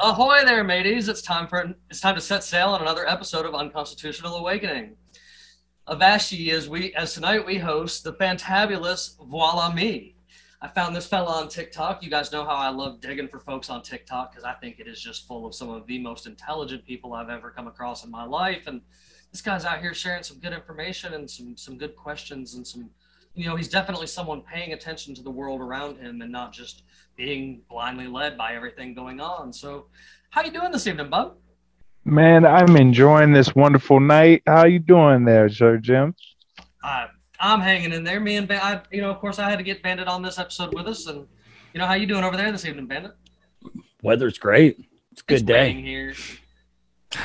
Ahoy 0.00 0.44
there, 0.44 0.62
mateys! 0.62 1.08
It's 1.08 1.20
time 1.20 1.48
for 1.48 1.74
it's 1.90 2.00
time 2.00 2.14
to 2.14 2.20
set 2.20 2.44
sail 2.44 2.68
on 2.68 2.80
another 2.80 3.04
episode 3.08 3.44
of 3.44 3.56
Unconstitutional 3.56 4.36
Awakening. 4.36 4.94
Avashi 5.88 6.52
as 6.52 6.68
we 6.68 6.94
as 6.94 7.14
tonight 7.14 7.44
we 7.44 7.58
host 7.58 8.04
the 8.04 8.12
fantabulous 8.12 9.16
Voilame. 9.18 10.14
I 10.62 10.68
found 10.68 10.94
this 10.94 11.08
fella 11.08 11.42
on 11.42 11.48
TikTok. 11.48 12.04
You 12.04 12.10
guys 12.10 12.30
know 12.30 12.44
how 12.44 12.54
I 12.54 12.68
love 12.68 13.00
digging 13.00 13.26
for 13.26 13.40
folks 13.40 13.70
on 13.70 13.82
TikTok 13.82 14.30
because 14.30 14.44
I 14.44 14.52
think 14.52 14.78
it 14.78 14.86
is 14.86 15.00
just 15.00 15.26
full 15.26 15.44
of 15.44 15.52
some 15.52 15.68
of 15.68 15.84
the 15.88 15.98
most 15.98 16.28
intelligent 16.28 16.86
people 16.86 17.12
I've 17.12 17.28
ever 17.28 17.50
come 17.50 17.66
across 17.66 18.04
in 18.04 18.10
my 18.12 18.22
life. 18.22 18.68
And 18.68 18.80
this 19.32 19.42
guy's 19.42 19.64
out 19.64 19.80
here 19.80 19.94
sharing 19.94 20.22
some 20.22 20.38
good 20.38 20.52
information 20.52 21.14
and 21.14 21.28
some 21.28 21.56
some 21.56 21.76
good 21.76 21.96
questions 21.96 22.54
and 22.54 22.64
some 22.64 22.88
you 23.34 23.46
know 23.48 23.56
he's 23.56 23.68
definitely 23.68 24.06
someone 24.06 24.42
paying 24.42 24.74
attention 24.74 25.12
to 25.16 25.22
the 25.22 25.30
world 25.30 25.60
around 25.60 25.98
him 25.98 26.22
and 26.22 26.30
not 26.30 26.52
just 26.52 26.84
being 27.22 27.60
blindly 27.68 28.06
led 28.06 28.38
by 28.38 28.54
everything 28.54 28.94
going 28.94 29.20
on 29.20 29.52
so 29.52 29.86
how 30.30 30.40
you 30.42 30.50
doing 30.52 30.70
this 30.72 30.86
evening 30.86 31.10
bub 31.10 31.34
Man, 32.04 32.46
I'm 32.46 32.74
enjoying 32.78 33.32
this 33.34 33.54
wonderful 33.54 34.00
night. 34.00 34.42
How 34.46 34.64
you 34.64 34.78
doing 34.78 35.26
there, 35.26 35.50
Sir 35.50 35.76
Jim? 35.76 36.14
uh, 36.82 37.08
i'm 37.40 37.60
hanging 37.60 37.92
in 37.92 38.02
there 38.04 38.18
me 38.20 38.36
and 38.36 38.48
ba- 38.48 38.64
I, 38.64 38.80
you 38.90 39.00
know 39.02 39.10
of 39.10 39.18
course 39.18 39.38
i 39.38 39.48
had 39.50 39.58
to 39.58 39.62
get 39.64 39.82
bandit 39.82 40.08
on 40.08 40.22
this 40.22 40.38
episode 40.38 40.72
with 40.74 40.86
us 40.86 41.06
and 41.06 41.26
you 41.74 41.78
know 41.80 41.86
how 41.86 41.94
you 41.94 42.06
doing 42.06 42.24
over 42.24 42.36
there 42.36 42.50
this 42.50 42.64
evening 42.64 42.86
bandit 42.86 43.12
Weather's 44.02 44.38
great. 44.38 44.78
It's 45.12 45.22
a 45.22 45.24
good 45.24 45.34
It's 45.34 45.42
day. 45.42 45.72
here 45.72 46.14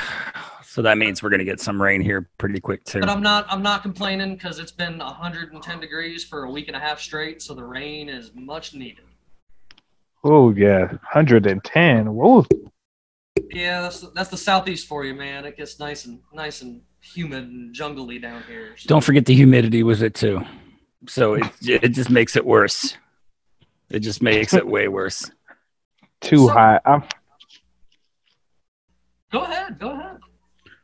So 0.66 0.82
that 0.82 0.98
means 0.98 1.22
we're 1.22 1.30
gonna 1.30 1.44
get 1.46 1.60
some 1.62 1.80
rain 1.80 2.02
here 2.02 2.28
pretty 2.40 2.60
quick 2.60 2.84
too. 2.84 3.00
but 3.00 3.10
i'm 3.10 3.22
not 3.22 3.46
i'm 3.50 3.62
not 3.62 3.84
complaining 3.84 4.34
because 4.34 4.58
it's 4.60 4.72
been 4.72 4.98
110 4.98 5.80
degrees 5.80 6.24
for 6.26 6.44
a 6.46 6.50
week 6.52 6.68
and 6.68 6.76
a 6.76 6.80
half 6.80 7.00
straight 7.00 7.42
so 7.44 7.54
the 7.54 7.64
rain 7.64 8.10
is 8.10 8.32
much 8.34 8.74
needed 8.74 9.06
Oh 10.24 10.52
yeah, 10.54 10.86
110. 10.88 12.14
Whoa. 12.14 12.46
Yeah, 13.52 13.82
that's 13.82 14.02
that's 14.16 14.30
the 14.30 14.38
southeast 14.38 14.88
for 14.88 15.04
you, 15.06 15.14
man. 15.14 15.46
It 15.46 15.58
gets 15.58 15.80
nice 15.80 16.06
and 16.06 16.20
nice 16.34 16.62
and 16.62 16.82
humid 17.02 17.44
and 17.46 17.74
jungly 17.74 18.20
down 18.20 18.44
here. 18.44 18.76
So- 18.78 18.88
Don't 18.88 19.04
forget 19.04 19.26
the 19.26 19.36
humidity 19.36 19.84
with 19.84 20.02
it 20.02 20.14
too. 20.14 20.42
So 21.08 21.34
it 21.36 21.44
it 21.62 21.90
just 21.90 22.10
makes 22.10 22.36
it 22.36 22.46
worse. 22.46 22.96
It 23.90 24.00
just 24.00 24.22
makes 24.22 24.54
it 24.54 24.66
way 24.66 24.88
worse. 24.88 25.30
Too 26.22 26.48
So- 26.48 26.54
high. 26.54 26.80
I'm, 26.86 27.04
Go 29.32 29.42
ahead, 29.42 29.78
go 29.80 29.92
ahead. 29.92 30.18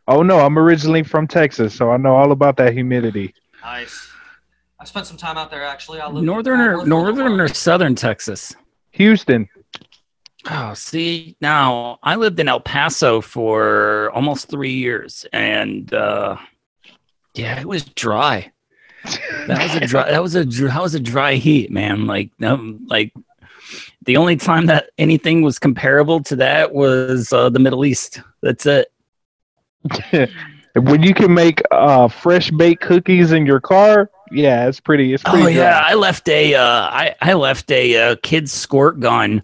oh 0.07 0.21
no, 0.23 0.39
I'm 0.39 0.57
originally 0.59 1.03
from 1.03 1.27
Texas, 1.27 1.73
so 1.73 1.91
I 1.91 1.97
know 1.97 2.16
all 2.16 2.31
about 2.31 2.57
that 2.57 2.73
humidity. 2.73 3.33
Nice. 3.63 4.09
I 4.79 4.85
spent 4.85 5.06
some 5.06 5.17
time 5.17 5.38
out 5.38 5.50
there 5.51 5.63
actually. 5.63 6.00
I 6.01 6.07
lived 6.07 6.19
in 6.19 6.25
Northern 6.25 6.57
Fort 6.57 6.67
or 6.69 6.73
Worth 6.77 6.83
for 6.83 6.89
northern 6.89 7.39
or 7.39 7.47
southern 7.47 7.95
Texas? 7.95 8.56
Houston. 9.00 9.50
Oh, 10.50 10.74
see, 10.74 11.36
now 11.42 12.00
I 12.04 12.16
lived 12.16 12.40
in 12.40 12.48
El 12.48 12.60
Paso 12.60 13.22
for 13.22 14.12
almost 14.14 14.50
three 14.50 14.74
years, 14.74 15.26
and 15.34 15.92
uh, 15.94 16.38
yeah, 17.34 17.60
it 17.60 17.66
was 17.66 17.84
dry. 17.84 18.52
That 19.48 19.64
was 19.64 19.76
a 19.76 19.88
dry. 19.88 20.12
That 20.12 20.22
was 20.22 20.36
a 20.36 20.44
that 20.44 20.82
was 20.82 20.96
a 20.96 21.00
dry 21.00 21.36
heat, 21.36 21.72
man. 21.72 22.08
Like 22.08 22.32
no, 22.40 22.78
like 22.88 23.14
the 24.06 24.18
only 24.18 24.36
time 24.36 24.66
that 24.68 24.90
anything 24.98 25.42
was 25.42 25.60
comparable 25.60 26.22
to 26.24 26.36
that 26.38 26.74
was 26.74 27.31
uh, 27.34 27.50
the 27.50 27.60
Middle 27.60 27.86
East. 27.86 28.22
That's 28.42 28.66
it. 28.66 28.92
when 30.76 31.04
you 31.04 31.14
can 31.14 31.34
make 31.34 31.62
uh, 31.72 32.10
fresh 32.10 32.52
baked 32.52 32.81
cookies 32.81 33.31
in 33.31 33.46
your 33.46 33.62
car, 33.62 34.10
yeah, 34.31 34.67
it's 34.67 34.79
pretty. 34.79 35.13
It's 35.13 35.23
pretty. 35.23 35.44
Oh 35.44 35.47
yeah. 35.47 35.81
I 35.84 35.94
left 35.95 36.28
a 36.29 36.56
uh, 36.56 36.62
I 36.63 37.16
I 37.22 37.34
left 37.34 37.69
a 37.72 37.97
uh, 38.12 38.16
kid's 38.23 38.51
squirt 38.51 39.00
gun 39.00 39.41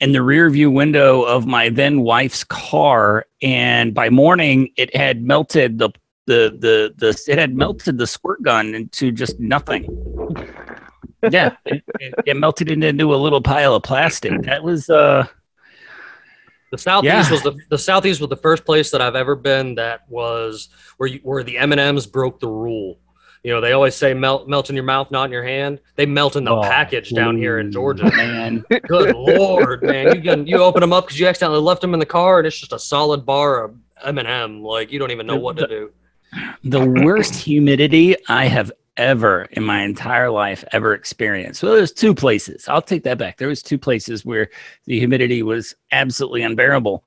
in 0.00 0.12
the 0.12 0.22
rear 0.22 0.48
view 0.50 0.70
window 0.70 1.22
of 1.22 1.46
my 1.46 1.68
then 1.68 2.00
wife's 2.02 2.44
car, 2.44 3.26
and 3.42 3.94
by 3.94 4.10
morning 4.10 4.70
it 4.76 4.94
had 4.94 5.22
melted 5.22 5.78
the 5.78 5.90
the 6.26 6.56
the 6.58 6.94
the 6.96 7.22
it 7.32 7.38
had 7.38 7.54
melted 7.56 7.98
the 7.98 8.06
squirt 8.06 8.42
gun 8.42 8.74
into 8.74 9.10
just 9.12 9.38
nothing. 9.40 9.86
Yeah, 11.30 11.56
it, 11.66 11.82
it, 12.00 12.14
it 12.26 12.36
melted 12.36 12.70
it 12.70 12.82
into 12.84 13.14
a 13.14 13.16
little 13.16 13.42
pile 13.42 13.74
of 13.74 13.82
plastic. 13.82 14.42
That 14.42 14.62
was 14.62 14.88
uh 14.90 15.26
The 16.70 16.78
southeast 16.78 17.12
Yeah. 17.12 17.30
was 17.30 17.42
the 17.42 17.56
the 17.70 17.78
southeast 17.78 18.20
was 18.20 18.28
the 18.30 18.36
first 18.36 18.64
place 18.64 18.90
that 18.90 19.00
I've 19.00 19.16
ever 19.16 19.34
been 19.34 19.74
that 19.76 20.00
was 20.08 20.68
where 20.98 21.08
you, 21.08 21.20
where 21.22 21.42
the 21.42 21.58
M 21.58 21.72
and 21.72 21.80
M's 21.80 22.06
broke 22.06 22.40
the 22.40 22.48
rule. 22.48 22.98
You 23.44 23.52
know, 23.52 23.60
they 23.60 23.72
always 23.72 23.94
say 23.94 24.14
melt 24.14 24.48
melt 24.48 24.68
in 24.70 24.74
your 24.76 24.84
mouth, 24.84 25.10
not 25.10 25.24
in 25.26 25.30
your 25.32 25.44
hand. 25.44 25.80
They 25.96 26.06
melt 26.06 26.36
in 26.36 26.44
the 26.44 26.56
Oh, 26.56 26.62
package 26.62 27.10
down 27.10 27.36
here 27.36 27.58
in 27.58 27.70
Georgia. 27.70 28.04
man. 28.16 28.64
Good 28.88 29.14
lord, 29.14 29.82
man! 29.82 30.14
You 30.16 30.20
can 30.22 30.46
you 30.46 30.58
open 30.58 30.80
them 30.80 30.92
up 30.92 31.06
because 31.06 31.18
you 31.20 31.26
accidentally 31.26 31.60
left 31.60 31.80
them 31.80 31.94
in 31.94 32.00
the 32.00 32.06
car, 32.06 32.38
and 32.38 32.46
it's 32.46 32.58
just 32.58 32.72
a 32.72 32.78
solid 32.78 33.24
bar 33.24 33.64
of 33.64 33.76
M 34.04 34.18
and 34.18 34.26
M. 34.28 34.62
Like 34.62 34.90
you 34.92 34.98
don't 34.98 35.10
even 35.12 35.26
know 35.26 35.36
what 35.36 35.56
to 35.58 35.66
do. 35.68 35.90
the 36.64 36.84
worst 36.84 37.34
humidity 37.36 38.16
I 38.28 38.46
have 38.46 38.70
ever 38.96 39.44
in 39.52 39.62
my 39.62 39.82
entire 39.82 40.28
life 40.28 40.64
ever 40.72 40.92
experienced. 40.92 41.62
Well, 41.62 41.74
there's 41.76 41.92
two 41.92 42.12
places. 42.14 42.66
I'll 42.68 42.82
take 42.82 43.04
that 43.04 43.16
back. 43.16 43.36
There 43.38 43.46
was 43.48 43.62
two 43.62 43.78
places 43.78 44.24
where 44.24 44.50
the 44.86 44.98
humidity 44.98 45.44
was 45.44 45.76
absolutely 45.92 46.42
unbearable. 46.42 47.04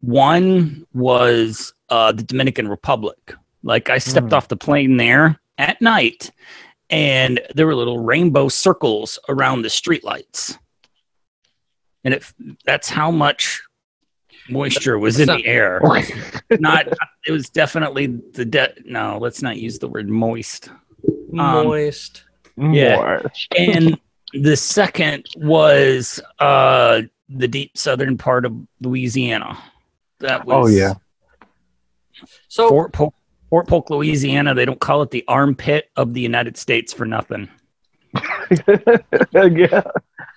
One 0.00 0.86
was 0.92 1.72
uh, 1.88 2.12
the 2.12 2.22
Dominican 2.24 2.68
Republic. 2.68 3.34
Like 3.64 3.90
I 3.90 3.98
stepped 3.98 4.28
Mm. 4.28 4.32
off 4.34 4.48
the 4.48 4.56
plane 4.56 4.96
there 4.98 5.40
at 5.58 5.80
night, 5.80 6.30
and 6.90 7.40
there 7.54 7.66
were 7.66 7.74
little 7.74 7.98
rainbow 7.98 8.48
circles 8.48 9.18
around 9.28 9.62
the 9.62 9.68
streetlights, 9.68 10.56
and 12.04 12.14
it 12.14 12.24
that's 12.64 12.88
how 12.88 13.10
much 13.10 13.62
moisture 14.50 14.98
was 14.98 15.18
in 15.18 15.26
the 15.28 15.46
air 15.46 15.80
not 16.60 16.86
it 17.26 17.32
was 17.32 17.48
definitely 17.48 18.08
the 18.34 18.44
de- 18.44 18.74
no 18.84 19.16
let's 19.18 19.40
not 19.40 19.56
use 19.56 19.78
the 19.78 19.88
word 19.88 20.06
moist 20.10 20.68
Um, 21.32 21.64
Moist. 21.66 22.24
Yeah. 22.58 22.96
More. 22.96 23.22
and 23.56 23.98
the 24.34 24.54
second 24.54 25.24
was 25.36 26.20
uh 26.40 27.00
the 27.30 27.48
deep 27.48 27.78
southern 27.78 28.18
part 28.18 28.44
of 28.44 28.52
louisiana 28.82 29.56
that 30.20 30.44
was 30.44 30.70
Oh, 30.70 30.76
yeah. 30.76 30.92
So 32.48 32.68
fort 32.68 32.92
polk, 32.92 33.14
fort 33.50 33.68
polk 33.68 33.90
louisiana 33.90 34.54
they 34.54 34.64
don't 34.64 34.80
call 34.80 35.02
it 35.02 35.10
the 35.10 35.24
armpit 35.28 35.90
of 35.96 36.14
the 36.14 36.20
united 36.20 36.56
states 36.56 36.92
for 36.92 37.04
nothing 37.04 37.48
yeah. 39.32 39.82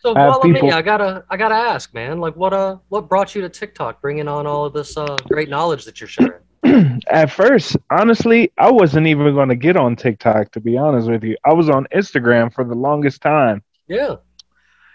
So 0.02 0.14
follow 0.14 0.44
me. 0.44 0.54
people- 0.54 0.74
I 0.74 0.82
gotta, 0.82 1.24
I 1.30 1.38
gotta 1.38 1.56
ask, 1.56 1.94
man. 1.94 2.20
Like, 2.20 2.36
what, 2.36 2.54
uh, 2.54 2.78
what 2.90 3.08
brought 3.08 3.36
you 3.36 3.42
to 3.42 3.50
TikTok, 3.50 4.02
bringing 4.02 4.28
on 4.28 4.48
all 4.48 4.66
of 4.66 4.74
this 4.74 4.98
uh, 4.98 5.16
great 5.28 5.48
knowledge 5.50 5.86
that 5.86 6.00
you're 6.02 6.08
sharing? 6.08 6.42
At 7.08 7.32
first, 7.32 7.78
honestly, 7.92 8.52
I 8.58 8.72
wasn't 8.72 9.06
even 9.08 9.34
going 9.36 9.50
to 9.50 9.56
get 9.56 9.78
on 9.78 9.96
TikTok. 9.96 10.52
To 10.54 10.60
be 10.60 10.76
honest 10.78 11.08
with 11.08 11.24
you, 11.24 11.38
I 11.46 11.54
was 11.54 11.70
on 11.70 11.86
Instagram 11.94 12.52
for 12.52 12.64
the 12.64 12.74
longest 12.76 13.22
time. 13.22 13.62
Yeah. 13.88 14.16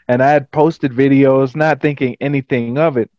and 0.08 0.22
I 0.22 0.30
had 0.30 0.50
posted 0.50 0.92
videos, 0.92 1.54
not 1.54 1.80
thinking 1.80 2.16
anything 2.20 2.78
of 2.78 2.96
it. 2.96 3.10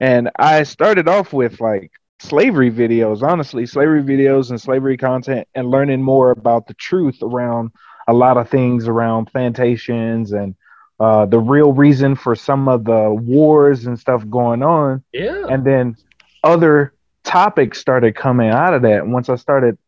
And 0.00 0.30
I 0.36 0.62
started 0.62 1.08
off 1.08 1.32
with 1.34 1.60
like 1.60 1.92
slavery 2.20 2.70
videos, 2.70 3.22
honestly, 3.22 3.66
slavery 3.66 4.02
videos 4.02 4.50
and 4.50 4.60
slavery 4.60 4.96
content, 4.96 5.48
and 5.54 5.70
learning 5.70 6.02
more 6.02 6.30
about 6.30 6.66
the 6.66 6.74
truth 6.74 7.18
around 7.22 7.72
a 8.06 8.12
lot 8.12 8.36
of 8.36 8.48
things 8.48 8.86
around 8.86 9.26
plantations 9.26 10.32
and 10.32 10.54
uh, 10.98 11.24
the 11.24 11.38
real 11.38 11.72
reason 11.72 12.14
for 12.14 12.36
some 12.36 12.68
of 12.68 12.84
the 12.84 13.10
wars 13.10 13.86
and 13.86 13.98
stuff 13.98 14.22
going 14.28 14.62
on. 14.62 15.02
Yeah. 15.12 15.46
And 15.48 15.64
then 15.64 15.96
other 16.44 16.92
topics 17.24 17.80
started 17.80 18.14
coming 18.14 18.50
out 18.50 18.74
of 18.74 18.82
that. 18.82 19.06
Once 19.06 19.30
I 19.30 19.36
started 19.36 19.78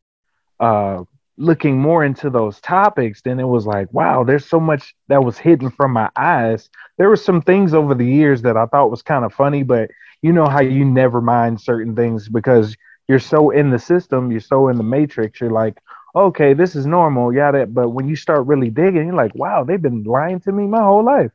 uh, 0.59 1.03
looking 1.37 1.79
more 1.79 2.03
into 2.03 2.31
those 2.31 2.61
topics, 2.61 3.21
then 3.21 3.41
it 3.41 3.47
was 3.47 3.67
like, 3.67 3.93
wow, 3.93 4.25
there's 4.25 4.47
so 4.47 4.59
much 4.59 4.95
that 5.09 5.23
was 5.23 5.37
hidden 5.37 5.71
from 5.71 5.93
my 5.93 6.09
eyes. 6.17 6.71
There 6.97 7.11
were 7.11 7.17
some 7.17 7.43
things 7.43 7.75
over 7.75 7.95
the 7.95 8.07
years 8.07 8.43
that 8.43 8.57
I 8.57 8.65
thought 8.67 8.91
was 8.91 9.03
kind 9.03 9.25
of 9.25 9.35
funny, 9.35 9.65
but 9.65 9.91
you 10.23 10.33
know 10.33 10.47
how 10.49 10.61
you 10.61 10.85
never 10.85 11.21
mind 11.21 11.61
certain 11.61 11.95
things 11.97 12.29
because 12.29 12.77
you're 13.09 13.19
so 13.19 13.51
in 13.51 13.71
the 13.71 13.79
system, 13.79 14.31
you're 14.31 14.41
so 14.41 14.69
in 14.69 14.77
the 14.77 14.85
matrix, 14.85 15.41
you're 15.41 15.51
like, 15.51 15.79
okay, 16.15 16.55
this 16.55 16.77
is 16.77 16.87
normal, 16.87 17.33
yada. 17.35 17.67
But 17.67 17.91
when 17.91 18.09
you 18.09 18.17
start 18.17 18.47
really 18.47 18.71
digging, 18.71 19.07
you're 19.07 19.15
like, 19.15 19.35
wow, 19.35 19.65
they've 19.65 19.83
been 19.83 20.05
lying 20.05 20.41
to 20.41 20.53
me 20.53 20.67
my 20.67 20.83
whole 20.83 21.05
life. 21.05 21.33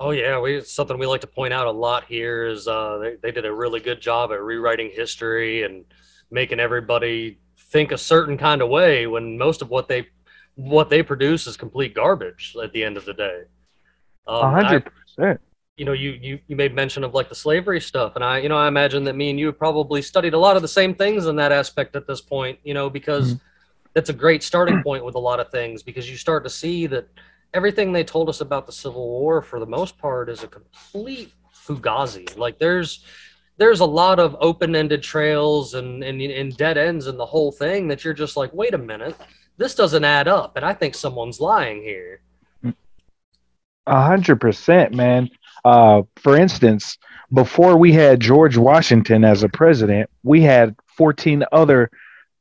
Oh 0.00 0.10
yeah, 0.10 0.40
we 0.40 0.60
something 0.62 0.98
we 0.98 1.06
like 1.06 1.20
to 1.20 1.26
point 1.28 1.52
out 1.52 1.66
a 1.66 1.70
lot 1.70 2.04
here 2.04 2.46
is 2.46 2.66
uh, 2.66 2.98
they 2.98 3.16
they 3.22 3.30
did 3.30 3.44
a 3.46 3.52
really 3.52 3.80
good 3.80 4.00
job 4.00 4.32
at 4.32 4.42
rewriting 4.42 4.90
history 4.90 5.62
and 5.62 5.84
making 6.30 6.58
everybody 6.60 7.38
think 7.70 7.92
a 7.92 7.98
certain 7.98 8.36
kind 8.36 8.62
of 8.62 8.68
way 8.68 9.06
when 9.06 9.38
most 9.38 9.62
of 9.62 9.70
what 9.70 9.88
they 9.88 10.08
what 10.54 10.90
they 10.90 11.02
produce 11.02 11.46
is 11.46 11.56
complete 11.56 11.94
garbage 11.94 12.56
at 12.62 12.72
the 12.72 12.84
end 12.84 12.96
of 12.96 13.04
the 13.04 13.14
day. 13.14 13.42
A 14.40 14.46
Um, 14.46 14.50
hundred 14.50 14.84
percent. 14.84 15.40
You 15.82 15.86
know, 15.86 15.94
you, 15.94 16.12
you 16.12 16.38
you 16.46 16.54
made 16.54 16.76
mention 16.76 17.02
of 17.02 17.12
like 17.12 17.28
the 17.28 17.34
slavery 17.34 17.80
stuff, 17.80 18.14
and 18.14 18.22
I, 18.22 18.38
you 18.38 18.48
know, 18.48 18.56
I 18.56 18.68
imagine 18.68 19.02
that 19.02 19.16
me 19.16 19.30
and 19.30 19.40
you 19.40 19.46
have 19.46 19.58
probably 19.58 20.00
studied 20.00 20.32
a 20.32 20.38
lot 20.38 20.54
of 20.54 20.62
the 20.62 20.68
same 20.68 20.94
things 20.94 21.26
in 21.26 21.34
that 21.34 21.50
aspect 21.50 21.96
at 21.96 22.06
this 22.06 22.20
point, 22.20 22.60
you 22.62 22.72
know, 22.72 22.88
because 22.88 23.34
mm-hmm. 23.34 23.44
that's 23.92 24.08
a 24.08 24.12
great 24.12 24.44
starting 24.44 24.80
point 24.84 25.04
with 25.04 25.16
a 25.16 25.18
lot 25.18 25.40
of 25.40 25.50
things 25.50 25.82
because 25.82 26.08
you 26.08 26.16
start 26.16 26.44
to 26.44 26.50
see 26.50 26.86
that 26.86 27.08
everything 27.52 27.92
they 27.92 28.04
told 28.04 28.28
us 28.28 28.40
about 28.40 28.64
the 28.64 28.72
Civil 28.72 29.08
War, 29.08 29.42
for 29.42 29.58
the 29.58 29.66
most 29.66 29.98
part, 29.98 30.28
is 30.28 30.44
a 30.44 30.46
complete 30.46 31.32
fugazi. 31.52 32.36
Like 32.36 32.60
there's 32.60 33.04
there's 33.56 33.80
a 33.80 33.84
lot 33.84 34.20
of 34.20 34.36
open-ended 34.38 35.02
trails 35.02 35.74
and, 35.74 36.04
and 36.04 36.22
and 36.22 36.56
dead 36.56 36.78
ends 36.78 37.08
in 37.08 37.16
the 37.16 37.26
whole 37.26 37.50
thing 37.50 37.88
that 37.88 38.04
you're 38.04 38.14
just 38.14 38.36
like, 38.36 38.54
wait 38.54 38.74
a 38.74 38.78
minute, 38.78 39.16
this 39.56 39.74
doesn't 39.74 40.04
add 40.04 40.28
up, 40.28 40.54
and 40.54 40.64
I 40.64 40.74
think 40.74 40.94
someone's 40.94 41.40
lying 41.40 41.82
here. 41.82 42.20
A 43.88 44.00
hundred 44.00 44.40
percent, 44.40 44.94
man. 44.94 45.28
Uh, 45.64 46.02
for 46.16 46.36
instance, 46.36 46.98
before 47.32 47.76
we 47.76 47.92
had 47.92 48.20
George 48.20 48.56
Washington 48.56 49.24
as 49.24 49.42
a 49.42 49.48
president, 49.48 50.10
we 50.22 50.42
had 50.42 50.76
14 50.96 51.44
other, 51.52 51.90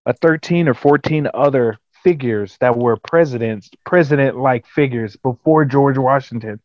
uh, 0.06 0.14
13 0.22 0.68
or 0.68 0.74
14 0.74 1.30
other 1.34 1.78
figures 2.04 2.58
that 2.60 2.78
were 2.78 2.98
presidents, 2.98 3.70
president 3.86 4.38
like 4.38 4.66
figures 4.66 5.16
before 5.16 5.66
George 5.66 5.98
Washington. 5.98 6.60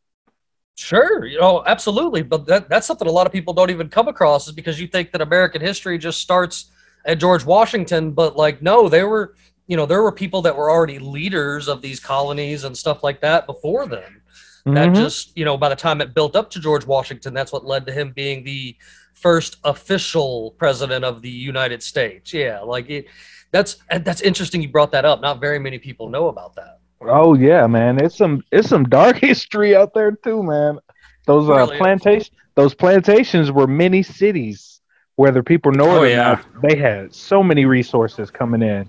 Sure, 0.76 1.24
you 1.24 1.40
know, 1.40 1.62
absolutely. 1.66 2.22
But 2.22 2.46
that, 2.46 2.68
that's 2.68 2.86
something 2.86 3.08
a 3.08 3.12
lot 3.12 3.26
of 3.26 3.32
people 3.32 3.54
don't 3.54 3.70
even 3.70 3.88
come 3.88 4.08
across 4.08 4.46
is 4.46 4.54
because 4.54 4.80
you 4.80 4.86
think 4.86 5.12
that 5.12 5.22
American 5.22 5.60
history 5.60 5.98
just 5.98 6.20
starts 6.20 6.70
at 7.06 7.18
George 7.18 7.44
Washington. 7.44 8.12
But 8.12 8.36
like, 8.36 8.60
no, 8.60 8.88
there 8.88 9.08
were, 9.08 9.34
you 9.66 9.76
know, 9.76 9.86
there 9.86 10.02
were 10.02 10.12
people 10.12 10.42
that 10.42 10.56
were 10.56 10.70
already 10.70 10.98
leaders 10.98 11.68
of 11.68 11.80
these 11.80 11.98
colonies 11.98 12.64
and 12.64 12.76
stuff 12.76 13.02
like 13.02 13.20
that 13.22 13.46
before 13.46 13.86
them. 13.86 14.22
That 14.66 14.88
Mhm. 14.90 14.96
just, 14.96 15.36
you 15.38 15.44
know, 15.44 15.56
by 15.56 15.68
the 15.68 15.76
time 15.76 16.00
it 16.00 16.12
built 16.12 16.34
up 16.34 16.50
to 16.50 16.58
George 16.60 16.84
Washington, 16.86 17.32
that's 17.32 17.52
what 17.52 17.64
led 17.64 17.86
to 17.86 17.92
him 17.92 18.10
being 18.10 18.42
the 18.42 18.74
first 19.14 19.58
official 19.62 20.54
president 20.58 21.04
of 21.04 21.22
the 21.22 21.30
United 21.30 21.82
States. 21.84 22.34
Yeah, 22.34 22.60
like 22.60 22.90
it, 22.90 23.06
that's 23.52 23.76
that's 24.02 24.20
interesting. 24.22 24.60
You 24.60 24.68
brought 24.68 24.90
that 24.90 25.04
up. 25.04 25.20
Not 25.20 25.40
very 25.40 25.60
many 25.60 25.78
people 25.78 26.08
know 26.08 26.26
about 26.28 26.56
that. 26.56 26.80
Oh 27.00 27.34
yeah, 27.34 27.68
man. 27.68 28.02
It's 28.04 28.16
some 28.16 28.42
it's 28.50 28.68
some 28.68 28.84
dark 28.88 29.16
history 29.30 29.76
out 29.76 29.94
there 29.94 30.10
too, 30.10 30.42
man. 30.42 30.80
Those 31.26 31.48
uh, 31.48 31.54
Really? 31.54 31.76
plantation 31.78 32.34
those 32.56 32.74
plantations 32.74 33.52
were 33.52 33.68
mini 33.68 34.02
cities. 34.02 34.80
Whether 35.14 35.42
people 35.44 35.70
know 35.72 35.84
it 35.92 35.98
Oh, 35.98 36.02
or 36.02 36.08
yeah. 36.08 36.16
not, 36.16 36.62
they 36.62 36.76
had 36.76 37.14
so 37.14 37.40
many 37.42 37.64
resources 37.66 38.30
coming 38.32 38.62
in. 38.62 38.88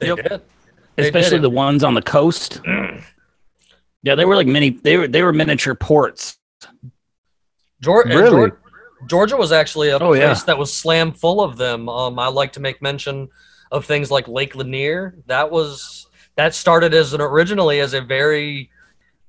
They 0.00 0.08
Yep. 0.08 0.16
did. 0.28 0.40
They 0.96 1.04
especially 1.06 1.36
did. 1.38 1.42
the 1.42 1.50
ones 1.50 1.84
on 1.84 1.94
the 1.94 2.02
coast. 2.02 2.60
yeah, 4.02 4.14
they 4.14 4.24
were 4.24 4.36
like 4.36 4.46
mini. 4.46 4.70
They 4.70 4.96
were 4.96 5.08
they 5.08 5.22
were 5.22 5.32
miniature 5.32 5.74
ports. 5.74 6.38
Georgia, 7.80 8.08
Really? 8.16 8.50
Georgia 9.06 9.36
was 9.36 9.52
actually 9.52 9.90
a 9.90 9.96
Oh, 9.96 10.08
place 10.08 10.20
yeah. 10.20 10.44
that 10.46 10.58
was 10.58 10.72
slam 10.74 11.12
full 11.12 11.40
of 11.40 11.56
them. 11.56 11.88
Um, 11.88 12.18
I 12.18 12.26
like 12.28 12.52
to 12.54 12.60
make 12.60 12.82
mention 12.82 13.28
of 13.70 13.84
things 13.84 14.10
like 14.10 14.26
Lake 14.26 14.54
Lanier. 14.56 15.14
That 15.26 15.50
was 15.50 16.06
that 16.36 16.54
started 16.54 16.94
as 16.94 17.12
an 17.12 17.20
originally 17.20 17.80
as 17.80 17.94
a 17.94 18.00
very, 18.00 18.70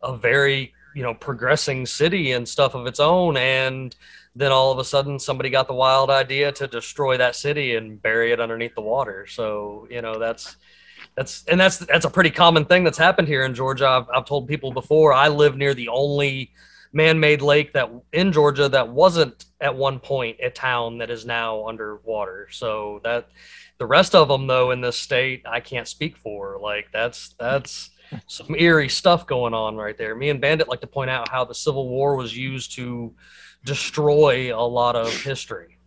a 0.01 0.16
very 0.16 0.74
you 0.95 1.04
know 1.04 1.13
progressing 1.13 1.86
city 1.86 2.31
and 2.31 2.48
stuff 2.48 2.74
of 2.74 2.88
its 2.88 3.00
own, 3.00 3.38
and 3.38 3.95
then 4.36 4.51
all 4.51 4.71
of 4.71 4.80
a 4.80 4.83
sudden 4.83 5.19
somebody 5.19 5.50
got 5.50 5.68
the 5.68 5.74
wild 5.74 6.10
idea 6.10 6.51
to 6.54 6.68
destroy 6.68 7.18
that 7.18 7.36
city 7.36 7.75
and 7.75 8.01
bury 8.01 8.31
it 8.31 8.39
underneath 8.39 8.74
the 8.75 8.81
water. 8.81 9.27
So 9.27 9.88
you 9.92 10.01
know 10.01 10.18
that's 10.18 10.56
that's 11.19 11.44
and 11.50 11.60
that's 11.60 11.80
that's 11.80 12.06
a 12.06 12.10
pretty 12.10 12.31
common 12.31 12.63
thing 12.63 12.86
that's 12.86 12.98
happened 12.98 13.27
here 13.27 13.44
in 13.44 13.54
Georgia. 13.54 13.86
I've, 13.86 14.10
I've 14.10 14.25
told 14.25 14.48
people 14.48 14.71
before. 14.71 15.12
I 15.12 15.27
live 15.27 15.57
near 15.57 15.74
the 15.74 15.89
only 15.89 16.54
man-made 16.94 17.42
lake 17.42 17.74
that 17.74 17.92
in 18.13 18.31
Georgia 18.31 18.69
that 18.69 18.88
wasn't 18.88 19.44
at 19.60 19.75
one 19.75 20.00
point 20.00 20.38
a 20.42 20.50
town 20.50 21.00
that 21.00 21.10
is 21.10 21.25
now 21.25 21.68
underwater. 21.68 22.48
So 22.51 23.01
that 23.04 23.28
the 23.80 23.85
rest 23.85 24.16
of 24.16 24.30
them 24.30 24.47
though 24.47 24.71
in 24.71 24.80
this 24.80 24.95
state 24.95 25.44
I 25.45 25.59
can't 25.59 25.90
speak 25.90 26.16
for. 26.16 26.57
Like 26.57 26.88
that's 26.94 27.35
that's 27.38 27.90
some 28.28 28.56
eerie 28.57 28.88
stuff 28.88 29.28
going 29.28 29.54
on 29.54 29.76
right 29.76 29.97
there. 29.97 30.16
Me 30.16 30.30
and 30.30 30.40
Bandit 30.40 30.69
like 30.69 30.80
to 30.80 30.88
point 30.88 31.09
out 31.09 31.28
how 31.28 31.44
the 31.44 31.54
Civil 31.54 31.90
War 31.90 32.16
was 32.16 32.38
used 32.38 32.71
to 32.76 33.14
destroy 33.66 34.57
a 34.57 34.66
lot 34.66 34.95
of 34.95 35.14
history. 35.23 35.78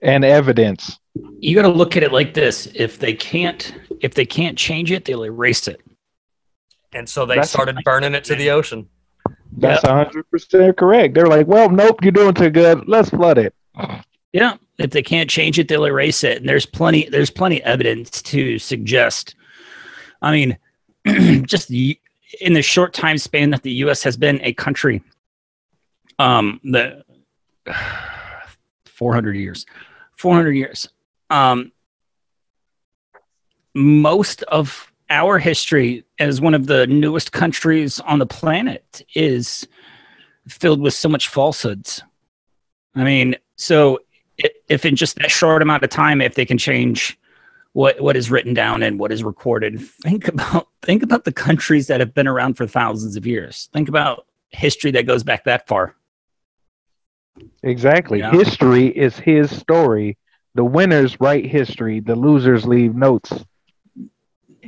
And 0.00 0.24
evidence. 0.24 0.98
You 1.38 1.54
got 1.54 1.62
to 1.62 1.68
look 1.68 1.96
at 1.96 2.02
it 2.02 2.12
like 2.12 2.34
this: 2.34 2.68
if 2.74 2.98
they 2.98 3.14
can't 3.14 3.72
if 4.02 4.14
they 4.14 4.26
can't 4.26 4.58
change 4.58 4.92
it, 4.92 5.04
they'll 5.04 5.24
erase 5.24 5.68
it. 5.68 5.80
And 6.92 7.08
so 7.08 7.24
they 7.24 7.36
That's- 7.36 7.50
started 7.50 7.78
burning 7.84 8.14
it 8.14 8.24
to 8.24 8.34
the 8.34 8.50
ocean. 8.50 8.88
That's 9.54 9.84
a 9.84 9.92
hundred 9.92 10.28
percent 10.30 10.76
correct. 10.76 11.14
They're 11.14 11.26
like, 11.26 11.46
well, 11.46 11.68
nope, 11.68 12.02
you're 12.02 12.10
doing 12.12 12.34
too 12.34 12.50
good. 12.50 12.88
Let's 12.88 13.10
flood 13.10 13.38
it. 13.38 13.54
Yeah, 14.32 14.56
if 14.78 14.90
they 14.90 15.02
can't 15.02 15.28
change 15.28 15.58
it, 15.58 15.68
they'll 15.68 15.84
erase 15.84 16.24
it. 16.24 16.38
And 16.38 16.48
there's 16.48 16.64
plenty 16.66 17.08
there's 17.08 17.30
plenty 17.30 17.62
evidence 17.62 18.22
to 18.22 18.58
suggest. 18.58 19.34
I 20.22 20.32
mean, 20.32 20.58
just 21.46 21.68
the, 21.68 21.98
in 22.40 22.54
the 22.54 22.62
short 22.62 22.94
time 22.94 23.18
span 23.18 23.50
that 23.50 23.62
the 23.62 23.72
U.S. 23.84 24.02
has 24.04 24.16
been 24.16 24.40
a 24.42 24.54
country, 24.54 25.02
um, 26.18 26.58
the 26.64 27.04
400 28.86 29.36
years, 29.36 29.66
400 30.16 30.52
years. 30.52 30.88
Um, 31.28 31.72
most 33.74 34.42
of 34.44 34.92
our 35.10 35.38
history 35.38 36.04
as 36.18 36.40
one 36.40 36.54
of 36.54 36.66
the 36.66 36.86
newest 36.86 37.32
countries 37.32 38.00
on 38.00 38.18
the 38.18 38.26
planet 38.26 39.02
is 39.14 39.66
filled 40.48 40.80
with 40.80 40.94
so 40.94 41.08
much 41.08 41.28
falsehoods. 41.28 42.02
I 42.94 43.04
mean, 43.04 43.36
so 43.56 44.00
if 44.68 44.84
in 44.84 44.96
just 44.96 45.16
that 45.16 45.30
short 45.30 45.62
amount 45.62 45.82
of 45.82 45.90
time, 45.90 46.20
if 46.20 46.34
they 46.34 46.44
can 46.44 46.58
change 46.58 47.18
what 47.74 48.00
what 48.00 48.16
is 48.16 48.30
written 48.30 48.52
down 48.52 48.82
and 48.82 48.98
what 48.98 49.12
is 49.12 49.24
recorded, 49.24 49.80
think 49.80 50.28
about 50.28 50.68
think 50.82 51.02
about 51.02 51.24
the 51.24 51.32
countries 51.32 51.86
that 51.86 52.00
have 52.00 52.14
been 52.14 52.28
around 52.28 52.54
for 52.54 52.66
thousands 52.66 53.16
of 53.16 53.26
years. 53.26 53.68
Think 53.72 53.88
about 53.88 54.26
history 54.50 54.90
that 54.92 55.06
goes 55.06 55.22
back 55.22 55.44
that 55.44 55.66
far. 55.66 55.94
Exactly. 57.62 58.20
History 58.20 58.86
is 58.88 59.18
his 59.18 59.56
story. 59.56 60.18
The 60.54 60.64
winners 60.64 61.18
write 61.18 61.46
history. 61.46 62.00
The 62.00 62.14
losers 62.14 62.66
leave 62.66 62.94
notes. 62.94 63.32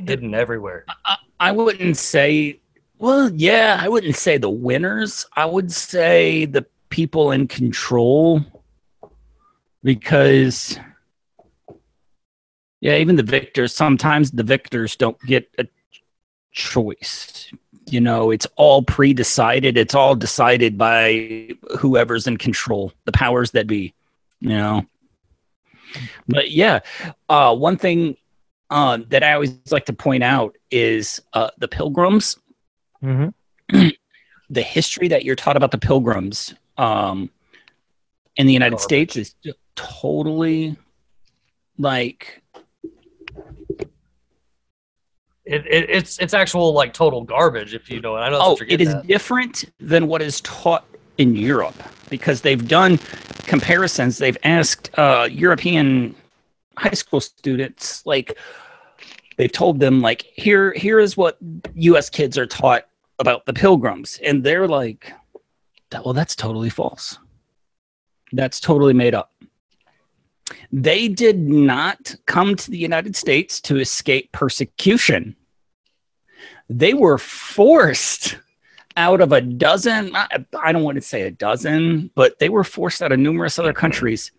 Hidden 0.08 0.34
everywhere. 0.34 0.84
I, 1.04 1.16
I 1.40 1.52
wouldn't 1.52 1.96
say, 1.96 2.60
well, 2.98 3.30
yeah, 3.34 3.78
I 3.80 3.88
wouldn't 3.88 4.16
say 4.16 4.38
the 4.38 4.50
winners. 4.50 5.26
I 5.34 5.44
would 5.44 5.72
say 5.72 6.44
the 6.46 6.64
people 6.88 7.32
in 7.32 7.48
control 7.48 8.40
because, 9.82 10.78
yeah, 12.80 12.96
even 12.96 13.16
the 13.16 13.22
victors, 13.22 13.74
sometimes 13.74 14.30
the 14.30 14.42
victors 14.42 14.96
don't 14.96 15.20
get 15.22 15.48
a 15.58 15.66
choice. 16.52 17.50
You 17.86 18.00
know, 18.00 18.30
it's 18.30 18.46
all 18.56 18.82
pre 18.82 19.12
decided, 19.12 19.76
it's 19.76 19.94
all 19.94 20.14
decided 20.14 20.78
by 20.78 21.50
whoever's 21.78 22.26
in 22.26 22.38
control, 22.38 22.92
the 23.04 23.12
powers 23.12 23.50
that 23.50 23.66
be, 23.66 23.92
you 24.40 24.50
know. 24.50 24.86
But 26.26 26.50
yeah, 26.50 26.80
uh, 27.28 27.54
one 27.54 27.76
thing 27.76 28.16
um, 28.74 29.06
that 29.10 29.22
I 29.22 29.34
always 29.34 29.54
like 29.70 29.84
to 29.86 29.92
point 29.92 30.24
out 30.24 30.56
is 30.68 31.22
uh, 31.32 31.50
the 31.58 31.68
pilgrims. 31.68 32.36
Mm-hmm. 33.02 33.88
The 34.50 34.62
history 34.62 35.08
that 35.08 35.24
you're 35.24 35.36
taught 35.36 35.56
about 35.56 35.70
the 35.70 35.78
pilgrims 35.78 36.54
um, 36.76 37.30
in 38.36 38.46
the 38.46 38.52
United 38.52 38.76
Garbage. 38.76 38.84
States 38.84 39.16
is 39.16 39.34
totally 39.74 40.76
like 41.78 42.42
It, 45.46 45.66
it, 45.66 45.88
it's 45.88 46.18
it's 46.18 46.34
actual 46.34 46.74
like 46.74 46.92
total 46.92 47.22
garbage 47.22 47.74
if 47.74 47.90
you 47.90 48.02
know 48.02 48.16
it. 48.16 48.20
I 48.20 48.28
know 48.28 48.38
oh, 48.40 48.58
it 48.68 48.82
is 48.82 48.90
at. 48.90 49.06
different 49.06 49.64
than 49.80 50.08
what 50.08 50.20
is 50.20 50.42
taught 50.42 50.84
in 51.16 51.34
Europe 51.34 51.82
because 52.10 52.42
they've 52.42 52.68
done 52.68 52.98
comparisons. 53.46 54.18
They've 54.18 54.38
asked 54.44 54.90
uh, 54.98 55.26
European 55.30 56.14
high 56.76 56.90
school 56.90 57.20
students 57.20 58.04
like 58.04 58.36
they've 59.36 59.52
told 59.52 59.80
them 59.80 60.00
like 60.00 60.22
here 60.34 60.72
here 60.74 60.98
is 60.98 61.16
what 61.16 61.38
us 61.76 62.10
kids 62.10 62.38
are 62.38 62.46
taught 62.46 62.86
about 63.18 63.46
the 63.46 63.52
pilgrims. 63.52 64.18
And 64.24 64.42
they're 64.44 64.68
like 64.68 65.12
well 66.04 66.14
that's 66.14 66.34
totally 66.34 66.70
false. 66.70 67.18
That's 68.32 68.58
totally 68.58 68.94
made 68.94 69.14
up. 69.14 69.32
They 70.72 71.08
did 71.08 71.38
not 71.38 72.14
come 72.26 72.56
to 72.56 72.70
the 72.70 72.78
united 72.78 73.16
states 73.16 73.60
to 73.62 73.78
escape 73.78 74.32
persecution. 74.32 75.36
They 76.68 76.94
were 76.94 77.18
forced 77.18 78.38
out 78.96 79.20
of 79.20 79.32
a 79.32 79.40
dozen 79.40 80.14
I 80.14 80.72
don't 80.72 80.84
want 80.84 80.96
to 80.96 81.02
say 81.02 81.22
a 81.22 81.30
dozen 81.30 82.10
but 82.14 82.38
they 82.38 82.48
were 82.48 82.64
forced 82.64 83.02
out 83.02 83.12
of 83.12 83.18
numerous 83.18 83.58
other 83.58 83.72
countries 83.72 84.30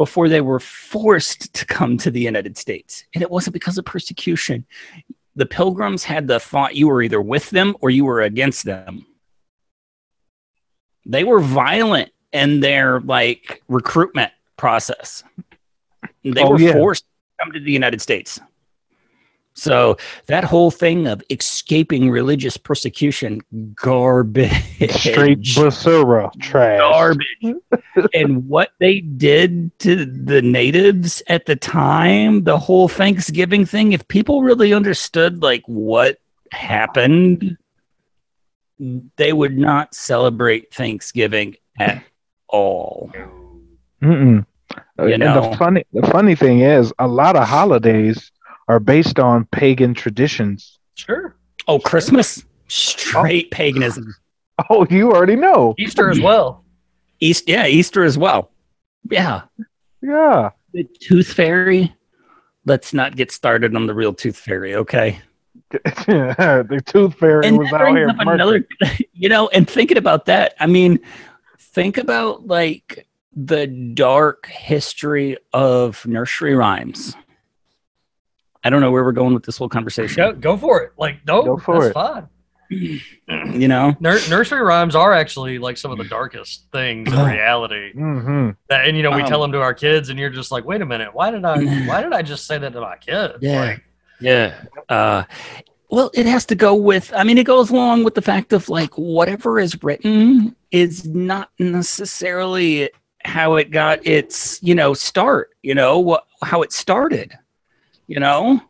before 0.00 0.30
they 0.30 0.40
were 0.40 0.58
forced 0.58 1.52
to 1.52 1.66
come 1.66 1.98
to 1.98 2.10
the 2.10 2.18
United 2.18 2.56
States. 2.56 3.04
And 3.14 3.20
it 3.20 3.30
wasn't 3.30 3.52
because 3.52 3.76
of 3.76 3.84
persecution. 3.84 4.64
The 5.36 5.44
pilgrims 5.44 6.04
had 6.04 6.26
the 6.26 6.40
thought 6.40 6.74
you 6.74 6.88
were 6.88 7.02
either 7.02 7.20
with 7.20 7.50
them 7.50 7.76
or 7.82 7.90
you 7.90 8.06
were 8.06 8.22
against 8.22 8.64
them. 8.64 9.04
They 11.04 11.22
were 11.22 11.40
violent 11.40 12.12
in 12.32 12.60
their 12.60 13.00
like 13.00 13.62
recruitment 13.68 14.32
process. 14.56 15.22
They 16.24 16.42
Oh, 16.42 16.52
were 16.52 16.58
yeah. 16.58 16.72
forced 16.72 17.04
to 17.04 17.44
come 17.44 17.52
to 17.52 17.60
the 17.60 17.72
United 17.72 18.00
States. 18.00 18.40
So 19.54 19.96
that 20.26 20.44
whole 20.44 20.70
thing 20.70 21.06
of 21.06 21.22
escaping 21.28 22.10
religious 22.10 22.56
persecution, 22.56 23.40
garbage. 23.74 24.52
Straight 24.90 25.40
basura 25.42 26.32
trash. 26.40 26.78
garbage. 26.78 27.56
and 28.14 28.48
what 28.48 28.70
they 28.78 29.00
did 29.00 29.76
to 29.80 30.06
the 30.06 30.40
natives 30.40 31.22
at 31.26 31.46
the 31.46 31.56
time, 31.56 32.44
the 32.44 32.58
whole 32.58 32.88
Thanksgiving 32.88 33.66
thing, 33.66 33.92
if 33.92 34.06
people 34.08 34.42
really 34.42 34.72
understood 34.72 35.42
like 35.42 35.62
what 35.66 36.18
happened, 36.52 37.56
they 39.16 39.32
would 39.32 39.58
not 39.58 39.94
celebrate 39.94 40.72
Thanksgiving 40.72 41.56
at 41.78 42.02
all. 42.48 43.12
Mm-mm. 44.02 44.46
You 44.98 45.04
and 45.14 45.20
know. 45.20 45.50
the 45.50 45.56
funny, 45.56 45.84
the 45.92 46.06
funny 46.08 46.34
thing 46.34 46.60
is, 46.60 46.92
a 46.98 47.08
lot 47.08 47.36
of 47.36 47.46
holidays 47.46 48.30
are 48.70 48.78
based 48.78 49.18
on 49.18 49.46
pagan 49.46 49.94
traditions. 49.94 50.78
Sure. 50.94 51.34
Oh, 51.66 51.80
Christmas? 51.80 52.44
Straight 52.68 53.48
oh. 53.52 53.56
paganism. 53.56 54.14
Oh, 54.68 54.86
you 54.90 55.10
already 55.10 55.36
know. 55.36 55.74
Easter 55.78 56.10
as 56.10 56.20
well. 56.20 56.66
East, 57.18 57.48
yeah, 57.48 57.66
Easter 57.66 58.04
as 58.04 58.18
well. 58.18 58.50
Yeah. 59.10 59.40
Yeah. 60.02 60.50
The 60.74 60.86
tooth 61.00 61.32
fairy. 61.32 61.94
Let's 62.66 62.92
not 62.92 63.16
get 63.16 63.32
started 63.32 63.74
on 63.74 63.86
the 63.86 63.94
real 63.94 64.12
tooth 64.12 64.36
fairy, 64.36 64.74
okay? 64.74 65.18
the 65.70 66.82
tooth 66.84 67.14
fairy 67.14 67.46
and 67.46 67.56
was 67.56 67.72
out 67.72 67.88
here. 67.88 68.10
another 68.18 68.68
you 69.14 69.30
know 69.30 69.48
and 69.48 69.70
thinking 69.70 69.96
about 69.96 70.26
that 70.26 70.54
i 70.58 70.66
mean 70.66 70.98
think 71.58 71.96
about 71.96 72.46
like 72.46 73.06
the 73.36 73.68
dark 73.68 74.46
history 74.46 75.36
of 75.52 76.04
nursery 76.06 76.56
rhymes 76.56 77.14
i 78.64 78.70
don't 78.70 78.80
know 78.80 78.90
where 78.90 79.04
we're 79.04 79.12
going 79.12 79.34
with 79.34 79.44
this 79.44 79.56
whole 79.58 79.68
conversation 79.68 80.16
Go, 80.16 80.32
go 80.32 80.56
for 80.56 80.82
it. 80.82 80.92
Like, 80.98 81.16
no, 81.26 81.42
Go 81.42 81.56
for 81.58 81.74
that's 81.80 81.90
it. 81.90 81.94
fine. 81.94 82.28
you 82.70 83.66
know 83.68 83.94
Nur- 84.00 84.20
nursery 84.28 84.62
rhymes 84.62 84.94
are 84.94 85.12
actually 85.12 85.58
like 85.58 85.76
some 85.76 85.90
of 85.90 85.98
the 85.98 86.04
darkest 86.04 86.66
things 86.72 87.12
in 87.12 87.18
reality. 87.18 87.92
Mhm. 87.94 88.56
That, 88.68 88.86
and 88.86 88.96
you 88.96 89.02
know, 89.02 89.10
we 89.10 89.22
Um, 89.22 89.28
tell 89.28 89.40
them 89.42 89.50
to 89.52 89.60
our 89.60 89.74
kids, 89.74 90.08
and 90.08 90.18
you're 90.18 90.30
just 90.30 90.52
like, 90.52 90.64
wait 90.64 90.80
a 90.80 90.86
minute, 90.86 91.12
why 91.12 91.30
did 91.32 91.44
I? 91.44 91.58
Why 91.88 92.00
did 92.02 92.12
I 92.12 92.22
just 92.22 92.46
say 92.46 92.58
that 92.58 92.72
to 92.72 92.80
my 92.80 92.96
kid? 92.96 93.32
Yeah. 93.40 93.60
Like, 93.60 93.84
yeah 94.22 94.60
uh 94.90 95.24
well 95.88 96.10
it 96.12 96.26
has 96.26 96.44
to 96.44 96.54
go 96.54 96.74
with 96.74 97.10
i 97.16 97.24
mean 97.24 97.38
it 97.38 97.46
goes 97.46 97.70
along 97.70 98.04
with 98.04 98.14
the 98.14 98.20
fact 98.20 98.52
of 98.52 98.68
like 98.68 98.92
whatever 98.98 99.58
is 99.58 99.82
written 99.82 100.54
is 100.70 101.06
not 101.06 101.48
necessarily 101.58 102.90
how 103.24 103.56
it 103.56 103.70
got 103.70 104.04
its 104.06 104.62
you 104.62 104.74
know 104.74 104.92
start 104.94 105.50
you 105.62 105.74
know 105.74 105.98
what 105.98 106.26
how 106.42 106.60
it 106.60 106.70
started 106.70 107.32
you 108.10 108.18
know 108.20 108.60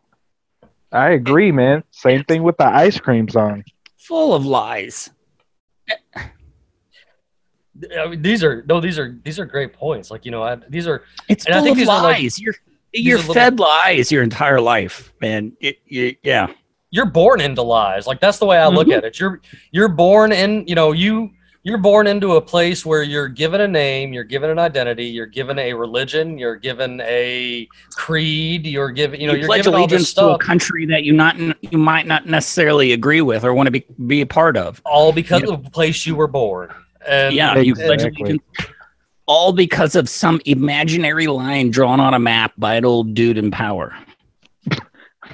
I 0.93 1.11
agree, 1.11 1.51
man. 1.53 1.83
Same 1.91 2.21
thing 2.25 2.43
with 2.43 2.57
the 2.57 2.65
ice 2.67 2.99
cream 2.99 3.29
song. 3.29 3.63
full 3.97 4.33
of 4.33 4.45
lies. 4.45 5.09
I 7.97 8.07
mean, 8.09 8.21
these 8.21 8.43
are 8.43 8.63
no, 8.67 8.81
these 8.81 8.99
are 8.99 9.17
these 9.23 9.39
are 9.39 9.45
great 9.45 9.71
points. 9.73 10.11
Like 10.11 10.25
you 10.25 10.31
know, 10.31 10.43
I, 10.43 10.57
these 10.69 10.87
are 10.87 11.03
It's 11.29 11.45
And 11.45 11.55
I 11.55 11.59
full 11.59 11.65
think 11.65 11.73
of 11.75 11.77
these 11.79 11.87
are 11.89 12.03
like- 12.03 12.17
lies. 12.21 12.39
you're 12.39 12.55
you're 12.93 13.15
are 13.17 13.19
little- 13.19 13.33
fed 13.33 13.59
lies 13.59 14.11
your 14.11 14.21
entire 14.23 14.59
life, 14.59 15.13
man. 15.21 15.53
It, 15.61 15.77
you, 15.85 16.15
yeah, 16.23 16.47
you're 16.89 17.05
born 17.05 17.39
into 17.39 17.61
lies. 17.61 18.05
Like 18.05 18.19
that's 18.19 18.37
the 18.39 18.45
way 18.45 18.57
I 18.57 18.67
look 18.67 18.87
Mhm. 18.89 18.97
at 18.97 19.03
it. 19.05 19.19
You're 19.19 19.41
you're 19.71 19.87
born 19.87 20.33
in, 20.33 20.67
you 20.67 20.75
know, 20.75 20.91
you 20.91 21.31
you're 21.63 21.77
born 21.77 22.07
into 22.07 22.33
a 22.37 22.41
place 22.41 22.85
where 22.85 23.03
you're 23.03 23.27
given 23.27 23.61
a 23.61 23.67
name, 23.67 24.13
you're 24.13 24.23
given 24.23 24.49
an 24.49 24.57
identity, 24.57 25.05
you're 25.05 25.27
given 25.27 25.59
a 25.59 25.73
religion, 25.73 26.37
you're 26.37 26.55
given 26.55 26.99
a 27.01 27.67
creed, 27.93 28.65
you're 28.65 28.89
given, 28.89 29.19
you 29.21 29.27
know, 29.27 29.33
you 29.33 29.39
you're 29.39 29.47
pledge 29.47 29.65
given 29.65 29.79
all 29.79 29.85
this 29.87 29.91
allegiance 29.91 30.13
to 30.15 30.29
a 30.29 30.37
country 30.39 30.85
that 30.87 31.03
you 31.03 31.13
not 31.13 31.37
you 31.37 31.77
might 31.77 32.07
not 32.07 32.25
necessarily 32.25 32.93
agree 32.93 33.21
with 33.21 33.43
or 33.43 33.53
want 33.53 33.67
to 33.67 33.71
be 33.71 33.85
be 34.07 34.21
a 34.21 34.25
part 34.25 34.57
of. 34.57 34.81
all 34.85 35.11
because 35.11 35.43
Yeah. 35.43 35.53
of 35.53 35.63
the 35.63 35.69
place 35.69 36.05
you 36.05 36.15
were 36.15 36.27
born. 36.27 36.73
And 37.07 37.35
yeah, 37.35 37.57
you 37.57 37.75
pledge 37.75 38.03
allegiance. 38.03 38.41
All 39.27 39.53
because 39.53 39.95
of 39.95 40.09
some 40.09 40.41
imaginary 40.45 41.27
line 41.27 41.69
drawn 41.71 41.99
on 41.99 42.13
a 42.13 42.19
map 42.19 42.53
by 42.57 42.75
an 42.75 42.85
old 42.85 43.13
dude 43.13 43.37
in 43.37 43.51
power. 43.51 43.95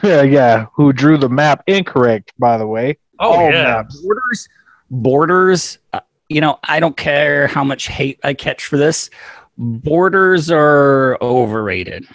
Yeah, 0.04 0.22
yeah. 0.22 0.66
Who 0.76 0.94
drew 0.94 1.18
the 1.18 1.28
map 1.30 1.64
incorrect, 1.66 2.32
by 2.38 2.58
the 2.60 2.68
way? 2.68 3.00
oh 3.20 3.32
All 3.32 3.52
yeah, 3.52 3.64
maps. 3.64 4.00
Borders, 4.02 4.48
borders. 4.92 5.78
Uh, 5.92 6.02
you 6.30 6.42
know, 6.42 6.60
I 6.64 6.80
don't 6.80 6.98
care 6.98 7.48
how 7.48 7.64
much 7.64 7.88
hate 7.88 8.20
I 8.24 8.34
catch 8.34 8.66
for 8.66 8.78
this. 8.78 9.10
Borders 9.58 10.52
are 10.52 11.18
overrated. 11.22 12.06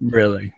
Really. 0.00 0.52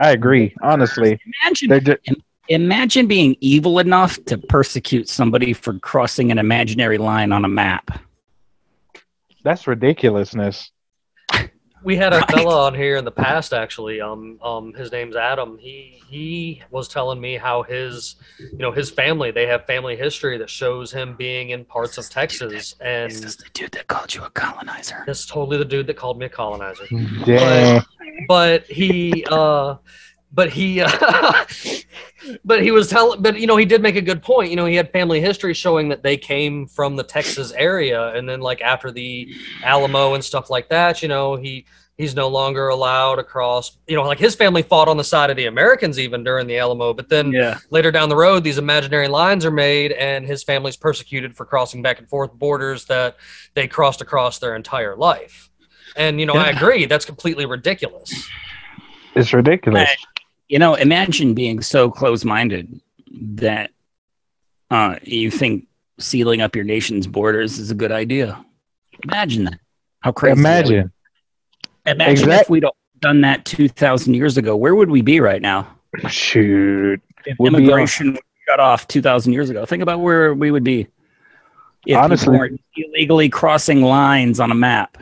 I 0.00 0.10
agree. 0.10 0.54
Honestly, 0.62 1.18
Imagine 1.42 1.84
just, 1.84 2.22
imagine 2.48 3.06
being 3.06 3.36
evil 3.40 3.78
enough 3.78 4.22
to 4.26 4.38
persecute 4.38 5.08
somebody 5.08 5.52
for 5.52 5.78
crossing 5.80 6.30
an 6.30 6.38
imaginary 6.38 6.98
line 6.98 7.32
on 7.32 7.44
a 7.44 7.48
map. 7.48 8.00
that's 9.42 9.66
ridiculousness. 9.66 10.70
We 11.88 11.96
had 11.96 12.12
a 12.12 12.18
Right. 12.18 12.30
fella 12.30 12.66
on 12.66 12.74
here 12.74 12.96
in 12.98 13.04
the 13.06 13.10
past 13.26 13.54
actually 13.54 13.98
um 14.02 14.38
um 14.42 14.74
his 14.74 14.92
name's 14.92 15.16
adam 15.16 15.56
he 15.58 16.02
he 16.06 16.62
was 16.70 16.86
telling 16.86 17.18
me 17.18 17.38
how 17.38 17.62
his 17.62 18.16
you 18.38 18.58
know 18.58 18.70
his 18.70 18.90
family 18.90 19.30
they 19.30 19.46
have 19.46 19.64
family 19.64 19.96
history 19.96 20.36
that 20.36 20.50
shows 20.50 20.92
him 20.92 21.16
being 21.16 21.48
in 21.50 21.64
parts 21.64 21.96
of 21.96 22.04
texas 22.10 22.74
and 22.82 23.10
this 23.10 23.24
Is 23.24 23.36
the 23.38 23.48
dude 23.54 23.72
that 23.72 23.86
called 23.86 24.14
you 24.14 24.22
a 24.22 24.28
colonizer? 24.30 25.02
that's 25.06 25.24
totally 25.24 25.56
the 25.56 25.64
dude 25.64 25.86
that 25.86 25.96
called 25.96 26.18
me 26.18 26.26
a 26.26 26.28
colonizer 26.28 26.84
Damn. 27.24 27.82
but 28.28 28.64
he 28.66 29.24
uh 29.30 29.76
but 30.32 30.50
he 30.50 30.80
uh, 30.80 30.90
but 32.44 32.62
he 32.62 32.70
was 32.70 32.88
telling 32.88 33.22
but 33.22 33.38
you 33.38 33.46
know 33.46 33.56
he 33.56 33.64
did 33.64 33.82
make 33.82 33.96
a 33.96 34.02
good 34.02 34.22
point. 34.22 34.50
You 34.50 34.56
know 34.56 34.66
he 34.66 34.74
had 34.76 34.92
family 34.92 35.20
history 35.20 35.54
showing 35.54 35.88
that 35.88 36.02
they 36.02 36.16
came 36.16 36.66
from 36.66 36.96
the 36.96 37.02
texas 37.02 37.52
area. 37.52 38.14
And 38.14 38.28
then 38.28 38.40
like 38.40 38.60
after 38.60 38.90
the 38.90 39.32
alamo 39.62 40.14
and 40.14 40.24
stuff 40.24 40.50
like 40.50 40.68
that 40.68 41.02
you 41.02 41.08
know 41.08 41.36
he 41.36 41.64
he's 41.96 42.14
no 42.14 42.28
longer 42.28 42.68
allowed 42.68 43.18
across 43.18 43.78
you 43.86 43.96
know 43.96 44.02
like 44.02 44.18
his 44.18 44.34
family 44.34 44.62
fought 44.62 44.86
on 44.88 44.96
the 44.96 45.04
side 45.04 45.30
of 45.30 45.36
the 45.36 45.46
americans 45.46 45.98
even 45.98 46.22
during 46.22 46.46
the 46.46 46.58
alamo. 46.58 46.92
But 46.92 47.08
then 47.08 47.32
Yeah. 47.32 47.58
later 47.70 47.90
down 47.90 48.08
the 48.08 48.16
road 48.16 48.44
these 48.44 48.58
imaginary 48.58 49.08
lines 49.08 49.44
are 49.44 49.50
made 49.50 49.92
and 49.92 50.26
his 50.26 50.42
family's 50.42 50.76
persecuted 50.76 51.34
for 51.36 51.44
crossing 51.46 51.82
back 51.82 51.98
and 51.98 52.08
forth 52.08 52.32
borders 52.34 52.84
that 52.86 53.16
they 53.54 53.66
crossed 53.66 54.02
across 54.02 54.38
their 54.38 54.54
entire 54.54 54.94
life. 54.94 55.48
And 55.96 56.20
you 56.20 56.26
know 56.26 56.34
i 56.34 56.50
agree 56.50 56.84
that's 56.84 57.06
completely 57.06 57.46
ridiculous. 57.46 58.28
It's 59.14 59.32
ridiculous. 59.32 59.88
You 60.48 60.58
know, 60.58 60.74
imagine 60.74 61.34
being 61.34 61.60
so 61.60 61.90
close 61.90 62.24
minded 62.24 62.80
that 63.10 63.70
uh, 64.70 64.96
you 65.02 65.30
think 65.30 65.66
sealing 65.98 66.40
up 66.40 66.56
your 66.56 66.64
nation's 66.64 67.06
borders 67.06 67.58
is 67.58 67.70
a 67.70 67.74
good 67.74 67.92
idea. 67.92 68.42
Imagine 69.04 69.44
that. 69.44 69.60
How 70.00 70.12
crazy. 70.12 70.38
Imagine. 70.40 70.92
Imagine 71.86 72.30
if 72.30 72.50
we'd 72.50 72.64
done 73.00 73.20
that 73.22 73.44
2,000 73.44 74.14
years 74.14 74.36
ago. 74.36 74.56
Where 74.56 74.74
would 74.74 74.90
we 74.90 75.02
be 75.02 75.20
right 75.20 75.40
now? 75.40 75.68
Shoot. 76.08 77.00
If 77.24 77.38
be 77.38 77.46
immigration 77.46 78.12
was 78.12 78.20
shut 78.46 78.60
off 78.60 78.86
2,000 78.88 79.32
years 79.32 79.50
ago. 79.50 79.64
Think 79.66 79.82
about 79.82 80.00
where 80.00 80.34
we 80.34 80.50
would 80.50 80.64
be. 80.64 80.86
If 81.86 81.96
Honestly- 81.96 82.36
weren't 82.36 82.60
illegally 82.76 83.28
crossing 83.28 83.82
lines 83.82 84.40
on 84.40 84.50
a 84.50 84.54
map. 84.54 84.98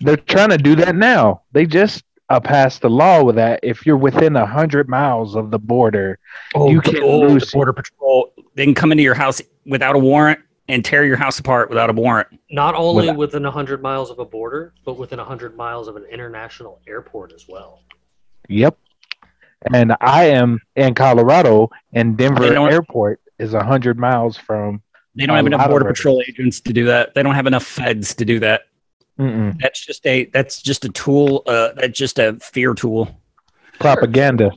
They're 0.00 0.16
trying 0.16 0.50
to 0.50 0.58
do 0.58 0.74
that 0.76 0.96
now. 0.96 1.42
They 1.52 1.66
just 1.66 2.04
uh, 2.32 2.40
passed 2.40 2.82
a 2.84 2.88
law 2.88 3.22
with 3.22 3.36
that. 3.36 3.60
If 3.62 3.84
you're 3.84 3.96
within 3.96 4.36
a 4.36 4.46
hundred 4.46 4.88
miles 4.88 5.36
of 5.36 5.50
the 5.50 5.58
border, 5.58 6.18
Oh, 6.54 6.70
You 6.70 6.80
can 6.80 7.02
oh, 7.02 7.20
lose- 7.20 7.44
the 7.44 7.50
border 7.52 7.72
patrol. 7.72 8.32
They 8.54 8.64
can 8.64 8.74
come 8.74 8.90
into 8.90 9.04
your 9.04 9.14
house 9.14 9.42
without 9.66 9.94
a 9.94 9.98
warrant 9.98 10.40
and 10.68 10.84
tear 10.84 11.04
your 11.04 11.16
house 11.16 11.38
apart 11.38 11.68
without 11.68 11.90
a 11.90 11.92
warrant. 11.92 12.28
not 12.50 12.74
only 12.74 13.02
Without- 13.06 13.16
within 13.18 13.42
100 13.42 13.82
miles 13.82 14.10
of 14.10 14.18
a 14.18 14.24
border 14.24 14.72
but 14.84 14.94
within 14.98 15.18
a 15.18 15.22
100 15.22 15.56
miles 15.56 15.88
of 15.88 15.96
an 15.96 16.04
international 16.10 16.80
airport 16.86 17.32
as 17.32 17.46
well 17.48 17.82
yep. 18.48 18.76
and 19.74 19.94
I 20.00 20.24
am 20.24 20.60
in 20.76 20.94
Colorado, 20.94 21.70
and 21.92 22.16
Denver 22.16 22.44
Airport 22.70 23.20
is 23.38 23.54
a 23.54 23.62
hundred 23.62 23.98
miles 23.98 24.36
from. 24.36 24.82
They 25.14 25.26
don't 25.26 25.34
A 25.34 25.38
have 25.38 25.46
enough 25.46 25.68
border 25.68 25.84
patrol 25.84 26.22
agents 26.26 26.60
to 26.60 26.72
do 26.72 26.84
that. 26.86 27.14
They 27.14 27.22
don't 27.22 27.34
have 27.34 27.46
enough 27.46 27.64
feds 27.64 28.14
to 28.14 28.24
do 28.24 28.40
that. 28.40 28.62
Mm-mm. 29.22 29.58
That's 29.60 29.84
just 29.84 30.06
a 30.06 30.24
that's 30.26 30.60
just 30.62 30.84
a 30.84 30.88
tool. 30.90 31.42
Uh, 31.46 31.70
that's 31.76 31.96
just 31.98 32.18
a 32.18 32.34
fear 32.40 32.74
tool. 32.74 33.20
Propaganda. 33.78 34.50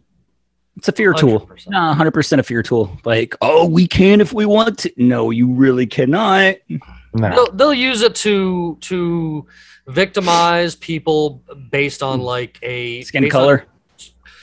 It's 0.77 0.89
a 0.89 0.91
fear 0.91 1.13
tool. 1.13 1.39
100%. 1.47 1.69
No, 1.69 1.93
hundred 1.93 2.11
percent 2.11 2.39
a 2.41 2.43
fear 2.43 2.61
tool. 2.61 2.97
Like, 3.05 3.33
oh, 3.41 3.65
we 3.65 3.87
can 3.87 4.19
if 4.19 4.33
we 4.33 4.45
want 4.45 4.79
to. 4.79 4.91
No, 4.97 5.29
you 5.31 5.53
really 5.53 5.85
cannot. 5.85 6.55
No. 6.69 7.29
They'll, 7.29 7.51
they'll 7.53 7.73
use 7.73 8.01
it 8.01 8.13
to 8.15 8.77
to 8.81 9.45
victimize 9.87 10.75
people 10.75 11.43
based 11.71 12.03
on 12.03 12.19
like 12.19 12.59
a 12.61 13.03
Skin 13.03 13.29
color. 13.29 13.65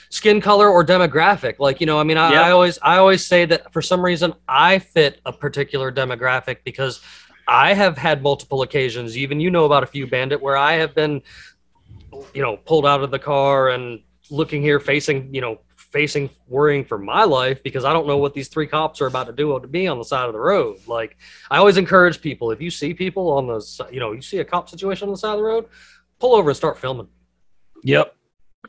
skin 0.09 0.41
color 0.41 0.69
or 0.71 0.83
demographic. 0.85 1.57
Like 1.59 1.81
you 1.81 1.87
know, 1.87 1.99
I 1.99 2.05
mean, 2.05 2.17
I, 2.17 2.33
Yeah. 2.33 2.43
I 2.43 2.51
always 2.53 2.79
I 2.81 2.97
always 2.97 3.27
say 3.27 3.45
that 3.45 3.71
for 3.73 3.83
some 3.83 4.03
reason 4.03 4.33
I 4.49 4.79
fit 4.79 5.21
a 5.27 5.33
particular 5.35 5.93
demographic 5.93 6.59
because 6.65 7.03
I 7.47 7.75
have 7.75 7.99
had 7.99 8.23
multiple 8.23 8.63
occasions. 8.63 9.17
Even 9.17 9.41
you 9.41 9.51
know 9.51 9.65
about 9.65 9.83
a 9.83 9.87
few 9.87 10.07
bandit 10.07 10.41
where 10.41 10.57
I 10.57 10.75
have 10.75 10.95
been, 10.95 11.23
you 12.35 12.43
know, 12.43 12.57
pulled 12.57 12.87
out 12.87 13.03
of 13.03 13.11
the 13.11 13.19
car 13.19 13.71
and 13.71 14.01
looking 14.31 14.63
here, 14.63 14.81
facing 14.81 15.35
you 15.35 15.41
know, 15.41 15.61
facing 15.77 16.31
worrying 16.49 16.85
for 16.85 16.99
my 16.99 17.25
life 17.25 17.63
because 17.63 17.85
I 17.85 17.93
don't 17.93 18.07
know 18.07 18.17
what 18.17 18.33
these 18.33 18.49
three 18.49 18.67
cops 18.67 19.01
are 19.01 19.07
about 19.07 19.27
to 19.27 19.33
do 19.33 19.59
to 19.61 19.69
me 19.69 19.87
on 19.87 19.99
the 19.99 20.05
side 20.05 20.27
of 20.27 20.33
the 20.33 20.41
road. 20.41 20.79
Like 20.87 21.17
I 21.51 21.59
always 21.59 21.77
encourage 21.77 22.21
people 22.21 22.51
if 22.51 22.61
you 22.61 22.71
see 22.71 22.95
people 22.95 23.31
on 23.31 23.47
the 23.47 23.89
you 23.93 24.01
know 24.01 24.13
you 24.13 24.23
see 24.23 24.39
a 24.39 24.45
cop 24.45 24.69
situation 24.71 25.09
on 25.09 25.13
the 25.13 25.19
side 25.19 25.33
of 25.33 25.39
the 25.39 25.45
road, 25.45 25.67
pull 26.19 26.35
over 26.35 26.51
and 26.51 26.57
start 26.57 26.79
filming. 26.79 27.09
Yep. 27.85 28.15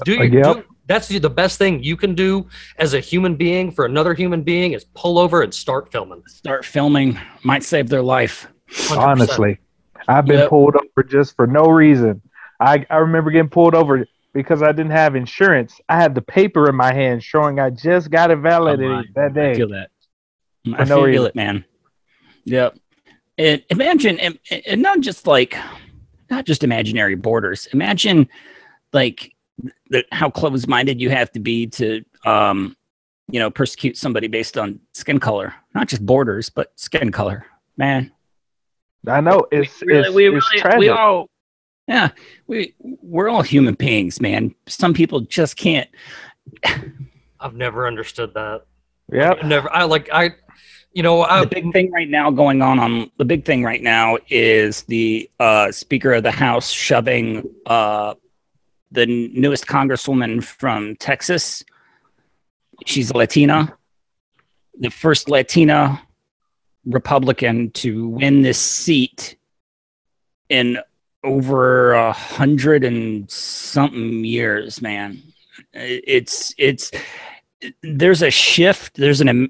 Do 0.06 0.14
you? 0.14 0.24
Yep. 0.24 0.56
Do, 0.56 0.64
that's 0.86 1.08
the 1.08 1.18
the 1.18 1.30
best 1.30 1.58
thing 1.58 1.82
you 1.82 1.96
can 1.96 2.14
do 2.14 2.48
as 2.78 2.94
a 2.94 3.00
human 3.00 3.36
being 3.36 3.72
for 3.72 3.86
another 3.86 4.14
human 4.14 4.44
being 4.44 4.74
is 4.74 4.84
pull 4.96 5.18
over 5.18 5.42
and 5.44 5.54
start 5.54 5.92
filming. 5.92 6.22
Start 6.28 6.66
filming. 6.66 7.18
Might 7.44 7.64
save 7.64 7.88
their 7.88 8.02
life. 8.02 8.48
100%. 8.70 8.98
Honestly, 8.98 9.60
I've 10.08 10.26
been 10.26 10.40
Yep. 10.40 10.50
pulled 10.50 10.76
over 10.76 11.08
just 11.08 11.36
for 11.36 11.48
no 11.48 11.66
reason. 11.66 12.22
I 12.60 12.86
I 12.90 12.98
remember 12.98 13.32
getting 13.32 13.50
pulled 13.50 13.76
over 13.76 14.06
because 14.34 14.62
I 14.64 14.72
didn't 14.72 14.92
have 14.92 15.16
insurance. 15.16 15.80
I 15.90 15.96
had 15.98 16.16
the 16.16 16.22
paper 16.22 16.70
in 16.70 16.76
my 16.76 16.94
hand 16.94 17.24
showing 17.24 17.60
I 17.60 17.70
just 17.70 18.10
got 18.10 18.32
it 18.32 18.38
Oh 18.38 18.42
validated 18.42 18.90
my. 18.90 19.04
that 19.16 19.32
I 19.32 19.34
day. 19.34 19.56
feel 19.56 19.70
that. 19.70 19.90
I 20.74 20.84
no 20.86 20.96
feel 20.98 21.04
reason. 21.04 21.26
it, 21.28 21.36
man. 21.36 21.66
Yep. 22.46 22.78
And 23.38 23.64
imagine, 23.70 24.20
and, 24.20 24.38
and 24.68 24.82
not 24.82 25.00
just 25.02 25.28
like, 25.28 25.58
not 26.30 26.46
just 26.46 26.64
imaginary 26.64 27.16
borders. 27.16 27.68
Imagine, 27.74 28.30
like, 28.94 29.34
the, 29.90 30.04
how 30.12 30.30
close-minded 30.30 31.02
you 31.02 31.10
have 31.10 31.32
to 31.32 31.40
be 31.40 31.68
to, 31.68 32.04
um, 32.26 32.78
you 33.30 33.40
know, 33.40 33.50
persecute 33.50 33.98
somebody 33.98 34.28
based 34.28 34.58
on 34.58 34.80
skin 34.94 35.20
color. 35.20 35.54
Not 35.74 35.88
just 35.88 36.06
borders, 36.06 36.50
but 36.50 36.72
skin 36.76 37.12
color. 37.12 37.46
Man, 37.76 38.12
I 39.08 39.22
know 39.22 39.46
it's 39.52 39.82
we 39.82 39.88
really, 39.88 40.08
it's, 40.08 40.16
we, 40.16 40.38
it's 40.38 40.50
tragic. 40.62 40.80
we 40.80 40.90
all, 40.90 41.30
yeah, 41.88 42.10
we 42.48 42.74
we're 42.80 43.30
all 43.30 43.42
human 43.42 43.74
beings, 43.74 44.22
man. 44.22 44.56
Some 44.68 44.94
people 44.94 45.22
just 45.22 45.58
can't. 45.58 45.90
I've 47.40 47.56
never 47.56 47.88
understood 47.88 48.34
that. 48.36 48.66
Yeah, 49.12 49.34
never. 49.44 49.72
I 49.74 49.84
like. 49.84 50.10
I. 50.14 50.32
You 50.94 51.04
know. 51.04 51.24
I, 51.24 51.42
the 51.42 51.48
big 51.48 51.74
thing 51.74 51.92
right 51.92 52.10
now 52.10 52.32
going 52.32 52.62
on 52.62 52.80
on 52.80 53.12
the 53.18 53.26
big 53.26 53.44
thing 53.44 53.64
right 53.64 53.82
now 53.82 54.18
is 54.30 54.84
the 54.84 55.30
uh, 55.40 55.72
Speaker 55.72 56.14
of 56.14 56.24
the 56.24 56.32
House 56.32 56.72
shoving 56.72 57.50
uh, 57.66 58.14
the 58.92 59.06
newest 59.06 59.68
Congresswoman 59.68 60.42
from 60.42 60.96
Texas. 60.96 61.64
She's 62.86 63.12
a 63.12 63.18
Latina, 63.18 63.76
the 64.80 64.90
first 64.90 65.30
Latina 65.30 66.02
Republican 66.86 67.72
to 67.72 68.08
win 68.08 68.42
this 68.42 68.60
seat 68.60 69.38
in 70.50 70.80
over 71.24 71.94
a 71.94 72.12
hundred 72.12 72.84
and 72.84 73.30
something 73.30 74.26
years. 74.26 74.82
Man, 74.82 75.22
it's 75.74 76.54
it's 76.58 76.92
there's 77.82 78.22
a 78.22 78.30
shift. 78.32 78.96
There's 78.96 79.22
an 79.22 79.30
im- 79.30 79.50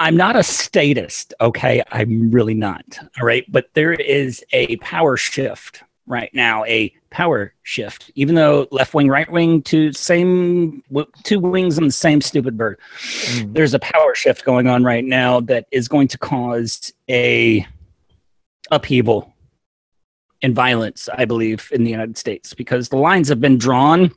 not 0.00 0.36
a 0.36 0.42
statist, 0.42 1.34
okay? 1.40 1.82
I'm 1.90 2.30
really 2.30 2.54
not. 2.54 2.84
All 3.18 3.26
right. 3.26 3.44
But 3.50 3.70
there 3.74 3.92
is 3.92 4.44
a 4.52 4.76
power 4.76 5.16
shift 5.16 5.82
right 6.06 6.30
now, 6.34 6.64
a 6.64 6.94
power 7.16 7.54
shift, 7.62 8.10
even 8.14 8.34
though 8.34 8.68
left 8.70 8.92
wing, 8.92 9.08
right 9.08 9.30
wing, 9.32 9.62
two 9.62 9.90
same 9.90 10.82
two 11.22 11.40
wings 11.40 11.78
on 11.78 11.86
the 11.86 11.90
same 11.90 12.20
stupid 12.20 12.58
bird. 12.58 12.78
Mm. 12.98 13.54
There's 13.54 13.72
a 13.72 13.78
power 13.78 14.14
shift 14.14 14.44
going 14.44 14.66
on 14.66 14.84
right 14.84 15.02
now 15.02 15.40
that 15.40 15.66
is 15.72 15.88
going 15.88 16.08
to 16.08 16.18
cause 16.18 16.92
a 17.08 17.66
upheaval 18.70 19.32
and 20.42 20.54
violence, 20.54 21.08
I 21.10 21.24
believe, 21.24 21.70
in 21.72 21.84
the 21.84 21.90
United 21.90 22.18
States 22.18 22.52
because 22.52 22.90
the 22.90 22.98
lines 22.98 23.30
have 23.30 23.40
been 23.40 23.56
drawn. 23.56 24.12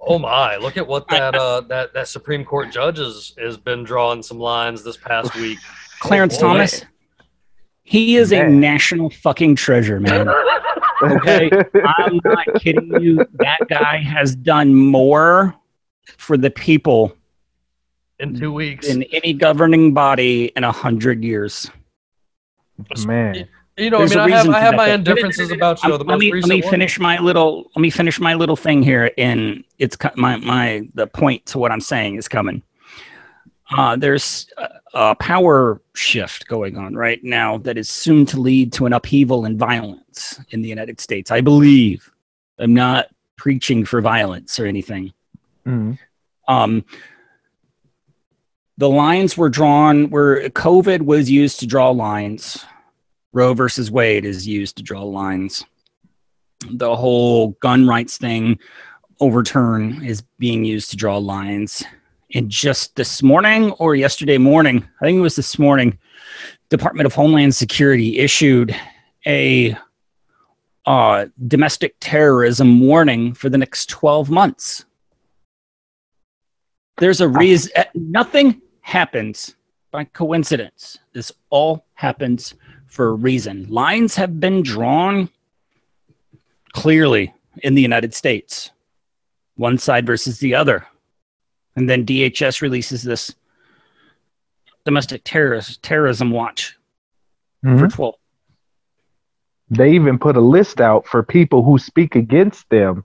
oh 0.00 0.20
my! 0.20 0.58
Look 0.58 0.76
at 0.76 0.86
what 0.86 1.08
that 1.08 1.34
uh 1.34 1.62
that 1.62 1.92
that 1.92 2.06
Supreme 2.06 2.44
Court 2.44 2.70
judge 2.70 2.98
has 2.98 3.34
has 3.36 3.56
been 3.56 3.82
drawing 3.82 4.22
some 4.22 4.38
lines 4.38 4.84
this 4.84 4.96
past 4.96 5.34
week. 5.34 5.58
Clarence 5.98 6.36
boy. 6.36 6.42
Thomas, 6.42 6.84
he 7.82 8.14
is 8.14 8.32
a 8.32 8.48
national 8.48 9.10
fucking 9.10 9.56
treasure, 9.56 9.98
man. 9.98 10.28
Okay. 11.02 11.50
I'm 11.84 12.20
not 12.24 12.46
kidding 12.60 13.00
you. 13.00 13.26
That 13.34 13.58
guy 13.68 13.98
has 13.98 14.34
done 14.34 14.74
more 14.74 15.54
for 16.16 16.36
the 16.36 16.50
people 16.50 17.14
in 18.18 18.38
two 18.38 18.52
weeks. 18.52 18.88
than 18.88 19.02
any 19.04 19.32
governing 19.32 19.94
body 19.94 20.46
in 20.56 20.64
a 20.64 20.72
hundred 20.72 21.22
years. 21.22 21.70
Man. 23.06 23.48
you 23.76 23.90
know, 23.90 23.98
There's 23.98 24.16
I 24.16 24.24
a 24.24 24.26
mean, 24.26 24.34
I 24.34 24.38
have 24.38 24.48
I 24.48 24.60
have 24.60 24.74
my 24.74 24.86
though. 24.86 24.94
indifferences 24.94 25.50
about 25.50 25.82
you 25.82 25.88
know 25.88 25.96
the 25.98 26.04
let 26.04 26.14
most 26.14 26.20
me 26.20 26.26
let 26.28 26.34
recent 26.34 26.50
me 26.50 26.62
one. 26.62 26.70
finish 26.70 26.98
my 26.98 27.18
little 27.18 27.70
let 27.74 27.82
me 27.82 27.90
finish 27.90 28.20
my 28.20 28.34
little 28.34 28.56
thing 28.56 28.82
here, 28.82 29.10
and 29.18 29.64
it's 29.78 29.96
co- 29.96 30.10
my 30.16 30.36
my 30.36 30.88
the 30.94 31.06
point 31.06 31.44
to 31.46 31.58
what 31.58 31.70
I'm 31.72 31.80
saying 31.80 32.16
is 32.16 32.28
coming. 32.28 32.62
Uh, 33.76 33.96
there's 33.96 34.46
a, 34.56 34.68
a 34.94 35.14
power 35.16 35.80
shift 35.94 36.48
going 36.48 36.76
on 36.76 36.94
right 36.94 37.22
now 37.22 37.58
that 37.58 37.76
is 37.76 37.88
soon 37.88 38.24
to 38.26 38.40
lead 38.40 38.72
to 38.72 38.86
an 38.86 38.92
upheaval 38.92 39.44
in 39.44 39.58
violence 39.58 40.40
in 40.50 40.62
the 40.62 40.68
United 40.68 41.00
States. 41.00 41.30
I 41.30 41.40
believe. 41.40 42.10
I'm 42.58 42.74
not 42.74 43.06
preaching 43.36 43.84
for 43.84 44.00
violence 44.00 44.58
or 44.58 44.66
anything. 44.66 45.12
Mm. 45.66 45.98
um, 46.48 46.84
the 48.78 48.88
lines 48.88 49.36
were 49.36 49.50
drawn 49.50 50.08
where 50.08 50.48
COVID 50.50 51.02
was 51.02 51.30
used 51.30 51.60
to 51.60 51.66
draw 51.66 51.90
lines. 51.90 52.64
Roe 53.32 53.52
versus 53.52 53.90
Wade 53.90 54.24
is 54.24 54.46
used 54.46 54.76
to 54.76 54.82
draw 54.82 55.02
lines. 55.02 55.64
The 56.70 56.94
whole 56.96 57.48
gun 57.60 57.86
rights 57.86 58.18
thing 58.18 58.58
overturn 59.20 60.04
is 60.04 60.22
being 60.38 60.64
used 60.64 60.90
to 60.90 60.96
draw 60.96 61.18
lines. 61.18 61.84
And 62.34 62.50
just 62.50 62.94
this 62.96 63.22
morning 63.22 63.70
or 63.72 63.94
yesterday 63.94 64.38
morning, 64.38 64.86
I 65.00 65.06
think 65.06 65.18
it 65.18 65.22
was 65.22 65.36
this 65.36 65.58
morning, 65.58 65.98
Department 66.68 67.06
of 67.06 67.14
Homeland 67.14 67.54
Security 67.54 68.18
issued 68.18 68.76
a 69.26 69.76
uh, 70.84 71.26
domestic 71.46 71.96
terrorism 72.00 72.80
warning 72.80 73.32
for 73.32 73.48
the 73.48 73.58
next 73.58 73.88
12 73.88 74.30
months. 74.30 74.84
There's 76.98 77.20
a 77.20 77.28
reason. 77.28 77.72
uh, 77.76 77.84
Nothing 77.94 78.60
happens 78.80 79.54
by 79.90 80.04
coincidence. 80.04 80.98
This 81.12 81.32
all 81.50 81.86
happens 81.94 82.54
for 82.86 83.08
a 83.08 83.14
reason. 83.14 83.66
Lines 83.68 84.14
have 84.16 84.38
been 84.40 84.62
drawn 84.62 85.30
clearly 86.72 87.32
in 87.62 87.74
the 87.74 87.82
United 87.82 88.14
States, 88.14 88.70
one 89.56 89.78
side 89.78 90.06
versus 90.06 90.38
the 90.38 90.54
other. 90.54 90.86
And 91.78 91.88
then 91.88 92.04
DHS 92.04 92.60
releases 92.60 93.04
this 93.04 93.32
domestic 94.84 95.22
terrorist 95.22 95.80
terrorism 95.80 96.32
watch 96.32 96.76
for 97.62 97.68
Mhm. 97.68 97.92
12. 97.92 98.14
They 99.70 99.92
even 99.92 100.18
put 100.18 100.36
a 100.36 100.40
list 100.40 100.80
out 100.80 101.06
for 101.06 101.22
people 101.22 101.62
who 101.62 101.78
speak 101.78 102.16
against 102.16 102.68
them. 102.68 103.04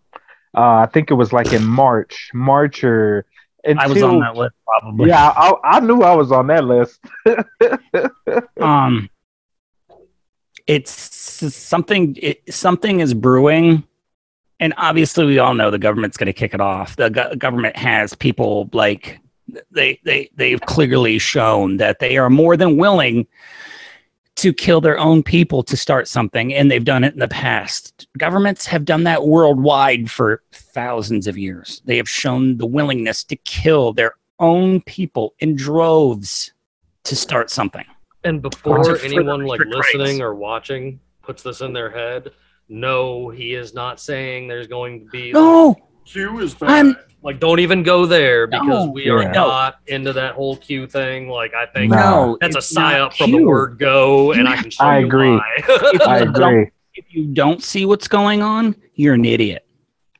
Uh, 0.55 0.77
I 0.77 0.87
think 0.87 1.11
it 1.11 1.13
was 1.13 1.31
like 1.31 1.53
in 1.53 1.63
March, 1.63 2.31
March 2.33 2.83
or 2.83 3.25
until, 3.63 3.83
I 3.83 3.87
was 3.87 4.01
on 4.01 4.19
that 4.21 4.35
list 4.35 4.55
probably. 4.65 5.09
Yeah, 5.09 5.29
I, 5.29 5.53
I 5.63 5.79
knew 5.79 6.01
I 6.01 6.15
was 6.15 6.31
on 6.31 6.47
that 6.47 6.65
list. 6.65 6.99
um 8.59 9.07
it's 10.65 10.91
something 10.91 12.17
it, 12.19 12.41
something 12.51 13.01
is 13.01 13.13
brewing 13.13 13.83
and 14.63 14.73
obviously 14.77 15.25
we 15.25 15.39
all 15.39 15.53
know 15.53 15.69
the 15.69 15.77
government's 15.77 16.17
going 16.17 16.27
to 16.27 16.33
kick 16.33 16.53
it 16.53 16.61
off 16.61 16.95
the 16.95 17.09
go- 17.09 17.35
government 17.35 17.75
has 17.75 18.15
people 18.15 18.69
like 18.73 19.19
they 19.71 19.99
they 20.03 20.29
they've 20.35 20.61
clearly 20.61 21.19
shown 21.19 21.77
that 21.77 21.99
they 21.99 22.17
are 22.17 22.29
more 22.29 22.55
than 22.55 22.77
willing 22.77 23.27
to 24.35 24.53
kill 24.53 24.81
their 24.81 24.97
own 24.97 25.21
people 25.21 25.61
to 25.63 25.77
start 25.77 26.07
something, 26.07 26.53
and 26.53 26.71
they've 26.71 26.85
done 26.85 27.03
it 27.03 27.13
in 27.13 27.19
the 27.19 27.27
past. 27.27 28.07
Governments 28.17 28.65
have 28.65 28.85
done 28.85 29.03
that 29.03 29.27
worldwide 29.27 30.09
for 30.09 30.41
thousands 30.51 31.27
of 31.27 31.37
years. 31.37 31.81
They 31.85 31.97
have 31.97 32.09
shown 32.09 32.57
the 32.57 32.65
willingness 32.65 33.23
to 33.25 33.35
kill 33.35 33.93
their 33.93 34.15
own 34.39 34.81
people 34.81 35.35
in 35.39 35.55
droves 35.55 36.51
to 37.03 37.15
start 37.15 37.51
something. 37.51 37.85
And 38.23 38.41
before 38.41 38.97
anyone 38.99 39.45
like 39.45 39.59
listening 39.59 40.07
rights. 40.07 40.19
or 40.21 40.33
watching 40.33 40.99
puts 41.21 41.43
this 41.43 41.61
in 41.61 41.73
their 41.73 41.91
head, 41.91 42.31
no, 42.69 43.29
he 43.29 43.53
is 43.53 43.73
not 43.73 43.99
saying 43.99 44.47
there's 44.47 44.67
going 44.67 45.01
to 45.01 45.05
be 45.11 45.31
No, 45.31 45.75
Q 46.05 46.39
is 46.39 46.53
bad. 46.53 46.69
I'm- 46.69 46.95
like 47.21 47.39
don't 47.39 47.59
even 47.61 47.83
go 47.83 48.05
there 48.05 48.47
because 48.47 48.67
No. 48.67 48.91
we 48.91 49.07
are 49.09 49.21
Yeah. 49.21 49.31
not 49.31 49.75
into 49.87 50.11
that 50.11 50.33
whole 50.35 50.57
Q 50.57 50.87
thing. 50.87 51.29
Like 51.29 51.53
I 51.53 51.65
think 51.67 51.91
No. 51.93 52.37
that's 52.41 52.55
a 52.55 52.57
it's 52.57 52.67
sign 52.67 52.97
not 52.97 53.01
up 53.01 53.13
from 53.13 53.31
the 53.31 53.41
word 53.43 53.79
go, 53.79 54.33
and 54.33 54.45
I 54.47 54.57
can 54.57 54.69
show 54.69 54.83
I 54.83 54.99
you 54.99 55.05
agree. 55.05 55.29
why. 55.29 55.53
If 55.67 56.01
I 56.01 56.19
you 56.19 56.25
don't- 56.25 56.35
agree. 56.35 56.71
If 56.95 57.05
you 57.11 57.25
don't 57.33 57.63
see 57.63 57.85
what's 57.85 58.07
going 58.09 58.41
on, 58.43 58.75
you're 58.95 59.13
an 59.13 59.23
idiot. 59.25 59.65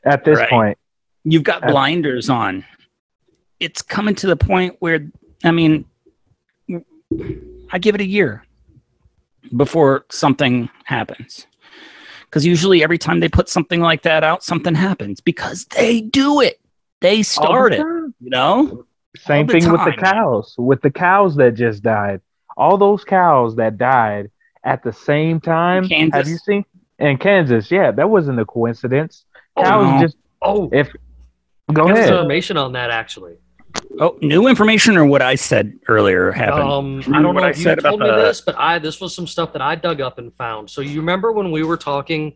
At 0.06 0.23
this 0.23 0.39
Right. 0.39 0.49
point, 0.49 0.77
You've 1.25 1.43
got 1.43 1.62
blinders 1.62 2.29
on. 2.29 2.65
It's 3.60 3.82
coming 3.82 4.15
to 4.15 4.27
the 4.27 4.36
point 4.36 4.75
where, 4.79 5.08
I 5.43 5.51
mean, 5.51 5.86
I 7.71 7.79
give 7.79 7.95
it 7.95 8.01
a 8.01 8.06
year 8.06 8.43
before 9.56 10.06
something 10.10 10.69
happens. 10.86 11.47
Because 12.34 12.48
usually 12.48 12.82
every 12.82 12.98
time 12.98 13.19
they 13.19 13.30
put 13.30 13.48
something 13.48 13.80
like 13.80 14.02
that 14.02 14.24
out, 14.24 14.43
something 14.43 14.74
happens 14.74 15.22
because 15.22 15.65
they 15.65 16.02
do 16.02 16.41
it. 16.41 16.60
They 17.00 17.17
all 17.17 17.17
the 17.17 17.24
start 17.24 17.74
it, 17.74 17.80
you 17.80 18.32
know? 18.32 18.88
Same 19.15 19.46
the 19.46 19.54
thing 19.54 19.72
with 19.72 19.86
the 19.86 19.91
cows. 19.91 20.56
With 20.58 20.82
the 20.82 20.89
cows 20.89 21.36
that 21.36 21.54
just 21.54 21.84
died. 21.84 22.22
All 22.58 22.80
those 22.80 23.04
cows 23.04 23.58
that 23.58 23.78
died 23.78 24.32
at 24.63 24.82
the 24.84 24.91
same 24.91 25.41
time. 25.41 25.88
Kansas. 25.88 26.17
Have 26.17 26.28
you 26.28 26.38
seen 26.39 26.65
in 26.98 27.19
Kansas? 27.19 27.69
Yeah, 27.69 27.91
that 27.91 28.10
wasn't 28.10 28.39
a 28.39 28.46
coincidence. 28.46 29.26
Oh, 29.56 29.62
Cows 29.62 29.86
no. 29.86 30.02
just 30.08 30.17
oh, 30.41 30.69
if 30.74 30.91
go 31.72 31.84
I 31.84 31.88
got 31.89 31.98
ahead. 32.00 32.10
information 32.13 32.58
on 32.58 32.72
that 32.72 32.89
actually. 32.89 33.36
Oh, 33.99 34.17
new 34.21 34.47
information 34.47 34.97
or 34.97 35.05
what 35.05 35.21
I 35.21 35.36
said 35.36 35.77
earlier 35.88 36.31
happened? 36.31 36.63
Um, 36.63 36.99
I 37.15 37.21
don't 37.21 37.36
what 37.36 37.41
know 37.41 37.47
I 37.47 37.49
if 37.51 37.57
you 37.57 37.63
said 37.63 37.79
about 37.79 37.89
told 37.91 38.01
me 38.01 38.07
the- 38.07 38.15
this, 38.15 38.41
but 38.41 38.55
I 38.57 38.79
this 38.79 38.99
was 38.99 39.15
some 39.15 39.27
stuff 39.27 39.53
that 39.53 39.62
I 39.62 39.75
dug 39.75 40.01
up 40.01 40.17
and 40.17 40.33
found. 40.36 40.69
So 40.69 40.81
you 40.81 40.99
remember 40.99 41.31
when 41.31 41.51
we 41.51 41.63
were 41.63 41.77
talking 41.77 42.33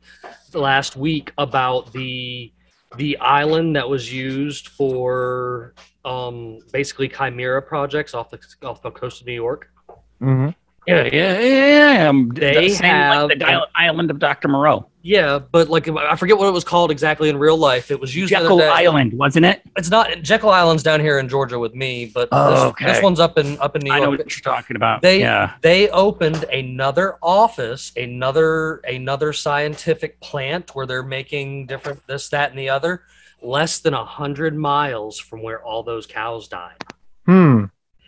last 0.54 0.96
week 0.96 1.32
about 1.38 1.92
the 1.94 2.52
the 2.98 3.18
island 3.18 3.76
that 3.76 3.88
was 3.90 4.12
used 4.14 4.70
for 4.70 5.74
um, 6.06 6.60
basically 6.72 7.10
chimera 7.10 7.62
projects 7.62 8.14
off 8.14 8.30
the 8.30 8.40
off 8.64 8.82
the 8.82 8.92
coast 8.92 9.22
of 9.22 9.28
New 9.28 9.34
York? 9.34 9.70
Mhm. 10.22 10.56
Yeah, 10.88 11.04
yeah, 11.12 11.40
yeah. 11.40 11.94
yeah. 12.04 12.10
Um, 12.10 12.30
They 12.30 12.70
the 12.70 12.70
same 12.76 12.86
have- 12.90 13.30
like 13.30 13.40
the 13.40 13.46
di- 13.46 13.66
island 13.76 14.10
of 14.12 14.20
Dr. 14.20 14.48
Moreau. 14.48 14.88
Yeah, 15.04 15.40
but 15.40 15.70
like 15.70 15.88
I 15.88 16.16
forget 16.18 16.38
what 16.38 16.48
it 16.48 16.52
was 16.52 16.66
called 16.66 16.92
exactly 16.92 17.30
in 17.30 17.38
real 17.38 17.56
life. 17.56 17.92
It 17.92 18.00
was 18.02 18.14
used. 18.14 18.30
Jekyll 18.30 18.58
day. 18.58 18.68
Island, 18.68 19.14
wasn't 19.14 19.46
it? 19.46 19.62
It's 19.78 19.90
not 19.90 20.22
Jekyll 20.22 20.50
Island's 20.50 20.84
down 20.84 21.00
here 21.00 21.18
in 21.20 21.30
Georgia 21.30 21.58
with 21.60 21.74
me, 21.74 22.12
but 22.14 22.28
Oh, 22.34 22.50
this, 22.52 22.60
okay. 22.60 22.86
this 22.88 23.02
one's 23.02 23.20
up 23.22 23.38
in 23.38 23.58
up 23.60 23.76
in 23.78 23.84
New 23.84 23.90
York. 23.92 24.02
I 24.02 24.04
know 24.04 24.10
what 24.10 24.20
you're 24.20 24.54
talking 24.54 24.76
about. 24.76 25.02
They- 25.02 25.20
yeah. 25.22 25.54
they 25.62 25.88
opened 25.92 26.44
another 26.52 27.16
office 27.24 27.94
another 27.96 28.78
another 28.80 29.32
scientific 29.32 30.20
plant 30.20 30.72
where 30.76 30.86
they're 30.86 31.04
making 31.04 31.68
different 31.68 32.06
this 32.08 32.28
that 32.30 32.50
and 32.50 32.60
the 32.60 32.70
other 32.70 33.04
less 33.42 33.80
than 33.80 33.94
a 33.94 34.04
hundred 34.04 34.58
miles 34.58 35.20
from 35.20 35.42
where 35.42 35.64
all 35.64 35.84
those 35.84 36.06
cows 36.06 36.48
died 36.50 36.84
Hmm. 37.26 37.66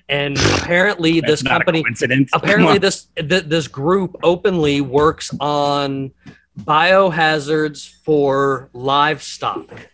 And 0.09 0.37
apparently 0.57 1.21
this 1.21 1.43
not 1.43 1.51
company 1.51 1.83
coincidence. 1.83 2.29
Apparently 2.33 2.77
this 2.77 3.07
th- 3.17 3.45
this 3.45 3.67
group 3.67 4.15
openly 4.23 4.81
works 4.81 5.33
on 5.39 6.11
biohazards 6.59 7.89
for 8.03 8.69
livestock 8.73 9.87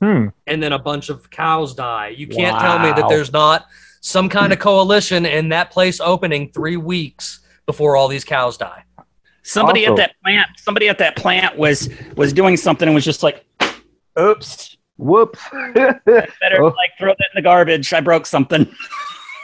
Hmm. 0.00 0.28
and 0.46 0.62
then 0.62 0.72
a 0.72 0.78
bunch 0.78 1.08
of 1.08 1.28
cows 1.30 1.74
die. 1.74 2.08
You 2.08 2.28
can't 2.28 2.58
tell 2.60 2.78
me 2.78 2.90
that 2.92 3.08
there's 3.08 3.32
not 3.32 3.66
some 4.00 4.28
kind 4.28 4.52
of 4.52 4.60
coalition 4.60 5.26
in 5.26 5.48
that 5.48 5.72
place 5.72 5.98
opening 6.00 6.52
three 6.52 6.76
weeks 6.76 7.40
before 7.66 7.96
all 7.96 8.06
these 8.06 8.22
cows 8.24 8.56
die. 8.56 8.84
somebody 9.42 9.86
Also- 9.86 10.00
at 10.02 10.08
that 10.08 10.14
plant, 10.22 10.48
somebody 10.56 10.88
at 10.88 10.98
that 10.98 11.16
plant 11.16 11.56
was 11.58 11.88
was 12.16 12.32
doing 12.32 12.56
something 12.56 12.86
and 12.86 12.94
was 12.94 13.04
just 13.04 13.22
like, 13.24 13.44
"Oops, 14.18 14.76
Whoops. 14.98 15.40
better 15.74 16.62
Oh. 16.62 16.66
like 16.76 16.90
throw 16.98 17.08
that 17.08 17.28
in 17.32 17.34
the 17.34 17.42
garbage. 17.42 17.92
I 17.92 18.00
broke 18.00 18.24
something." 18.26 18.66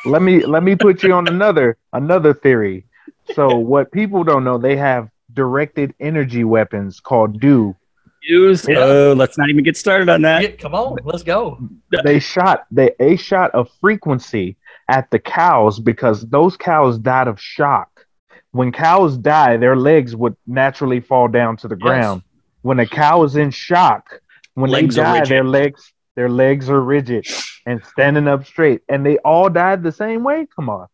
let 0.04 0.22
me 0.22 0.44
let 0.44 0.62
me 0.62 0.76
put 0.76 1.02
you 1.02 1.12
on 1.12 1.28
another 1.28 1.76
another 1.92 2.34
theory. 2.34 2.86
So 3.34 3.56
what 3.56 3.90
people 3.92 4.24
don't 4.24 4.44
know, 4.44 4.58
they 4.58 4.76
have 4.76 5.08
directed 5.32 5.94
energy 6.00 6.44
weapons 6.44 7.00
called 7.00 7.40
DO. 7.40 7.74
Use. 8.22 8.66
Yeah. 8.66 8.78
Oh, 8.78 9.14
let's 9.16 9.36
not 9.36 9.50
even 9.50 9.64
get 9.64 9.76
started 9.76 10.08
on 10.08 10.22
that. 10.22 10.42
Yeah, 10.42 10.50
come 10.50 10.74
on, 10.74 10.96
let's 11.04 11.22
go. 11.22 11.58
They 12.04 12.18
shot 12.20 12.66
they 12.70 12.92
a 12.98 13.16
shot 13.16 13.50
a 13.54 13.64
frequency 13.80 14.56
at 14.88 15.10
the 15.10 15.18
cows 15.18 15.78
because 15.78 16.22
those 16.22 16.56
cows 16.56 16.98
died 16.98 17.28
of 17.28 17.40
shock. 17.40 18.06
When 18.52 18.72
cows 18.72 19.16
die, 19.16 19.56
their 19.56 19.76
legs 19.76 20.14
would 20.14 20.36
naturally 20.46 21.00
fall 21.00 21.28
down 21.28 21.56
to 21.58 21.68
the 21.68 21.76
ground. 21.76 22.22
When 22.62 22.78
a 22.78 22.86
cow 22.86 23.24
is 23.24 23.36
in 23.36 23.50
shock, 23.50 24.20
when 24.54 24.70
Legs 24.70 24.94
they 24.94 25.02
die, 25.02 25.24
their 25.24 25.44
legs 25.44 25.92
their 26.16 26.28
legs 26.28 26.68
are 26.70 26.80
rigid 26.80 27.26
and 27.66 27.82
standing 27.84 28.28
up 28.28 28.46
straight. 28.46 28.82
And 28.88 29.04
they 29.04 29.18
all 29.18 29.48
died 29.48 29.82
the 29.82 29.92
same 29.92 30.22
way. 30.22 30.46
Come 30.54 30.68
on. 30.70 30.88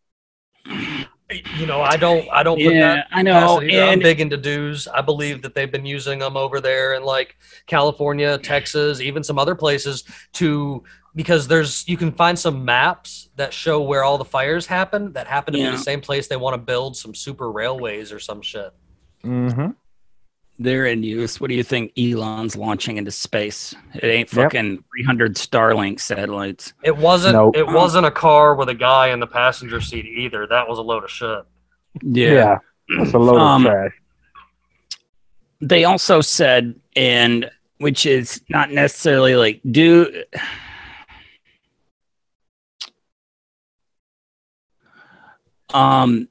You 1.57 1.67
know, 1.67 1.81
I 1.81 1.97
don't, 1.97 2.29
I 2.33 2.43
don't 2.43 2.57
put 2.57 2.75
Yeah, 2.75 2.95
that. 2.95 3.07
I 3.13 3.23
know. 3.23 3.33
past 3.33 3.63
it 3.63 3.71
either. 3.73 3.83
I'm 3.85 3.93
And 3.93 4.03
big 4.03 4.21
into 4.21 4.37
DEWs. 4.37 4.89
I 4.89 5.01
believe 5.01 5.43
that 5.43 5.55
they've 5.55 5.71
been 5.71 5.87
using 5.87 6.19
them 6.19 6.37
over 6.37 6.61
there 6.61 6.95
in 6.95 7.05
like 7.05 7.37
California, 7.67 8.37
Texas, 8.39 9.01
even 9.01 9.23
some 9.23 9.39
other 9.39 9.55
places 9.55 10.05
to 10.35 10.83
because 11.15 11.49
there's 11.49 11.87
you 11.89 11.97
can 11.97 12.13
find 12.13 12.39
some 12.39 12.65
maps 12.65 13.31
that 13.37 13.53
show 13.53 13.81
where 13.83 14.05
all 14.05 14.17
the 14.19 14.25
fires 14.25 14.67
happen 14.67 15.13
that 15.13 15.27
happen 15.27 15.53
to 15.55 15.59
be 15.59 15.67
the 15.69 15.77
same 15.79 16.01
place 16.01 16.29
they 16.29 16.37
want 16.37 16.55
to 16.55 16.59
build 16.59 16.97
some 16.97 17.15
super 17.15 17.51
railways 17.51 18.13
or 18.13 18.19
some 18.21 18.41
shit. 18.43 18.73
Mm-hmm. 19.25 19.71
They're 20.61 20.87
in 20.87 21.03
use. 21.03 21.40
What 21.40 21.49
do 21.49 21.55
you 21.57 21.62
think 21.64 21.92
Elon's 21.99 22.55
launching 22.55 22.99
into 22.99 23.11
space? 23.11 23.75
It 23.94 24.05
ain't 24.05 24.33
Yep. 24.33 24.44
fucking 24.53 24.85
300 24.94 25.35
Starlink 25.35 25.99
satellites. 26.01 26.75
It 26.85 26.96
wasn't. 26.96 27.33
Nope. 27.35 27.57
It 27.57 27.66
wasn't 27.66 28.05
a 28.07 28.11
car 28.11 28.55
with 28.55 28.68
a 28.68 28.75
guy 28.75 29.09
in 29.09 29.20
the 29.20 29.27
passenger 29.27 29.81
seat 29.81 30.05
either. 30.05 30.46
That 30.46 30.68
was 30.68 30.79
a 30.79 30.83
load 30.83 31.03
of 31.03 31.11
shit. 31.11 31.44
Yeah. 32.03 32.59
That's 32.99 33.14
a 33.14 33.18
load 33.18 33.38
Um, 33.40 33.66
of 33.66 33.73
trash. 33.73 33.92
they 35.62 35.85
also 35.85 36.20
said 36.20 36.75
and 36.94 37.51
which 37.79 38.05
is 38.05 38.42
not 38.51 38.70
necessarily 38.70 39.37
like 39.37 39.61
do 39.70 40.25
um 45.73 46.29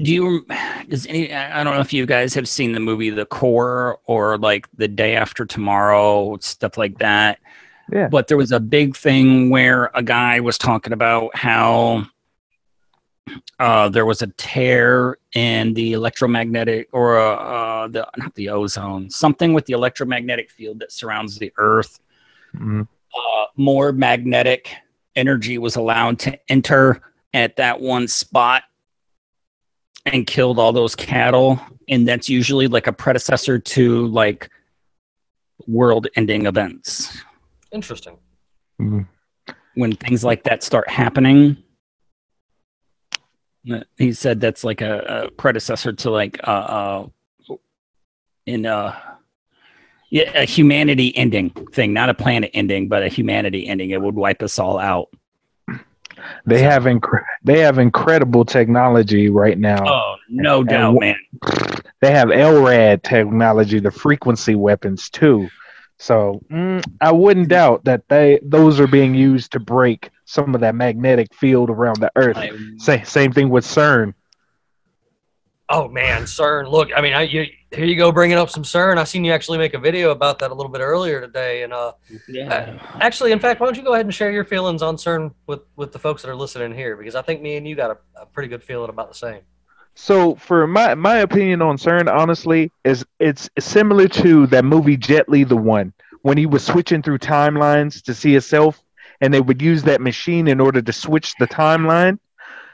do 0.00 0.12
you 0.12 0.46
does 0.88 1.06
any 1.06 1.32
i 1.34 1.62
don't 1.64 1.74
know 1.74 1.80
if 1.80 1.92
you 1.92 2.06
guys 2.06 2.32
have 2.34 2.48
seen 2.48 2.72
the 2.72 2.80
movie 2.80 3.10
the 3.10 3.26
core 3.26 3.98
or 4.04 4.38
like 4.38 4.66
the 4.76 4.86
day 4.88 5.16
after 5.16 5.44
tomorrow 5.44 6.36
stuff 6.40 6.76
like 6.78 6.98
that 6.98 7.38
Yeah. 7.92 8.08
but 8.08 8.28
there 8.28 8.36
was 8.36 8.52
a 8.52 8.60
big 8.60 8.96
thing 8.96 9.50
where 9.50 9.90
a 9.94 10.02
guy 10.02 10.40
was 10.40 10.56
talking 10.58 10.92
about 10.92 11.34
how 11.34 12.06
uh, 13.58 13.88
there 13.90 14.06
was 14.06 14.22
a 14.22 14.26
tear 14.38 15.18
in 15.34 15.74
the 15.74 15.92
electromagnetic 15.92 16.88
or 16.92 17.18
uh, 17.18 17.34
uh, 17.36 17.88
the 17.88 18.08
not 18.16 18.34
the 18.36 18.48
ozone, 18.48 19.10
something 19.10 19.52
with 19.52 19.66
the 19.66 19.74
electromagnetic 19.74 20.50
field 20.50 20.78
that 20.80 20.90
surrounds 20.92 21.36
the 21.38 21.52
Earth. 21.58 22.00
Mhm. 22.56 22.88
Uh, 23.14 23.44
more 23.56 23.92
magnetic 23.92 24.70
energy 25.14 25.58
was 25.58 25.76
allowed 25.76 26.18
to 26.20 26.38
enter 26.48 27.02
at 27.34 27.56
that 27.56 27.80
one 27.80 28.08
spot 28.08 28.62
and 30.12 30.26
killed 30.26 30.58
all 30.58 30.72
those 30.72 30.94
cattle. 30.94 31.60
And 31.88 32.06
that's 32.06 32.28
usually 32.28 32.68
like 32.68 32.86
a 32.86 32.92
predecessor 32.92 33.58
to 33.58 34.06
like 34.08 34.50
world-ending 35.66 36.46
events 36.46 37.22
Interesting. 37.72 38.18
Mhm. 38.80 39.06
when 39.74 39.96
things 39.96 40.24
like 40.24 40.44
that 40.44 40.62
start 40.62 40.88
happening. 40.88 41.56
He 43.98 44.12
said 44.12 44.40
that's 44.40 44.64
like 44.64 44.80
a, 44.80 45.26
a 45.26 45.30
predecessor 45.32 45.92
to 45.92 46.10
like 46.10 46.38
uh, 46.46 46.50
uh 46.50 47.06
in 48.46 48.64
uh 48.64 48.98
yeah, 50.10 50.30
a 50.34 50.44
humanity 50.44 51.14
ending 51.16 51.50
thing, 51.72 51.92
not 51.92 52.08
a 52.08 52.14
planet 52.14 52.50
ending, 52.54 52.88
but 52.88 53.02
a 53.02 53.08
humanity 53.08 53.66
ending. 53.68 53.90
It 53.90 54.00
would 54.00 54.14
wipe 54.14 54.42
us 54.42 54.58
all 54.58 54.78
out. 54.78 55.10
They 56.46 56.62
have 56.62 56.84
incre- 56.84 57.24
they 57.44 57.60
have 57.60 57.78
incredible 57.78 58.44
technology 58.44 59.28
right 59.28 59.58
now. 59.58 59.84
Oh, 59.86 60.16
no 60.28 60.64
And 60.66 60.68
doubt, 60.68 60.96
wh- 60.96 61.00
man. 61.00 61.16
They 62.00 62.12
have 62.12 62.28
LRAD 62.28 63.02
technology, 63.02 63.80
the 63.80 63.90
frequency 63.90 64.54
weapons 64.54 65.10
too. 65.10 65.52
So 65.98 66.44
mm, 66.50 66.82
I 67.00 67.10
wouldn't 67.12 67.48
doubt 67.48 67.84
that 67.84 68.08
they 68.08 68.38
those 68.42 68.78
are 68.80 68.86
being 68.86 69.14
used 69.14 69.52
to 69.52 69.60
break 69.60 70.10
some 70.24 70.54
of 70.54 70.60
that 70.60 70.74
magnetic 70.76 71.34
field 71.34 71.70
around 71.70 72.00
the 72.00 72.12
Earth. 72.16 72.36
I, 72.36 72.50
Sa- 72.76 73.02
same 73.02 73.32
thing 73.32 73.48
with 73.50 73.64
CERN. 73.64 74.14
Oh 75.70 75.86
man, 75.88 76.22
CERN. 76.22 76.70
Look, 76.70 76.88
I 76.96 77.02
mean, 77.02 77.12
I, 77.12 77.22
you, 77.22 77.44
here 77.72 77.84
you 77.84 77.94
go, 77.96 78.10
bringing 78.10 78.38
up 78.38 78.48
some 78.48 78.62
CERN. 78.62 78.96
I 78.96 79.04
seen 79.04 79.22
you 79.22 79.32
actually 79.32 79.58
make 79.58 79.74
a 79.74 79.78
video 79.78 80.12
about 80.12 80.38
that 80.38 80.50
a 80.50 80.54
little 80.54 80.72
bit 80.72 80.80
earlier 80.80 81.20
today, 81.20 81.62
and 81.62 81.74
uh, 81.74 81.92
Yeah. 82.26 82.78
actually, 83.00 83.32
in 83.32 83.38
fact, 83.38 83.60
why 83.60 83.66
don't 83.66 83.76
you 83.76 83.82
go 83.82 83.92
ahead 83.92 84.06
and 84.06 84.14
share 84.14 84.30
your 84.30 84.44
feelings 84.44 84.80
on 84.82 84.96
CERN 84.96 85.34
with 85.46 85.60
with 85.76 85.92
the 85.92 85.98
folks 85.98 86.22
that 86.22 86.30
are 86.30 86.36
listening 86.36 86.72
here? 86.74 86.96
Because 86.96 87.14
I 87.14 87.20
think 87.22 87.42
me 87.42 87.56
and 87.56 87.68
you 87.68 87.76
got 87.76 87.90
a, 87.90 88.22
a 88.22 88.26
pretty 88.26 88.48
good 88.48 88.64
feeling 88.64 88.88
about 88.88 89.08
the 89.08 89.14
same. 89.14 89.42
So 89.94 90.36
for 90.36 90.66
my 90.66 90.94
my 90.94 91.18
opinion 91.18 91.60
on 91.60 91.76
CERN, 91.76 92.10
honestly, 92.10 92.72
is 92.84 93.04
it's 93.18 93.50
similar 93.58 94.08
to 94.08 94.46
that 94.46 94.64
movie 94.64 94.96
Jet 94.96 95.28
Li, 95.28 95.44
the 95.44 95.56
one 95.56 95.92
when 96.22 96.38
he 96.38 96.46
was 96.46 96.64
switching 96.64 97.02
through 97.02 97.18
timelines 97.18 98.02
to 98.04 98.14
see 98.14 98.32
himself, 98.32 98.82
and 99.20 99.34
they 99.34 99.40
would 99.40 99.60
use 99.60 99.82
that 99.82 100.00
machine 100.00 100.48
in 100.48 100.60
order 100.60 100.80
to 100.80 100.92
switch 100.92 101.34
the 101.38 101.46
timeline. 101.46 102.18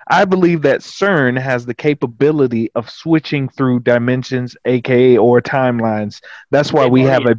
I 0.09 0.25
believe 0.25 0.63
that 0.63 0.81
CERN 0.81 1.41
has 1.41 1.65
the 1.67 1.75
capability 1.75 2.71
of 2.75 2.91
switching 2.91 3.49
through 3.49 3.81
dimensions, 3.81 4.57
aka 4.65 5.17
or 5.17 5.41
timelines. 5.41 6.21
That's 6.51 6.73
why 6.73 6.85
They've 6.85 6.93
we 6.93 7.03
have 7.03 7.27
a. 7.27 7.37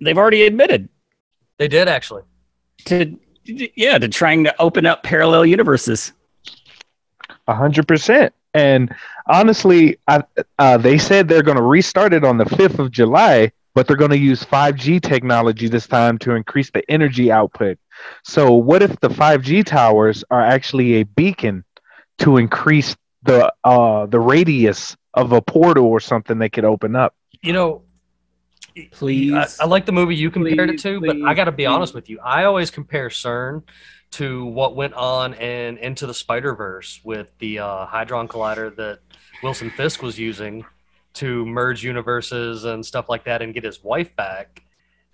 They've 0.00 0.18
already 0.18 0.42
admitted 0.44 0.88
They 1.58 1.68
did 1.68 1.88
actually. 1.88 2.22
to 2.86 3.16
yeah 3.44 3.98
to 3.98 4.08
trying 4.08 4.44
to 4.44 4.60
open 4.60 4.86
up 4.86 5.02
parallel 5.02 5.46
universes. 5.46 6.12
A 7.48 7.54
hundred 7.54 7.88
percent. 7.88 8.32
And 8.54 8.94
honestly, 9.26 9.98
I, 10.06 10.22
uh, 10.58 10.76
they 10.76 10.98
said 10.98 11.26
they're 11.26 11.42
going 11.42 11.56
to 11.56 11.62
restart 11.62 12.12
it 12.12 12.22
on 12.22 12.36
the 12.36 12.44
fifth 12.44 12.78
of 12.78 12.90
July, 12.90 13.50
but 13.74 13.86
they're 13.86 13.96
going 13.96 14.10
to 14.10 14.18
use 14.18 14.44
five 14.44 14.76
G 14.76 15.00
technology 15.00 15.68
this 15.68 15.86
time 15.86 16.18
to 16.18 16.32
increase 16.32 16.70
the 16.70 16.88
energy 16.90 17.32
output. 17.32 17.78
So, 18.24 18.52
what 18.52 18.82
if 18.82 18.98
the 19.00 19.10
five 19.10 19.42
G 19.42 19.62
towers 19.62 20.24
are 20.30 20.40
actually 20.40 20.94
a 20.94 21.04
beacon 21.04 21.64
to 22.18 22.36
increase 22.36 22.96
the 23.22 23.52
uh, 23.64 24.06
the 24.06 24.20
radius 24.20 24.96
of 25.14 25.32
a 25.32 25.42
portal 25.42 25.86
or 25.86 26.00
something 26.00 26.38
they 26.38 26.48
could 26.48 26.64
open 26.64 26.96
up? 26.96 27.14
You 27.42 27.52
know, 27.52 27.82
Please, 28.90 29.34
I, 29.34 29.64
I 29.64 29.66
like 29.66 29.86
the 29.86 29.92
movie 29.92 30.16
you 30.16 30.30
compared 30.30 30.70
it 30.70 30.74
Please, 30.74 30.82
to, 30.82 31.00
but 31.00 31.16
I 31.24 31.34
got 31.34 31.44
to 31.44 31.52
be 31.52 31.64
please. 31.64 31.68
honest 31.68 31.94
with 31.94 32.08
you. 32.08 32.18
I 32.20 32.44
always 32.44 32.70
compare 32.70 33.08
CERN 33.08 33.62
to 34.12 34.46
what 34.46 34.76
went 34.76 34.94
on 34.94 35.34
in 35.34 35.78
Into 35.78 36.06
the 36.06 36.14
Spider 36.14 36.54
Verse 36.54 37.00
with 37.04 37.28
the 37.38 37.58
uh, 37.58 37.86
Hadron 37.86 38.28
Collider 38.28 38.74
that 38.76 39.00
Wilson 39.42 39.70
Fisk 39.70 40.02
was 40.02 40.18
using 40.18 40.64
to 41.14 41.44
merge 41.44 41.84
universes 41.84 42.64
and 42.64 42.84
stuff 42.84 43.08
like 43.08 43.24
that 43.24 43.42
and 43.42 43.52
get 43.52 43.64
his 43.64 43.82
wife 43.82 44.14
back. 44.16 44.62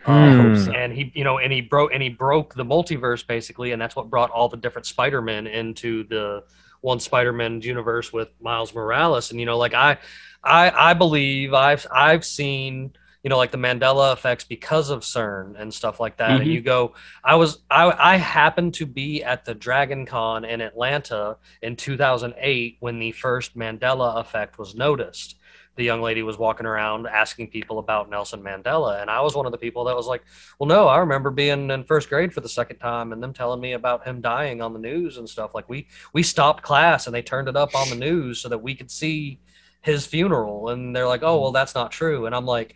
Um, 0.05 0.55
Hmm. 0.55 0.71
and 0.75 0.93
he, 0.93 1.13
you 1.15 1.25
know, 1.25 1.39
and 1.39 1.53
he 1.53 1.61
broke 1.61 1.93
and 1.93 2.03
he 2.03 2.09
broke 2.09 2.55
the 2.55 2.65
multiverse 2.65 3.27
basically, 3.27 3.73
and 3.73 3.81
that's 3.83 3.97
what 3.97 4.09
brought 4.11 4.31
all 4.31 4.49
the 4.49 4.57
different 4.57 4.87
Spider 4.87 5.21
Men 5.21 5.47
into 5.47 6.05
the 6.05 6.45
one 6.81 7.01
Spider 7.01 7.33
Man 7.33 7.61
universe 7.61 8.13
with 8.13 8.29
Miles 8.41 8.75
Morales. 8.75 9.31
And 9.31 9.41
you 9.41 9.47
know, 9.47 9.59
like 9.59 9.75
I, 9.75 9.99
I, 10.43 10.71
I 10.91 10.95
believe 10.95 11.53
I've 11.53 11.87
I've 11.93 12.25
seen 12.25 12.93
you 13.23 13.29
know 13.31 13.37
like 13.37 13.51
the 13.51 13.59
Mandela 13.59 14.13
effects 14.13 14.45
because 14.45 14.91
of 14.91 15.01
CERN 15.01 15.61
and 15.61 15.75
stuff 15.75 16.01
like 16.01 16.17
that. 16.19 16.41
And 16.41 16.51
Mhm. 16.51 16.53
you 16.53 16.61
go, 16.63 16.95
I 17.25 17.35
was 17.35 17.59
I 17.71 17.91
I 18.15 18.17
happened 18.17 18.75
to 18.75 18.87
be 18.87 19.23
at 19.25 19.45
the 19.45 19.55
Dragon 19.55 20.07
Con 20.07 20.45
in 20.45 20.61
Atlanta 20.61 21.37
in 21.61 21.77
2008 21.77 22.77
when 22.81 22.99
the 22.99 23.13
first 23.13 23.57
Mandela 23.59 24.21
effect 24.21 24.59
was 24.59 24.75
noticed. 24.75 25.37
The 25.79 25.85
young 25.85 26.03
lady 26.03 26.25
was 26.25 26.37
walking 26.39 26.67
around 26.67 27.07
asking 27.07 27.51
people 27.51 27.79
about 27.79 28.11
Nelson 28.11 28.43
Mandela, 28.43 29.01
and 29.01 29.09
I 29.09 29.21
was 29.21 29.37
one 29.37 29.47
of 29.47 29.53
the 29.53 29.59
people 29.59 29.85
that 29.85 29.95
was 29.95 30.09
like, 30.09 30.25
"Well, 30.59 30.67
no, 30.67 30.89
I 30.89 30.99
remember 30.99 31.31
being 31.31 31.71
in 31.71 31.85
first 31.85 32.09
grade 32.09 32.35
for 32.35 32.41
the 32.41 32.49
second 32.49 32.79
time, 32.79 33.13
and 33.13 33.23
them 33.23 33.33
telling 33.33 33.61
me 33.61 33.75
about 33.75 34.05
him 34.05 34.21
dying 34.21 34.61
on 34.61 34.73
the 34.73 34.81
news 34.81 35.19
and 35.19 35.29
stuff. 35.29 35.55
Like 35.55 35.69
we 35.69 35.87
we 36.13 36.25
stopped 36.25 36.65
class 36.65 37.07
and 37.07 37.15
they 37.15 37.23
turned 37.23 37.47
it 37.47 37.57
up 37.57 37.77
on 37.77 37.89
the 37.91 37.95
news 37.95 38.41
so 38.41 38.49
that 38.49 38.59
we 38.59 38.75
could 38.75 38.91
see 38.91 39.39
his 39.81 40.05
funeral, 40.05 40.71
and 40.71 40.97
they're 40.97 41.07
like, 41.07 41.23
"Oh, 41.23 41.41
well, 41.41 41.53
that's 41.53 41.77
not 41.77 41.93
true," 41.93 42.27
and 42.27 42.35
I'm 42.35 42.45
like, 42.45 42.75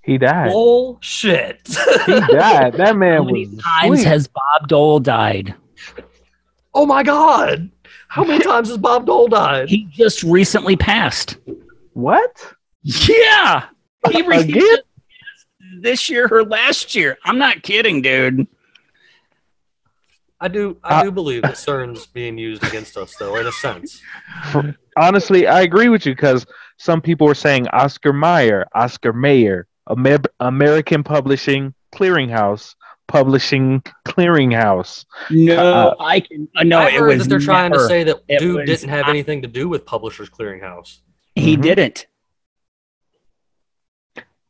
He 0.00 0.16
died. 0.16 0.50
"Bullshit." 0.50 1.68
He 2.06 2.20
died. 2.20 2.72
That 2.72 2.96
man 2.96 3.26
was. 3.26 3.48
how 3.62 3.80
many 3.82 3.90
was 3.90 4.00
times 4.00 4.00
asleep. 4.00 4.06
has 4.06 4.28
Bob 4.28 4.66
Dole 4.66 4.98
died? 4.98 5.54
oh 6.72 6.86
my 6.86 7.02
god, 7.02 7.70
how 8.08 8.24
many 8.24 8.42
times 8.50 8.68
has 8.68 8.78
Bob 8.78 9.04
Dole 9.04 9.28
died? 9.28 9.68
He 9.68 9.84
just 9.92 10.22
recently 10.22 10.74
passed. 10.74 11.36
What? 11.92 12.54
Yeah, 12.82 13.66
he 14.10 14.22
received 14.22 14.56
Again? 14.56 14.78
this 15.80 16.08
year 16.08 16.28
or 16.30 16.44
last 16.44 16.94
year. 16.94 17.18
I'm 17.24 17.38
not 17.38 17.62
kidding, 17.62 18.00
dude. 18.02 18.46
I 20.40 20.48
do 20.48 20.78
I 20.82 21.00
Uh, 21.00 21.02
do 21.04 21.10
believe 21.12 21.42
that 21.42 21.54
CERN's 21.54 22.06
being 22.06 22.38
used 22.38 22.64
against 22.64 22.96
us, 22.96 23.14
though, 23.18 23.36
in 23.36 23.46
a 23.46 23.52
sense. 23.52 24.00
honestly, 24.96 25.46
I 25.46 25.60
agree 25.60 25.88
with 25.90 26.06
you 26.06 26.14
because 26.14 26.46
some 26.78 27.02
people 27.02 27.26
were 27.26 27.34
saying 27.34 27.68
Oscar 27.68 28.12
Mayer, 28.14 28.66
Oscar 28.74 29.12
Mayer, 29.12 29.66
Amer- 29.90 30.18
American 30.40 31.02
Publishing 31.02 31.74
Clearinghouse, 31.94 32.74
Publishing 33.06 33.82
Clearinghouse. 34.06 35.04
No, 35.30 35.56
Uh, 35.58 35.94
I 36.00 36.20
can. 36.20 36.48
Uh, 36.56 36.62
no, 36.62 36.78
I 36.78 36.86
it 36.88 36.94
heard 36.94 37.08
was 37.08 37.18
that 37.18 37.28
they're 37.28 37.38
trying 37.40 37.72
to 37.72 37.86
say 37.86 38.04
that 38.04 38.26
dude 38.38 38.56
was 38.60 38.66
didn't 38.66 38.88
have 38.88 39.00
not- 39.06 39.10
anything 39.10 39.42
to 39.42 39.48
do 39.48 39.68
with 39.68 39.84
Publishers 39.84 40.30
Clearinghouse. 40.30 41.00
He 41.40 41.56
Mhm. 41.56 41.62
didn't. 41.62 42.06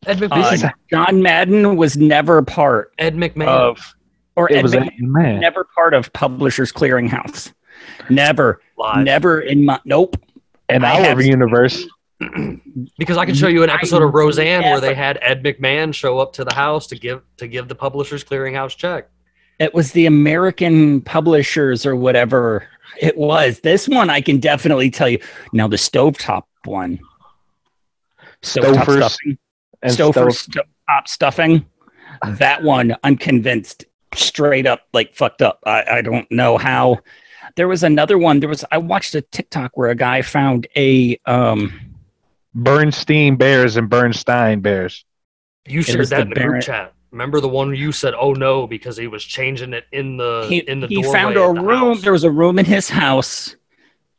Ed 0.07 0.23
Uh, 0.23 0.29
McMahon. 0.29 0.73
John 0.91 1.23
Madden 1.23 1.77
was 1.77 1.97
never 1.97 2.43
part 2.43 2.93
Ed 2.99 3.17
McMahon. 3.17 3.47
of, 3.49 3.95
or 4.37 4.51
It 4.51 4.57
Ed 4.57 4.63
was 4.63 4.73
McMahon 4.73 4.99
a 4.99 5.07
man. 5.07 5.41
never 5.41 5.65
part 5.75 5.93
of 5.95 6.13
Publishers 6.13 6.73
Clearinghouse. 6.73 7.53
Never, 8.09 8.61
Lies. 8.79 9.05
never 9.05 9.41
in 9.41 9.65
my 9.65 9.79
nope. 9.85 10.17
In 10.69 10.85
I 10.85 10.95
our 10.97 11.03
have- 11.05 11.23
universe, 11.23 11.87
Because 12.99 13.17
I 13.17 13.25
can 13.25 13.35
show 13.35 13.49
you 13.49 13.63
an 13.63 13.71
I 13.71 13.75
episode 13.77 14.03
of 14.03 14.13
Roseanne 14.13 14.63
where 14.63 14.79
they 14.81 14.95
had 14.95 15.19
Ed 15.23 15.43
McMahon 15.43 15.95
show 15.95 16.19
up 16.19 16.35
to 16.35 16.45
the 16.45 16.55
house 16.55 16.87
to 16.89 16.95
give 16.97 17.23
to 17.39 17.47
give 17.47 17.69
the 17.69 17.75
Publishers 17.75 18.23
Clearinghouse 18.25 18.77
check. 18.77 19.09
It 19.59 19.73
was 19.75 19.93
the 19.93 20.05
American 20.07 21.01
publishers 21.01 21.85
or 21.87 21.97
whatever 21.97 22.65
it 23.01 23.17
was. 23.17 23.61
This 23.61 23.89
one 23.89 24.11
I 24.11 24.21
can 24.21 24.39
definitely 24.39 24.91
tell 24.91 25.09
you. 25.09 25.19
Now 25.55 25.67
the 25.67 25.77
stovetop 25.77 26.43
one. 26.65 26.99
Stovetop 28.43 28.75
Stouffer's 28.85 28.97
stuffing. 29.13 29.39
and 29.83 29.93
Stouffer 29.93 30.33
stuff. 30.33 30.67
stovetop 30.89 31.09
stuffing. 31.09 31.67
That 32.27 32.63
one, 32.63 32.97
I'm 33.05 33.17
convinced, 33.17 33.85
straight 34.15 34.67
up 34.67 34.83
like 34.93 35.15
fucked 35.15 35.43
up. 35.43 35.61
I, 35.65 35.85
I 35.91 36.03
don't 36.03 36.31
know 36.31 36.59
how. 36.59 37.01
There 37.57 37.69
was 37.69 37.83
another 37.83 38.19
one. 38.19 38.41
There 38.41 38.49
was 38.49 38.65
I 38.71 38.79
watched 38.79 39.15
a 39.15 39.21
TikTok 39.23 39.77
where 39.77 39.91
a 39.91 39.95
guy 39.95 40.23
found 40.23 40.67
a 40.77 41.19
um 41.27 41.73
Bernstein 42.55 43.37
Bears 43.37 43.77
and 43.77 43.89
Bernstein 43.89 44.61
Bears. 44.61 45.05
You 45.67 45.81
It 45.81 45.87
shared 45.87 46.07
that 46.09 46.17
the 46.17 46.23
in 46.23 46.29
the 46.31 46.35
Baron- 46.35 46.51
group 46.53 46.63
chat. 46.65 46.93
Remember 47.13 47.41
the 47.41 47.49
one 47.49 47.75
you 47.75 47.91
said, 47.91 48.15
"Oh 48.17 48.33
no," 48.35 48.67
because 48.69 48.97
he 48.97 49.09
was 49.09 49.25
changing 49.25 49.73
it 49.73 49.85
in 49.91 50.17
the 50.17 50.47
he, 50.49 50.59
in 50.59 50.79
the 50.81 50.87
he 50.87 51.03
doorway 51.03 51.13
found 51.13 51.37
a 51.37 51.41
the 51.41 51.49
room 51.61 51.95
house. 51.95 52.03
there 52.03 52.13
was 52.13 52.23
a 52.25 52.31
room 52.31 52.59
in 52.59 52.65
his 52.65 52.89
house 52.89 53.57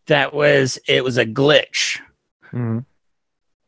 that 0.08 0.34
was 0.34 0.78
it 0.88 1.02
was 1.04 1.18
a 1.18 1.26
glitch 1.26 2.00
Mhm. 2.54 2.86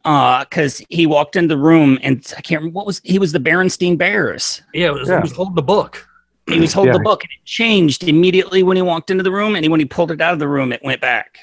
uh 0.06 0.44
because 0.46 0.82
he 0.90 1.06
walked 1.06 1.36
in 1.36 1.48
the 1.48 1.58
room 1.58 1.98
and 2.04 2.18
i 2.38 2.42
can't 2.42 2.60
remember 2.62 2.76
what 2.78 2.86
was 2.86 3.00
he 3.04 3.18
was 3.20 3.32
the 3.32 3.40
berenstein 3.40 3.98
bears 3.98 4.62
Yeah, 4.74 4.88
it 4.88 4.94
was, 4.94 5.10
Yeah. 5.10 5.18
he 5.18 5.22
was 5.22 5.32
holding 5.32 5.56
the 5.56 5.62
book. 5.62 6.06
he 6.50 6.60
was 6.60 6.74
holding 6.74 6.94
Yeah. 6.94 6.98
the 6.98 7.04
book 7.04 7.24
and 7.24 7.32
it 7.32 7.46
changed 7.46 8.04
immediately 8.04 8.64
when 8.64 8.76
he 8.76 8.84
walked 8.84 9.10
into 9.12 9.24
the 9.24 9.32
room 9.32 9.56
and 9.56 9.66
when 9.72 9.80
he 9.80 9.86
pulled 9.86 10.12
it 10.12 10.20
out 10.20 10.34
of 10.34 10.40
the 10.40 10.48
room 10.48 10.74
it 10.74 10.84
went 10.84 11.00
back 11.00 11.38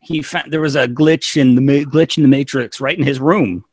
he 0.00 0.20
found 0.20 0.52
there 0.52 0.60
was 0.60 0.76
a 0.76 0.86
glitch 0.86 1.36
in 1.36 1.54
the 1.54 1.60
ma- 1.62 1.88
glitch 1.90 2.16
in 2.18 2.22
the 2.22 2.28
matrix 2.28 2.80
right 2.80 2.98
in 2.98 3.04
his 3.04 3.18
room 3.20 3.64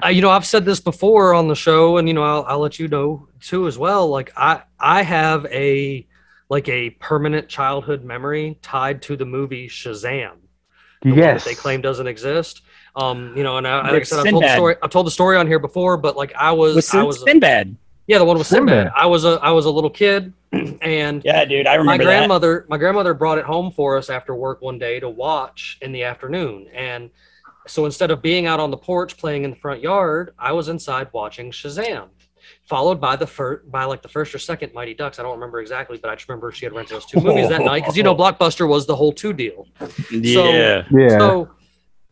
I, 0.00 0.10
you 0.10 0.22
know, 0.22 0.30
I've 0.30 0.46
said 0.46 0.64
this 0.64 0.78
before 0.78 1.34
on 1.34 1.48
the 1.48 1.56
show, 1.56 1.96
and 1.96 2.06
you 2.06 2.14
know, 2.14 2.22
I'll, 2.22 2.44
I'll 2.44 2.58
let 2.60 2.78
you 2.78 2.86
know 2.86 3.26
too 3.40 3.66
as 3.66 3.76
well. 3.78 4.06
Like 4.08 4.30
I, 4.36 4.62
I 4.78 5.02
have 5.02 5.44
a 5.46 6.06
like 6.48 6.68
a 6.68 6.90
permanent 6.90 7.48
childhood 7.48 8.04
memory 8.04 8.60
tied 8.62 9.02
to 9.02 9.16
the 9.16 9.24
movie 9.24 9.66
Shazam. 9.68 10.36
The 11.02 11.10
one 11.10 11.18
Yes. 11.18 11.44
that 11.44 11.50
they 11.50 11.54
claim 11.54 11.80
doesn't 11.80 12.06
exist. 12.06 12.62
Um, 12.96 13.32
you 13.36 13.42
know, 13.42 13.58
and 13.58 13.66
I, 13.68 13.90
like 13.92 14.00
I 14.00 14.04
said, 14.04 14.26
I 14.26 14.30
told 14.30 14.42
the 14.42 14.52
story. 14.54 14.76
I 14.82 14.88
told 14.88 15.06
the 15.06 15.10
story 15.10 15.36
on 15.36 15.46
here 15.46 15.58
before, 15.60 15.96
but 15.96 16.16
like 16.16 16.32
I 16.34 16.50
was, 16.52 16.74
with 16.74 16.94
I 16.94 17.02
was, 17.02 17.22
Sinbad. 17.22 17.76
yeah, 18.08 18.18
the 18.18 18.24
one 18.24 18.38
with 18.38 18.46
Sinbad. 18.46 18.86
Sinbad. 18.86 18.92
I 18.96 19.06
was 19.06 19.24
a, 19.24 19.38
I 19.42 19.50
was 19.50 19.66
a 19.66 19.70
little 19.70 19.90
kid, 19.90 20.32
and 20.82 21.22
yeah 21.24 21.44
dude 21.44 21.66
i 21.66 21.72
my 21.76 21.76
remember 21.76 22.04
that 22.04 22.10
grandmother, 22.10 22.66
my 22.68 22.78
grandmother 22.78 23.14
brought 23.14 23.38
it 23.38 23.44
home 23.44 23.70
for 23.70 23.96
us 23.98 24.08
after 24.10 24.34
work 24.34 24.62
one 24.62 24.78
day 24.78 24.98
to 24.98 25.08
watch 25.08 25.78
in 25.82 25.92
the 25.92 26.02
afternoon, 26.02 26.66
and 26.74 27.10
so 27.66 27.84
instead 27.84 28.10
of 28.10 28.22
being 28.22 28.46
out 28.46 28.58
on 28.58 28.70
the 28.70 28.76
porch 28.78 29.16
playing 29.18 29.44
in 29.44 29.50
the 29.50 29.56
front 29.56 29.82
yard, 29.82 30.32
I 30.38 30.52
was 30.52 30.68
inside 30.68 31.08
watching 31.12 31.50
Shazam. 31.52 32.08
Followed 32.64 33.00
by 33.00 33.16
the 33.16 33.26
first, 33.26 33.70
by 33.70 33.84
like 33.84 34.02
the 34.02 34.08
first 34.08 34.34
or 34.34 34.38
second 34.38 34.72
Mighty 34.74 34.94
Ducks. 34.94 35.18
I 35.18 35.22
don't 35.22 35.32
remember 35.34 35.60
exactly, 35.60 35.98
but 35.98 36.10
I 36.10 36.14
just 36.14 36.28
remember 36.28 36.52
she 36.52 36.66
had 36.66 36.72
rented 36.74 36.94
those 36.96 37.06
two 37.06 37.20
movies 37.20 37.48
that 37.48 37.62
night 37.62 37.82
because 37.82 37.96
you 37.96 38.02
know 38.02 38.14
Blockbuster 38.22 38.68
was 38.68 38.86
the 38.86 38.96
whole 38.96 39.12
two 39.12 39.32
deal. 39.32 39.66
yeah 40.10 40.84
Yeah. 40.90 41.18
So 41.18 41.50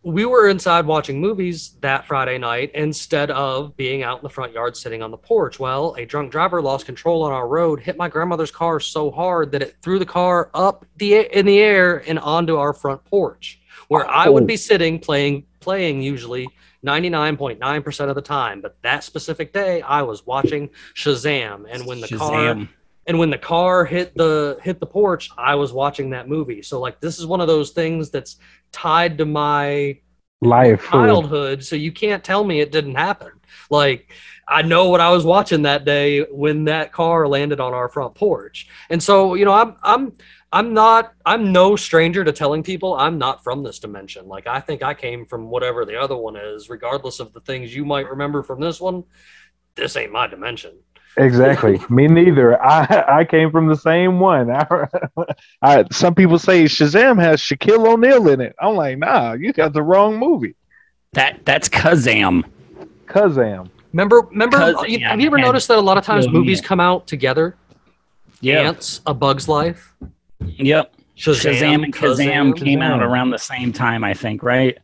we 0.02 0.24
were 0.24 0.48
inside 0.48 0.86
watching 0.86 1.20
movies 1.20 1.76
that 1.80 2.06
Friday 2.06 2.38
night 2.38 2.70
instead 2.74 3.28
of 3.32 3.76
being 3.76 4.04
out 4.04 4.18
in 4.18 4.22
the 4.22 4.28
front 4.30 4.52
yard 4.52 4.76
sitting 4.76 5.02
on 5.02 5.10
the 5.10 5.16
porch. 5.16 5.58
Well, 5.58 5.96
a 5.98 6.04
drunk 6.06 6.30
driver 6.30 6.62
lost 6.62 6.86
control 6.86 7.24
on 7.24 7.32
our 7.32 7.48
road, 7.48 7.80
hit 7.80 7.96
my 7.96 8.08
grandmother's 8.08 8.52
car 8.52 8.78
so 8.78 9.10
hard 9.10 9.50
that 9.52 9.62
it 9.62 9.74
threw 9.82 9.98
the 9.98 10.06
car 10.06 10.48
up 10.54 10.86
the 10.98 11.36
in 11.36 11.44
the 11.44 11.58
air 11.58 12.04
and 12.08 12.18
onto 12.20 12.56
our 12.56 12.72
front 12.72 13.04
porch. 13.04 13.60
where 13.88 14.08
I 14.08 14.28
would 14.28 14.44
Oh. 14.44 14.46
be 14.46 14.56
sitting 14.56 14.98
playing 14.98 15.44
playing 15.60 16.00
usually 16.02 16.48
99.9% 16.84 18.08
of 18.08 18.14
the 18.14 18.22
time, 18.22 18.60
but 18.60 18.76
that 18.82 19.04
specific 19.04 19.52
day 19.52 19.82
I 19.82 20.02
was 20.02 20.26
watching 20.26 20.70
Shazam 20.94 21.66
and 21.70 21.86
when 21.86 22.00
the 22.00 22.08
car 22.08 22.66
and 23.08 23.18
when 23.18 23.30
the 23.30 23.38
car 23.38 23.84
hit 23.84 24.16
the 24.16 24.58
hit 24.62 24.80
the 24.80 24.86
porch, 24.86 25.30
I 25.38 25.54
was 25.54 25.72
watching 25.72 26.10
that 26.10 26.28
movie. 26.28 26.62
So 26.62 26.80
like 26.80 27.00
this 27.00 27.18
is 27.18 27.26
one 27.26 27.40
of 27.40 27.46
those 27.46 27.70
things 27.70 28.10
that's 28.10 28.36
tied 28.72 29.18
to 29.18 29.24
my 29.24 30.00
Life. 30.42 30.84
childhood, 30.84 31.64
so 31.64 31.76
you 31.76 31.92
can't 31.92 32.22
tell 32.22 32.44
me 32.44 32.60
it 32.60 32.72
didn't 32.72 32.96
happen. 32.96 33.32
Like 33.70 34.12
I 34.48 34.62
know 34.62 34.90
what 34.90 35.00
I 35.00 35.10
was 35.10 35.24
watching 35.24 35.62
that 35.62 35.84
day 35.84 36.22
when 36.22 36.64
that 36.64 36.92
car 36.92 37.26
landed 37.26 37.60
on 37.60 37.74
our 37.74 37.88
front 37.88 38.14
porch. 38.14 38.68
And 38.90 39.02
so, 39.02 39.34
you 39.34 39.44
know, 39.44 39.52
I'm 39.52 39.76
I'm 39.82 40.12
I'm 40.56 40.72
not 40.72 41.12
I'm 41.26 41.52
no 41.52 41.76
stranger 41.76 42.24
to 42.24 42.32
telling 42.32 42.62
people 42.62 42.94
I'm 42.94 43.18
not 43.18 43.44
from 43.44 43.62
this 43.62 43.78
dimension. 43.78 44.26
Like 44.26 44.46
I 44.46 44.58
think 44.58 44.82
I 44.82 44.94
came 44.94 45.26
from 45.26 45.50
whatever 45.50 45.84
the 45.84 46.00
other 46.00 46.16
one 46.16 46.34
is, 46.34 46.70
regardless 46.70 47.20
of 47.20 47.34
the 47.34 47.40
things 47.40 47.76
you 47.76 47.84
might 47.84 48.08
remember 48.08 48.42
from 48.42 48.58
this 48.58 48.80
one. 48.80 49.04
This 49.74 49.96
ain't 49.98 50.12
my 50.12 50.26
dimension. 50.26 50.72
Exactly. 51.18 51.78
Me 51.90 52.06
neither. 52.08 52.58
I 52.62 53.18
I 53.18 53.24
came 53.26 53.50
from 53.50 53.66
the 53.66 53.76
same 53.76 54.18
one. 54.18 54.50
I, 54.50 54.86
I, 55.60 55.84
some 55.92 56.14
people 56.14 56.38
say 56.38 56.64
Shazam 56.64 57.20
has 57.20 57.38
Shaquille 57.42 57.86
O'Neal 57.86 58.26
in 58.30 58.40
it. 58.40 58.56
I'm 58.58 58.76
like, 58.76 58.96
nah, 58.96 59.34
you 59.34 59.52
got 59.52 59.74
the 59.74 59.82
wrong 59.82 60.16
movie. 60.16 60.54
That 61.12 61.44
that's 61.44 61.68
Kazam. 61.68 62.44
Kazam. 63.04 63.68
Remember, 63.92 64.22
remember, 64.22 64.56
Because- 64.72 64.88
you- 64.88 65.00
have 65.00 65.20
you 65.20 65.26
ever 65.26 65.36
noticed 65.38 65.68
that 65.68 65.76
a 65.76 65.82
lot 65.82 65.98
of 65.98 66.04
times 66.04 66.26
movies 66.30 66.62
come 66.62 66.80
out 66.80 67.06
together? 67.06 67.56
Yeah. 68.40 68.68
Ants, 68.68 69.00
A 69.06 69.12
Bug's 69.12 69.48
Life, 69.48 69.94
Yep. 70.40 70.94
Shazam, 71.16 71.52
Shazam 71.52 71.84
and 71.84 71.94
Kazam 71.94 72.52
Kazam. 72.52 72.64
came 72.64 72.82
out 72.82 73.02
around 73.02 73.30
the 73.30 73.38
same 73.38 73.72
time, 73.72 74.04
I 74.04 74.12
think, 74.12 74.42
right? 74.42 74.76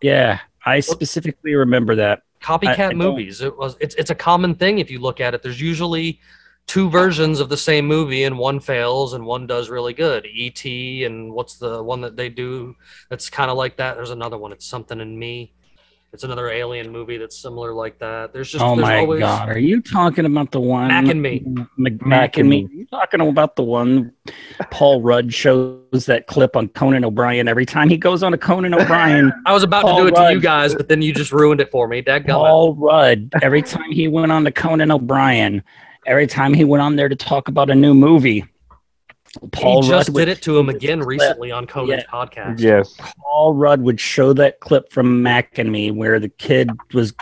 Yeah, 0.00 0.38
I 0.64 0.80
specifically 0.80 1.54
remember 1.54 1.96
that. 1.96 2.22
copycat 2.40 2.78
I- 2.78 2.90
I 2.90 2.94
movies. 2.94 3.40
It 3.40 3.56
was 3.56 3.76
it's 3.80 3.94
it's 3.96 4.10
a 4.10 4.14
common 4.14 4.54
thing 4.54 4.78
if 4.78 4.90
you 4.90 5.00
look 5.00 5.20
at 5.20 5.34
it. 5.34 5.42
There's 5.42 5.60
usually 5.60 6.20
two 6.68 6.88
versions 6.90 7.40
of 7.40 7.48
the 7.48 7.56
same 7.56 7.86
movie 7.86 8.24
and 8.24 8.38
one 8.38 8.60
fails 8.60 9.14
and 9.14 9.24
one 9.24 9.46
does 9.46 9.68
really 9.70 9.92
good. 9.94 10.26
E.T. 10.26 11.04
and 11.04 11.32
what's 11.32 11.58
the 11.58 11.82
one 11.82 12.00
that 12.00 12.16
they 12.16 12.28
do 12.28 12.74
that's 13.08 13.30
kind 13.30 13.50
of 13.50 13.56
like 13.56 13.76
that? 13.76 13.96
There's 13.96 14.10
another 14.10 14.36
one. 14.38 14.52
It's 14.52 14.66
something 14.66 15.00
in 15.00 15.18
me. 15.18 15.52
It's 16.16 16.24
another 16.24 16.48
alien 16.48 16.90
movie 16.90 17.18
that's 17.18 17.36
similar 17.38 17.74
like 17.74 17.98
that. 17.98 18.32
There's 18.32 18.50
just 18.50 18.64
oh 18.64 18.74
there's 18.74 18.88
my 18.88 19.00
always, 19.00 19.20
god, 19.20 19.50
are 19.50 19.58
you 19.58 19.82
talking 19.82 20.24
about 20.24 20.50
the 20.50 20.58
one 20.58 20.88
Mac 20.88 21.08
and 21.08 21.20
Me. 21.20 21.44
Mac, 21.76 22.06
Mac 22.06 22.38
and 22.38 22.48
me. 22.48 22.64
Are 22.64 22.72
you 22.72 22.86
talking 22.86 23.20
about 23.20 23.54
the 23.54 23.62
one 23.62 24.14
Paul 24.70 25.02
Rudd 25.02 25.34
shows 25.34 26.06
that 26.06 26.26
clip 26.26 26.56
on 26.56 26.68
Conan 26.68 27.04
O'Brien 27.04 27.48
every 27.48 27.66
time 27.66 27.90
he 27.90 27.98
goes 27.98 28.22
on 28.22 28.32
a 28.32 28.38
Conan 28.38 28.72
O'Brien? 28.80 29.30
I 29.44 29.52
was 29.52 29.62
about 29.62 29.82
Paul 29.82 29.98
to 29.98 30.02
do 30.04 30.08
it 30.08 30.14
to 30.14 30.32
you 30.32 30.40
guys, 30.40 30.74
but 30.74 30.88
then 30.88 31.02
you 31.02 31.12
just 31.12 31.32
ruined 31.32 31.60
it 31.60 31.70
for 31.70 31.86
me. 31.86 32.00
Dadgummit. 32.00 32.28
Paul 32.28 32.74
Rudd, 32.76 33.30
every 33.42 33.60
time 33.60 33.92
he 33.92 34.08
went 34.08 34.32
on 34.32 34.42
to 34.44 34.50
Conan 34.50 34.90
O'Brien, 34.90 35.62
every 36.06 36.26
time 36.26 36.54
he 36.54 36.64
went 36.64 36.80
on 36.80 36.96
there 36.96 37.10
to 37.10 37.16
talk 37.16 37.48
about 37.48 37.68
a 37.68 37.74
new 37.74 37.92
movie, 37.92 38.42
Paul 39.52 39.82
he 39.82 39.88
just 39.88 40.08
Rudd 40.08 40.14
would 40.14 40.24
did 40.26 40.38
it 40.38 40.42
to 40.42 40.58
him 40.58 40.68
again 40.68 40.98
clip. 40.98 41.08
recently 41.08 41.50
on 41.50 41.66
Conan's 41.66 42.04
Yeah. 42.04 42.10
podcast. 42.24 42.60
Yes. 42.60 42.94
Paul 43.20 43.54
Rudd 43.54 43.80
would 43.82 44.00
show 44.00 44.32
that 44.34 44.60
clip 44.60 44.92
from 44.92 45.22
Mac 45.22 45.58
and 45.58 45.70
Me 45.72 45.90
where 45.90 46.18
the 46.20 46.28
kid 46.28 46.70
was 46.94 47.14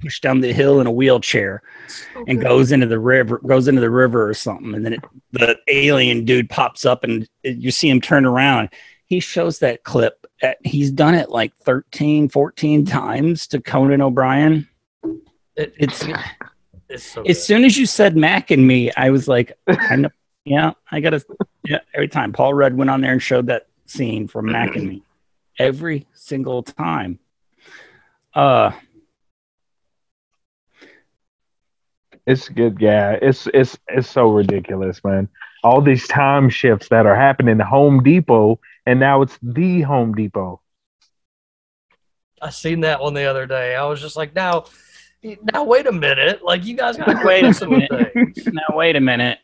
pushed 0.00 0.22
down 0.22 0.40
the 0.40 0.52
hill 0.52 0.80
in 0.80 0.86
a 0.86 0.92
wheelchair 0.92 1.60
and 2.28 2.40
goes 2.40 2.70
into 2.70 2.86
the 2.86 2.98
river, 3.00 3.38
goes 3.46 3.66
into 3.68 3.80
the 3.80 3.90
river 3.90 4.28
or 4.28 4.32
something, 4.34 4.74
and 4.74 4.84
then 4.84 4.92
it, 4.94 5.00
the 5.32 5.58
alien 5.68 6.24
dude 6.24 6.48
pops 6.48 6.84
up 6.86 7.02
and 7.04 7.28
it- 7.42 7.56
you 7.58 7.70
see 7.70 7.88
him 7.88 8.00
turn 8.00 8.24
around. 8.24 8.68
He 9.06 9.20
shows 9.20 9.58
that 9.60 9.84
clip. 9.84 10.24
At, 10.42 10.58
he's 10.64 10.90
done 10.92 11.14
it 11.16 11.30
like 11.30 11.52
13, 11.64 12.28
14 12.28 12.84
times 12.86 13.46
to 13.48 13.60
Conan 13.60 14.00
O'Brien. 14.00 14.68
It, 15.56 15.74
It's 15.78 16.04
it's 16.88 17.02
so 17.04 17.22
as 17.22 17.26
good. 17.26 17.34
soon 17.42 17.64
as 17.64 17.76
you 17.76 17.84
said 17.86 18.16
Mac 18.16 18.50
and 18.52 18.64
Me, 18.66 18.92
I 18.96 19.10
was 19.10 19.26
like, 19.26 19.52
I 19.66 19.96
know, 19.96 20.10
yeah, 20.44 20.72
I 20.92 21.00
gotta, 21.00 21.24
yeah. 21.64 21.80
Every 21.94 22.08
time 22.08 22.32
Paul 22.32 22.54
Rudd 22.54 22.74
went 22.74 22.90
on 22.90 23.00
there 23.00 23.12
and 23.12 23.22
showed 23.22 23.46
that 23.46 23.66
scene 23.86 24.28
from 24.28 24.46
Mac 24.46 24.74
and 24.76 24.88
Me, 24.88 25.02
every 25.58 26.06
single 26.14 26.62
time. 26.62 27.18
Uh, 28.34 28.72
It's 32.26 32.48
good. 32.50 32.76
Yeah. 32.78 33.12
It's 33.22 33.48
it's 33.54 33.78
it's 33.88 34.08
so 34.10 34.28
ridiculous, 34.30 35.02
man. 35.02 35.28
All 35.64 35.80
these 35.80 36.06
time 36.08 36.50
shifts 36.50 36.88
that 36.90 37.06
are 37.06 37.16
happening 37.16 37.56
to 37.58 37.64
Home 37.64 38.02
Depot, 38.02 38.60
and 38.84 39.00
now 39.00 39.22
it's 39.22 39.38
the 39.42 39.80
Home 39.82 40.14
Depot. 40.14 40.60
I 42.40 42.50
seen 42.50 42.80
that 42.80 43.00
one 43.00 43.14
the 43.14 43.24
other 43.24 43.46
day. 43.46 43.74
I 43.74 43.84
was 43.86 44.00
just 44.00 44.14
like, 44.16 44.34
now, 44.34 44.66
now 45.52 45.64
wait 45.64 45.86
a 45.88 45.92
minute. 45.92 46.44
Like 46.44 46.64
you 46.66 46.76
guys 46.76 46.96
got 46.98 47.06
to 47.06 47.26
Wait 47.26 47.44
a 47.62 47.66
minute. 47.68 48.12
now 48.52 48.76
wait 48.76 48.94
a 48.94 49.00
minute. 49.00 49.38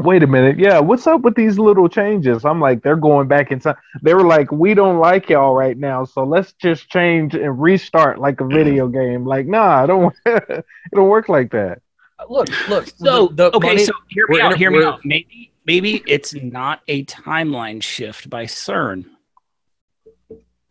Wait 0.00 0.22
a 0.22 0.26
minute. 0.26 0.58
Yeah, 0.58 0.78
what's 0.78 1.06
up 1.06 1.20
with 1.20 1.34
these 1.34 1.58
little 1.58 1.86
changes? 1.86 2.46
I'm 2.46 2.58
like, 2.58 2.82
they're 2.82 2.96
going 2.96 3.28
back 3.28 3.52
in 3.52 3.60
time. 3.60 3.76
They 4.00 4.14
were 4.14 4.26
like, 4.26 4.50
we 4.50 4.72
don't 4.72 4.98
like 4.98 5.28
y'all 5.28 5.54
right 5.54 5.76
now, 5.76 6.06
so 6.06 6.24
let's 6.24 6.54
just 6.54 6.88
change 6.88 7.34
and 7.34 7.60
restart 7.60 8.18
like 8.18 8.40
a 8.40 8.46
video 8.46 8.88
game. 9.00 9.26
Like, 9.26 9.46
nah, 9.46 9.82
I 9.82 9.86
don't 9.86 10.16
it 10.26 10.64
don't 10.94 11.08
work 11.10 11.28
like 11.28 11.50
that. 11.52 11.82
Look, 12.30 12.48
look. 12.70 12.86
So 12.96 13.26
the, 13.28 13.50
the 13.50 13.56
okay, 13.56 13.66
money- 13.68 13.84
so 13.84 13.92
hear 14.08 14.26
me 14.28 14.40
out. 14.40 14.56
Hear 14.56 14.70
me 14.70 14.82
out. 14.82 15.00
Maybe 15.04 15.52
maybe 15.66 16.02
it's 16.06 16.34
not 16.34 16.80
a 16.88 17.04
timeline 17.04 17.82
shift 17.82 18.30
by 18.30 18.46
CERN. 18.46 19.04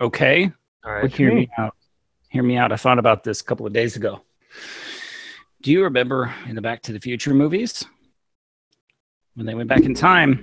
Okay. 0.02 0.52
all 0.84 0.92
right. 0.92 1.14
Hear 1.14 1.32
me 1.36 1.50
out. 1.56 1.76
Hear 2.30 2.42
me 2.42 2.58
out. 2.58 2.72
I 2.72 2.78
thought 2.78 2.98
about 2.98 3.24
this 3.24 3.42
a 3.42 3.44
couple 3.44 3.68
of 3.68 3.74
days 3.74 3.96
ago. 3.96 4.22
Do 5.62 5.72
you 5.72 5.84
remember 5.84 6.34
in 6.48 6.56
the 6.56 6.62
Back 6.62 6.82
to 6.84 6.94
the 6.94 7.00
Future 7.00 7.36
movies 7.36 7.86
when 9.36 9.46
they 9.46 9.56
went 9.56 9.70
back 9.70 9.82
in 9.82 9.94
time? 9.94 10.40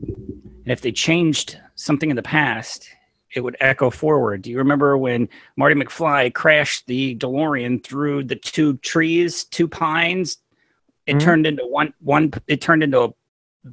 And 0.00 0.72
if 0.72 0.80
they 0.80 0.92
changed 0.92 1.58
something 1.74 2.10
in 2.10 2.16
the 2.16 2.22
past, 2.22 2.88
it 3.34 3.40
would 3.40 3.56
echo 3.60 3.90
forward. 3.90 4.42
Do 4.42 4.50
you 4.50 4.58
remember 4.58 4.96
when 4.96 5.28
Marty 5.56 5.74
McFly 5.74 6.32
crashed 6.32 6.86
the 6.86 7.16
DeLorean 7.16 7.82
through 7.84 8.24
the 8.24 8.36
two 8.36 8.76
trees, 8.78 9.44
two 9.44 9.68
pines? 9.68 10.38
It 11.06 11.16
Mhm. 11.16 11.20
turned 11.20 11.46
into 11.46 11.66
one 11.66 11.92
one. 12.00 12.32
It 12.48 12.60
turned 12.60 12.82
into 12.82 13.00
a 13.02 13.14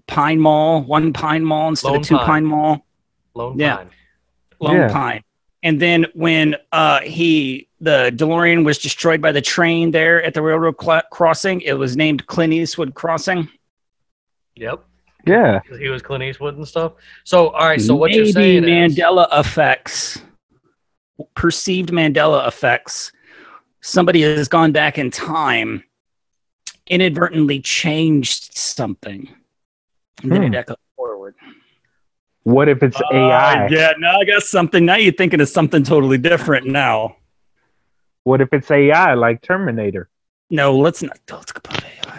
pine 0.07 0.39
mall, 0.39 0.83
one 0.83 1.13
pine 1.13 1.43
mall 1.43 1.69
instead 1.69 1.89
Lone 1.89 1.97
of 2.01 2.05
two 2.05 2.17
Pine. 2.17 2.25
pine 2.25 2.45
mall. 2.45 2.85
Lone 3.33 3.57
Yeah. 3.59 3.77
Pine. 3.77 3.89
Lone 4.59 4.75
Yeah. 4.75 4.87
Pine. 4.91 5.23
And 5.63 5.81
then 5.81 6.05
when 6.13 6.57
uh, 6.71 6.99
he 7.01 7.69
the 7.79 8.11
DeLorean 8.15 8.63
was 8.65 8.77
destroyed 8.77 9.21
by 9.21 9.31
the 9.31 9.41
train 9.41 9.91
there 9.91 10.21
at 10.23 10.33
the 10.33 10.41
railroad 10.41 10.75
cl- 10.79 11.01
crossing, 11.11 11.61
it 11.61 11.73
was 11.73 11.97
named 11.97 12.27
Clint 12.27 12.53
Eastwood 12.53 12.93
Crossing. 12.93 13.49
Yep. 14.55 14.83
Yeah. 15.25 15.59
Because 15.59 15.79
he 15.79 15.87
was 15.89 16.01
Clint 16.01 16.23
Eastwood 16.23 16.57
and 16.57 16.67
stuff. 16.67 16.93
So 17.23 17.49
all 17.49 17.67
right. 17.67 17.81
So 17.81 17.95
what 17.95 18.11
Maybe 18.11 18.23
you're 18.23 18.31
saying 18.31 18.63
is 18.65 18.95
Mandela 18.97 19.27
effects, 19.39 20.21
perceived 21.35 21.89
Mandela 21.91 22.47
effects. 22.47 23.11
Somebody 23.81 24.21
has 24.21 24.47
gone 24.47 24.71
back 24.71 24.97
in 24.97 25.11
time, 25.11 25.83
inadvertently 26.87 27.59
changed 27.61 28.57
something, 28.57 29.27
and 30.21 30.31
then 30.31 30.41
Hmm. 30.43 30.53
it 30.53 30.57
echoed 30.57 30.77
forward. 30.95 31.35
What 32.43 32.67
if 32.69 32.83
it's 32.83 32.99
AI? 33.11 33.65
Uh, 33.65 33.69
yeah, 33.69 33.93
now 33.99 34.19
I 34.19 34.25
got 34.25 34.43
something. 34.43 34.85
Now 34.85 34.95
you're 34.95 35.13
thinking 35.13 35.39
of 35.41 35.47
something 35.49 35.83
totally 35.83 36.17
different. 36.17 36.67
Now, 36.67 37.17
What 38.25 38.39
if 38.41 38.49
it's 38.53 38.69
AI 38.71 39.13
like 39.15 39.41
Terminator? 39.41 40.09
no, 40.49 40.77
let's 40.77 41.01
not. 41.01 41.19
Let's 41.29 41.51
go 41.51 41.61
about 41.63 41.83
AI. 41.83 42.12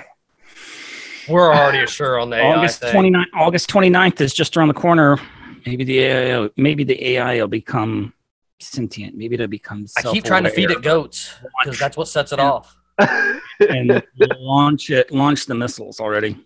We're 1.28 1.52
already 1.54 1.86
sure 1.86 2.18
on 2.18 2.30
the 2.30 2.36
AI 2.36 2.54
August 2.56 2.80
thing. 2.80 2.94
29th, 3.12 3.24
August 3.34 3.70
29th 3.70 4.20
is 4.20 4.34
just 4.34 4.56
around 4.56 4.68
the 4.68 4.74
corner. 4.74 5.18
Maybe 5.66 5.84
the 5.84 5.98
AI, 6.00 6.50
maybe 6.56 6.84
the 6.84 7.02
AI 7.12 7.36
will 7.40 7.48
become 7.48 8.12
sentient. 8.60 9.16
Maybe 9.16 9.34
it'll 9.34 9.46
become. 9.46 9.86
I 9.96 10.02
keep 10.02 10.24
trying 10.24 10.44
to 10.44 10.50
feed 10.50 10.70
it 10.70 10.82
goats 10.82 11.34
because 11.62 11.78
that's 11.78 11.96
what 11.96 12.08
sets 12.08 12.32
it 12.32 12.38
Yeah. 12.38 12.50
off. 12.50 12.76
and 13.68 14.02
launch 14.38 14.90
it, 14.90 15.10
launch 15.10 15.46
the 15.46 15.54
missiles 15.54 16.00
already. 16.00 16.38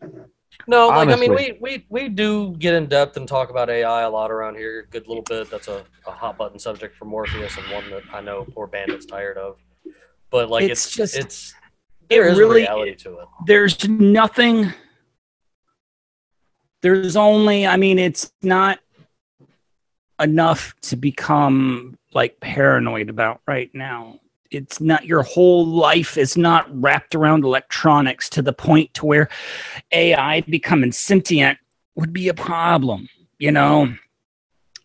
No, 0.66 0.88
like 0.88 1.08
I 1.08 1.16
mean, 1.16 1.34
we, 1.34 1.56
we 1.60 1.86
we 1.88 2.08
do 2.08 2.54
get 2.58 2.74
in 2.74 2.86
depth 2.86 3.16
and 3.16 3.26
talk 3.26 3.50
about 3.50 3.70
AI 3.70 4.02
a 4.02 4.10
lot 4.10 4.30
around 4.30 4.56
here. 4.56 4.80
A 4.80 4.86
good 4.90 5.06
little 5.08 5.22
bit. 5.22 5.50
That's 5.50 5.68
a, 5.68 5.84
a 6.06 6.10
hot 6.10 6.36
button 6.36 6.58
subject 6.58 6.94
for 6.96 7.04
Morpheus 7.06 7.56
and 7.56 7.66
one 7.72 7.88
that 7.90 8.02
I 8.12 8.20
know 8.20 8.44
poor 8.54 8.66
Bandit's 8.66 9.06
tired 9.06 9.36
of. 9.38 9.56
But 10.30 10.50
like 10.50 10.64
It's 10.64 10.86
it's 10.86 10.94
just- 10.94 11.16
it's 11.18 11.54
it 12.10 12.14
there 12.16 12.28
is 12.28 12.38
really- 12.38 12.62
reality 12.62 12.94
to 12.96 13.18
it. 13.18 13.26
There's 13.46 13.88
nothing. 13.88 14.72
There's 16.82 17.16
only. 17.16 17.66
I 17.66 17.76
mean, 17.76 17.98
it's 17.98 18.32
not 18.42 18.78
enough 20.20 20.74
to 20.82 20.96
become 20.96 21.96
like 22.14 22.38
paranoid 22.40 23.08
about 23.08 23.40
right 23.46 23.70
now. 23.74 24.18
It's 24.50 24.80
not 24.80 25.04
your 25.04 25.22
whole 25.22 25.66
life 25.66 26.16
is 26.16 26.36
not 26.36 26.66
wrapped 26.80 27.14
around 27.14 27.44
electronics 27.44 28.28
to 28.30 28.42
the 28.42 28.52
point 28.52 28.92
to 28.94 29.06
where 29.06 29.28
AI 29.92 30.40
becoming 30.42 30.90
sentient 30.92 31.58
would 31.96 32.12
be 32.12 32.28
a 32.28 32.34
problem. 32.34 33.08
You 33.38 33.52
know, 33.52 33.92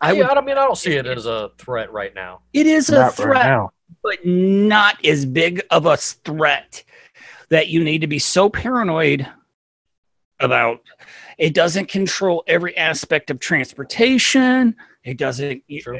I 0.01 0.11
yeah, 0.11 0.27
would, 0.27 0.37
I 0.37 0.41
mean, 0.41 0.57
I 0.57 0.65
don't 0.65 0.77
see 0.77 0.93
it 0.95 1.05
as 1.07 1.25
a 1.25 1.51
threat 1.57 1.91
right 1.91 2.13
now. 2.13 2.41
it 2.53 2.67
is 2.67 2.89
a 2.89 2.93
Not 2.93 3.01
right 3.03 3.13
threat, 3.15 3.45
now. 3.45 3.71
but 4.03 4.23
not 4.25 5.03
as 5.05 5.25
big 5.25 5.61
of 5.71 5.85
a 5.85 5.95
threat 5.97 6.83
that 7.53 7.67
you 7.67 7.83
need 7.83 8.01
to 8.01 8.07
be 8.07 8.17
so 8.17 8.49
paranoid 8.49 9.27
about. 10.39 10.81
It 11.37 11.53
doesn't 11.53 11.87
control 11.87 12.43
every 12.47 12.75
aspect 12.75 13.29
of 13.29 13.39
transportation. 13.39 14.75
It 15.03 15.19
doesn't. 15.19 15.61
True. 15.81 15.99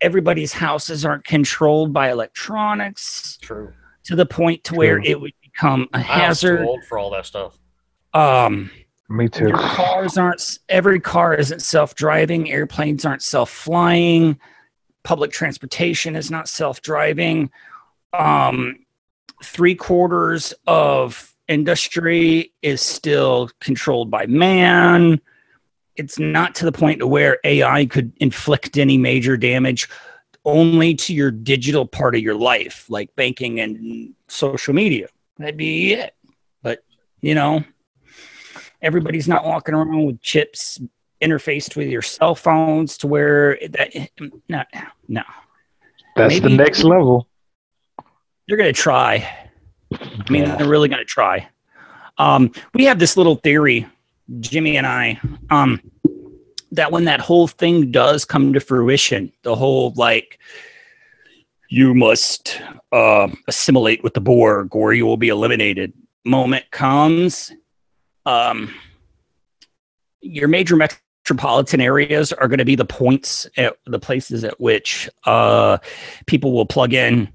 Everybody's 0.00 0.54
houses 0.54 1.04
aren't 1.04 1.24
controlled 1.24 1.92
by 1.92 2.10
electronics 2.10 3.38
True. 3.42 3.72
to 4.04 4.16
the 4.16 4.24
point 4.24 4.64
to 4.64 4.74
where 4.74 4.98
it 4.98 5.20
would 5.20 5.32
become 5.42 5.88
a 5.92 5.98
My 5.98 6.02
house 6.02 6.36
is 6.36 6.40
too 6.40 6.46
hazard. 6.48 6.66
old 6.66 6.84
for 6.84 6.98
all 6.98 7.10
that 7.10 7.26
stuff. 7.26 7.58
Um, 8.14 8.70
Me 9.10 9.28
too. 9.28 9.48
your 9.48 9.58
cars 9.58 10.16
aren't. 10.16 10.58
Every 10.70 11.00
car 11.00 11.34
isn't 11.34 11.60
self-driving. 11.60 12.50
Airplanes 12.50 13.04
aren't 13.04 13.22
self-flying. 13.22 14.38
Public 15.02 15.32
transportation 15.32 16.16
is 16.16 16.30
not 16.30 16.48
self-driving. 16.48 17.50
Um, 18.14 18.78
three 19.42 19.74
quarters 19.74 20.54
of 20.66 21.34
industry 21.48 22.52
is 22.62 22.80
still 22.80 23.50
controlled 23.60 24.10
by 24.10 24.26
man. 24.26 25.20
It's 25.96 26.18
not 26.18 26.54
to 26.56 26.64
the 26.64 26.72
point 26.72 27.00
to 27.00 27.06
where 27.06 27.38
AI 27.44 27.86
could 27.86 28.12
inflict 28.18 28.78
any 28.78 28.98
major 28.98 29.36
damage 29.36 29.88
only 30.44 30.94
to 30.94 31.14
your 31.14 31.30
digital 31.30 31.86
part 31.86 32.14
of 32.14 32.20
your 32.20 32.34
life, 32.34 32.86
like 32.88 33.14
banking 33.16 33.60
and 33.60 34.14
social 34.28 34.74
media. 34.74 35.08
That'd 35.38 35.56
be 35.56 35.94
it. 35.94 36.14
But, 36.62 36.84
you 37.20 37.34
know, 37.34 37.64
everybody's 38.82 39.28
not 39.28 39.44
walking 39.44 39.74
around 39.74 40.04
with 40.04 40.20
chips 40.20 40.80
interfaced 41.22 41.76
with 41.76 41.88
your 41.88 42.02
cell 42.02 42.34
phones 42.34 42.98
to 42.98 43.06
where 43.06 43.58
that, 43.70 43.94
no, 44.48 44.64
no. 45.08 45.22
That's 46.16 46.40
the 46.40 46.50
next 46.50 46.84
level. 46.84 47.28
They're 48.46 48.56
going 48.56 48.72
to 48.72 48.80
try. 48.80 49.48
I 49.92 50.30
mean, 50.30 50.44
they're 50.44 50.68
really 50.68 50.88
going 50.88 51.00
to 51.00 51.04
try. 51.04 51.48
Um, 52.18 52.52
we 52.74 52.84
have 52.84 52.98
this 52.98 53.16
little 53.16 53.36
theory, 53.36 53.86
Jimmy 54.40 54.76
and 54.76 54.86
I, 54.86 55.20
um, 55.50 55.80
that 56.72 56.92
when 56.92 57.04
that 57.04 57.20
whole 57.20 57.48
thing 57.48 57.90
does 57.90 58.24
come 58.24 58.52
to 58.52 58.60
fruition, 58.60 59.32
the 59.42 59.54
whole 59.54 59.92
like, 59.96 60.38
you 61.70 61.94
must 61.94 62.60
uh, 62.92 63.28
assimilate 63.48 64.04
with 64.04 64.14
the 64.14 64.20
Borg 64.20 64.74
or 64.76 64.92
you 64.92 65.06
will 65.06 65.16
be 65.16 65.28
eliminated 65.28 65.92
moment 66.24 66.70
comes, 66.70 67.52
um, 68.26 68.74
your 70.20 70.48
major 70.48 70.76
metropolitan 70.76 71.80
areas 71.80 72.32
are 72.32 72.48
going 72.48 72.58
to 72.58 72.64
be 72.64 72.76
the 72.76 72.84
points 72.84 73.46
at 73.56 73.76
the 73.86 73.98
places 73.98 74.44
at 74.44 74.58
which 74.60 75.08
uh, 75.24 75.78
people 76.26 76.52
will 76.52 76.66
plug 76.66 76.94
in 76.94 77.28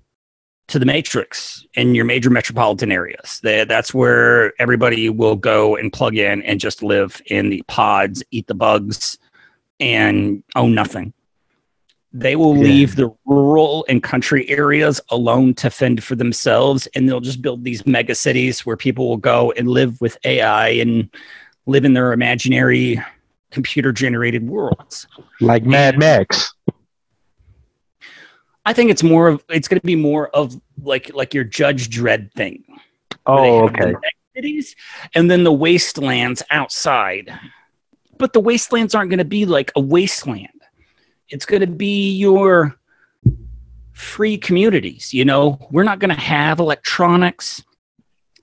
to 0.70 0.80
the 0.80 0.86
matrix 0.86 1.66
in 1.74 1.96
your 1.96 2.06
major 2.06 2.30
metropolitan 2.30 2.92
areas. 2.92 3.40
They, 3.44 3.64
that's 3.66 3.94
where 3.94 4.54
everybody 4.62 5.10
will 5.10 5.36
go 5.36 5.76
and 5.76 5.92
plug 5.92 6.16
in 6.16 6.42
and 6.44 6.60
just 6.60 6.82
live 6.82 7.22
in 7.28 7.50
the 7.50 7.64
pods, 7.68 8.24
eat 8.32 8.48
the 8.48 8.56
bugs, 8.56 9.18
and 9.80 10.44
own 10.56 10.74
nothing. 10.74 11.14
They 12.12 12.36
will 12.36 12.56
Yeah. 12.56 12.64
leave 12.64 12.96
the 12.96 13.10
rural 13.26 13.86
and 13.88 14.02
country 14.02 14.50
areas 14.50 15.00
alone 15.10 15.54
to 15.56 15.70
fend 15.70 16.04
for 16.04 16.16
themselves, 16.16 16.88
and 16.96 17.08
they'll 17.08 17.20
just 17.20 17.42
build 17.42 17.64
these 17.64 17.86
mega 17.86 18.16
cities 18.16 18.66
where 18.66 18.78
people 18.78 19.08
will 19.10 19.18
go 19.18 19.52
and 19.58 19.68
live 19.68 20.00
with 20.02 20.18
AI 20.24 20.70
and 20.70 21.10
live 21.66 21.86
in 21.86 21.94
their 21.94 22.14
imaginary 22.14 23.02
computer 23.52 23.92
generated 23.92 24.48
worlds. 24.48 25.08
Like 25.40 25.66
Mad 25.66 25.98
Max. 25.98 26.54
I 28.66 28.74
think 28.74 28.92
it's 28.92 29.04
more 29.04 29.28
of 29.28 29.44
it's 29.50 29.68
going 29.68 29.80
to 29.80 29.86
be 29.86 29.96
more 29.96 30.30
of 30.30 30.60
like 30.82 31.14
like 31.14 31.34
your 31.34 31.44
Judge 31.44 31.90
Dredd 31.90 32.32
thing. 32.34 32.64
Oh, 33.26 33.68
have 33.68 33.74
the 33.74 33.88
okay. 33.88 33.96
cities 34.36 34.76
and 35.16 35.30
then 35.30 35.44
the 35.44 35.54
wastelands 35.54 36.44
outside. 36.50 37.32
But 38.18 38.34
the 38.34 38.40
wastelands 38.40 38.96
aren't 38.96 39.10
going 39.10 39.20
to 39.20 39.26
be 39.26 39.46
like 39.46 39.72
a 39.76 39.80
wasteland. 39.80 40.50
It's 41.30 41.46
going 41.46 41.62
to 41.62 41.68
be 41.68 42.12
your 42.12 42.76
free 43.94 44.38
communities. 44.38 45.14
You 45.14 45.26
know, 45.26 45.60
we're 45.72 45.84
not 45.84 46.00
going 46.00 46.14
to 46.14 46.22
have 46.22 46.60
electronics. 46.60 47.64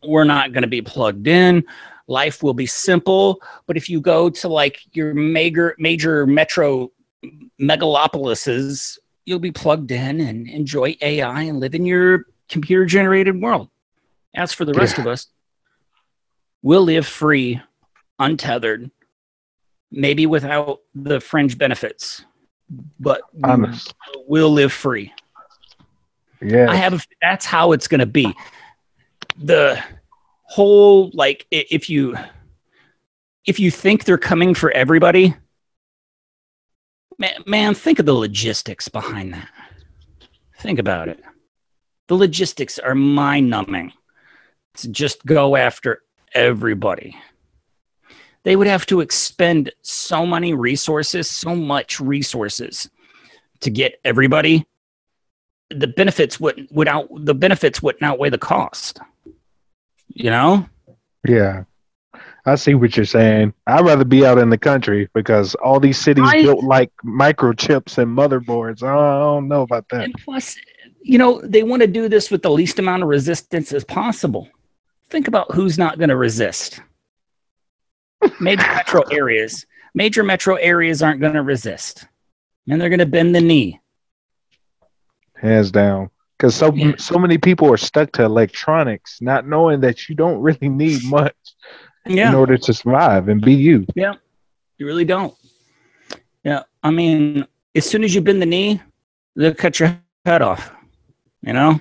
We're 0.03 0.25
not 0.25 0.53
going 0.53 0.63
to 0.63 0.69
be 0.69 0.83
plugged 0.83 1.27
in. 1.27 1.65
Life 2.07 2.43
will 2.43 2.55
be 2.55 2.67
simple. 2.67 3.43
But 3.67 3.77
if 3.77 3.89
you 3.89 4.01
go 4.01 4.31
to 4.31 4.49
like 4.49 4.81
your 4.93 5.15
major 5.15 5.75
major 5.79 6.27
metro 6.27 6.91
megalopolises, 7.61 8.99
you'll 9.27 9.41
be 9.41 9.53
plugged 9.53 9.91
in 9.91 10.21
and 10.21 10.49
enjoy 10.49 10.97
AI 11.03 11.43
and 11.43 11.61
live 11.61 11.75
in 11.75 11.85
your 11.85 12.27
computer 12.49 12.87
generated 12.87 13.41
world. 13.43 13.69
As 14.35 14.53
for 14.53 14.65
the 14.65 14.73
rest 14.73 14.97
Yeah. 14.97 15.03
of 15.03 15.07
us, 15.09 15.27
we'll 16.63 16.83
live 16.85 17.07
free, 17.07 17.61
untethered, 18.19 18.91
maybe 19.91 20.27
without 20.27 20.81
the 20.95 21.21
fringe 21.21 21.59
benefits, 21.59 22.25
but 23.01 23.23
we'll 24.27 24.51
live 24.51 24.73
free. 24.73 25.13
Yeah. 26.41 26.71
I 26.71 26.77
have 26.77 26.95
a, 26.95 27.01
that's 27.21 27.45
how 27.45 27.73
it's 27.73 27.89
going 27.89 28.01
to 28.01 28.07
be. 28.07 28.33
The 29.39 29.83
whole 30.43 31.11
like 31.15 31.47
if 31.51 31.91
you 31.91 32.17
if 33.47 33.59
you 33.59 33.71
think 33.71 34.05
they're 34.05 34.19
coming 34.19 34.55
for 34.55 34.71
everybody, 34.71 35.35
man, 37.19 37.43
man, 37.47 37.75
think 37.75 37.99
of 37.99 38.07
the 38.07 38.13
logistics 38.13 38.89
behind 38.89 39.35
that. 39.35 39.49
Think 40.59 40.79
about 40.79 41.09
it. 41.09 41.23
The 42.09 42.17
logistics 42.17 42.79
are 42.79 42.95
mind 42.95 43.51
numbing 43.51 43.93
to 44.75 44.89
just 44.89 45.25
go 45.27 45.57
after 45.57 46.03
everybody. 46.35 47.17
They 48.45 48.57
would 48.57 48.69
have 48.69 48.87
to 48.87 49.01
expend 49.01 49.73
so 49.83 50.25
many 50.25 50.55
resources, 50.55 51.29
so 51.29 51.57
much 51.57 52.01
resources 52.01 52.89
to 53.61 53.71
get 53.71 53.99
everybody 54.05 54.67
the 55.71 55.87
benefits 55.87 56.39
would 56.39 56.69
would 56.71 56.89
the 57.17 57.35
benefits 57.35 57.83
wouldn't 57.83 58.03
outweigh 58.03 58.31
the 58.31 58.39
cost. 58.39 59.01
You 60.09 60.31
know? 60.31 60.69
Yeah. 61.27 61.65
I 62.47 62.55
see 62.55 62.75
what 62.75 62.97
you're 62.97 63.05
saying. 63.05 63.53
I'd 63.67 63.85
rather 63.85 64.05
be 64.05 64.25
out 64.25 64.39
in 64.39 64.51
the 64.51 64.59
country 64.59 65.09
because 65.15 65.57
all 65.57 65.81
these 65.81 65.99
cities 65.99 66.29
I- 66.29 66.43
built 66.43 66.63
like 66.63 66.93
microchips 67.05 67.99
and 67.99 68.17
motherboards. 68.17 68.85
I 68.85 68.95
don't 69.19 69.49
know 69.49 69.63
about 69.63 69.89
that. 69.89 70.05
And 70.05 70.15
plus, 70.25 70.57
you 71.03 71.19
know, 71.19 71.41
they 71.43 71.65
want 71.65 71.83
to 71.83 71.89
do 71.89 72.09
this 72.09 72.31
with 72.31 72.43
the 72.43 72.51
least 72.51 72.79
amount 72.79 73.03
of 73.03 73.09
resistance 73.09 73.73
as 73.73 73.83
possible. 73.85 74.49
Think 75.11 75.27
about 75.27 75.53
who's 75.55 75.77
not 75.77 75.99
going 75.99 76.09
to 76.09 76.17
resist. 76.17 76.81
Major 78.41 78.63
metro 78.75 79.03
areas. 79.11 79.67
Major 79.95 80.23
metro 80.23 80.55
areas 80.55 81.03
aren't 81.03 81.21
going 81.21 81.35
to 81.35 81.43
resist. 81.43 82.07
And 82.69 82.81
they're 82.81 82.89
going 82.89 83.01
to 83.01 83.07
bend 83.07 83.35
the 83.35 83.41
knee. 83.41 83.81
Hands 85.35 85.71
down. 85.71 86.11
Because 86.39 86.55
so 86.55 86.71
so 86.99 87.19
many 87.19 87.39
people 87.39 87.73
are 87.73 87.79
stuck 87.79 88.13
to 88.13 88.23
electronics, 88.23 89.23
not 89.23 89.47
knowing 89.47 89.81
that 89.81 90.07
you 90.09 90.15
don't 90.15 90.39
really 90.39 90.69
need 90.69 91.03
much 91.05 91.35
Yeah. 92.09 92.29
in 92.29 92.35
order 92.35 92.57
to 92.57 92.73
survive 92.73 93.29
and 93.29 93.41
be 93.41 93.55
you. 93.55 93.87
Yeah, 93.95 94.15
you 94.79 94.87
really 94.87 95.05
don't. 95.05 95.35
Yeah, 96.45 96.63
I 96.83 96.91
mean, 96.91 97.47
as 97.75 97.85
soon 97.89 98.05
as 98.05 98.15
you 98.15 98.21
bend 98.21 98.41
the 98.41 98.47
knee, 98.47 98.81
they'll 99.35 99.55
cut 99.55 99.81
your 99.81 99.99
head 100.25 100.43
off. 100.43 100.73
You 101.43 101.53
know, 101.53 101.81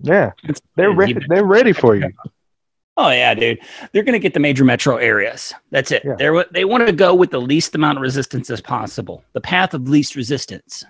Yeah. 0.00 0.32
It's- 0.44 0.60
They're 0.76 0.92
ready 0.92 1.16
they're 1.28 1.44
ready 1.44 1.72
for 1.72 1.96
you. 1.96 2.10
Oh 2.96 3.10
yeah, 3.10 3.32
dude. 3.34 3.60
They're 3.92 4.02
gonna 4.02 4.18
get 4.18 4.34
the 4.34 4.40
major 4.40 4.64
metro 4.64 4.96
areas. 4.96 5.52
That's 5.70 5.92
it. 5.92 6.02
Yeah. 6.04 6.16
They're 6.18 6.44
they 6.50 6.64
want 6.64 6.86
to 6.86 6.92
go 6.92 7.14
with 7.14 7.30
the 7.30 7.40
least 7.40 7.74
amount 7.74 7.96
of 7.98 8.02
resistance 8.02 8.50
as 8.50 8.60
possible. 8.60 9.22
The 9.34 9.40
path 9.40 9.72
of 9.74 9.88
least 9.88 10.16
resistance. 10.16 10.84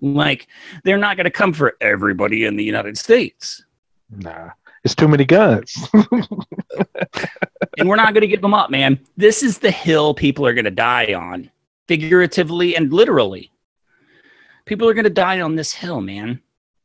Like 0.00 0.46
they're 0.84 0.98
not 0.98 1.16
gonna 1.16 1.30
come 1.30 1.52
for 1.52 1.76
everybody 1.80 2.44
in 2.44 2.56
the 2.56 2.64
United 2.64 2.96
States, 2.98 3.64
Nah. 4.10 4.50
It's 4.86 4.94
too 4.94 5.08
many 5.08 5.24
guns. 5.24 5.74
and 7.76 7.88
we're 7.88 7.96
not 7.96 8.14
gonna 8.14 8.28
give 8.28 8.40
them 8.40 8.54
up, 8.54 8.70
man. 8.70 9.00
This 9.16 9.42
is 9.42 9.58
the 9.58 9.70
hill 9.72 10.14
people 10.14 10.46
are 10.46 10.54
gonna 10.54 10.70
die 10.70 11.12
on, 11.12 11.50
figuratively 11.88 12.76
and 12.76 12.92
literally. 12.92 13.50
People 14.64 14.88
are 14.88 14.94
gonna 14.94 15.10
die 15.10 15.40
on 15.40 15.56
this 15.56 15.72
hill, 15.72 16.00
man. 16.00 16.40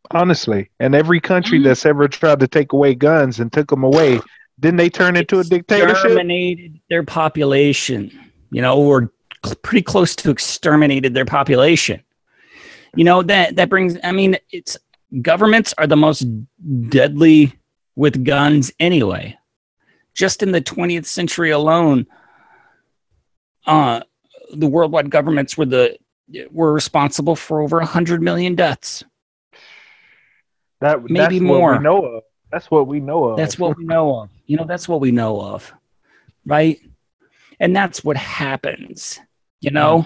Honestly. 0.10 0.68
And 0.80 0.96
every 0.96 1.20
country 1.20 1.60
Mhm. 1.60 1.66
that's 1.66 1.86
ever 1.86 2.08
tried 2.08 2.40
to 2.40 2.48
take 2.48 2.74
away 2.74 2.96
guns 2.96 3.40
and 3.40 3.54
took 3.54 3.70
them 3.70 3.84
away, 3.84 4.20
didn't 4.60 4.78
they 4.78 4.90
turn 4.90 5.16
into 5.16 5.40
a 5.40 5.44
dictatorship? 5.44 5.92
exterminated 5.92 6.80
their 6.90 7.04
population, 7.04 8.10
you 8.50 8.64
know, 8.64 8.82
or 8.82 9.12
cl- 9.46 9.58
pretty 9.62 9.84
close 9.84 10.16
to 10.16 10.32
exterminated 10.32 11.14
their 11.14 11.26
population. 11.26 12.02
You 12.96 13.04
know 13.04 13.22
that 13.22 13.58
that 13.58 13.70
brings. 13.70 13.96
I 14.04 14.12
mean, 14.12 14.38
it's 14.52 14.76
governments 15.22 15.72
are 15.78 15.86
the 15.86 15.96
most 15.96 16.26
deadly 16.90 17.54
with 17.96 18.24
guns 18.24 18.72
anyway. 18.80 19.38
Just 20.14 20.44
in 20.44 20.52
the 20.52 20.62
20th 20.62 21.06
century 21.06 21.52
alone, 21.52 22.06
uh, 23.66 24.02
the 24.54 24.68
worldwide 24.68 25.10
governments 25.10 25.58
were 25.58 25.66
the 25.66 25.98
we're 26.50 26.72
responsible 26.72 27.36
for 27.36 27.62
over 27.62 27.78
100 27.78 28.22
million 28.22 28.56
deaths. 28.56 29.04
That 30.80 31.02
Maybe 31.04 31.18
that's 31.20 31.34
What 31.34 31.42
more. 31.42 31.78
we 31.78 31.84
know 31.84 32.06
of. 32.06 32.24
That's 32.52 32.72
what 32.72 32.88
we 32.88 33.00
know 33.00 33.26
of. 33.26 33.38
That's 33.38 33.58
what 33.58 33.78
we 33.78 33.86
know 33.86 34.22
of. 34.22 34.30
You 34.46 34.58
know, 34.58 34.66
that's 34.66 34.88
what 34.88 35.00
we 35.00 35.12
know 35.12 35.42
of. 35.42 35.72
Right? 36.46 36.80
And 37.60 37.76
that's 37.76 38.04
what 38.04 38.18
happens. 38.18 39.20
You 39.62 39.72
know? 39.72 40.06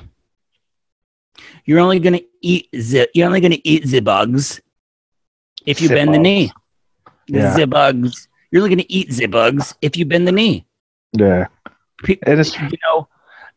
You're 1.66 1.80
only 1.80 2.00
gonna 2.00 2.22
eat 2.42 2.70
the 2.72 3.10
you're 3.14 3.28
only 3.28 3.42
gonna 3.42 3.58
eat 3.64 3.86
the 3.86 4.00
bugs 4.00 4.62
if 5.66 5.82
you 5.82 5.88
Zip 5.88 5.96
bend 5.96 6.14
the 6.14 6.20
knee. 6.20 6.52
Yeah. 7.28 7.56
The 7.56 7.68
bugs. 7.68 8.28
You're 8.52 8.64
only 8.64 8.76
gonna 8.76 8.86
eat 8.90 9.10
Zibugs 9.10 9.76
if 9.82 9.98
you 9.98 10.06
bend 10.06 10.28
the 10.28 10.32
knee. 10.32 10.66
Yeah. 11.14 11.48
And 12.26 12.40
it's 12.40 12.58
you 12.60 12.78
know, 12.84 13.08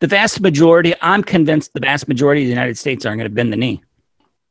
the 0.01 0.07
vast 0.07 0.41
majority, 0.41 0.95
I'm 1.03 1.23
convinced 1.23 1.75
the 1.75 1.81
vast 1.81 2.09
majority 2.09 2.43
of 2.43 2.47
the 2.47 2.51
United 2.51 2.79
States 2.79 3.05
aren't 3.05 3.19
going 3.19 3.29
to 3.31 3.35
bend 3.35 3.53
the 3.53 3.57
knee. 3.57 3.83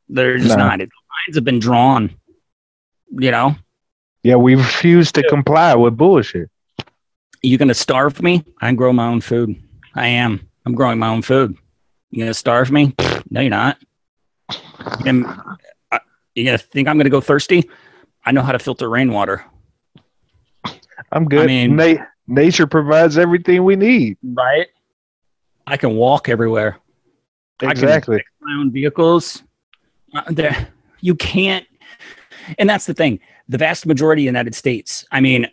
They're 0.08 0.36
just 0.38 0.56
No. 0.56 0.56
not. 0.56 0.80
It, 0.80 0.90
lines 1.26 1.36
have 1.36 1.44
been 1.44 1.58
drawn. 1.58 2.10
You 3.10 3.30
know, 3.30 3.56
yeah, 4.22 4.36
we 4.36 4.54
refuse 4.54 5.10
to 5.12 5.22
comply 5.28 5.74
with 5.74 5.96
bullshit. 5.96 6.50
you 7.42 7.56
going 7.56 7.68
to 7.68 7.74
starve 7.74 8.22
me? 8.22 8.44
I 8.60 8.66
can 8.66 8.76
grow 8.76 8.92
my 8.92 9.06
own 9.06 9.22
food. 9.22 9.56
I 9.94 10.08
am. 10.08 10.46
I'm 10.66 10.74
growing 10.74 10.98
my 10.98 11.08
own 11.08 11.22
food. 11.22 11.56
You 12.10 12.18
going 12.18 12.30
to 12.30 12.34
starve 12.34 12.70
me? 12.70 12.94
No, 13.30 13.40
you're 13.40 13.48
not. 13.50 13.78
You 14.98 15.04
gonna, 15.04 15.56
uh, 15.90 15.98
you 16.34 16.44
gonna 16.44 16.58
think 16.58 16.88
I'm 16.88 16.96
going 16.96 17.04
to 17.04 17.10
go 17.10 17.22
thirsty? 17.22 17.68
I 18.28 18.30
know 18.30 18.42
how 18.42 18.52
to 18.52 18.58
filter 18.58 18.90
rainwater. 18.90 19.42
I'm 21.12 21.24
good. 21.24 21.44
I 21.44 21.46
mean- 21.46 21.76
Na- 21.76 22.04
nature 22.26 22.66
provides 22.66 23.16
everything 23.16 23.64
we 23.64 23.74
need. 23.74 24.18
Right. 24.22 24.66
I 25.66 25.78
can 25.78 25.96
walk 25.96 26.28
everywhere. 26.28 26.76
I 27.60 27.68
can 27.68 27.70
Exactly. 27.70 28.22
my 28.42 28.52
own 28.60 28.70
vehicles. 28.70 29.42
Uh, 30.14 30.20
there, 30.28 30.68
you 31.00 31.14
can't, 31.14 31.66
and 32.58 32.68
that's 32.68 32.84
the 32.84 32.92
thing. 32.92 33.18
The 33.48 33.56
vast 33.56 33.86
majority 33.86 34.20
of 34.22 34.24
the 34.24 34.38
United 34.38 34.54
States. 34.54 35.06
I 35.10 35.20
mean, 35.22 35.46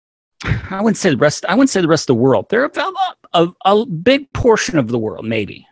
I 0.70 0.80
wouldn't 0.80 0.98
say 0.98 1.10
the 1.10 1.16
rest. 1.16 1.44
I 1.48 1.54
wouldn't 1.56 1.70
say 1.70 1.80
the 1.80 1.88
rest 1.88 2.04
of 2.04 2.14
the 2.16 2.22
world. 2.22 2.48
There 2.48 2.62
are 2.62 2.70
a, 2.76 3.42
a, 3.42 3.52
a 3.64 3.86
big 3.86 4.32
portion 4.34 4.78
of 4.78 4.86
the 4.86 4.98
world, 5.00 5.26
maybe, 5.26 5.66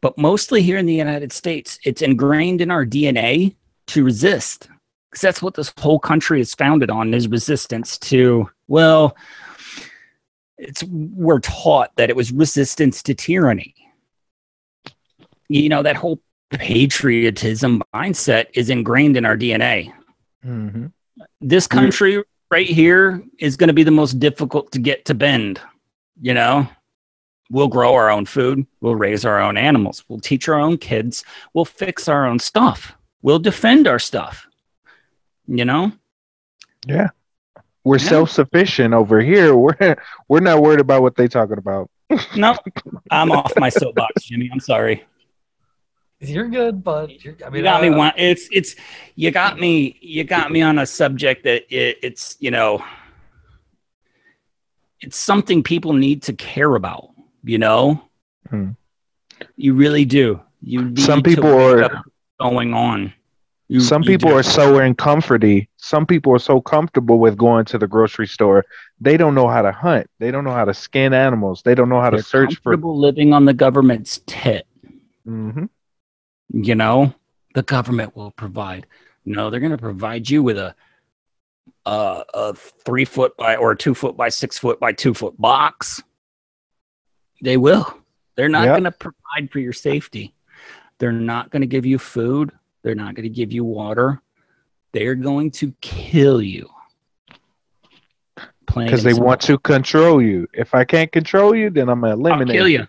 but 0.00 0.16
mostly 0.16 0.62
here 0.62 0.78
in 0.78 0.86
the 0.86 0.94
United 0.94 1.32
States, 1.32 1.80
it's 1.84 2.02
ingrained 2.02 2.60
in 2.60 2.70
our 2.70 2.86
DNA 2.86 3.56
to 3.88 4.04
resist, 4.04 4.68
because 5.12 5.20
that's 5.20 5.42
what 5.42 5.54
this 5.54 5.72
whole 5.78 6.00
country 6.00 6.40
is 6.40 6.54
founded 6.54 6.90
on: 6.90 7.14
is 7.14 7.28
resistance 7.28 7.98
to. 7.98 8.50
Well, 8.66 9.16
it's 10.58 10.82
we're 10.84 11.40
taught 11.40 11.94
that 11.96 12.10
it 12.10 12.16
was 12.16 12.32
resistance 12.32 13.02
to 13.04 13.14
tyranny. 13.14 13.74
You 15.48 15.68
know 15.68 15.82
that 15.82 15.96
whole 15.96 16.18
patriotism 16.52 17.82
mindset 17.94 18.46
is 18.54 18.70
ingrained 18.70 19.16
in 19.16 19.24
our 19.24 19.36
dna 19.36 19.92
hmm 20.42 20.86
this 21.40 21.66
country 21.66 22.22
right 22.50 22.66
here 22.66 23.22
is 23.38 23.56
going 23.56 23.68
to 23.68 23.74
be 23.74 23.82
the 23.82 23.90
most 23.90 24.18
difficult 24.18 24.70
to 24.72 24.78
get 24.78 25.04
to 25.04 25.14
bend 25.14 25.60
you 26.20 26.34
know? 26.34 26.68
We'll 27.50 27.68
grow 27.68 27.94
our 27.94 28.10
own 28.10 28.26
food 28.26 28.66
we'll 28.80 28.96
raise 28.96 29.24
our 29.24 29.40
own 29.40 29.56
animals 29.56 30.04
we'll 30.08 30.20
teach 30.20 30.48
our 30.48 30.58
own 30.58 30.78
kids 30.78 31.24
we'll 31.54 31.64
fix 31.64 32.08
our 32.08 32.26
own 32.26 32.38
stuff 32.38 32.94
we'll 33.22 33.38
defend 33.38 33.86
our 33.86 33.98
stuff 33.98 34.46
you 35.58 35.64
know 35.64 35.92
Yeah. 36.86 37.08
We're 37.84 37.98
Yeah. 37.98 38.08
self 38.14 38.30
sufficient 38.30 38.94
over 38.94 39.20
here. 39.20 39.54
We're 39.64 39.96
we're 40.28 40.40
not 40.40 40.62
worried 40.62 40.80
about 40.80 41.02
what 41.02 41.14
they 41.16 41.28
talking 41.28 41.58
about. 41.58 41.90
no 42.36 42.54
i'm 43.10 43.30
off 43.32 43.52
my 43.56 43.70
soapbox 43.70 44.24
jimmy 44.24 44.48
i'm 44.52 44.60
sorry 44.60 45.02
You're 46.20 46.48
good, 46.48 46.84
but 46.84 47.08
you're, 47.24 47.34
I 47.44 47.48
mean, 47.48 47.58
you 47.58 47.62
got 47.64 47.80
me 47.82 47.88
uh, 47.88 47.96
one 47.96 48.12
it's 48.18 48.48
it's 48.52 48.76
you 49.16 49.30
got 49.30 49.58
me 49.58 49.96
you 50.02 50.22
got 50.22 50.52
me 50.52 50.60
on 50.62 50.78
a 50.78 50.86
subject 50.86 51.42
that 51.44 51.62
it, 51.74 51.98
it's 52.02 52.36
you 52.38 52.50
know 52.50 52.84
it's 55.00 55.16
something 55.16 55.62
people 55.62 55.92
need 55.94 56.22
to 56.24 56.32
care 56.34 56.74
about 56.74 57.10
you 57.44 57.58
know 57.58 58.02
Hmm. 58.50 58.70
you 59.56 59.74
really 59.74 60.04
do 60.04 60.40
you 60.60 60.82
need 60.82 60.98
Some 61.00 61.22
people 61.22 61.44
wake 61.56 61.76
are- 61.76 61.84
up 61.84 62.04
going 62.38 62.74
on 62.74 63.12
You- 63.68 63.80
Some 63.80 64.02
you 64.02 64.08
people 64.08 64.32
are 64.32 64.42
so 64.42 64.78
uncomfortable. 64.78 65.60
Some 65.76 66.04
people 66.06 66.32
are 66.34 66.38
so 66.38 66.60
comfortable 66.60 67.18
with 67.18 67.36
going 67.36 67.64
to 67.66 67.78
the 67.78 67.86
grocery 67.86 68.26
store. 68.26 68.64
They 69.00 69.16
don't 69.16 69.34
know 69.34 69.48
how 69.48 69.62
to 69.62 69.72
hunt. 69.72 70.08
They 70.18 70.30
don't 70.30 70.44
know 70.44 70.52
how 70.52 70.64
to 70.64 70.74
skin 70.74 71.12
animals. 71.14 71.62
They 71.62 71.74
don't 71.74 71.88
know 71.88 72.00
how 72.00 72.10
to 72.10 72.16
They're 72.18 72.22
search 72.22 72.56
for. 72.62 72.76
living 72.76 73.32
on 73.32 73.44
the 73.44 73.54
government's 73.54 74.20
tit 74.26 74.66
hmm 75.24 75.64
you 76.54 76.74
know 76.74 77.14
the 77.54 77.62
government 77.62 78.14
will 78.16 78.32
provide 78.32 78.86
no 79.24 79.48
they're 79.48 79.60
going 79.60 79.70
to 79.72 79.78
provide 79.78 80.28
you 80.28 80.42
with 80.42 80.58
a 80.58 80.74
a, 81.86 82.24
a 82.34 82.54
three 82.54 83.04
foot 83.04 83.34
by 83.36 83.56
or 83.56 83.70
a 83.70 83.76
two 83.76 83.94
foot 83.94 84.16
by 84.16 84.28
six 84.28 84.58
foot 84.58 84.78
by 84.80 84.92
two 84.92 85.14
foot 85.14 85.40
box 85.40 86.02
they 87.40 87.56
will 87.56 87.96
they're 88.36 88.48
not 88.48 88.64
Yep. 88.64 88.74
going 88.74 88.84
to 88.84 88.90
provide 88.92 89.50
for 89.50 89.60
your 89.60 89.72
safety 89.72 90.34
they're 90.98 91.12
not 91.12 91.50
going 91.50 91.62
to 91.62 91.66
give 91.68 91.86
you 91.86 91.98
food 91.98 92.50
they're 92.82 92.94
not 92.94 93.14
going 93.14 93.24
to 93.24 93.28
give 93.34 93.52
you 93.52 93.64
water 93.64 94.20
they're 94.92 95.14
going 95.14 95.50
to 95.50 95.72
kill 95.80 96.42
you 96.42 96.68
Because 98.66 99.02
they 99.02 99.14
want 99.14 99.40
to 99.42 99.58
control 99.58 100.20
you. 100.22 100.46
If 100.52 100.74
I 100.74 100.84
can't 100.84 101.10
control 101.10 101.54
you, 101.54 101.70
then 101.70 101.88
I'm 101.88 102.02
simple. 102.02 102.08
I'll 102.10 102.18
eliminate 102.18 102.56
kill 102.56 102.68
you 102.68 102.86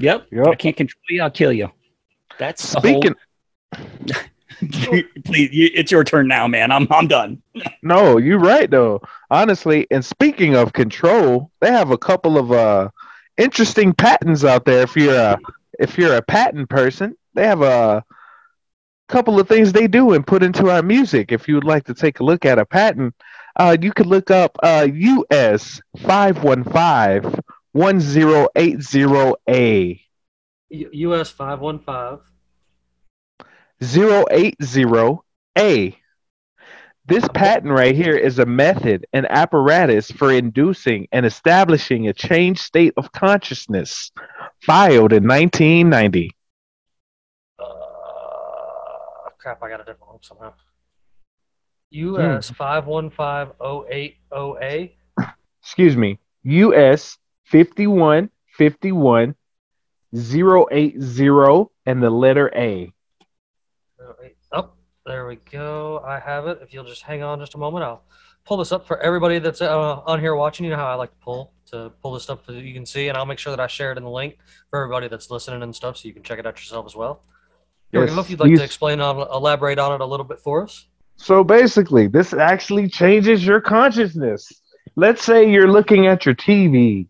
yep 0.00 0.26
Yep. 0.32 0.46
i 0.48 0.54
can't 0.56 0.76
control 0.76 1.02
you 1.08 1.22
i'll 1.22 1.30
kill 1.30 1.52
you 1.52 1.70
that's 2.38 2.62
Speaking, 2.64 3.14
whole 3.76 3.84
please 5.24 5.52
you, 5.52 5.70
it's 5.74 5.90
your 5.92 6.04
turn 6.04 6.26
now 6.26 6.46
man 6.48 6.72
i'm 6.72 6.86
i'm 6.90 7.06
done 7.06 7.40
no, 7.82 8.18
you're 8.18 8.38
right 8.38 8.70
though. 8.70 9.00
Honestly, 9.30 9.86
and 9.90 10.04
speaking 10.04 10.56
of 10.56 10.72
control, 10.72 11.50
they 11.60 11.70
have 11.70 11.90
a 11.90 11.98
couple 11.98 12.38
of 12.38 12.50
uh 12.52 12.88
interesting 13.36 13.92
patents 13.92 14.44
out 14.44 14.64
there. 14.64 14.82
If 14.82 14.96
you're 14.96 15.14
a 15.14 15.38
if 15.78 15.98
you're 15.98 16.16
a 16.16 16.22
patent 16.22 16.68
person, 16.68 17.16
they 17.34 17.46
have 17.46 17.62
a 17.62 18.04
couple 19.08 19.38
of 19.38 19.48
things 19.48 19.72
they 19.72 19.86
do 19.86 20.12
and 20.12 20.26
put 20.26 20.42
into 20.42 20.70
our 20.70 20.82
music. 20.82 21.32
If 21.32 21.48
you 21.48 21.54
would 21.54 21.64
like 21.64 21.84
to 21.84 21.94
take 21.94 22.20
a 22.20 22.24
look 22.24 22.44
at 22.44 22.58
a 22.58 22.64
patent, 22.64 23.14
uh, 23.56 23.76
you 23.80 23.92
could 23.92 24.06
look 24.06 24.30
up 24.30 24.56
uh, 24.62 24.88
US 24.92 25.80
five 25.98 26.42
one 26.42 26.64
five 26.64 27.40
one 27.72 28.00
zero 28.00 28.48
eight 28.56 28.82
zero 28.82 29.36
A. 29.48 30.00
U- 30.70 30.90
US 30.92 31.30
five 31.30 31.60
one 31.60 31.78
five. 31.78 32.20
080A. 33.80 35.96
This 37.06 37.28
patent 37.34 37.70
right 37.70 37.94
here 37.94 38.16
is 38.16 38.38
a 38.38 38.46
method, 38.46 39.04
an 39.12 39.26
apparatus 39.26 40.10
for 40.10 40.32
inducing 40.32 41.06
and 41.12 41.26
establishing 41.26 42.08
a 42.08 42.14
changed 42.14 42.62
state 42.62 42.94
of 42.96 43.12
consciousness, 43.12 44.10
filed 44.62 45.12
in 45.12 45.28
1990. 45.28 46.34
Uh, 47.58 47.64
crap, 49.44 49.62
I 49.62 49.68
got 49.68 49.80
a 49.80 49.84
different 49.84 50.08
one 50.08 50.22
somehow. 50.22 50.54
US 51.90 52.50
five 52.50 52.86
one 52.86 53.10
five 53.10 53.52
oh 53.60 53.84
eight 53.90 54.16
oh 54.32 54.56
A. 54.60 54.96
Excuse 55.62 55.96
me, 55.96 56.18
US 56.44 57.18
5151 57.44 59.34
080 60.14 61.70
and 61.86 62.02
the 62.02 62.10
letter 62.10 62.50
A. 62.56 62.90
Oh, 64.52 64.70
there 65.04 65.26
we 65.28 65.36
go. 65.36 66.02
I 66.04 66.18
have 66.18 66.46
it. 66.46 66.60
If 66.62 66.72
you'll 66.72 66.84
just 66.84 67.02
hang 67.02 67.22
on 67.22 67.38
just 67.38 67.54
a 67.54 67.58
moment, 67.58 67.84
I'll 67.84 68.02
pull 68.46 68.56
this 68.56 68.72
up 68.72 68.86
for 68.86 68.98
everybody 69.00 69.38
that's 69.40 69.60
uh, 69.60 70.00
on 70.06 70.20
here 70.20 70.34
watching. 70.34 70.64
You 70.64 70.70
know 70.70 70.78
how 70.78 70.86
I 70.86 70.94
like 70.94 71.10
to 71.10 71.18
pull 71.22 71.52
to 71.66 71.92
pull 72.02 72.14
this 72.14 72.22
stuff 72.22 72.40
so 72.46 72.52
you 72.52 72.72
can 72.72 72.86
see, 72.86 73.08
and 73.08 73.18
I'll 73.18 73.26
make 73.26 73.38
sure 73.38 73.50
that 73.54 73.60
I 73.60 73.66
share 73.66 73.92
it 73.92 73.98
in 73.98 74.04
the 74.04 74.10
link 74.10 74.38
for 74.70 74.82
everybody 74.82 75.08
that's 75.08 75.30
listening 75.30 75.62
and 75.62 75.76
stuff, 75.76 75.98
so 75.98 76.08
you 76.08 76.14
can 76.14 76.22
check 76.22 76.38
it 76.38 76.46
out 76.46 76.56
yourself 76.56 76.86
as 76.86 76.96
well. 76.96 77.22
Here 77.94 78.00
we 78.00 78.06
Yes, 78.08 78.14
go. 78.16 78.20
If 78.22 78.30
you'd 78.30 78.40
like 78.40 78.50
you- 78.50 78.56
to 78.56 78.64
explain 78.64 79.00
on, 79.00 79.16
elaborate 79.32 79.78
on 79.78 79.92
it 79.92 80.00
a 80.00 80.04
little 80.04 80.26
bit 80.26 80.40
for 80.40 80.64
us. 80.64 80.86
So 81.16 81.44
basically, 81.44 82.08
this 82.08 82.34
actually 82.34 82.88
changes 82.88 83.46
your 83.46 83.60
consciousness. 83.60 84.52
Let's 84.96 85.22
say 85.22 85.48
you're 85.48 85.70
looking 85.70 86.08
at 86.08 86.26
your 86.26 86.34
TV 86.34 87.06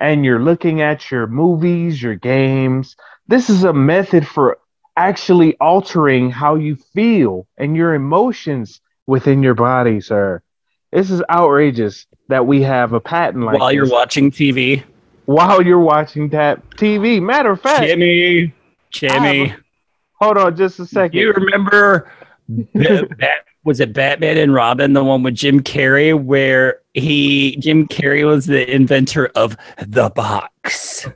and 0.00 0.24
you're 0.24 0.40
looking 0.40 0.82
at 0.82 1.10
your 1.10 1.26
movies, 1.26 2.00
your 2.00 2.14
games. 2.14 2.94
This 3.26 3.50
is 3.50 3.64
a 3.64 3.72
method 3.72 4.26
for 4.26 4.58
actually 4.96 5.56
altering 5.60 6.30
how 6.30 6.54
you 6.54 6.76
feel 6.94 7.48
and 7.58 7.76
your 7.76 7.94
emotions 7.94 8.80
within 9.08 9.42
your 9.42 9.54
body, 9.54 10.00
sir. 10.00 10.42
This 10.92 11.10
is 11.10 11.22
outrageous 11.28 12.06
that 12.28 12.46
we 12.46 12.62
have 12.62 12.92
a 12.92 13.00
patent 13.00 13.44
like 13.44 13.58
while 13.58 13.72
you're 13.72 13.84
this 13.84 13.92
watching 13.92 14.30
TV. 14.30 14.84
while 15.26 15.60
you're 15.60 15.80
watching 15.80 16.28
that 16.28 16.70
TV. 16.70 17.20
Matter 17.20 17.50
of 17.50 17.60
fact, 17.60 17.86
Jimmy, 17.86 18.54
Jimmy, 18.90 19.54
hold 20.20 20.36
on 20.36 20.56
just 20.56 20.78
a 20.78 20.86
second. 20.86 21.18
you 21.18 21.32
remember 21.32 22.10
Bat, 22.74 23.44
was 23.64 23.80
it 23.80 23.92
Batman 23.92 24.38
and 24.38 24.54
Robin, 24.54 24.92
the 24.92 25.04
one 25.04 25.22
with 25.22 25.34
Jim 25.34 25.60
Carrey, 25.60 26.18
where 26.20 26.80
he 26.94 27.56
Jim 27.56 27.86
Carrey 27.86 28.26
was 28.26 28.46
the 28.46 28.68
inventor 28.72 29.30
of 29.34 29.56
the 29.86 30.10
box. 30.10 31.06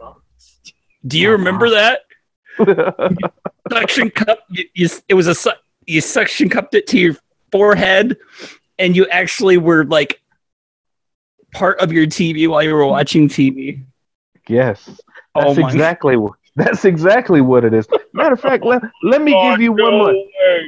Do 1.07 1.19
you 1.19 1.31
remember 1.31 1.67
uh-huh. 1.67 1.97
that? 2.59 3.33
suction 3.73 4.11
cup. 4.11 4.41
You, 4.51 4.65
you, 4.75 4.89
it 5.09 5.15
was 5.15 5.27
a 5.27 5.35
su- 5.35 5.51
you 5.87 6.01
suction 6.01 6.49
cupped 6.49 6.75
it 6.75 6.87
to 6.89 6.99
your 6.99 7.17
forehead, 7.51 8.17
and 8.79 8.95
you 8.95 9.07
actually 9.09 9.59
were 9.59 9.85
like 9.85 10.21
part 11.53 11.81
of 11.81 11.93
your 11.93 12.07
TV 12.07 12.49
while 12.49 12.63
you 12.63 12.75
were 12.75 12.87
watching 12.87 13.29
TV. 13.29 13.85
yes. 14.49 14.89
Oh 15.35 15.55
That's 15.55 15.59
my- 15.59 15.69
exactly 15.69 16.17
what 16.17 16.35
that's 16.57 16.85
exactly 16.85 17.41
what 17.41 17.65
it 17.65 17.75
is. 17.75 17.87
Matter 18.13 18.35
of 18.35 18.41
fact, 18.41 18.65
let, 18.65 18.83
let 19.03 19.23
me 19.23 19.33
give 19.33 19.61
you 19.61 19.73
one 19.73 19.93
more. 19.93 20.15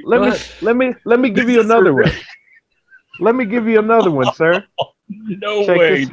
Let 0.04 0.18
Go 0.18 0.30
me 0.30 0.36
let 0.62 0.76
me 0.76 0.94
let 1.04 1.20
me 1.20 1.30
give 1.30 1.48
you 1.48 1.56
This 1.56 1.64
is 1.66 1.70
another 1.70 1.94
one. 1.94 2.12
Let 3.20 3.34
me 3.34 3.44
give 3.44 3.66
you 3.68 3.78
another 3.78 4.10
one, 4.10 4.32
sir. 4.34 4.64
No 5.08 5.64
Check 5.64 5.78
way, 5.78 6.04
this- 6.04 6.08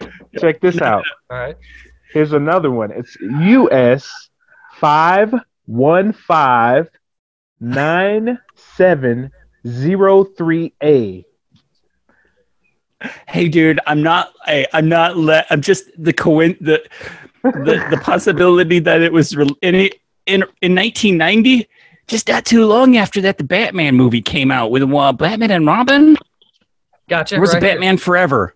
dude. 0.00 0.12
Check 0.38 0.60
this 0.60 0.82
out. 0.82 1.04
All 1.30 1.38
right. 1.38 1.56
Here's 2.12 2.34
another 2.34 2.70
one. 2.70 2.90
It's 2.90 3.16
US 3.20 4.28
five 4.74 5.34
one 5.64 6.12
five 6.12 6.90
nine 7.60 8.38
seven 8.76 9.30
zero 9.66 10.24
three 10.24 10.74
A. 10.82 11.24
Hey, 13.26 13.48
dude, 13.48 13.80
I'm 13.86 14.02
not. 14.02 14.32
I, 14.46 14.66
I'm 14.74 14.88
not. 14.88 15.16
Le- 15.16 15.44
I'm 15.50 15.62
just 15.62 15.84
the 15.96 16.12
coin. 16.12 16.56
The 16.60 16.86
the 17.52 17.86
the 17.90 17.98
possibility 17.98 18.78
that 18.80 19.00
it 19.02 19.12
was 19.12 19.36
re- 19.36 19.48
in 19.62 19.74
in 20.26 20.42
in 20.62 20.74
1990. 20.74 21.68
Just 22.08 22.28
not 22.28 22.44
too 22.44 22.66
long 22.66 22.96
after 22.96 23.20
that, 23.22 23.36
the 23.36 23.44
Batman 23.44 23.96
movie 23.96 24.22
came 24.22 24.52
out 24.52 24.70
with 24.70 24.82
uh, 24.82 25.12
Batman 25.12 25.50
and 25.50 25.66
Robin. 25.66 26.16
Gotcha. 27.08 27.36
Or 27.36 27.40
was 27.40 27.52
right 27.52 27.62
it 27.62 27.66
here. 27.66 27.74
Batman 27.74 27.96
Forever? 27.98 28.54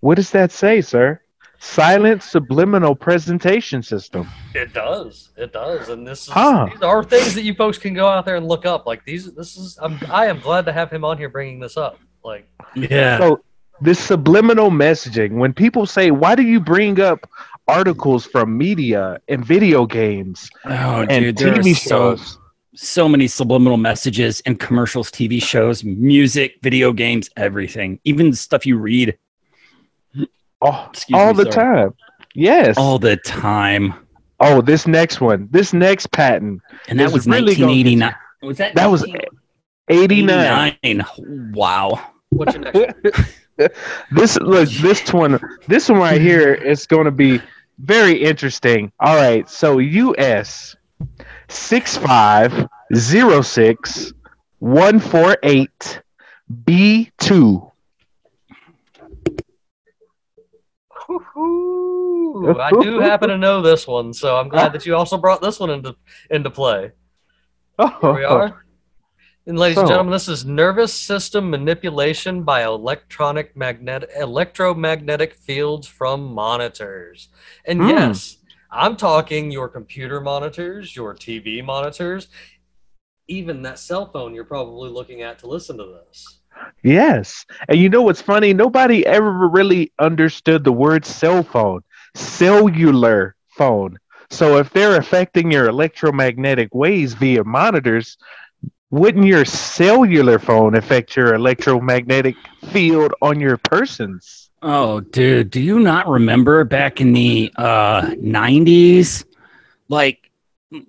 What 0.00 0.16
does 0.16 0.30
that 0.30 0.50
say, 0.50 0.80
sir? 0.80 1.20
Silent 1.62 2.22
subliminal 2.22 2.96
presentation 2.96 3.82
system. 3.82 4.26
It 4.54 4.72
does. 4.72 5.28
It 5.36 5.52
does. 5.52 5.90
And 5.90 6.06
this 6.06 6.26
is 6.26 6.32
Huh. 6.32 6.68
these 6.72 6.82
are 6.82 7.04
things 7.04 7.34
that 7.34 7.42
you 7.42 7.54
folks 7.54 7.76
can 7.76 7.92
go 7.92 8.08
out 8.08 8.24
there 8.24 8.36
and 8.36 8.48
look 8.48 8.64
up. 8.64 8.86
Like 8.86 9.04
these. 9.04 9.32
This 9.34 9.56
is. 9.56 9.78
I'm. 9.80 9.98
I 10.10 10.26
am 10.26 10.40
glad 10.40 10.64
to 10.66 10.72
have 10.72 10.90
him 10.90 11.04
on 11.04 11.18
here 11.18 11.28
bringing 11.28 11.60
this 11.60 11.76
up. 11.76 12.00
Like. 12.24 12.48
Yeah. 12.74 13.18
So 13.18 13.44
this 13.82 13.98
subliminal 13.98 14.70
messaging, 14.70 15.32
when 15.32 15.52
people 15.52 15.84
say, 15.84 16.10
"Why 16.10 16.34
do 16.34 16.42
you 16.42 16.60
bring 16.60 16.98
up 16.98 17.28
articles 17.70 18.26
from 18.26 18.56
media 18.58 19.20
and 19.28 19.44
video 19.44 19.86
games 19.86 20.50
Oh, 20.64 21.06
and 21.08 21.36
dude, 21.36 21.36
TV 21.36 21.72
are 21.72 21.74
so 21.74 22.16
shows?" 22.16 22.38
so 22.74 23.08
many 23.08 23.26
subliminal 23.26 23.76
messages 23.76 24.40
in 24.46 24.56
commercials, 24.56 25.10
TV 25.10 25.42
shows, 25.42 25.82
music, 25.84 26.54
video 26.62 26.92
games, 26.92 27.28
everything. 27.36 27.98
Even 28.04 28.32
stuff 28.32 28.64
you 28.66 28.76
read 28.78 29.16
Oh, 30.62 30.86
Excuse 30.90 31.18
all 31.18 31.32
me, 31.34 31.44
the 31.44 31.52
sorry. 31.52 31.82
time. 31.88 31.94
Yes. 32.34 32.76
all 32.76 32.98
the 32.98 33.16
time. 33.16 33.94
Oh, 34.40 34.60
this 34.60 34.86
next 34.86 35.20
one, 35.20 35.48
this 35.50 35.72
next 35.72 36.10
patent, 36.12 36.60
And 36.88 36.98
that 37.00 37.10
was 37.12 37.26
really 37.26 37.54
gonna 37.54 37.72
1989. 37.72 38.14
Was 38.42 38.56
that 38.58 38.74
that 38.74 38.86
was 38.90 39.04
89. 39.88 40.76
89? 40.78 41.04
Wow. 41.52 42.00
What's 42.30 42.54
your 42.54 42.62
next? 42.64 42.76
one? 43.56 43.68
This 44.12 44.38
look, 44.38 44.68
this 44.70 45.12
one, 45.12 45.38
this 45.68 45.88
one 45.90 45.98
right 45.98 46.20
here 46.20 46.54
is 46.54 46.86
going 46.86 47.04
to 47.04 47.10
be 47.10 47.40
very 47.82 48.22
interesting. 48.22 48.92
All 49.00 49.16
right, 49.16 49.48
so 49.48 49.78
US 49.78 50.76
six 51.48 51.96
five 51.96 52.66
zero 52.94 53.40
six 53.40 54.12
one 54.58 55.00
four 55.00 55.36
eight 55.42 56.02
B 56.64 57.10
two. 57.18 57.66
I 61.10 62.70
do 62.80 63.00
happen 63.00 63.30
to 63.30 63.38
know 63.38 63.60
this 63.62 63.86
one, 63.86 64.12
so 64.12 64.36
I'm 64.36 64.48
glad 64.48 64.72
that 64.72 64.86
you 64.86 64.94
also 64.94 65.16
brought 65.16 65.42
this 65.42 65.58
one 65.58 65.70
into 65.70 65.96
into 66.30 66.50
play. 66.50 66.92
Here 67.78 68.12
we 68.12 68.24
are. 68.24 68.64
And 69.46 69.58
ladies 69.58 69.80
and 69.80 69.88
gentlemen, 69.88 70.12
this 70.12 70.28
is 70.28 70.44
nervous 70.44 70.92
system 70.92 71.50
manipulation 71.50 72.42
by 72.42 72.62
electronic 72.62 73.56
magnetic 73.56 74.10
electromagnetic 74.16 75.34
fields 75.34 75.86
from 75.86 76.32
monitors. 76.32 77.28
And 77.64 77.82
Hmm. 77.82 77.86
yes, 77.86 78.38
I'm 78.70 78.96
talking 78.96 79.50
your 79.50 79.68
computer 79.68 80.20
monitors, 80.20 80.94
your 80.94 81.14
TV 81.14 81.62
monitors, 81.62 82.28
even 83.28 83.62
that 83.62 83.78
cell 83.78 84.10
phone 84.10 84.34
you're 84.34 84.44
probably 84.44 84.90
looking 84.90 85.22
at 85.22 85.38
to 85.40 85.46
listen 85.46 85.78
to 85.78 85.84
this. 85.84 86.40
Yes. 86.82 87.44
And 87.68 87.78
you 87.78 87.88
know 87.88 88.02
what's 88.02 88.20
funny? 88.22 88.52
Nobody 88.52 89.06
ever 89.06 89.48
really 89.48 89.92
understood 89.98 90.64
the 90.64 90.72
word 90.72 91.04
cell 91.04 91.42
phone, 91.42 91.82
cellular 92.14 93.34
phone. 93.48 93.98
So 94.30 94.58
if 94.58 94.70
they're 94.70 94.96
affecting 94.96 95.50
your 95.50 95.68
electromagnetic 95.68 96.74
waves 96.74 97.14
via 97.14 97.44
monitors, 97.44 98.16
wouldn't 98.90 99.26
your 99.26 99.44
cellular 99.44 100.38
phone 100.38 100.74
affect 100.74 101.16
your 101.16 101.34
electromagnetic 101.34 102.36
field 102.70 103.12
on 103.22 103.40
your 103.40 103.56
persons? 103.56 104.50
Oh, 104.62 105.00
dude, 105.00 105.50
do 105.50 105.60
you 105.60 105.78
not 105.80 106.06
remember 106.08 106.64
back 106.64 107.00
in 107.00 107.12
the 107.12 107.52
uh, 107.56 108.02
90s? 108.10 109.24
Like 109.88 110.30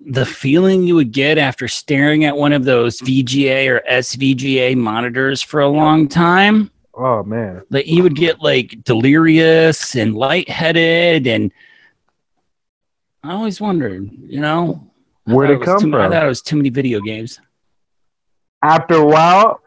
the 0.06 0.26
feeling 0.26 0.84
you 0.84 0.94
would 0.94 1.12
get 1.12 1.38
after 1.38 1.66
staring 1.68 2.24
at 2.24 2.36
one 2.36 2.52
of 2.52 2.64
those 2.64 3.00
VGA 3.00 3.68
or 3.68 3.82
SVGA 3.90 4.76
monitors 4.76 5.42
for 5.42 5.60
a 5.60 5.68
long 5.68 6.06
time? 6.08 6.70
Oh 6.94 7.22
man. 7.22 7.62
That 7.70 7.86
you 7.86 8.02
would 8.02 8.14
get 8.14 8.40
like 8.42 8.84
delirious 8.84 9.96
and 9.96 10.14
lightheaded. 10.14 11.26
And 11.26 11.50
I 13.24 13.32
always 13.32 13.60
wondered, 13.60 14.10
you 14.26 14.40
know, 14.40 14.88
Where'd 15.24 15.50
it 15.50 15.64
come 15.64 15.80
too- 15.80 15.96
I 15.96 16.08
thought 16.10 16.24
it 16.24 16.28
was 16.28 16.42
too 16.42 16.56
many 16.56 16.68
video 16.68 17.00
games 17.00 17.40
after 18.62 18.94
a 18.94 19.04
while, 19.04 19.60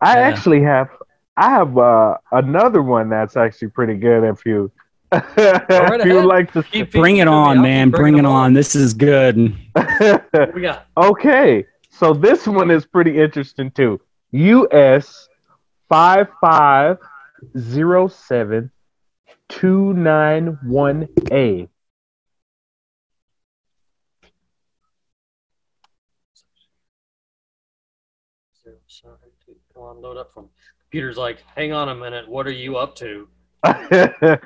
I 0.00 0.18
yeah. 0.18 0.28
actually 0.28 0.62
have 0.62 0.88
I 1.36 1.50
have 1.50 1.78
uh, 1.78 2.16
another 2.32 2.82
one 2.82 3.08
that's 3.08 3.36
actually 3.36 3.68
pretty 3.68 3.94
good 3.94 4.24
if 4.24 4.44
you 4.44 4.72
if 5.12 6.06
you 6.06 6.24
like 6.24 6.52
to 6.52 6.62
keep, 6.62 6.92
bring 6.92 7.16
it 7.18 7.28
on, 7.28 7.58
me. 7.58 7.62
man. 7.62 7.90
Bring, 7.90 8.16
it 8.18 8.24
on. 8.24 8.32
on. 8.32 8.54
This 8.54 8.74
is 8.74 8.94
good. 8.94 9.54
Okay. 10.96 11.66
So 11.90 12.14
this 12.14 12.46
one 12.46 12.70
is 12.70 12.86
pretty 12.86 13.20
interesting 13.20 13.70
too. 13.72 14.00
US 14.30 15.28
5507 15.88 18.70
291A. 19.50 21.68
Come 29.80 29.88
on, 29.88 30.02
load 30.02 30.18
up 30.18 30.32
from. 30.32 30.48
Computer's 30.84 31.16
like, 31.16 31.42
hang 31.56 31.72
on 31.72 31.88
a 31.88 31.94
minute. 31.94 32.28
What 32.28 32.46
are 32.46 32.52
you 32.52 32.76
up 32.76 32.94
to? 32.96 33.28
They're 33.90 34.38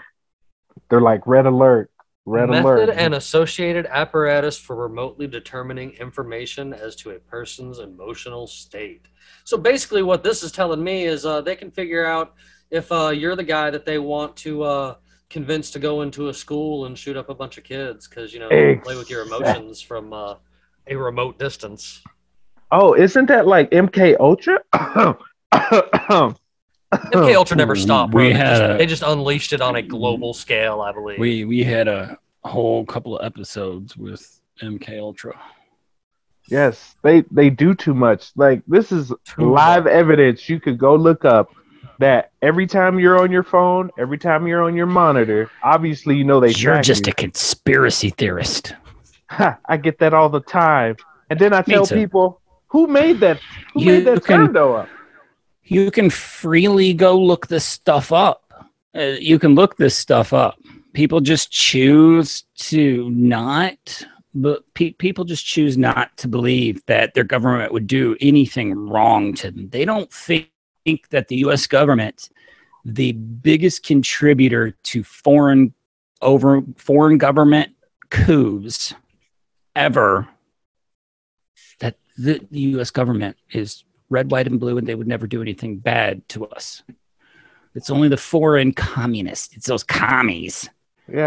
like 1.01 1.27
red 1.27 1.47
alert, 1.47 1.91
red 2.25 2.51
Method 2.51 2.65
alert. 2.65 2.91
and 2.91 3.15
associated 3.15 3.87
apparatus 3.87 4.59
for 4.59 4.77
remotely 4.77 5.27
determining 5.27 5.91
information 5.93 6.73
as 6.73 6.95
to 6.97 7.11
a 7.11 7.19
person's 7.19 7.81
emotional 7.81 8.47
state. 8.47 9.07
So 9.43 9.57
basically, 9.57 10.05
what 10.05 10.23
this 10.23 10.45
is 10.45 10.53
telling 10.53 10.85
me 10.85 11.05
is 11.05 11.27
uh, 11.27 11.41
they 11.41 11.57
can 11.57 11.71
figure 11.73 12.07
out 12.07 12.35
if 12.71 12.93
uh, 12.93 13.09
you're 13.09 13.35
the 13.35 13.43
guy 13.43 13.71
that 13.71 13.85
they 13.85 13.99
want 13.99 14.37
to 14.37 14.63
uh, 14.63 14.95
convince 15.31 15.71
to 15.73 15.81
go 15.81 16.03
into 16.03 16.29
a 16.29 16.35
school 16.35 16.87
and 16.87 16.97
shoot 16.97 17.17
up 17.17 17.29
a 17.29 17.35
bunch 17.35 17.59
of 17.59 17.65
kids 17.65 18.07
because 18.07 18.33
you 18.33 18.39
know 18.39 18.49
they 18.49 18.77
play 18.77 18.97
with 18.97 19.11
your 19.11 19.23
emotions 19.23 19.81
from 19.81 20.13
uh, 20.13 20.35
a 20.87 20.95
remote 20.95 21.41
distance. 21.41 22.03
Oh, 22.75 22.95
isn't 22.95 23.27
that 23.27 23.47
like 23.47 23.71
MK 23.71 24.17
Ultra? 24.21 24.61
MK 25.53 26.35
Ultra 27.37 27.57
never 27.57 27.77
stopped. 27.77 28.13
Bro. 28.13 28.23
We 28.23 28.29
they, 28.33 28.35
had 28.39 28.49
just, 28.59 28.63
a- 28.63 28.79
they 28.79 28.87
just 28.87 29.03
unleashed 29.03 29.53
it 29.53 29.61
on 29.61 29.77
a 29.77 29.83
global 29.83 30.35
scale, 30.35 30.81
I 30.81 30.93
believe. 30.93 31.19
We 31.19 31.45
we 31.45 31.63
had 31.65 31.89
a 31.89 32.19
whole 32.45 32.85
couple 32.85 33.19
of 33.19 33.25
episodes 33.25 33.97
with 33.97 34.41
MK 34.63 34.99
Ultra. 34.99 35.39
Yes, 36.49 36.95
they 37.03 37.23
they 37.31 37.49
do 37.51 37.75
too 37.75 37.95
much. 37.95 38.33
Like 38.37 38.63
this 38.69 38.93
is 38.93 39.13
Too 39.25 39.51
live 39.53 39.87
evidence. 39.87 40.49
You 40.49 40.61
could 40.61 40.79
go 40.79 40.95
look 40.95 41.25
up 41.25 41.51
that 42.01 42.33
every 42.43 42.67
time 42.67 42.99
you're 42.99 43.19
on 43.21 43.31
your 43.33 43.45
phone, 43.45 43.91
every 43.99 44.19
time 44.19 44.47
you're 44.47 44.63
on 44.63 44.75
your 44.75 44.87
monitor, 44.87 45.51
obviously 45.63 46.17
you 46.17 46.25
know 46.25 46.41
they 46.41 46.51
You're 46.51 46.83
just 46.83 47.07
you. 47.07 47.13
a 47.13 47.15
conspiracy 47.15 48.11
theorist. 48.11 48.75
Ha, 49.31 49.59
I 49.69 49.77
get 49.79 49.99
that 50.01 50.13
all 50.13 50.29
the 50.29 50.41
time, 50.41 50.97
and 51.31 51.39
then 51.39 51.53
I 51.55 51.61
Me 51.67 51.75
tell 51.75 51.87
too. 51.87 51.95
people 51.95 52.41
who 52.75 52.89
made 52.89 53.21
that 53.21 53.39
who 53.73 53.83
You 53.83 53.87
made 53.93 54.05
that 54.07 54.25
can- 54.25 54.57
up. 54.57 54.89
You 55.63 55.93
can 55.93 56.11
freely 56.11 56.93
go 56.93 57.17
look 57.19 57.47
this 57.47 57.65
stuff 57.65 58.13
up. 58.13 58.41
Uh, 58.97 59.15
you 59.21 59.39
can 59.39 59.55
look 59.55 59.77
this 59.77 59.97
stuff 59.97 60.33
up. 60.33 60.59
People 60.93 61.21
just 61.21 61.53
choose 61.53 62.43
to 62.71 63.09
not, 63.11 64.05
but 64.35 64.63
pe- 64.75 64.91
people 64.91 65.25
just 65.25 65.47
choose 65.47 65.79
not 65.79 66.17
to 66.17 66.27
believe 66.27 66.85
that 66.87 67.15
their 67.15 67.23
government 67.25 67.73
would 67.73 67.87
do 67.87 68.17
anything 68.21 68.75
wrong 68.89 69.35
to 69.35 69.53
them. 69.53 69.69
They 69.71 69.85
don't 69.85 70.13
think, 70.13 70.51
that 71.11 71.29
the 71.29 71.37
U.S. 71.47 71.67
government, 71.69 72.29
the 72.85 73.13
biggest 73.13 73.85
contributor 73.85 74.73
to 74.91 75.03
foreign 75.05 75.73
over 76.21 76.61
foreign 76.77 77.19
government 77.19 77.71
coups, 78.11 78.93
ever 79.77 80.29
the, 82.17 82.41
the 82.51 82.61
U.S. 82.61 82.91
government 82.91 83.37
is 83.53 83.85
red, 84.11 84.31
white, 84.31 84.47
and 84.47 84.61
blue, 84.61 84.79
and 84.79 84.87
they 84.87 84.95
would 84.95 85.09
never 85.09 85.27
do 85.27 85.43
anything 85.43 85.79
bad 85.79 86.27
to 86.31 86.47
us. 86.47 86.83
It's 87.75 87.91
only 87.91 88.09
the 88.09 88.17
foreign 88.17 88.73
communists. 88.73 89.57
It's 89.57 89.67
those 89.67 89.83
commies. 89.83 90.69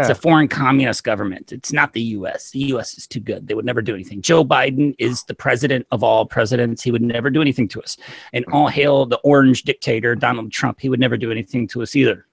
It's 0.00 0.08
a 0.08 0.14
foreign 0.14 0.48
communist 0.48 1.04
government. 1.04 1.52
It's 1.52 1.72
not 1.72 1.92
the 1.92 2.00
U.S. 2.00 2.50
The 2.50 2.58
U.S. 2.60 2.98
is 2.98 3.06
too 3.06 3.20
good. 3.20 3.46
They 3.46 3.54
would 3.54 3.64
never 3.66 3.80
do 3.82 3.94
anything. 3.94 4.22
Joe 4.22 4.44
Biden 4.44 4.94
is 4.98 5.22
the 5.24 5.34
president 5.34 5.86
of 5.92 6.02
all 6.02 6.26
presidents. 6.26 6.82
He 6.82 6.90
would 6.90 7.02
never 7.02 7.30
do 7.30 7.40
anything 7.40 7.68
to 7.68 7.82
us. 7.82 7.96
And 8.32 8.44
all 8.50 8.66
hail 8.66 9.06
the 9.06 9.18
orange 9.18 9.62
dictator, 9.62 10.16
Donald 10.16 10.50
Trump. 10.50 10.80
He 10.80 10.88
would 10.88 10.98
never 10.98 11.16
do 11.16 11.30
anything 11.30 11.68
to 11.68 11.82
us 11.82 11.94
either. 11.94 12.26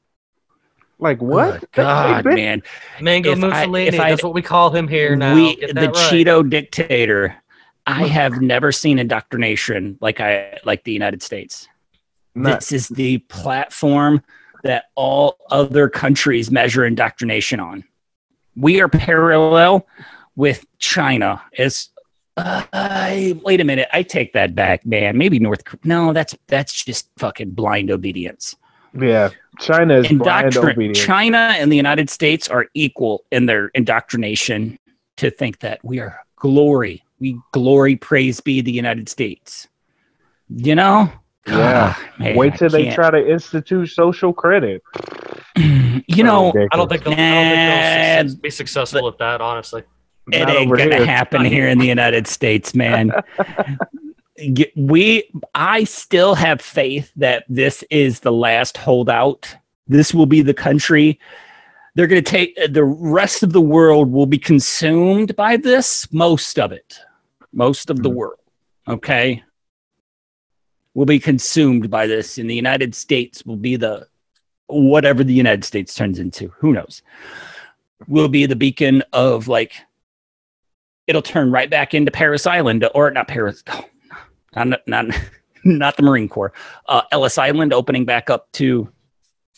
Like 0.98 1.22
what? 1.22 1.60
Good 1.60 1.70
They- 1.74 1.84
they 1.84 1.84
God, 1.84 2.26
man. 2.26 2.64
Mango 3.02 3.32
If 3.34 3.44
I- 3.44 3.48
Mussolini. 3.48 3.88
if 3.90 4.00
I- 4.00 4.10
that's 4.12 4.24
what 4.24 4.34
we 4.34 4.42
call 4.42 4.72
him 4.72 4.88
here 4.88 5.16
now. 5.16 5.36
We, 5.36 5.56
the 5.58 5.74
right. 5.74 5.94
Cheeto 5.94 6.50
dictator. 6.50 7.36
I 7.88 8.08
have 8.08 8.42
never 8.42 8.72
seen 8.72 9.00
indoctrination 9.00 9.98
like 10.02 10.20
I 10.20 10.58
like 10.66 10.84
the 10.84 10.92
United 10.94 11.22
States. 11.22 11.68
Not- 12.34 12.60
This 12.62 12.72
is 12.72 12.88
the 12.90 13.20
platform 13.20 14.22
that 14.64 14.86
all 14.96 15.38
other 15.52 15.88
countries 15.90 16.50
measure 16.50 16.86
indoctrination 16.86 17.60
on. 17.60 17.84
We 18.56 18.82
are 18.82 18.88
parallel 18.90 19.86
with 20.36 20.66
China. 20.80 21.42
As 21.58 21.90
uh, 22.38 22.64
I- 22.74 23.40
wait 23.44 23.62
a 23.62 23.64
minute, 23.64 23.88
I 23.94 24.02
take 24.04 24.34
that 24.34 24.56
back, 24.56 24.86
man. 24.86 25.18
Maybe 25.18 25.40
North. 25.40 25.64
Kor- 25.64 25.80
No, 25.84 26.12
that's 26.14 26.36
that's 26.48 26.84
just 26.84 27.10
fucking 27.18 27.52
blind 27.52 27.92
obedience. 27.92 28.56
yeah. 29.00 29.30
China 29.60 30.00
is 30.00 30.08
blind 30.10 30.52
Indoctrin- 30.52 30.74
obedience. 30.74 31.00
China 31.06 31.56
and 31.58 31.72
the 31.72 31.78
United 31.78 32.10
States 32.10 32.50
are 32.50 32.66
equal 32.74 33.24
in 33.32 33.46
their 33.46 33.68
indoctrination 33.70 34.78
to 35.18 35.30
think 35.30 35.60
that 35.60 35.80
we 35.84 36.00
are 36.00 36.20
glory. 36.36 37.04
We 37.20 37.40
glory, 37.52 37.96
praise 37.96 38.40
be 38.40 38.62
the 38.62 38.72
United 38.72 39.10
States. 39.10 39.68
You 40.50 40.76
know? 40.76 41.12
Yeah. 41.48 41.96
God, 41.96 42.20
man, 42.20 42.36
Wait 42.36 42.56
till 42.56 42.70
they 42.70 42.92
try 42.94 43.12
to 43.12 43.32
institute 43.32 43.90
social 43.90 44.34
credit. 44.34 44.82
you 45.56 46.24
know, 46.24 46.52
I 46.72 46.76
don't 46.76 46.90
think 46.90 47.04
they'll, 47.04 47.14
I 47.14 47.18
don't 47.18 47.50
think 47.50 48.24
they'll 48.24 48.34
Nah, 48.34 48.42
be 48.42 48.50
successful 48.50 49.08
at 49.08 49.18
that, 49.20 49.42
honestly. 49.42 49.84
it 50.32 50.40
Not 50.40 50.50
ain't 50.50 50.70
gonna 50.72 50.96
here. 50.96 51.06
happen 51.06 51.46
here 51.46 51.68
in 51.68 51.78
the 51.78 51.88
United 51.88 52.28
States, 52.28 52.74
man. 52.76 53.12
We, 54.76 55.32
I 55.54 55.86
still 55.86 56.36
have 56.36 56.60
faith 56.60 57.10
that 57.16 57.46
this 57.48 57.86
is 57.90 58.20
the 58.20 58.34
last 58.34 58.76
holdout. 58.76 59.56
This 59.88 60.14
will 60.14 60.26
be 60.26 60.42
the 60.42 60.54
country. 60.54 61.22
They're 61.96 62.08
going 62.08 62.24
to 62.24 62.30
take 62.30 62.56
the 62.74 62.84
rest 62.84 63.42
of 63.42 63.54
the 63.54 63.62
world 63.62 64.12
will 64.12 64.26
be 64.26 64.38
consumed 64.38 65.36
by 65.36 65.56
this. 65.58 66.12
Most 66.12 66.60
of 66.60 66.72
it, 66.72 67.00
most 67.54 67.90
of 67.90 68.04
the 68.04 68.10
Hmm. 68.10 68.16
world, 68.16 68.40
okay, 68.88 69.44
will 70.94 71.06
be 71.06 71.20
consumed 71.20 71.90
by 71.90 72.06
this. 72.06 72.38
And 72.38 72.50
the 72.50 72.56
United 72.56 72.94
States 72.94 73.46
will 73.46 73.56
be 73.56 73.76
the 73.78 74.08
whatever 74.68 75.24
the 75.24 75.34
United 75.34 75.64
States 75.64 75.94
turns 75.94 76.20
into. 76.20 76.50
Who 76.58 76.74
knows? 76.74 77.02
Will 78.08 78.28
be 78.28 78.46
the 78.46 78.56
beacon 78.56 79.02
of 79.14 79.48
like 79.48 79.74
it'll 81.08 81.22
turn 81.22 81.52
right 81.52 81.70
back 81.70 81.94
into 81.94 82.12
Parris 82.12 82.46
Island 82.48 82.88
or 82.94 83.12
not 83.12 83.28
Parris, 83.28 83.64
oh, 83.70 83.86
not 84.56 84.82
not 84.88 85.06
not 85.64 85.96
the 85.98 86.04
Marine 86.04 86.28
Corps, 86.28 86.52
uh, 86.88 87.04
Ellis 87.12 87.38
Island 87.38 87.74
opening 87.74 88.04
back 88.04 88.30
up 88.30 88.52
to 88.54 88.90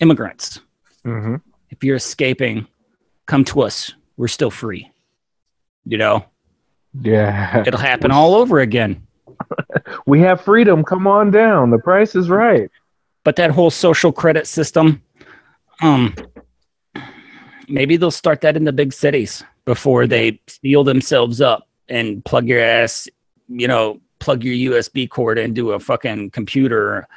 immigrants. 0.01 0.59
hmm 1.03 1.37
If 1.77 1.83
you're 1.83 1.97
escaping, 1.97 2.65
come 3.27 3.43
to 3.45 3.61
us. 3.61 3.93
We're 4.17 4.27
still 4.29 4.49
free. 4.49 4.91
You 5.85 5.99
know, 5.99 6.25
Yeah. 6.99 7.63
it'll 7.67 7.79
happen 7.79 8.09
all 8.09 8.33
over 8.33 8.59
again. 8.59 9.05
We 10.07 10.19
have 10.21 10.41
freedom. 10.41 10.83
Come 10.83 11.05
on 11.05 11.29
down. 11.31 11.69
The 11.69 11.77
price 11.77 12.15
is 12.15 12.29
right. 12.29 12.69
But 13.23 13.35
that 13.35 13.51
whole 13.51 13.69
social 13.69 14.11
credit 14.11 14.47
system, 14.47 15.01
um, 15.81 16.15
maybe 17.69 17.95
they'll 17.97 18.09
start 18.11 18.41
that 18.41 18.57
in 18.57 18.63
the 18.63 18.73
big 18.73 18.91
cities 18.91 19.43
before 19.65 20.07
they 20.07 20.39
seal 20.47 20.83
themselves 20.83 21.39
up 21.41 21.67
and 21.87 22.25
plug 22.25 22.47
your 22.47 22.59
ass, 22.59 23.07
you 23.47 23.67
know, 23.67 24.01
plug 24.19 24.43
your 24.43 24.73
USB 24.73 25.07
cord 25.09 25.37
into 25.37 25.73
a 25.73 25.79
fucking 25.79 26.31
computer 26.31 27.07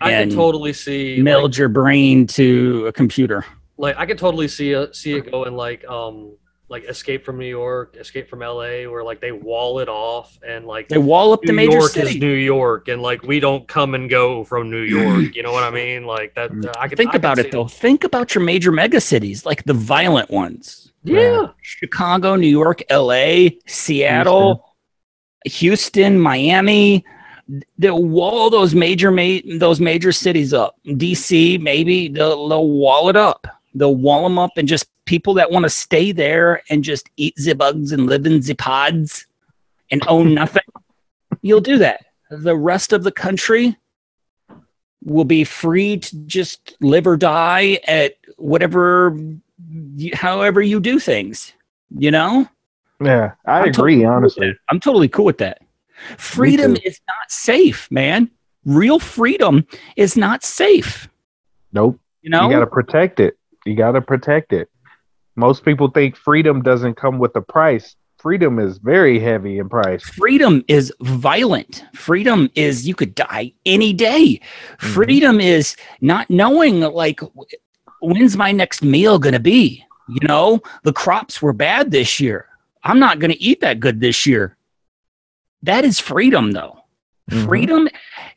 I 0.00 0.10
And 0.12 0.30
could 0.30 0.36
totally 0.36 0.72
see 0.74 1.16
like, 1.16 1.24
meld 1.24 1.56
your 1.56 1.68
brain 1.70 2.26
to 2.28 2.86
a 2.88 2.92
computer. 2.92 3.44
Like 3.78 3.96
I 3.96 4.06
could 4.06 4.18
totally 4.18 4.48
see 4.48 4.72
a, 4.72 4.92
see 4.94 5.14
it 5.14 5.30
going 5.30 5.54
like 5.54 5.84
um 5.86 6.36
like 6.68 6.84
Escape 6.84 7.24
from 7.24 7.38
New 7.38 7.46
York, 7.46 7.96
Escape 7.96 8.28
from 8.28 8.40
LA, 8.40 8.88
where 8.90 9.04
like 9.04 9.20
they 9.20 9.30
wall 9.30 9.78
it 9.78 9.88
off 9.88 10.36
and 10.46 10.66
like 10.66 10.88
They 10.88 10.98
wall 10.98 11.32
up 11.32 11.40
the 11.42 11.48
New 11.52 11.56
major 11.56 11.78
York 11.78 11.92
city. 11.92 12.10
is 12.10 12.16
New 12.16 12.32
York, 12.32 12.88
and 12.88 13.00
like 13.00 13.22
we 13.22 13.38
don't 13.38 13.68
come 13.68 13.94
and 13.94 14.10
go 14.10 14.42
from 14.42 14.68
New 14.70 14.82
York. 14.82 15.36
You 15.36 15.42
know 15.44 15.52
what 15.52 15.62
I 15.62 15.70
mean? 15.70 16.04
Like 16.06 16.34
that. 16.34 16.50
Mm. 16.50 16.66
Uh, 16.66 16.72
I 16.78 16.88
could 16.88 16.98
Think 16.98 17.14
I 17.14 17.18
about 17.18 17.36
see 17.36 17.44
it 17.44 17.52
though. 17.52 17.68
Think 17.68 18.02
about 18.02 18.34
your 18.34 18.42
major 18.42 18.72
mega 18.72 19.00
cities, 19.00 19.46
like 19.46 19.62
the 19.64 19.74
violent 19.74 20.30
ones: 20.30 20.90
Yeah, 21.04 21.48
Chicago, 21.62 22.34
New 22.34 22.48
York, 22.48 22.82
L.A., 22.88 23.58
Seattle, 23.66 24.74
Houston, 25.44 26.18
Miami. 26.18 27.04
They'll 27.78 28.02
wall 28.02 28.50
those 28.50 28.74
major 28.74 29.12
ma- 29.12 29.38
those 29.58 29.78
major 29.80 30.10
cities 30.10 30.52
up. 30.52 30.74
D.C. 30.96 31.58
maybe 31.58 32.08
they'll, 32.08 32.48
they'll 32.48 32.68
wall 32.68 33.08
it 33.08 33.14
up. 33.14 33.46
They'll 33.78 33.94
wall 33.94 34.22
them 34.24 34.38
up, 34.38 34.52
and 34.56 34.66
just 34.66 34.86
people 35.04 35.34
that 35.34 35.50
want 35.50 35.64
to 35.64 35.70
stay 35.70 36.10
there 36.12 36.62
and 36.70 36.82
just 36.82 37.08
eat 37.16 37.34
the 37.36 37.54
bugs 37.54 37.92
and 37.92 38.06
live 38.06 38.26
in 38.26 38.40
the 38.40 38.54
pods 38.54 39.26
and 39.90 40.02
own 40.08 40.34
nothing. 40.42 40.62
You'll 41.42 41.60
do 41.60 41.78
that. 41.78 42.06
The 42.30 42.56
rest 42.56 42.92
of 42.92 43.04
the 43.04 43.12
country 43.12 43.76
will 45.04 45.24
be 45.24 45.44
free 45.44 45.98
to 45.98 46.16
just 46.26 46.76
live 46.80 47.06
or 47.06 47.16
die 47.16 47.78
at 47.86 48.14
whatever, 48.36 49.16
however 50.14 50.60
you 50.62 50.80
do 50.80 50.98
things. 50.98 51.52
You 51.96 52.10
know, 52.10 52.48
Yeah. 53.00 53.32
I 53.46 53.58
I'm 53.60 53.68
agree, 53.68 53.72
totally 54.00 54.04
honestly. 54.04 54.48
that. 54.48 54.56
I'm 54.70 54.80
totally 54.80 55.08
cool 55.08 55.24
with 55.26 55.38
that. 55.38 55.60
Freedom 56.18 56.76
is 56.84 57.00
not 57.06 57.30
safe, 57.30 57.88
man. 57.90 58.28
Real 58.64 58.98
freedom 58.98 59.64
is 59.96 60.16
not 60.16 60.42
safe. 60.42 61.08
Nope. 61.72 62.00
You 62.22 62.30
know, 62.30 62.46
You 62.48 62.54
got 62.56 62.60
to 62.60 62.66
protect 62.66 63.20
it. 63.20 63.35
You 63.66 63.74
got 63.74 63.92
to 63.92 64.00
protect 64.00 64.52
it. 64.52 64.70
Most 65.34 65.64
people 65.64 65.90
think 65.90 66.16
freedom 66.16 66.62
doesn't 66.62 66.94
come 66.94 67.18
with 67.18 67.34
a 67.36 67.42
price. 67.42 67.96
Freedom 68.18 68.58
is 68.58 68.78
very 68.78 69.18
heavy 69.18 69.58
in 69.58 69.68
price. 69.68 70.02
freedom 70.02 70.64
is 70.68 70.92
violent. 71.00 71.84
Freedom 71.94 72.48
is 72.54 72.88
you 72.88 72.94
could 72.94 73.14
die 73.14 73.52
any 73.66 73.92
day. 73.92 74.40
Mhm. 74.78 74.88
Freedom 74.94 75.40
is 75.40 75.76
not 76.00 76.30
knowing 76.30 76.80
like 76.80 77.20
when's 78.00 78.36
my 78.36 78.52
next 78.52 78.82
meal 78.82 79.18
going 79.18 79.34
to 79.34 79.40
be. 79.40 79.84
You 80.08 80.26
know, 80.26 80.60
the 80.84 80.92
crops 80.92 81.42
were 81.42 81.52
bad 81.52 81.90
this 81.90 82.20
year. 82.20 82.46
I'm 82.84 82.98
not 83.00 83.18
going 83.18 83.32
to 83.32 83.42
eat 83.42 83.60
that 83.60 83.80
good 83.80 84.00
this 84.00 84.24
year. 84.24 84.56
That 85.62 85.84
is 85.84 85.98
freedom, 85.98 86.52
though. 86.52 86.78
Mhm. 87.30 87.44
Freedom 87.46 87.88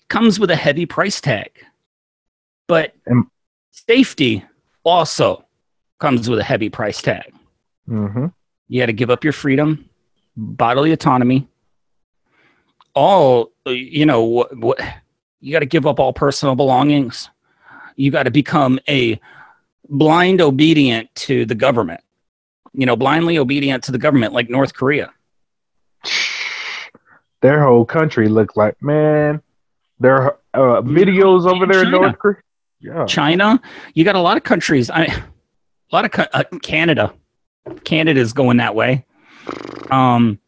comes 0.10 0.40
with 0.40 0.50
a 0.50 0.56
heavy 0.56 0.86
price 0.88 1.22
tag, 1.22 1.52
but 2.68 2.94
And- 3.06 3.28
safety 3.72 4.44
also 4.84 5.46
comes 6.00 6.30
with 6.30 6.40
a 6.40 6.44
heavy 6.44 6.70
price 6.70 7.02
tag. 7.02 7.34
hmm 7.88 8.28
You 8.68 8.82
got 8.82 8.88
to 8.88 8.94
give 8.94 9.10
up 9.10 9.24
your 9.24 9.34
freedom, 9.34 9.90
bodily 10.36 10.92
autonomy. 10.92 11.48
All 12.96 13.52
you 13.66 14.06
know, 14.06 14.24
what, 14.24 14.58
what 14.58 14.80
you 15.42 15.54
got 15.54 15.60
to 15.60 15.66
give 15.66 15.86
up 15.86 16.00
all 16.00 16.14
personal 16.14 16.56
belongings. 16.56 17.30
You 17.96 18.12
got 18.12 18.24
to 18.24 18.32
become 18.32 18.80
a 18.88 19.20
blind 19.90 20.42
obedient 20.42 21.14
to 21.16 21.46
the 21.46 21.56
government. 21.56 22.02
You 22.74 22.86
know, 22.86 22.96
blindly 22.96 23.38
obedient 23.38 23.84
to 23.86 23.92
the 23.92 23.98
government, 23.98 24.34
like 24.34 24.50
North 24.50 24.74
Korea. 24.74 25.12
Their 27.42 27.64
whole 27.64 27.86
country 27.86 28.28
looked 28.28 28.58
like 28.58 28.82
man. 28.82 29.42
Their 30.00 30.34
uh, 30.54 30.82
videos 30.82 31.46
over 31.52 31.66
there 31.66 31.84
in 31.84 31.92
North 31.92 32.18
Korea. 32.20 32.38
Yeah. 32.82 33.06
China, 33.06 33.62
you 33.94 34.04
got 34.06 34.16
a 34.16 34.22
lot 34.22 34.38
of 34.38 34.44
countries. 34.44 34.90
I, 34.90 35.04
a 35.06 35.24
lot 35.92 36.06
of 36.06 36.28
uh, 36.34 36.44
Canada. 36.62 37.14
Canada's 37.84 38.34
going 38.34 38.58
that 38.58 38.74
way. 38.74 39.06
Um, 39.92 40.40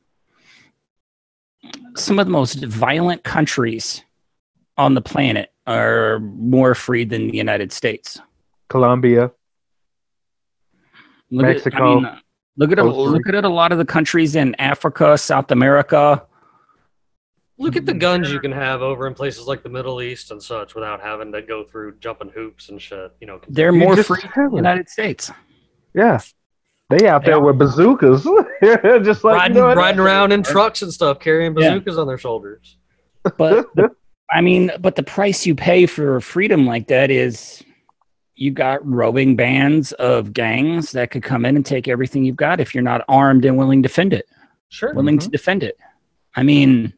some 1.96 2.20
of 2.20 2.26
the 2.26 2.32
most 2.32 2.64
violent 2.64 3.24
countries 3.24 4.04
on 4.78 4.94
the 4.94 5.02
planet 5.02 5.52
are 5.68 6.20
more 6.20 6.74
free 6.74 7.04
than 7.04 7.28
the 7.28 7.38
United 7.38 7.72
States. 7.72 8.20
Colombia. 8.70 9.32
Look 11.30 11.46
At, 11.46 11.50
I 11.50 11.54
Mexico, 11.54 12.00
mean, 12.00 12.18
look 12.58 12.72
at 12.72 12.80
a, 12.80 12.84
look 12.84 13.28
at 13.28 13.46
a 13.46 13.50
lot 13.50 13.72
of 13.72 13.78
the 13.78 13.86
countries 13.86 14.36
in 14.36 14.56
Africa, 14.56 15.18
South 15.18 15.52
America. 15.52 16.26
Look 17.62 17.76
at 17.76 17.86
the 17.86 17.94
mm, 17.94 18.00
guns 18.00 18.32
you 18.32 18.40
can 18.40 18.52
have 18.52 18.82
over 18.82 19.08
in 19.08 19.14
places 19.14 19.48
like 19.48 19.64
the 19.64 19.70
Middle 19.70 20.02
East 20.02 20.32
and 20.32 20.42
such 20.42 20.76
without 20.76 21.02
having 21.02 21.32
to 21.32 21.42
go 21.42 21.64
through 21.64 21.98
jumping 22.00 22.30
hoops 22.30 22.70
and 22.70 22.82
shit. 22.82 23.14
You 23.22 23.28
know, 23.28 23.40
They're 23.48 23.72
more 23.72 23.96
just 23.96 24.08
free 24.08 24.22
have 24.22 24.34
than 24.34 24.52
the. 24.52 24.58
United 24.58 24.90
States. 24.90 25.32
Yeah. 25.94 26.20
They 26.90 27.08
out 27.08 27.24
there 27.24 27.40
with 27.40 27.58
bazookas, 27.58 28.24
just 29.06 29.24
like 29.24 29.38
riding, 29.38 29.56
you 29.56 29.64
know 29.64 29.74
riding 29.74 30.02
around 30.02 30.34
in 30.34 30.44
trucks 30.44 30.82
and 30.82 30.92
stuff, 30.92 31.20
carrying 31.20 31.56
Yeah. 31.58 31.76
bazookas 31.76 31.98
on 31.98 32.06
their 32.06 32.18
shoulders. 32.18 32.78
But 33.38 33.68
the, 33.76 33.92
I 34.30 34.42
mean, 34.42 34.72
but 34.80 34.96
the 34.96 35.04
price 35.04 35.46
you 35.46 35.56
pay 35.56 35.86
for 35.86 36.20
freedom 36.20 36.66
like 36.66 36.88
that 36.88 37.10
is 37.10 37.64
you 38.36 38.52
got 38.52 38.86
roving 38.86 39.36
bands 39.36 39.94
of 39.94 40.34
gangs 40.34 40.92
that 40.92 41.12
could 41.12 41.24
come 41.24 41.46
in 41.46 41.56
and 41.56 41.66
take 41.66 41.88
everything 41.88 42.26
you've 42.26 42.36
got 42.36 42.60
if 42.60 42.74
you're 42.74 42.84
not 42.84 43.06
armed 43.08 43.46
and 43.46 43.58
willing 43.58 43.82
to 43.84 43.88
defend 43.88 44.14
it. 44.14 44.26
Sure. 44.70 44.94
Willing 44.94 45.20
to 45.20 45.26
mm-hmm. 45.26 45.32
defend 45.32 45.64
it. 45.64 45.78
I 46.36 46.44
mean, 46.44 46.94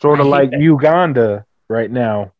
Sort 0.00 0.20
of 0.20 0.26
like 0.26 0.50
that. 0.50 0.60
Uganda 0.60 1.44
right 1.68 1.90
now. 1.90 2.32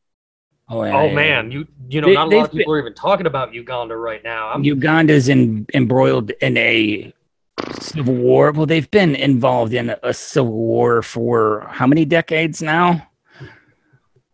oh, 0.68 0.82
yeah, 0.84 0.96
Oh 0.96 1.06
yeah, 1.06 1.14
man, 1.14 1.50
you 1.50 1.66
you 1.88 2.00
know, 2.00 2.06
They- 2.08 2.14
not 2.14 2.32
a 2.32 2.36
lot 2.36 2.46
of 2.46 2.52
people 2.52 2.72
are 2.72 2.78
even 2.78 2.94
talking 2.94 3.26
about 3.26 3.52
Uganda 3.52 3.96
right 3.96 4.22
now. 4.22 4.48
I'm, 4.48 4.62
Uganda's 4.62 5.28
in, 5.28 5.66
embroiled 5.74 6.30
in 6.40 6.56
a 6.56 7.12
civil 7.80 8.14
war. 8.14 8.52
Well, 8.52 8.66
they've 8.66 8.90
been 8.90 9.14
involved 9.14 9.74
in 9.74 9.94
a 10.02 10.14
civil 10.14 10.52
war 10.52 11.02
for 11.02 11.66
how 11.68 11.86
many 11.86 12.04
decades 12.04 12.62
now? 12.62 13.08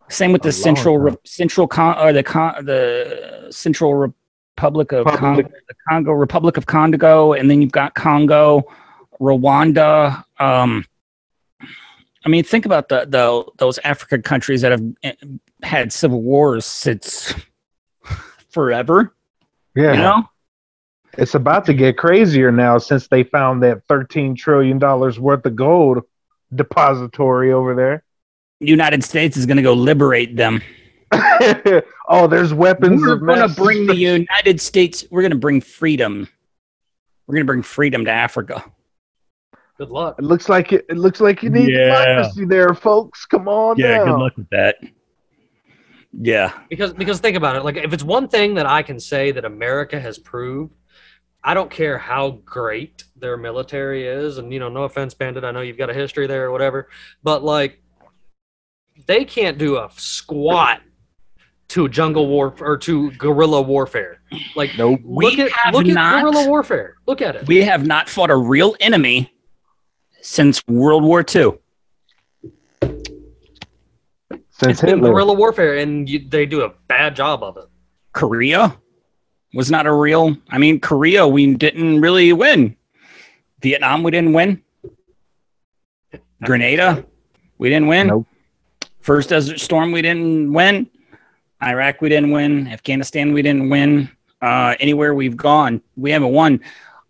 Same 0.08 0.32
with 0.32 0.42
the 0.42 0.52
central. 0.52 0.98
Re- 0.98 1.16
central 1.24 1.66
con 1.66 1.98
or 1.98 2.12
the 2.12 2.22
con 2.22 2.64
the 2.64 3.48
Central 3.50 3.94
Republic 3.94 4.92
of 4.92 5.06
Republic. 5.06 5.46
Congo, 5.46 5.58
the 5.68 5.74
Congo 5.88 6.12
Republic 6.12 6.56
of 6.56 6.66
Congo, 6.66 7.32
and 7.32 7.50
then 7.50 7.60
you've 7.60 7.72
got 7.72 7.94
Congo, 7.94 8.64
Rwanda. 9.20 10.22
Um, 10.38 10.84
I 12.26 12.28
mean, 12.28 12.42
think 12.42 12.66
about 12.66 12.88
the, 12.88 13.06
the 13.08 13.44
those 13.58 13.78
African 13.78 14.20
countries 14.20 14.60
that 14.62 14.72
have 14.72 14.82
eh, 15.04 15.12
had 15.62 15.92
civil 15.92 16.22
wars 16.22 16.66
since 16.66 17.32
forever. 18.50 19.14
Yeah, 19.76 19.92
You 19.92 19.98
know, 19.98 20.28
it's 21.16 21.36
about 21.36 21.64
to 21.66 21.74
get 21.74 21.96
crazier 21.96 22.50
now 22.50 22.78
since 22.78 23.06
they 23.06 23.22
found 23.22 23.62
that 23.62 23.86
thirteen 23.86 24.34
trillion 24.34 24.80
dollars 24.80 25.20
worth 25.20 25.46
of 25.46 25.54
gold 25.54 26.02
depository 26.52 27.52
over 27.52 27.76
there. 27.76 28.02
United 28.58 29.04
States 29.04 29.36
is 29.36 29.46
going 29.46 29.58
to 29.58 29.62
go 29.62 29.74
liberate 29.74 30.34
them. 30.34 30.60
oh, 32.08 32.26
there's 32.26 32.52
weapons. 32.52 33.02
We're 33.02 33.16
going 33.18 33.48
to 33.48 33.54
bring 33.54 33.86
the 33.86 33.94
United 33.94 34.60
States. 34.60 35.04
We're 35.12 35.22
going 35.22 35.30
to 35.30 35.38
bring 35.38 35.60
freedom. 35.60 36.28
We're 37.28 37.34
going 37.34 37.46
to 37.46 37.52
bring 37.52 37.62
freedom 37.62 38.04
to 38.04 38.10
Africa. 38.10 38.64
Good 39.78 39.90
luck. 39.90 40.16
It 40.18 40.24
looks 40.24 40.48
like 40.48 40.72
it, 40.72 40.84
it 40.88 40.96
looks 40.96 41.20
like 41.20 41.42
you 41.42 41.50
need 41.50 41.68
Yeah. 41.68 42.04
democracy 42.14 42.44
there, 42.46 42.74
folks. 42.74 43.26
Come 43.26 43.48
on 43.48 43.76
Yeah, 43.76 43.98
down. 43.98 44.06
Good 44.08 44.18
luck 44.18 44.36
with 44.36 44.48
that. 44.50 44.76
Yeah, 46.18 46.52
Because 46.70 46.94
because 46.94 47.20
think 47.20 47.36
about 47.36 47.56
it, 47.56 47.64
like 47.64 47.76
if 47.76 47.92
it's 47.92 48.02
one 48.02 48.26
thing 48.26 48.54
that 48.54 48.64
I 48.64 48.82
can 48.82 48.98
say 48.98 49.32
that 49.32 49.44
America 49.44 50.00
has 50.00 50.18
proved, 50.18 50.72
I 51.44 51.52
don't 51.52 51.70
care 51.70 51.98
how 51.98 52.40
great 52.44 53.04
their 53.16 53.36
military 53.36 54.06
is, 54.06 54.38
and 54.38 54.50
you 54.50 54.58
know, 54.58 54.70
no 54.70 54.84
offense, 54.84 55.12
Bandit, 55.12 55.44
I 55.44 55.50
know 55.50 55.60
you've 55.60 55.76
got 55.76 55.90
a 55.90 55.94
history 55.94 56.26
there 56.26 56.46
or 56.46 56.52
whatever, 56.52 56.88
but 57.22 57.44
like 57.44 57.82
they 59.06 59.26
can't 59.26 59.58
do 59.58 59.76
a 59.76 59.90
squat 59.94 60.80
to 61.68 61.86
jungle 61.88 62.28
war 62.28 62.54
or 62.60 62.78
to 62.78 63.10
guerrilla 63.12 63.60
warfare. 63.60 64.22
Like 64.54 64.70
Nope. 64.78 65.00
We 65.04 65.26
look 65.26 65.38
at 65.38 65.52
have 65.52 65.74
look 65.74 65.86
not- 65.86 66.14
at 66.14 66.22
guerrilla 66.22 66.48
warfare. 66.48 66.94
Look 67.06 67.20
at 67.20 67.36
it. 67.36 67.46
we 67.46 67.62
have 67.62 67.86
not 67.86 68.08
fought 68.08 68.30
a 68.30 68.36
real 68.36 68.74
enemy 68.80 69.30
since 70.26 70.66
World 70.66 71.04
War 71.04 71.20
II. 71.20 71.52
Since 74.50 74.72
It's 74.72 74.80
been 74.82 75.00
guerrilla 75.00 75.34
warfare, 75.34 75.76
and 75.76 76.08
you, 76.08 76.26
they 76.28 76.46
do 76.46 76.62
a 76.62 76.70
bad 76.88 77.14
job 77.14 77.42
of 77.42 77.56
it. 77.56 77.66
Korea 78.12 78.76
was 79.54 79.70
not 79.70 79.86
a 79.86 79.92
real. 79.92 80.36
I 80.50 80.58
mean, 80.58 80.80
Korea 80.80 81.26
we 81.28 81.54
didn't 81.54 82.00
really 82.00 82.32
win. 82.32 82.76
Vietnam 83.60 84.02
we 84.02 84.10
didn't 84.10 84.32
win. 84.32 84.62
Grenada 86.44 87.04
we 87.58 87.68
didn't 87.68 87.86
win. 87.86 88.08
Nope. 88.08 88.26
First 89.00 89.28
Desert 89.28 89.60
Storm 89.60 89.92
we 89.92 90.02
didn't 90.02 90.52
win. 90.52 90.90
Iraq 91.62 92.00
we 92.00 92.08
didn't 92.08 92.30
win. 92.30 92.66
Afghanistan 92.68 93.32
we 93.32 93.42
didn't 93.42 93.68
win. 93.68 94.10
Uh, 94.42 94.74
anywhere 94.80 95.14
we've 95.14 95.36
gone 95.36 95.82
we 95.96 96.10
haven't 96.10 96.32
won. 96.32 96.60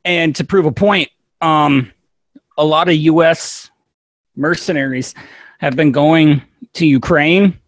And 0.05 0.35
to 0.37 0.45
prove 0.45 0.67
a 0.67 0.73
point, 0.73 1.09
um, 1.41 1.93
a 2.57 2.65
lot 2.65 2.89
of 2.89 2.95
U.S. 2.95 3.71
mercenaries 4.35 5.15
have 5.59 5.77
been 5.77 5.93
going 5.93 6.43
to 6.75 6.87
Ukraine 6.87 7.59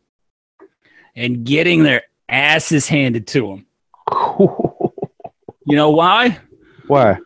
and 1.16 1.44
getting 1.44 1.82
their 1.82 2.02
asses 2.28 2.88
handed 2.88 3.26
to 3.28 3.48
them. 3.48 3.66
You 5.66 5.76
know 5.76 5.90
why? 5.90 6.38
Why? 6.86 7.18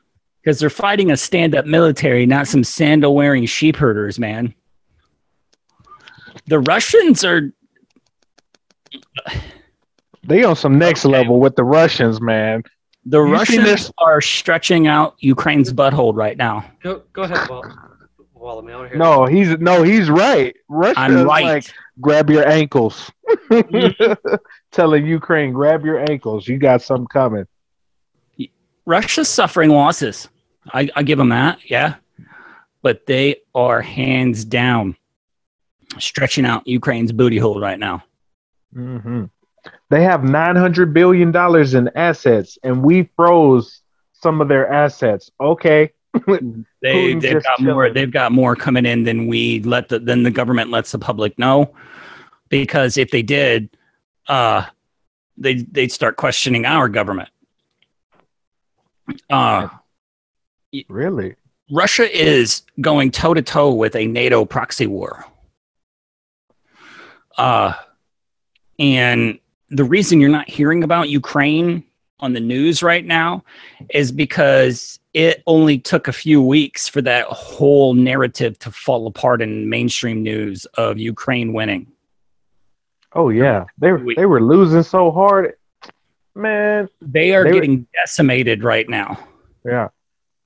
Because 0.43 0.59
they're 0.59 0.71
fighting 0.71 1.11
a 1.13 1.17
stand-up 1.17 1.67
military, 1.67 2.27
not 2.27 2.49
some 2.49 2.65
sandal-wearing 2.65 3.47
sheep 3.47 3.77
herders, 3.77 4.19
man. 4.19 4.55
The 6.47 6.59
Russians 6.61 7.25
are 7.25 7.53
They 10.25 10.45
on 10.45 10.57
some 10.57 10.79
next 10.79 11.05
Okay. 11.05 11.13
level 11.19 11.41
with 11.41 11.57
the 11.57 11.65
Russians, 11.65 12.21
man. 12.21 12.63
The 13.05 13.19
You 13.19 13.33
Russians 13.33 13.91
are 13.99 14.21
stretching 14.21 14.87
out 14.87 15.17
Ukraine's 15.19 15.73
butthole 15.73 16.15
right 16.15 16.37
now. 16.37 16.65
Go 16.83 17.03
go 17.13 17.23
ahead, 17.23 17.49
Wall. 17.49 17.65
Wall, 18.35 18.69
I 18.69 18.89
hear 18.89 18.97
No, 18.97 19.25
he's 19.27 19.59
no, 19.59 19.83
he's 19.83 20.11
right. 20.11 20.55
Russia 20.69 21.01
I'm 21.01 21.25
right. 21.25 21.45
like 21.45 21.73
grab 22.01 22.31
your 22.31 22.47
ankles. 22.49 23.11
Mm-hmm. 23.51 24.15
Telling 24.73 25.07
Ukraine, 25.07 25.53
grab 25.53 25.85
your 25.85 25.99
ankles. 26.11 26.49
You 26.49 26.59
got 26.59 26.81
something 26.83 27.07
coming. 27.07 27.47
Russia's 28.87 29.29
suffering 29.29 29.71
losses. 29.71 30.29
I, 30.73 30.89
I 30.97 31.03
give 31.03 31.19
them 31.19 31.29
that, 31.31 31.59
yeah. 31.71 31.97
But 32.83 33.07
they 33.07 33.43
are 33.55 33.81
hands 33.83 34.45
down 34.45 34.97
stretching 35.99 36.47
out 36.47 36.67
Ukraine's 36.67 37.13
booty 37.13 37.39
hole 37.39 37.61
right 37.61 37.79
now. 37.79 38.05
hmm 38.73 39.25
They 39.93 40.05
have 40.05 40.24
nine 40.24 40.57
hundred 40.57 40.95
billion 40.95 41.32
dollars 41.32 41.74
in 41.74 41.90
assets, 41.95 42.57
and 42.62 42.82
we 42.82 43.11
froze 43.14 43.82
some 44.14 44.40
of 44.40 44.49
their 44.49 44.66
assets. 44.72 45.30
Okay, 45.38 45.90
they 46.26 47.12
they've 47.12 47.20
just 47.20 47.45
got 47.45 47.61
more 47.61 47.90
they've 47.90 48.11
got 48.11 48.32
more 48.32 48.57
coming 48.57 48.86
in 48.86 49.05
than 49.05 49.26
we 49.26 49.61
let 49.61 49.90
the 49.90 49.99
than 49.99 50.22
the 50.22 50.30
government 50.30 50.70
lets 50.70 50.93
the 50.93 50.99
public 50.99 51.38
know. 51.38 51.74
Because 52.49 52.97
if 52.97 53.11
they 53.11 53.20
did, 53.20 53.68
uh 54.28 54.64
they 55.36 55.57
they'd 55.57 55.93
start 55.93 56.16
questioning 56.16 56.64
our 56.64 56.88
government. 56.88 57.28
Uh 59.28 59.68
really? 60.88 61.36
Russia 61.70 62.11
is 62.11 62.62
going 62.80 63.11
toe 63.11 63.34
to 63.34 63.43
toe 63.43 63.74
with 63.74 63.95
a 63.95 64.07
NATO 64.07 64.47
proxy 64.47 64.86
war. 64.86 65.26
Uh, 67.36 67.74
and 68.78 69.38
the 69.73 69.85
reason 69.85 70.20
you're 70.20 70.31
not 70.31 70.49
hearing 70.49 70.85
about 70.85 71.09
Ukraine 71.09 71.83
on 72.20 72.33
the 72.35 72.41
news 72.41 72.83
right 72.83 73.05
now 73.05 73.43
is 73.91 74.12
because 74.12 75.01
it 75.14 75.43
only 75.47 75.79
took 75.79 76.09
a 76.09 76.12
few 76.12 76.43
weeks 76.43 76.89
for 76.89 77.03
that 77.03 77.27
whole 77.27 77.95
narrative 77.95 78.59
to 78.61 78.70
fall 78.70 79.07
apart 79.07 79.43
in 79.43 79.68
mainstream 79.68 80.23
news 80.23 80.64
of 80.77 80.99
Ukraine 80.99 81.53
winning. 81.53 81.87
Oh 83.14 83.29
yeah, 83.29 83.64
they 83.79 83.93
were 83.93 84.14
they 84.14 84.27
were 84.27 84.41
losing 84.43 84.83
so 84.83 85.11
hard, 85.11 85.55
man. 86.35 86.89
They 87.01 87.35
are 87.35 87.45
They 87.45 87.51
were- 87.51 87.55
getting 87.55 87.87
decimated 87.95 88.62
right 88.64 88.89
now. 88.89 89.18
Yeah. 89.64 89.89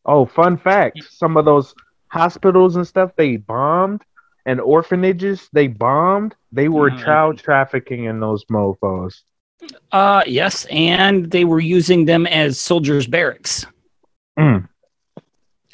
Oh, 0.04 0.24
fun 0.26 0.56
fact: 0.56 1.02
some 1.10 1.36
of 1.36 1.44
those 1.44 1.74
hospitals 2.08 2.76
and 2.76 2.86
stuff 2.86 3.10
they 3.16 3.36
bombed, 3.36 4.02
and 4.46 4.60
orphanages 4.60 5.48
they 5.52 5.66
bombed. 5.66 6.34
They 6.52 6.68
were 6.68 6.90
Mhm. 6.90 7.04
child 7.04 7.38
trafficking 7.38 8.04
in 8.04 8.20
those 8.20 8.44
mofo's. 8.48 9.22
Uh, 9.92 10.22
yes, 10.26 10.64
and 10.70 11.30
they 11.30 11.44
were 11.44 11.60
using 11.60 12.04
them 12.04 12.26
as 12.26 12.58
soldiers' 12.58 13.06
barracks. 13.06 13.66
Mm. 14.38 14.68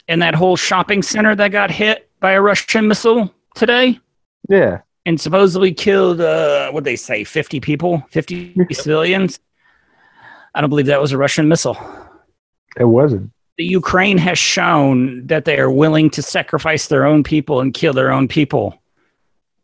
And 0.08 0.22
that 0.22 0.34
whole 0.34 0.56
shopping 0.56 1.02
center 1.02 1.34
that 1.36 1.48
got 1.52 1.70
hit 1.70 2.10
by 2.20 2.32
a 2.32 2.40
Russian 2.40 2.88
missile 2.88 3.32
today 3.54 4.00
Yeah. 4.48 4.80
and 5.04 5.20
supposedly 5.20 5.72
killed, 5.74 6.20
uh, 6.20 6.70
what 6.70 6.84
they 6.84 6.96
say, 6.96 7.24
50 7.24 7.60
people, 7.60 8.02
50 8.10 8.54
civilians. 8.72 9.38
I 10.54 10.60
don't 10.60 10.70
believe 10.70 10.86
that 10.86 11.00
was 11.00 11.12
a 11.12 11.18
Russian 11.18 11.48
missile. 11.48 11.76
It 12.78 12.84
wasn't. 12.84 13.30
The 13.62 13.68
Ukraine 13.68 14.18
has 14.18 14.40
shown 14.40 15.24
that 15.28 15.44
they 15.44 15.56
are 15.60 15.70
willing 15.70 16.10
to 16.10 16.20
sacrifice 16.20 16.88
their 16.88 17.06
own 17.06 17.22
people 17.22 17.60
and 17.60 17.72
kill 17.72 17.92
their 17.92 18.10
own 18.10 18.26
people. 18.26 18.82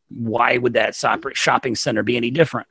Why 0.08 0.56
would 0.56 0.74
that 0.74 0.94
shopping 1.34 1.74
center 1.74 2.04
be 2.04 2.16
any 2.16 2.30
different? 2.30 2.68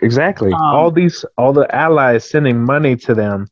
Exactly. 0.00 0.52
Um, 0.52 0.60
all 0.62 0.92
these, 0.92 1.24
all 1.36 1.52
the 1.52 1.66
allies 1.74 2.30
sending 2.30 2.64
money 2.64 2.94
to 2.94 3.12
them. 3.12 3.48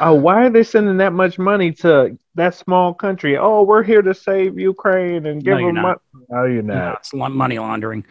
Oh, 0.00 0.14
why 0.14 0.46
are 0.46 0.48
they 0.48 0.62
sending 0.62 0.96
that 0.96 1.12
much 1.12 1.38
money 1.38 1.70
to 1.72 2.16
that 2.34 2.54
small 2.54 2.94
country? 2.94 3.36
Oh, 3.36 3.60
we're 3.60 3.82
here 3.82 4.00
to 4.00 4.14
save 4.14 4.58
Ukraine 4.58 5.26
and 5.26 5.44
give 5.44 5.58
No, 5.58 5.66
them 5.66 5.74
money. 5.82 5.98
No, 6.30 6.44
you're 6.46 6.62
No, 6.62 6.74
not. 6.76 7.00
it's 7.00 7.12
money 7.12 7.58
laundering. 7.58 8.06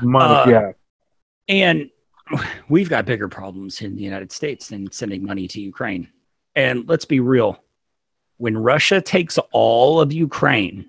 Money, 0.00 0.34
uh, 0.34 0.48
yeah. 0.48 0.72
And 1.50 1.90
we've 2.70 2.88
got 2.88 3.04
bigger 3.04 3.28
problems 3.28 3.82
in 3.82 3.96
the 3.96 4.02
United 4.02 4.32
States 4.32 4.68
than 4.68 4.90
sending 4.90 5.26
money 5.26 5.46
to 5.48 5.60
Ukraine. 5.60 6.08
And 6.58 6.88
let's 6.88 7.04
be 7.04 7.20
real. 7.20 7.62
When 8.38 8.58
Russia 8.58 9.00
takes 9.00 9.38
all 9.52 10.00
of 10.00 10.12
Ukraine, 10.12 10.86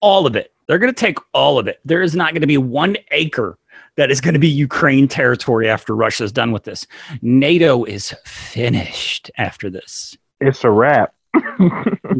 all 0.00 0.26
of 0.26 0.34
it, 0.34 0.50
they're 0.66 0.78
going 0.78 0.92
to 0.92 0.98
take 0.98 1.18
all 1.34 1.58
of 1.58 1.68
it. 1.68 1.78
There 1.84 2.00
is 2.00 2.16
not 2.16 2.32
going 2.32 2.40
to 2.40 2.46
be 2.46 2.56
one 2.56 2.96
acre 3.10 3.58
that 3.96 4.10
is 4.10 4.22
going 4.22 4.32
to 4.32 4.40
be 4.40 4.48
Ukraine 4.48 5.06
territory 5.06 5.68
after 5.68 5.94
Russia's 5.94 6.32
done 6.32 6.52
with 6.52 6.64
this. 6.64 6.86
NATO 7.20 7.84
is 7.84 8.14
finished 8.24 9.30
after 9.36 9.68
this. 9.68 10.16
It's 10.40 10.64
a 10.64 10.70
wrap. 10.70 11.14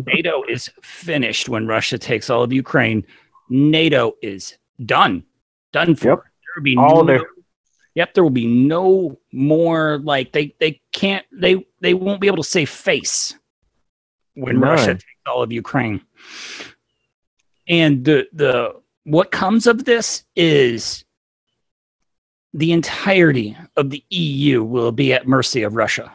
NATO 0.06 0.42
is 0.46 0.70
finished 0.82 1.48
when 1.48 1.66
Russia 1.66 1.96
takes 1.96 2.28
all 2.28 2.42
of 2.42 2.52
Ukraine. 2.52 3.02
NATO 3.48 4.14
is 4.20 4.58
done. 4.84 5.24
Done 5.72 5.94
for. 5.94 6.08
Yep. 6.08 6.18
There 6.18 6.52
will 6.56 6.62
be 6.62 6.76
All 6.76 7.02
no, 7.02 7.06
their- 7.06 7.26
Yep, 7.94 8.14
there 8.14 8.24
will 8.24 8.30
be 8.30 8.46
no 8.46 9.18
more 9.32 9.98
like 9.98 10.32
they 10.32 10.54
they 10.58 10.80
can't 10.92 11.24
they 11.32 11.64
they 11.80 11.94
won't 11.94 12.20
be 12.20 12.26
able 12.26 12.38
to 12.38 12.44
save 12.44 12.68
face 12.68 13.34
when. 14.34 14.58
Russia 14.58 14.94
takes 14.94 15.04
all 15.26 15.42
of 15.42 15.52
Ukraine. 15.52 16.00
And 17.68 18.04
the 18.04 18.26
the 18.32 18.80
what 19.04 19.30
comes 19.30 19.66
of 19.66 19.84
this 19.84 20.24
is 20.34 21.04
the 22.52 22.72
entirety 22.72 23.56
of 23.76 23.90
the 23.90 24.04
EU 24.10 24.62
will 24.62 24.92
be 24.92 25.12
at 25.12 25.28
mercy 25.28 25.62
of 25.62 25.76
Russia. 25.76 26.12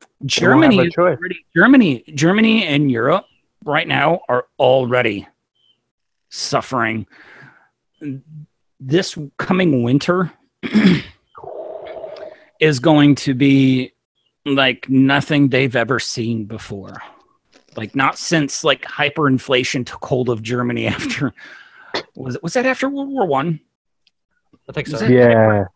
They 0.00 0.46
won't 0.46 0.64
have 0.64 0.72
Germany 0.72 0.78
a 0.78 0.82
is 0.82 0.92
choice. 0.92 1.18
already 1.18 1.46
Germany 1.56 2.04
Germany 2.14 2.66
and 2.66 2.90
Europe 2.90 3.24
right 3.64 3.88
now 3.88 4.20
are 4.28 4.46
already 4.58 5.26
suffering. 6.28 7.06
This 8.84 9.16
coming 9.36 9.84
winter 9.84 10.32
is 12.60 12.80
going 12.80 13.14
to 13.14 13.32
be 13.32 13.92
like 14.44 14.88
nothing 14.88 15.48
they've 15.48 15.76
ever 15.76 16.00
seen 16.00 16.46
before. 16.46 17.00
Like 17.76 17.94
not 17.94 18.18
since 18.18 18.64
like 18.64 18.82
hyperinflation 18.82 19.86
took 19.86 20.04
hold 20.04 20.28
of 20.28 20.42
Germany 20.42 20.86
after 20.88 21.32
was 22.16 22.34
it 22.34 22.42
was 22.42 22.54
that 22.54 22.66
after 22.66 22.88
World 22.88 23.08
War 23.08 23.26
One? 23.26 23.60
I 24.68 24.72
think 24.72 24.88
so. 24.88 24.96
Is 24.96 25.08
Yeah. 25.08 25.66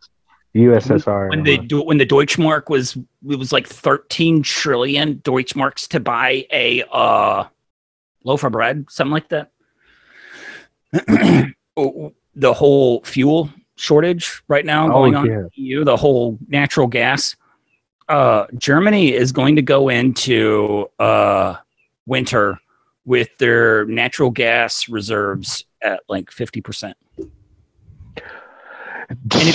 USSR. 0.57 1.29
when 1.29 1.43
the 1.43 1.59
do 1.59 1.83
when 1.83 1.99
the 1.99 2.07
Deutschmark 2.07 2.71
was 2.71 2.97
it 2.97 3.39
was 3.39 3.53
like 3.53 3.69
13 3.69 4.43
trillion 4.43 5.17
Deutschmarks 5.17 5.87
to 5.89 6.01
buy 6.01 6.47
a 6.51 6.83
uh, 6.91 7.45
loaf 8.25 8.43
of 8.43 8.53
bread, 8.53 8.87
something 8.89 9.13
like 9.13 9.29
that. 9.29 9.53
The 12.37 12.53
whole 12.53 13.01
fuel 13.03 13.51
shortage 13.77 14.43
right 14.49 14.65
now 14.65 14.87
Oh, 14.89 14.93
going 14.93 15.15
on 15.15 15.27
yeah. 15.27 15.33
in 15.39 15.43
the 15.45 15.51
EU, 15.55 15.85
the 15.85 15.97
whole 15.97 16.39
natural 16.49 16.87
gas. 16.87 17.37
Uh, 18.09 18.47
Germany 18.59 19.13
is 19.13 19.33
going 19.33 19.57
to 19.57 19.63
go 19.63 19.89
into 19.89 20.87
uh, 20.99 21.57
winter 22.07 22.59
with 23.05 23.37
their 23.39 23.85
natural 23.87 24.31
gas 24.31 24.89
reserves 24.89 25.65
at 25.83 26.01
like 26.09 26.31
50%. 26.31 26.95
if- 27.19 27.27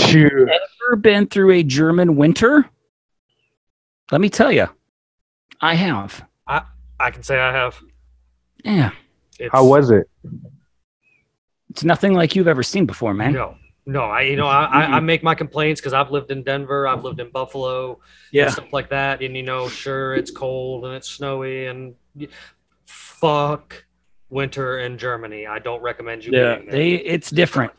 Shoot. 0.10 0.50
ever 0.50 0.96
been 0.98 1.28
through 1.28 1.52
a 1.52 1.64
German 1.64 2.16
winter? 2.16 2.70
Let 4.12 4.22
me 4.22 4.30
tell 4.30 4.52
you, 4.52 4.68
I 5.62 5.76
have. 5.76 6.26
I 6.48 7.10
can 7.10 7.24
say 7.24 7.40
I 7.40 7.52
have. 7.52 7.82
Yeah, 8.64 8.92
It's, 9.40 9.52
How 9.52 9.66
was 9.66 9.90
it? 9.90 10.08
It's 11.72 11.84
nothing 11.84 12.14
like 12.14 12.36
you've 12.36 12.48
ever 12.48 12.64
seen 12.64 12.86
before, 12.86 13.14
man. 13.14 13.34
No, 13.34 13.56
no. 13.86 14.02
I 14.04 14.22
you 14.22 14.36
know 14.36 14.48
I, 14.48 14.66
I, 14.66 14.82
I 14.98 15.00
make 15.00 15.24
my 15.24 15.34
complaints 15.34 15.82
because 15.82 15.94
I've 15.94 16.12
lived 16.12 16.30
in 16.32 16.44
Denver, 16.44 16.88
I've 16.88 17.04
lived 17.04 17.20
in 17.20 17.30
Buffalo, 17.32 18.00
Yeah, 18.32 18.44
and 18.44 18.54
stuff 18.54 18.72
like 18.74 18.90
that, 18.90 19.22
and 19.24 19.36
you 19.36 19.44
know, 19.44 19.68
sure, 19.68 20.14
it's 20.14 20.30
cold 20.32 20.86
and 20.86 20.94
it's 20.96 21.10
snowy 21.10 21.66
and 21.68 21.96
fuck 22.86 23.84
winter 24.30 24.80
in 24.80 24.98
Germany. 24.98 25.48
I 25.48 25.60
don't 25.60 25.82
recommend 25.82 26.24
you. 26.26 26.32
yeah, 26.34 26.42
there. 26.60 26.66
they. 26.72 26.92
It's 26.96 27.30
different. 27.30 27.72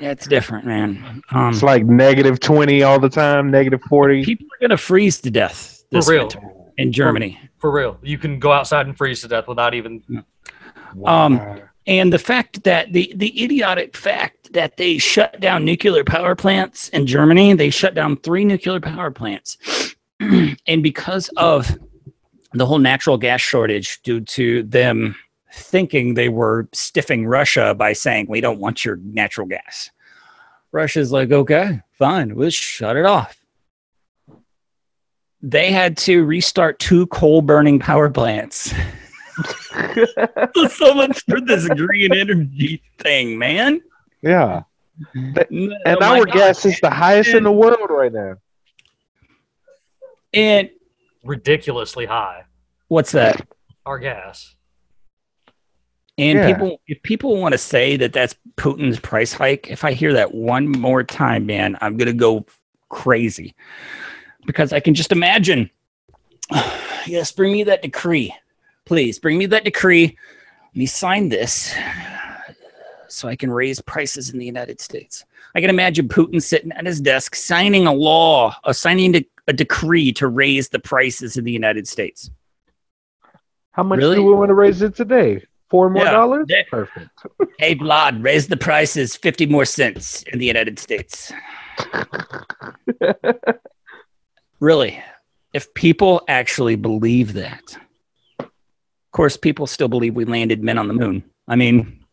Yeah, 0.00 0.12
it's 0.12 0.26
different, 0.26 0.64
man. 0.66 1.22
Um, 1.32 1.50
It's 1.50 1.62
like 1.62 1.84
negative 1.84 2.40
20 2.40 2.82
all 2.84 2.98
the 2.98 3.08
time, 3.08 3.50
negative 3.50 3.80
40. 3.88 4.24
people 4.24 4.46
are 4.46 4.60
gonna 4.68 4.76
freeze 4.76 5.20
to 5.22 5.30
death 5.30 5.84
this 5.90 6.06
For 6.06 6.12
real. 6.12 6.22
winter 6.22 6.40
in 6.78 6.90
Germany. 6.92 7.38
for 7.58 7.70
real. 7.70 7.98
You 8.02 8.16
can 8.18 8.38
go 8.38 8.50
outside 8.52 8.86
and 8.86 8.96
freeze 8.96 9.20
to 9.22 9.28
death 9.28 9.46
without 9.48 9.74
even. 9.74 10.24
Um, 11.04 11.60
and 11.86 12.12
the 12.12 12.18
fact 12.18 12.64
that 12.64 12.92
the 12.92 13.12
the 13.16 13.42
idiotic 13.42 13.96
fact 13.96 14.52
that 14.52 14.76
they 14.76 14.98
shut 14.98 15.38
down 15.40 15.64
nuclear 15.64 16.04
power 16.04 16.34
plants 16.34 16.88
in 16.90 17.06
Germany, 17.06 17.54
they 17.54 17.70
shut 17.70 17.94
down 17.94 18.16
three 18.18 18.44
nuclear 18.44 18.80
power 18.80 19.10
plants, 19.10 19.58
and 20.20 20.82
because 20.82 21.28
of 21.36 21.76
the 22.52 22.64
whole 22.64 22.78
natural 22.78 23.18
gas 23.18 23.40
shortage, 23.40 24.00
due 24.02 24.20
to 24.20 24.62
them 24.62 25.14
thinking 25.52 26.14
they 26.14 26.28
were 26.28 26.68
stiffing 26.72 27.26
Russia 27.26 27.74
by 27.74 27.92
saying 27.92 28.26
we 28.28 28.40
don't 28.40 28.60
want 28.60 28.84
your 28.84 28.96
natural 28.96 29.46
gas, 29.46 29.90
Russia's 30.72 31.12
like, 31.12 31.32
okay, 31.32 31.80
fine, 31.92 32.34
we'll 32.34 32.50
shut 32.50 32.96
it 32.96 33.04
off. 33.04 33.36
They 35.42 35.70
had 35.70 35.98
to 35.98 36.24
restart 36.24 36.78
two 36.78 37.06
coal 37.08 37.42
burning 37.42 37.78
power 37.78 38.08
plants. 38.08 38.72
so 40.70 40.94
much 40.94 41.24
for 41.28 41.40
this 41.40 41.68
green 41.70 42.14
energy 42.14 42.82
thing, 42.98 43.38
man. 43.38 43.80
yeah. 44.22 44.62
And 45.14 45.74
And 45.84 46.02
our 46.02 46.24
gas 46.24 46.64
is 46.64 46.78
the 46.80 46.90
highest 46.90 47.30
in 47.30 47.42
the 47.42 47.52
world 47.52 47.90
right 47.90 48.12
now. 48.12 48.36
And 50.32 50.70
ridiculously 51.24 52.06
high. 52.06 52.44
what's 52.88 53.12
that? 53.12 53.46
Our 53.86 53.98
gas. 53.98 54.54
And 56.16 56.38
Yeah. 56.38 56.46
people, 56.46 56.80
if 56.86 57.02
people 57.02 57.36
want 57.40 57.52
to 57.52 57.58
say 57.58 57.96
that 57.96 58.12
that's 58.12 58.36
Putin's 58.56 59.00
price 59.00 59.32
hike, 59.32 59.68
if 59.68 59.84
I 59.84 59.92
hear 59.92 60.12
that 60.12 60.32
one 60.32 60.68
more 60.68 61.02
time, 61.02 61.46
man, 61.46 61.76
I'm 61.80 61.96
gonna 61.96 62.12
go 62.12 62.46
crazy 62.88 63.54
because 64.46 64.72
I 64.72 64.78
can 64.80 64.94
just 64.94 65.10
imagine. 65.10 65.70
yes, 67.06 67.32
bring 67.32 67.52
me 67.52 67.64
that 67.64 67.82
decree, 67.82 68.32
please. 68.84 69.18
Bring 69.18 69.38
me 69.38 69.46
that 69.46 69.64
decree. 69.64 70.16
Let 70.68 70.76
me 70.76 70.86
sign 70.86 71.28
this 71.28 71.74
so 73.08 73.28
I 73.28 73.36
can 73.36 73.50
raise 73.50 73.80
prices 73.80 74.30
in 74.30 74.38
the 74.38 74.46
United 74.46 74.80
States. 74.80 75.24
I 75.54 75.60
can 75.60 75.70
imagine 75.70 76.08
Putin 76.08 76.42
sitting 76.42 76.72
at 76.72 76.84
his 76.84 77.00
desk 77.00 77.36
signing 77.36 77.86
a 77.86 77.92
law, 77.92 78.56
uh, 78.64 78.72
signing 78.72 79.12
de- 79.12 79.28
a 79.46 79.52
decree 79.52 80.12
to 80.14 80.26
raise 80.26 80.68
the 80.68 80.80
prices 80.80 81.36
in 81.36 81.44
the 81.44 81.52
United 81.52 81.86
States. 81.86 82.30
How 83.72 83.84
much 83.84 83.98
Really? 83.98 84.16
do 84.16 84.24
we 84.24 84.34
want 84.34 84.48
to 84.48 84.54
raise 84.54 84.82
it 84.82 84.96
today? 84.96 85.44
Four 85.70 85.90
more 85.90 86.04
Yeah. 86.04 86.10
dollars? 86.12 86.46
Yeah. 86.48 86.62
Perfect. 86.70 87.08
Hey, 87.58 87.76
Vlad, 87.76 88.24
raise 88.24 88.48
the 88.48 88.56
prices 88.56 89.14
50 89.14 89.46
more 89.46 89.64
cents 89.64 90.24
in 90.32 90.40
the 90.40 90.46
United 90.46 90.80
States. 90.80 91.32
really, 94.60 95.00
if 95.52 95.72
people 95.74 96.22
actually 96.26 96.74
believe 96.74 97.34
that, 97.34 97.76
course, 99.14 99.38
people 99.38 99.66
still 99.66 99.88
believe 99.88 100.14
we 100.14 100.26
landed 100.26 100.62
men 100.62 100.76
on 100.76 100.88
the 100.88 100.94
moon. 100.94 101.24
I 101.48 101.56
mean, 101.56 102.04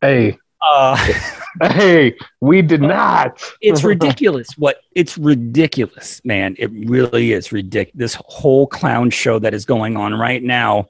Hey, 0.00 0.38
uh, 0.66 0.96
hey, 1.62 2.16
we 2.40 2.62
did 2.62 2.80
not. 2.80 3.42
it's 3.60 3.84
ridiculous. 3.84 4.48
What 4.56 4.78
it's 4.94 5.18
ridiculous, 5.18 6.22
man. 6.24 6.56
It 6.58 6.70
really 6.88 7.32
is 7.32 7.52
ridiculous. 7.52 7.94
This 7.94 8.22
whole 8.26 8.66
clown 8.66 9.10
show 9.10 9.38
that 9.40 9.52
is 9.52 9.64
going 9.64 9.96
on 9.96 10.14
right 10.14 10.42
now. 10.42 10.88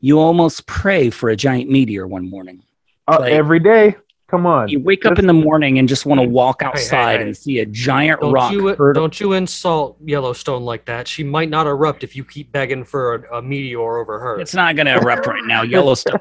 You 0.00 0.18
almost 0.18 0.66
pray 0.66 1.10
for 1.10 1.30
a 1.30 1.36
giant 1.36 1.70
meteor 1.70 2.06
one 2.06 2.28
morning. 2.28 2.62
Uh, 3.06 3.18
like- 3.20 3.32
every 3.32 3.60
day. 3.60 3.96
Come 4.28 4.44
on. 4.44 4.68
You 4.68 4.80
wake 4.80 5.06
up 5.06 5.20
in 5.20 5.26
the 5.28 5.32
morning 5.32 5.78
and 5.78 5.88
just 5.88 6.04
want 6.04 6.20
to 6.20 6.26
walk 6.26 6.62
hey, 6.62 6.66
outside 6.66 7.20
hey. 7.20 7.26
and 7.26 7.36
see 7.36 7.60
a 7.60 7.66
giant 7.66 8.20
Don't 8.20 8.32
rock. 8.32 8.52
you 8.52 8.74
don't 8.92 9.20
you 9.20 9.34
insult 9.34 9.98
Yellowstone 10.04 10.64
like 10.64 10.84
that? 10.86 11.06
She 11.06 11.22
might 11.22 11.48
not 11.48 11.68
erupt 11.68 12.02
if 12.02 12.16
you 12.16 12.24
keep 12.24 12.50
begging 12.50 12.82
for 12.84 13.14
a, 13.14 13.38
a 13.38 13.42
meteor 13.42 13.98
over 13.98 14.18
her. 14.18 14.40
It's 14.40 14.54
not 14.54 14.74
going 14.74 14.86
to 14.86 14.94
erupt 14.96 15.28
right 15.28 15.44
now. 15.44 15.62
Yellowstone. 15.62 16.18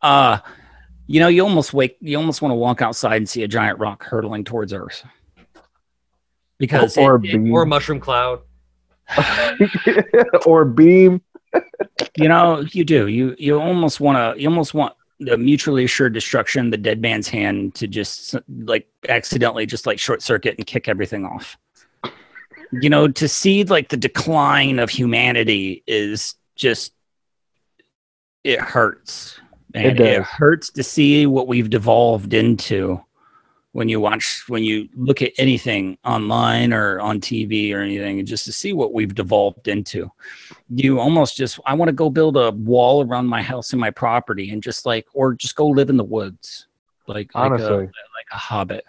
Uh, 0.00 0.38
you 1.08 1.18
know, 1.18 1.26
you 1.28 1.42
almost 1.42 1.72
wake. 1.74 1.96
You 2.00 2.16
almost 2.16 2.42
want 2.42 2.52
to 2.52 2.56
walk 2.56 2.80
outside 2.80 3.16
and 3.16 3.28
see 3.28 3.42
a 3.42 3.48
giant 3.48 3.80
rock 3.80 4.04
hurtling 4.04 4.44
towards 4.44 4.72
Earth. 4.72 5.04
Because 6.58 6.96
or 6.96 7.16
it- 7.16 7.34
it- 7.34 7.50
or 7.50 7.62
a 7.62 7.66
mushroom 7.66 7.98
cloud. 7.98 8.40
or 10.46 10.64
beam. 10.64 11.22
you 12.16 12.28
know, 12.28 12.60
you 12.70 12.84
do. 12.84 13.08
You 13.08 13.34
you 13.36 13.60
almost 13.60 13.98
want 13.98 14.16
to. 14.36 14.40
You 14.40 14.48
almost 14.48 14.72
want 14.74 14.94
the 15.18 15.36
mutually 15.36 15.84
assured 15.84 16.12
destruction, 16.12 16.70
the 16.70 16.76
dead 16.76 17.00
man's 17.00 17.28
hand, 17.28 17.74
to 17.76 17.86
just 17.86 18.34
like 18.64 18.88
accidentally 19.08 19.66
just 19.66 19.86
like 19.86 19.98
short 19.98 20.22
circuit 20.22 20.56
and 20.58 20.66
kick 20.66 20.88
everything 20.88 21.24
off. 21.24 21.56
You 22.72 22.90
know, 22.90 23.08
to 23.08 23.28
see 23.28 23.64
like 23.64 23.88
the 23.88 23.96
decline 23.96 24.78
of 24.78 24.90
humanity 24.90 25.82
is 25.86 26.34
just 26.56 26.92
it 28.44 28.60
hurts. 28.60 29.40
And 29.74 30.00
It 30.00 30.00
it, 30.00 30.22
hurts 30.22 30.70
to 30.70 30.82
see 30.82 31.26
what 31.26 31.48
we've 31.48 31.70
devolved 31.70 32.32
into 32.32 33.02
when 33.76 33.90
you 33.90 34.00
watch 34.00 34.42
when 34.48 34.64
you 34.64 34.88
look 34.94 35.20
at 35.20 35.32
anything 35.36 35.98
online 36.02 36.72
or 36.72 36.98
on 36.98 37.20
TV 37.20 37.74
or 37.74 37.82
anything 37.82 38.18
and 38.18 38.26
just 38.26 38.46
to 38.46 38.52
see 38.52 38.72
what 38.72 38.94
we've 38.94 39.14
devolved 39.14 39.68
into. 39.68 40.10
You 40.70 40.98
almost 40.98 41.36
just 41.36 41.60
I 41.66 41.74
want 41.74 41.90
to 41.90 41.92
go 41.92 42.08
build 42.08 42.38
a 42.38 42.52
wall 42.52 43.06
around 43.06 43.26
my 43.26 43.42
house 43.42 43.72
and 43.72 43.80
my 43.80 43.90
property 43.90 44.48
and 44.50 44.62
just 44.62 44.86
like 44.86 45.04
or 45.12 45.34
just 45.34 45.56
go 45.56 45.66
live 45.66 45.90
in 45.90 45.98
the 45.98 46.04
woods. 46.04 46.68
Like 47.06 47.34
like 47.34 47.34
a, 47.34 47.38
Honestly. 47.38 47.84
like 47.84 48.30
a 48.32 48.36
hobbit. 48.36 48.86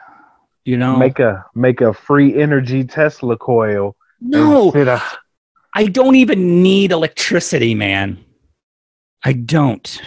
You 0.64 0.78
know? 0.78 0.96
Make 0.96 1.20
a 1.20 1.46
make 1.54 1.82
a 1.82 1.94
free 1.94 2.42
energy 2.42 2.86
Tesla 2.86 3.36
coil. 3.36 3.94
no, 4.22 4.74
out- 4.74 5.02
I 5.76 5.88
don't 5.88 6.16
even 6.16 6.64
need 6.64 6.94
electricity, 6.94 7.76
man. 7.76 8.24
I 9.22 9.34
don't. 9.34 10.02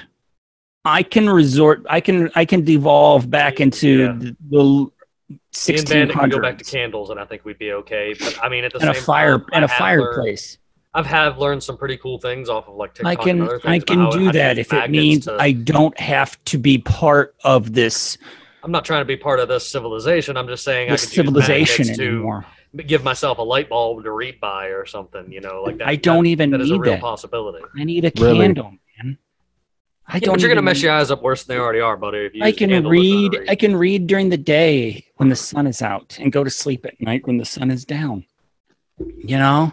I 0.84 1.02
can 1.02 1.28
resort. 1.28 1.84
I 1.88 2.00
can. 2.00 2.30
I 2.34 2.44
can 2.44 2.64
devolve 2.64 3.28
back 3.30 3.60
into 3.60 3.88
Yeah. 3.98 4.12
the, 4.18 4.36
the 4.50 4.56
Me 4.58 4.88
and 5.30 5.38
sixteen 5.52 6.08
can 6.08 6.28
go 6.30 6.40
back 6.40 6.58
to 6.58 6.64
candles, 6.64 7.10
and 7.10 7.20
I 7.20 7.24
think 7.24 7.44
we'd 7.44 7.58
be 7.58 7.72
okay. 7.72 8.14
But 8.18 8.38
I 8.42 8.48
mean, 8.48 8.64
at 8.64 8.72
the 8.72 8.80
and 8.80 8.90
a 8.90 8.94
fire 8.94 9.38
time, 9.38 9.46
and 9.52 9.64
I 9.64 9.66
a 9.66 9.68
fireplace. 9.68 10.56
Learned, 10.56 10.60
I've 10.94 11.06
have 11.06 11.38
learned 11.38 11.62
some 11.62 11.76
pretty 11.76 11.98
cool 11.98 12.18
things 12.18 12.48
off 12.48 12.66
of 12.68 12.76
like 12.76 12.94
TikTok 12.94 13.06
I 13.06 13.12
and 13.12 13.22
can. 13.22 13.42
other 13.42 13.58
things. 13.60 13.82
I 13.82 13.84
can 13.84 13.98
do 14.10 14.24
how 14.26 14.32
to 14.32 14.38
that 14.38 14.56
use 14.56 14.66
if 14.66 14.72
it 14.72 14.90
means 14.90 15.24
to- 15.26 15.36
I 15.38 15.52
don't 15.52 15.98
have 16.00 16.42
to 16.46 16.58
be 16.58 16.78
part 16.78 17.34
of 17.44 17.72
this, 17.74 18.16
I'm 18.64 18.72
not 18.72 18.84
trying 18.84 19.02
to 19.02 19.04
be 19.06 19.16
part 19.16 19.38
of 19.38 19.48
this 19.48 19.68
civilization. 19.68 20.36
I'm 20.36 20.48
just 20.48 20.64
saying 20.64 20.90
this 20.90 21.02
I 21.02 21.04
could 21.06 21.14
civilization 21.14 21.86
use 21.86 21.98
magnets 21.98 22.00
anymore. 22.14 22.46
to 22.76 22.82
give 22.82 23.04
myself 23.04 23.38
a 23.38 23.42
light 23.42 23.68
bulb 23.68 24.02
to 24.04 24.10
read 24.12 24.40
by 24.40 24.66
or 24.68 24.84
something. 24.86 25.30
You 25.30 25.42
know, 25.42 25.62
like 25.62 25.76
that. 25.78 25.86
I 25.88 25.94
don't 25.96 26.24
that- 26.24 26.30
even 26.30 26.50
that 26.50 26.60
is 26.62 26.70
a 26.70 26.78
real 26.78 26.92
that. 26.92 27.00
possibility. 27.02 27.64
I 27.78 27.84
need 27.84 28.04
a 28.06 28.12
Really? 28.18 28.38
candle, 28.40 28.72
man. 29.04 29.18
I 30.12 30.14
Yeah, 30.16 30.20
don't. 30.20 30.34
but 30.34 30.40
you're 30.40 30.48
gonna 30.48 30.62
mess 30.62 30.82
your 30.82 30.92
eyes 30.92 31.10
up 31.10 31.22
worse 31.22 31.44
than 31.44 31.56
they 31.56 31.60
already 31.62 31.80
are, 31.80 31.96
buddy. 31.96 32.18
If 32.18 32.34
you 32.34 32.42
I 32.42 32.50
can 32.52 32.86
read. 32.86 33.44
I 33.48 33.54
can 33.54 33.76
read 33.76 34.06
during 34.08 34.28
the 34.28 34.36
day 34.36 35.04
when 35.16 35.28
the 35.28 35.36
sun 35.36 35.66
is 35.68 35.82
out 35.82 36.18
and 36.20 36.32
go 36.32 36.42
to 36.42 36.50
sleep 36.50 36.84
at 36.84 37.00
night 37.00 37.26
when 37.26 37.38
the 37.38 37.44
sun 37.44 37.70
is 37.70 37.84
down. 37.84 38.24
You 38.98 39.38
know, 39.38 39.72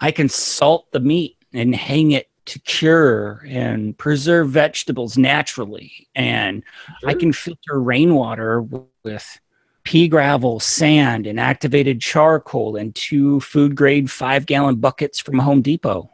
I 0.00 0.10
can 0.10 0.28
salt 0.28 0.90
the 0.90 1.00
meat 1.00 1.36
and 1.52 1.74
hang 1.74 2.10
it 2.10 2.28
to 2.46 2.58
cure 2.60 3.44
and 3.46 3.96
preserve 3.96 4.48
vegetables 4.50 5.16
naturally. 5.16 6.08
And 6.14 6.64
I 7.06 7.14
can 7.14 7.32
filter 7.32 7.80
rainwater 7.80 8.62
with 9.04 9.40
pea 9.84 10.08
gravel, 10.08 10.58
sand, 10.58 11.26
and 11.26 11.38
activated 11.38 12.00
charcoal 12.00 12.76
in 12.76 12.92
two 12.94 13.40
food 13.40 13.76
grade 13.76 14.10
five 14.10 14.44
gallon 14.46 14.76
buckets 14.76 15.20
from 15.20 15.38
Home 15.38 15.62
Depot. 15.62 16.10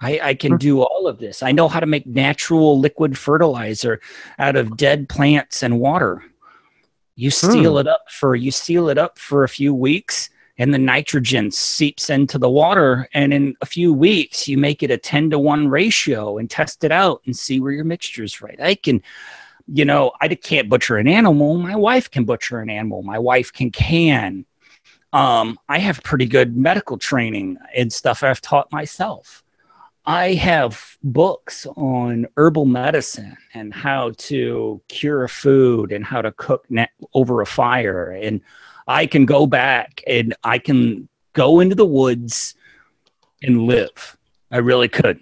I, 0.00 0.20
I 0.22 0.34
can 0.34 0.56
do 0.56 0.82
all 0.82 1.06
of 1.06 1.18
this. 1.18 1.42
I 1.42 1.52
know 1.52 1.68
how 1.68 1.80
to 1.80 1.86
make 1.86 2.06
natural 2.06 2.78
liquid 2.78 3.16
fertilizer 3.16 4.00
out 4.38 4.56
of 4.56 4.76
dead 4.76 5.08
plants 5.08 5.62
and 5.62 5.78
water. 5.78 6.22
You 7.16 7.30
seal 7.30 7.78
it 7.78 7.86
up 7.86 8.10
for 8.10 8.34
you 8.34 8.50
seal 8.50 8.88
it 8.88 8.98
up 8.98 9.18
for 9.18 9.44
a 9.44 9.48
few 9.48 9.72
weeks 9.72 10.30
and 10.58 10.74
the 10.74 10.78
nitrogen 10.78 11.50
seeps 11.50 12.10
into 12.10 12.38
the 12.38 12.50
water 12.50 13.08
and 13.14 13.32
in 13.32 13.56
a 13.60 13.66
few 13.66 13.92
weeks 13.92 14.48
you 14.48 14.58
make 14.58 14.82
it 14.82 14.90
a 14.90 14.98
10 14.98 15.30
to 15.30 15.38
1 15.38 15.68
ratio 15.68 16.38
and 16.38 16.50
test 16.50 16.82
it 16.82 16.90
out 16.90 17.22
and 17.26 17.36
see 17.36 17.60
where 17.60 17.72
your 17.72 17.84
mixture 17.84 18.24
is 18.24 18.40
right. 18.42 18.60
I 18.60 18.74
can 18.74 19.00
you 19.66 19.84
know, 19.84 20.12
I 20.20 20.28
can't 20.28 20.68
butcher 20.68 20.98
an 20.98 21.08
animal. 21.08 21.56
My 21.56 21.76
wife 21.76 22.10
can 22.10 22.24
butcher 22.24 22.60
an 22.60 22.68
animal. 22.68 23.02
My 23.02 23.18
wife 23.18 23.52
can 23.52 23.70
can. 23.70 24.44
Um, 25.12 25.58
I 25.68 25.78
have 25.78 26.02
pretty 26.02 26.26
good 26.26 26.56
medical 26.56 26.98
training 26.98 27.56
and 27.74 27.92
stuff 27.92 28.22
I've 28.22 28.40
taught 28.40 28.70
myself. 28.72 29.43
I 30.06 30.34
have 30.34 30.98
books 31.02 31.66
on 31.76 32.26
herbal 32.36 32.66
medicine 32.66 33.36
and 33.54 33.72
how 33.72 34.12
to 34.18 34.82
cure 34.88 35.28
food 35.28 35.92
and 35.92 36.04
how 36.04 36.20
to 36.20 36.32
cook 36.32 36.66
net 36.70 36.90
over 37.14 37.40
a 37.40 37.46
fire. 37.46 38.10
And 38.10 38.40
I 38.86 39.06
can 39.06 39.24
go 39.24 39.46
back 39.46 40.02
and 40.06 40.34
I 40.44 40.58
can 40.58 41.08
go 41.32 41.60
into 41.60 41.74
the 41.74 41.86
woods 41.86 42.54
and 43.42 43.62
live. 43.62 44.16
I 44.50 44.58
really 44.58 44.88
could. 44.88 45.18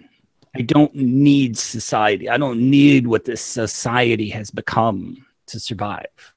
I 0.55 0.61
don't 0.61 0.93
need 0.93 1.57
society. 1.57 2.29
I 2.29 2.37
don't 2.37 2.59
need 2.59 3.07
what 3.07 3.25
this 3.25 3.41
society 3.41 4.29
has 4.29 4.51
become 4.51 5.25
to 5.47 5.59
survive. 5.59 6.33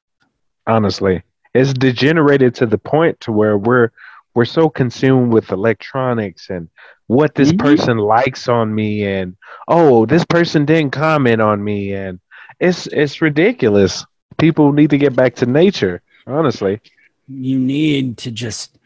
honestly 0.66 1.22
it's 1.54 1.72
degenerated 1.72 2.54
to 2.56 2.66
the 2.66 2.78
point 2.78 3.18
to 3.20 3.32
where 3.32 3.56
we're 3.56 3.90
we're 4.36 4.44
so 4.44 4.68
consumed 4.68 5.32
with 5.32 5.50
electronics 5.50 6.50
and 6.50 6.68
what 7.08 7.34
this 7.34 7.52
Mhm. 7.52 7.58
person 7.58 7.98
likes 7.98 8.48
on 8.48 8.74
me 8.74 9.04
and 9.04 9.36
oh 9.66 10.06
this 10.06 10.24
person 10.24 10.64
didn't 10.64 10.92
comment 10.92 11.40
on 11.40 11.64
me 11.64 11.94
and 11.94 12.20
it's 12.60 12.86
it's 12.88 13.20
ridiculous 13.22 14.04
people 14.38 14.72
need 14.72 14.90
to 14.90 14.98
get 14.98 15.16
back 15.16 15.34
to 15.36 15.46
nature 15.46 16.02
honestly 16.26 16.80
you 17.28 17.58
need 17.58 18.18
to 18.18 18.30
just 18.30 18.78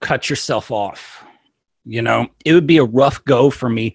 cut 0.00 0.30
yourself 0.30 0.70
off. 0.70 1.24
You 1.84 2.02
know, 2.02 2.28
it 2.44 2.54
would 2.54 2.66
be 2.66 2.78
a 2.78 2.84
rough 2.84 3.24
go 3.24 3.50
for 3.50 3.68
me 3.68 3.94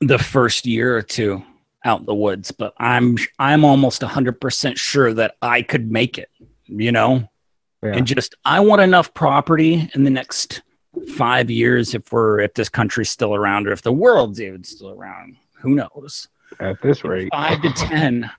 the 0.00 0.18
first 0.18 0.66
year 0.66 0.96
or 0.96 1.02
two 1.02 1.42
out 1.84 2.00
in 2.00 2.06
the 2.06 2.14
woods, 2.14 2.50
but 2.50 2.74
I'm 2.78 3.16
I'm 3.38 3.64
almost 3.64 4.02
100% 4.02 4.78
sure 4.78 5.14
that 5.14 5.36
I 5.40 5.62
could 5.62 5.90
make 5.90 6.18
it, 6.18 6.28
you 6.66 6.92
know? 6.92 7.28
Yeah. 7.82 7.94
And 7.94 8.06
just 8.06 8.34
I 8.44 8.60
want 8.60 8.82
enough 8.82 9.14
property 9.14 9.88
in 9.94 10.04
the 10.04 10.10
next 10.10 10.62
5 11.16 11.50
years 11.50 11.94
if 11.94 12.10
we're 12.12 12.40
if 12.40 12.54
this 12.54 12.68
country's 12.68 13.10
still 13.10 13.34
around 13.34 13.68
or 13.68 13.72
if 13.72 13.82
the 13.82 13.92
world's 13.92 14.40
even 14.40 14.64
still 14.64 14.90
around. 14.90 15.36
Who 15.60 15.74
knows? 15.74 16.28
at 16.60 16.80
this 16.82 17.04
rate 17.04 17.28
5 17.32 17.62
to 17.62 17.70
10. 17.76 18.30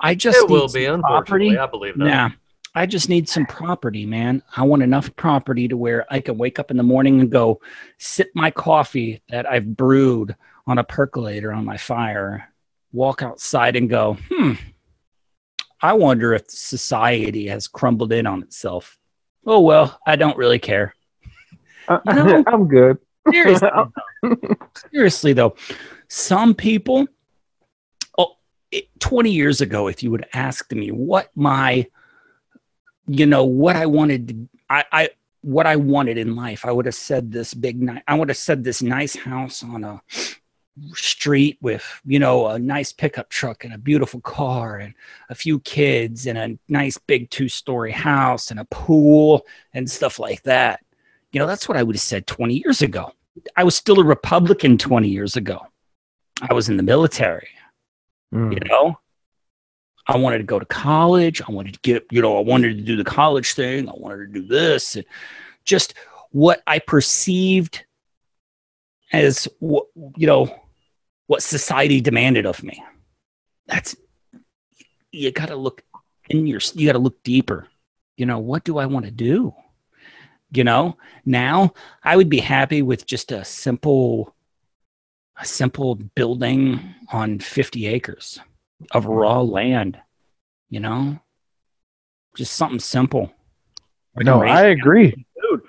I 0.00 0.14
just 0.14 0.38
it 0.38 0.48
need 0.48 0.50
will 0.50 0.68
some 0.68 0.96
be, 0.96 1.02
property. 1.02 1.58
I 1.58 1.66
believe 1.66 1.98
that. 1.98 2.06
Yeah. 2.06 2.30
I 2.74 2.86
just 2.86 3.08
need 3.08 3.28
some 3.28 3.46
property, 3.46 4.06
man. 4.06 4.42
I 4.56 4.62
want 4.62 4.82
enough 4.82 5.14
property 5.16 5.68
to 5.68 5.76
where 5.76 6.06
I 6.10 6.20
can 6.20 6.38
wake 6.38 6.58
up 6.58 6.70
in 6.70 6.76
the 6.76 6.82
morning 6.82 7.20
and 7.20 7.30
go 7.30 7.60
sip 7.98 8.30
my 8.34 8.50
coffee 8.50 9.22
that 9.30 9.50
I've 9.50 9.76
brewed 9.76 10.36
on 10.66 10.78
a 10.78 10.84
percolator 10.84 11.52
on 11.52 11.64
my 11.64 11.76
fire, 11.76 12.52
walk 12.92 13.22
outside 13.22 13.74
and 13.74 13.88
go, 13.88 14.16
hmm, 14.30 14.52
I 15.80 15.92
wonder 15.92 16.34
if 16.34 16.50
society 16.50 17.46
has 17.48 17.68
crumbled 17.68 18.12
in 18.12 18.26
on 18.26 18.42
itself. 18.42 18.98
Oh, 19.46 19.60
well, 19.60 19.98
I 20.06 20.16
don't 20.16 20.36
really 20.36 20.58
care. 20.58 20.94
No. 21.88 22.44
i'm 22.46 22.68
good 22.68 22.98
Seriously, 23.30 23.68
though. 24.22 24.36
seriously 24.90 25.32
though, 25.32 25.56
some 26.08 26.54
people, 26.54 27.06
oh, 28.16 28.36
it, 28.70 28.88
20 29.00 29.30
years 29.30 29.60
ago, 29.60 29.88
if 29.88 30.02
you 30.02 30.10
would 30.10 30.26
ask 30.32 30.70
me 30.72 30.90
what 30.90 31.30
my, 31.34 31.86
you 33.06 33.26
know, 33.26 33.44
what 33.44 33.76
I 33.76 33.86
wanted, 33.86 34.28
to, 34.28 34.48
I, 34.70 34.84
I, 34.92 35.10
what 35.42 35.66
I 35.66 35.76
wanted 35.76 36.18
in 36.18 36.36
life, 36.36 36.64
I 36.64 36.72
would 36.72 36.86
have 36.86 36.94
said 36.94 37.30
this 37.30 37.54
big 37.54 37.80
night. 37.80 38.02
I 38.08 38.14
would 38.14 38.28
have 38.28 38.38
said 38.38 38.64
this 38.64 38.82
nice 38.82 39.16
house 39.16 39.62
on 39.62 39.84
a 39.84 40.02
street 40.94 41.58
with, 41.60 41.84
you 42.04 42.18
know, 42.18 42.48
a 42.48 42.58
nice 42.58 42.92
pickup 42.92 43.28
truck 43.30 43.64
and 43.64 43.74
a 43.74 43.78
beautiful 43.78 44.20
car 44.20 44.76
and 44.76 44.94
a 45.30 45.34
few 45.34 45.60
kids 45.60 46.26
and 46.26 46.38
a 46.38 46.58
nice 46.68 46.98
big 46.98 47.30
two 47.30 47.48
story 47.48 47.92
house 47.92 48.50
and 48.50 48.60
a 48.60 48.64
pool 48.66 49.46
and 49.74 49.90
stuff 49.90 50.18
like 50.18 50.42
that. 50.42 50.80
You 51.32 51.40
know, 51.40 51.46
that's 51.46 51.68
what 51.68 51.76
I 51.76 51.82
would 51.82 51.96
have 51.96 52.02
said 52.02 52.26
20 52.26 52.54
years 52.54 52.82
ago. 52.82 53.12
I 53.56 53.64
was 53.64 53.76
still 53.76 54.00
a 54.00 54.04
Republican 54.04 54.78
20 54.78 55.08
years 55.08 55.36
ago. 55.36 55.60
I 56.42 56.54
was 56.54 56.68
in 56.68 56.76
the 56.76 56.82
military, 56.82 57.48
Mm. 58.32 58.52
you 58.52 58.60
know. 58.68 58.98
I 60.06 60.16
wanted 60.16 60.38
to 60.38 60.44
go 60.44 60.58
to 60.58 60.64
college. 60.64 61.42
I 61.46 61.52
wanted 61.52 61.74
to 61.74 61.80
get, 61.80 62.06
you 62.10 62.22
know, 62.22 62.38
I 62.38 62.40
wanted 62.40 62.76
to 62.78 62.82
do 62.82 62.96
the 62.96 63.04
college 63.04 63.52
thing. 63.52 63.88
I 63.88 63.92
wanted 63.94 64.32
to 64.32 64.40
do 64.40 64.46
this. 64.46 64.96
And 64.96 65.04
just 65.64 65.94
what 66.30 66.62
I 66.66 66.78
perceived 66.78 67.84
as 69.12 69.48
you 69.60 70.26
know, 70.26 70.54
what 71.28 71.42
society 71.42 72.00
demanded 72.00 72.44
of 72.46 72.64
me. 72.64 72.82
That's, 73.66 73.94
you 75.12 75.30
got 75.30 75.48
to 75.48 75.56
look 75.56 75.84
in 76.28 76.46
your, 76.46 76.60
you 76.74 76.86
got 76.86 76.94
to 76.94 76.98
look 76.98 77.22
deeper. 77.22 77.68
You 78.16 78.26
know, 78.26 78.40
what 78.40 78.64
do 78.64 78.78
I 78.78 78.86
want 78.86 79.04
to 79.04 79.12
do? 79.12 79.54
You 80.50 80.64
know, 80.64 80.96
now 81.24 81.74
I 82.02 82.16
would 82.16 82.28
be 82.28 82.40
happy 82.40 82.82
with 82.82 83.06
just 83.06 83.30
a 83.30 83.44
simple 83.44 84.34
a 85.40 85.44
simple 85.44 85.94
building 85.94 86.94
on 87.12 87.38
50 87.38 87.86
acres 87.86 88.40
of 88.90 89.06
raw 89.06 89.40
land, 89.40 89.96
you 90.68 90.80
know? 90.80 91.20
Just 92.36 92.54
something 92.54 92.80
simple. 92.80 93.32
no 94.16 94.42
i 94.42 94.62
agree 94.62 95.14
Dude, 95.40 95.62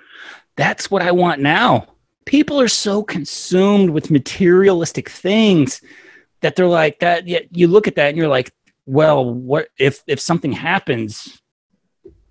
that's 0.56 0.90
what 0.90 1.02
I 1.02 1.12
want 1.12 1.40
now. 1.40 1.86
People 2.30 2.60
are 2.60 2.68
so 2.68 3.02
consumed 3.02 3.90
with 3.90 4.08
materialistic 4.08 5.08
things 5.08 5.82
that 6.42 6.54
they're 6.54 6.68
like 6.68 7.00
that 7.00 7.26
yet 7.26 7.48
you 7.50 7.66
look 7.66 7.88
at 7.88 7.96
that 7.96 8.08
and 8.10 8.16
you're 8.16 8.28
like, 8.28 8.52
well, 8.86 9.24
what 9.24 9.66
if 9.78 10.04
if 10.06 10.20
something 10.20 10.52
happens 10.52 11.42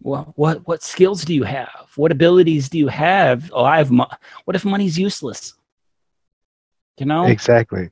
well, 0.01 0.31
what 0.37 0.65
what 0.65 0.81
skills 0.81 1.25
do 1.25 1.33
you 1.35 1.43
have? 1.43 1.91
What 1.97 2.13
abilities 2.13 2.69
do 2.69 2.77
you 2.77 2.87
have? 2.87 3.51
Oh, 3.53 3.65
I 3.65 3.79
have. 3.79 3.91
Mo- 3.91 4.07
what 4.45 4.55
if 4.55 4.63
money's 4.63 4.97
useless? 4.97 5.53
You 6.97 7.05
know, 7.05 7.25
exactly 7.25 7.89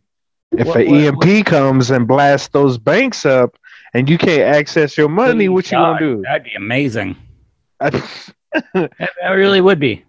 if 0.54 0.66
What- 0.66 0.78
an 0.78 1.16
what- 1.18 1.28
emp 1.28 1.46
comes 1.46 1.92
and 1.92 2.08
blasts 2.08 2.48
those 2.48 2.78
banks 2.78 3.26
up 3.26 3.58
and 3.94 4.10
you 4.10 4.18
can't 4.18 4.44
access 4.44 4.98
your 4.98 5.10
money, 5.10 5.50
what 5.50 5.70
you 5.70 5.78
gonna 5.78 6.00
do? 6.00 6.22
That'd 6.22 6.44
be 6.44 6.56
amazing. 6.56 7.18
That, 8.74 8.92
that 9.22 9.30
really 9.30 9.60
would 9.62 9.78
be. 9.80 10.04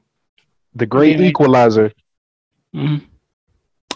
Great 0.87 1.19
Yeah. 1.19 1.27
equalizer. 1.27 1.93
Mhm. 2.75 3.03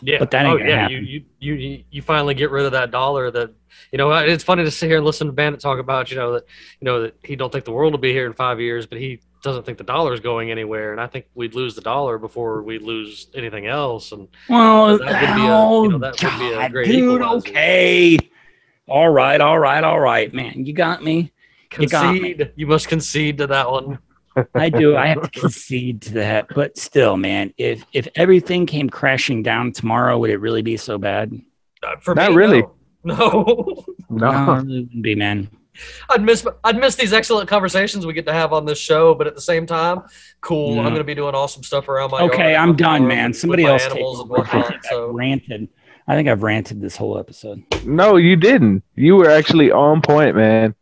Yeah, 0.05 0.19
But 0.19 0.33
that 0.33 0.45
ain't 0.47 0.55
oh, 0.55 0.59
gonna 0.59 0.69
yeah, 0.71 0.77
happen. 0.81 1.07
You, 1.07 1.23
you 1.39 1.55
you 1.55 1.85
you 1.91 2.03
finally 2.03 2.35
get 2.35 2.51
rid 2.51 2.67
of 2.67 2.73
that 2.73 2.91
dollar 2.91 3.31
that 3.31 3.55
you 3.93 3.99
know. 3.99 4.11
It's 4.13 4.43
funny 4.43 4.65
to 4.65 4.71
sit 4.71 4.89
here 4.89 4.97
and 4.97 5.07
listen 5.07 5.29
to 5.29 5.33
Bandit 5.33 5.61
talk 5.61 5.79
about 5.79 6.11
you 6.11 6.17
know 6.17 6.33
that 6.33 6.45
you 6.81 6.87
know 6.87 7.03
that 7.03 7.15
he 7.23 7.37
don't 7.37 7.53
think 7.53 7.65
the 7.65 7.71
world 7.71 7.93
will 7.93 8.01
be 8.01 8.13
here 8.13 8.27
in 8.27 8.33
five 8.33 8.59
years, 8.61 8.85
but 8.85 8.99
he 8.99 9.21
doesn't 9.45 9.65
think 9.65 9.79
the 9.79 9.85
dollar's 9.85 10.19
going 10.19 10.51
anywhere. 10.51 10.91
And 10.91 11.01
I 11.01 11.07
think 11.07 11.27
we'd 11.35 11.55
lose 11.55 11.77
the 11.77 11.83
dollar 11.83 12.19
before 12.19 12.63
we 12.63 12.79
lose 12.81 13.29
anything 13.35 13.67
else. 13.69 14.11
And 14.11 14.27
Well, 14.49 14.99
That 14.99 15.07
would 15.07 15.37
be 15.37 15.43
a- 15.43 15.45
you 15.45 15.51
oh, 15.53 15.85
know, 15.87 15.99
that 15.99 16.21
would 16.23 16.39
be 16.41 16.53
a 16.53 16.69
great 16.69 16.87
dude. 16.87 16.97
equalizer. 17.21 17.49
Okay. 17.51 18.19
All 18.89 19.09
right. 19.09 19.41
All 19.41 19.59
right. 19.61 19.83
All 19.85 20.01
right, 20.01 20.33
man. 20.35 20.65
You 20.67 20.73
got 20.73 21.03
me. 21.05 21.31
You 21.79 21.87
got 21.87 22.13
me. 22.15 22.19
concede, 22.21 22.53
you 22.57 22.67
must 22.67 22.89
concede 22.89 23.39
to 23.39 23.47
that 23.49 23.71
one. 23.71 23.99
I 24.55 24.69
do. 24.71 24.97
I 24.97 25.07
have 25.09 25.31
to 25.31 25.41
concede 25.41 26.03
to 26.03 26.15
that. 26.15 26.47
But 26.55 26.77
still, 26.79 27.17
man, 27.17 27.53
if 27.59 27.85
if 27.93 28.09
everything 28.15 28.67
came 28.67 28.89
crashing 28.89 29.43
down 29.43 29.73
tomorrow, 29.73 30.19
would 30.19 30.31
it 30.31 30.39
really 30.39 30.63
be 30.63 30.77
so 30.77 30.99
bad? 30.99 31.33
Uh, 31.83 31.97
For 32.01 32.15
Not 32.15 32.31
me, 32.31 32.37
really. 32.37 32.63
No. 33.05 33.15
no. 33.15 33.85
No, 34.11 34.55
it 34.59 34.67
wouldn't 34.67 35.03
be, 35.03 35.15
man. 35.15 35.49
I'd 36.11 36.23
miss 36.23 36.47
I'd 36.65 36.77
miss 36.77 36.97
these 36.97 37.13
excellent 37.15 37.49
conversations 37.49 38.05
we 38.05 38.13
get 38.13 38.27
to 38.27 38.33
have 38.33 38.53
on 38.53 38.67
this 38.67 38.79
show, 38.79 39.15
but 39.15 39.27
at 39.27 39.35
the 39.35 39.41
same 39.41 39.65
time, 39.67 40.03
cool. 40.43 40.75
Yeah. 40.75 40.81
I'm 40.83 40.89
going 40.89 40.99
to 40.99 41.05
be 41.05 41.15
doing 41.15 41.35
awesome 41.35 41.63
stuff 41.63 41.89
around 41.89 42.11
my 42.11 42.21
Okay, 42.23 42.53
yard, 42.53 42.69
I'm 42.69 42.77
done, 42.77 43.01
farm, 43.01 43.09
man. 43.09 43.33
Somebody 43.33 43.65
else 43.65 43.83
take 43.85 43.93
animals 43.93 44.21
and 44.21 44.29
whatnot. 44.29 44.75
I've 44.75 44.81
So 44.85 45.09
ranted. 45.13 45.69
I 46.07 46.15
think 46.15 46.29
I've 46.29 46.43
ranted 46.43 46.81
this 46.81 46.95
whole 46.97 47.19
episode. 47.19 47.63
No, 47.87 48.17
you 48.17 48.37
didn't. 48.37 48.83
You 48.97 49.17
were 49.17 49.31
actually 49.31 49.71
on 49.71 50.03
point, 50.03 50.37
man. 50.37 50.75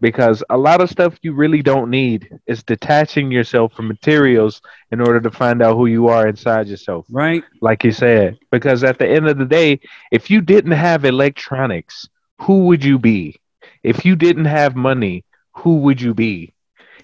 Because 0.00 0.42
a 0.48 0.56
lot 0.56 0.80
of 0.80 0.90
stuff 0.90 1.18
you 1.22 1.32
really 1.32 1.62
don't 1.62 1.90
need 1.90 2.38
is 2.46 2.62
detaching 2.62 3.30
yourself 3.32 3.72
from 3.72 3.88
materials 3.88 4.60
in 4.92 5.00
order 5.00 5.20
to 5.20 5.30
find 5.30 5.60
out 5.62 5.74
who 5.76 5.86
you 5.86 6.08
are 6.08 6.28
inside 6.28 6.68
yourself. 6.68 7.06
Right? 7.10 7.42
like 7.60 7.82
you 7.84 7.90
said. 7.92 8.38
Because 8.50 8.84
at 8.84 8.98
the 8.98 9.08
end 9.08 9.28
of 9.28 9.38
the 9.38 9.44
day, 9.44 9.80
if 10.12 10.30
you 10.30 10.40
didn't 10.40 10.72
have 10.72 11.04
electronics, 11.04 12.08
who 12.42 12.66
would 12.66 12.84
you 12.84 12.98
be? 12.98 13.36
If 13.82 14.04
you 14.04 14.14
didn't 14.16 14.44
have 14.46 14.76
money, 14.76 15.24
who 15.52 15.78
would 15.78 16.00
you 16.00 16.14
be? 16.14 16.52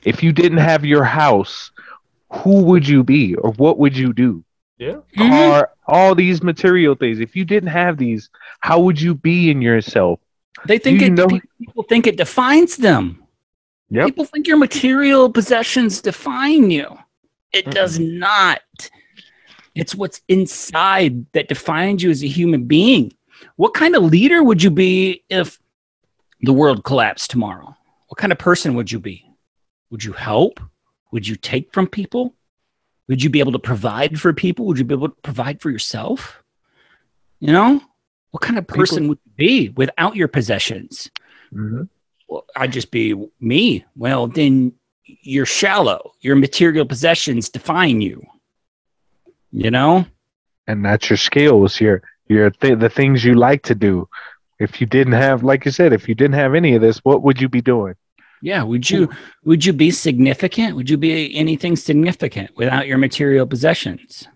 If 0.05 0.23
you 0.23 0.33
didn't 0.33 0.59
have 0.59 0.85
your 0.85 1.05
house, 1.05 1.71
who 2.31 2.63
would 2.65 2.87
you 2.87 3.03
be 3.03 3.35
or 3.35 3.53
what 3.53 3.79
would 3.79 3.97
you 3.97 4.13
do? 4.13 4.45
yeah, 4.79 4.97
Mhm. 5.17 5.31
Car, 5.31 5.71
all 5.87 6.15
these 6.15 6.43
material 6.43 6.95
things. 6.95 7.21
If 7.21 7.37
you 7.37 7.45
didn't 7.45 7.71
have 7.71 7.97
these, 7.97 8.29
how 8.61 8.81
would 8.81 9.01
you 9.01 9.15
be 9.15 9.51
in 9.51 9.63
yourself? 9.63 10.21
They 10.67 10.79
think 10.79 11.03
it, 11.03 11.11
know- 11.11 11.29
people 11.59 11.83
think 11.85 12.07
it 12.07 12.17
defines 12.17 12.77
them. 12.77 13.21
Yep. 13.91 14.07
People 14.07 14.25
think 14.25 14.47
your 14.47 14.57
material 14.57 15.31
possessions 15.31 16.01
define 16.01 16.71
you. 16.71 16.99
It 17.53 17.71
does 17.71 18.01
not. 18.01 18.61
It's 19.75 19.95
what's 19.95 20.21
inside 20.29 21.27
that 21.33 21.49
defines 21.49 22.03
you 22.03 22.11
as 22.11 22.23
a 22.25 22.29
human 22.29 22.65
being. 22.65 23.13
What 23.57 23.75
kind 23.75 23.95
of 23.95 24.03
leader 24.03 24.43
would 24.43 24.63
you 24.63 24.71
be 24.71 25.23
if 25.29 25.61
the 26.41 26.53
world 26.53 26.85
collapsed 26.85 27.31
tomorrow? 27.31 27.77
What 28.09 28.19
kind 28.19 28.33
of 28.33 28.39
person 28.39 28.75
would 28.75 28.91
you 28.91 28.99
be? 28.99 29.25
Would 29.91 30.03
you 30.03 30.13
help? 30.13 30.61
Would 31.13 31.29
you 31.29 31.37
take 31.37 31.73
from 31.73 31.87
people? 31.87 32.35
Would 33.09 33.23
you 33.23 33.31
be 33.31 33.41
able 33.41 33.53
to 33.53 33.59
provide 33.59 34.19
for 34.19 34.33
people? 34.33 34.65
Would 34.67 34.79
you 34.79 34.85
be 34.85 34.95
able 34.95 35.09
to 35.09 35.17
provide 35.23 35.61
for 35.61 35.71
yourself? 35.71 36.43
You 37.39 37.53
know, 37.53 37.81
what 38.35 38.43
kind 38.43 38.59
of 38.59 38.67
person 38.67 39.07
would 39.07 39.21
you 39.25 39.33
be 39.37 39.69
without 39.77 40.17
your 40.17 40.27
possessions? 40.27 41.09
Mhm. 41.53 41.89
well, 42.27 42.45
I'd 42.57 42.73
just 42.73 42.91
be 42.91 43.15
me. 43.39 43.85
Well, 43.95 44.27
then 44.27 44.73
you're 45.05 45.47
shallow. 45.47 46.11
Your 46.21 46.35
material 46.35 46.85
possessions 46.85 47.49
define 47.49 48.01
you. 48.01 48.27
You 49.53 49.71
know? 49.71 50.07
And 50.67 50.85
that's 50.85 51.09
your 51.09 51.17
skills, 51.17 51.81
your 51.81 52.03
your 52.27 52.51
th- 52.51 52.81
the 52.81 52.89
things 52.89 53.25
you 53.25 53.35
like 53.35 53.63
to 53.65 53.75
do. 53.77 54.09
If 54.59 54.81
you 54.81 54.87
didn't 54.89 55.13
have, 55.13 55.45
like 55.45 55.65
you 55.65 55.71
said, 55.71 55.93
if 55.93 56.09
you 56.09 56.17
didn't 56.17 56.35
have 56.35 56.57
any 56.57 56.75
of 56.75 56.83
this, 56.83 56.99
what 57.05 57.23
would 57.23 57.41
you 57.41 57.49
be 57.49 57.61
doing? 57.61 57.95
Yeah. 58.43 58.65
Would 58.65 58.91
you 58.91 59.11
would 59.45 59.65
you 59.65 59.73
be 59.73 59.93
significant? 59.93 60.75
Would 60.75 60.91
you 60.91 60.97
be 60.97 61.37
anything 61.37 61.77
significant 61.77 62.51
without 62.57 62.89
your 62.89 62.99
material 62.99 63.47
possessions? 63.47 64.27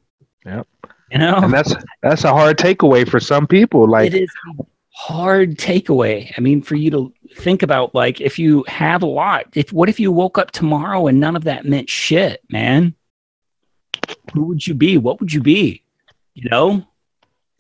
Yep. 0.47 0.69
You 1.11 1.19
know? 1.19 1.37
And 1.37 1.53
that's 1.53 1.75
that's 2.03 2.25
a 2.25 2.31
hard 2.31 2.59
takeaway 2.59 3.09
for 3.09 3.21
some 3.21 3.47
people. 3.47 3.89
Like 3.89 4.13
it 4.13 4.23
is 4.23 4.31
a 4.59 4.63
hard 4.91 5.57
takeaway. 5.57 6.33
I 6.37 6.41
mean, 6.41 6.61
for 6.63 6.75
you 6.75 6.91
to 6.91 7.13
think 7.37 7.63
about 7.63 7.95
like 7.95 8.21
if 8.21 8.39
you 8.39 8.65
have 8.69 9.03
a 9.03 9.07
lot, 9.07 9.47
if 9.55 9.73
what 9.73 9.89
if 9.89 9.99
you 9.99 10.13
woke 10.13 10.39
up 10.39 10.51
tomorrow 10.51 11.07
and 11.07 11.19
none 11.21 11.37
of 11.37 11.45
that 11.45 11.65
meant 11.65 11.89
shit, 11.89 12.43
man? 12.51 12.95
Who 14.35 14.45
would 14.45 14.67
you 14.67 14.75
be? 14.75 14.99
What 14.99 15.21
would 15.21 15.33
you 15.33 15.41
be? 15.41 15.83
You 16.35 16.49
know? 16.51 16.85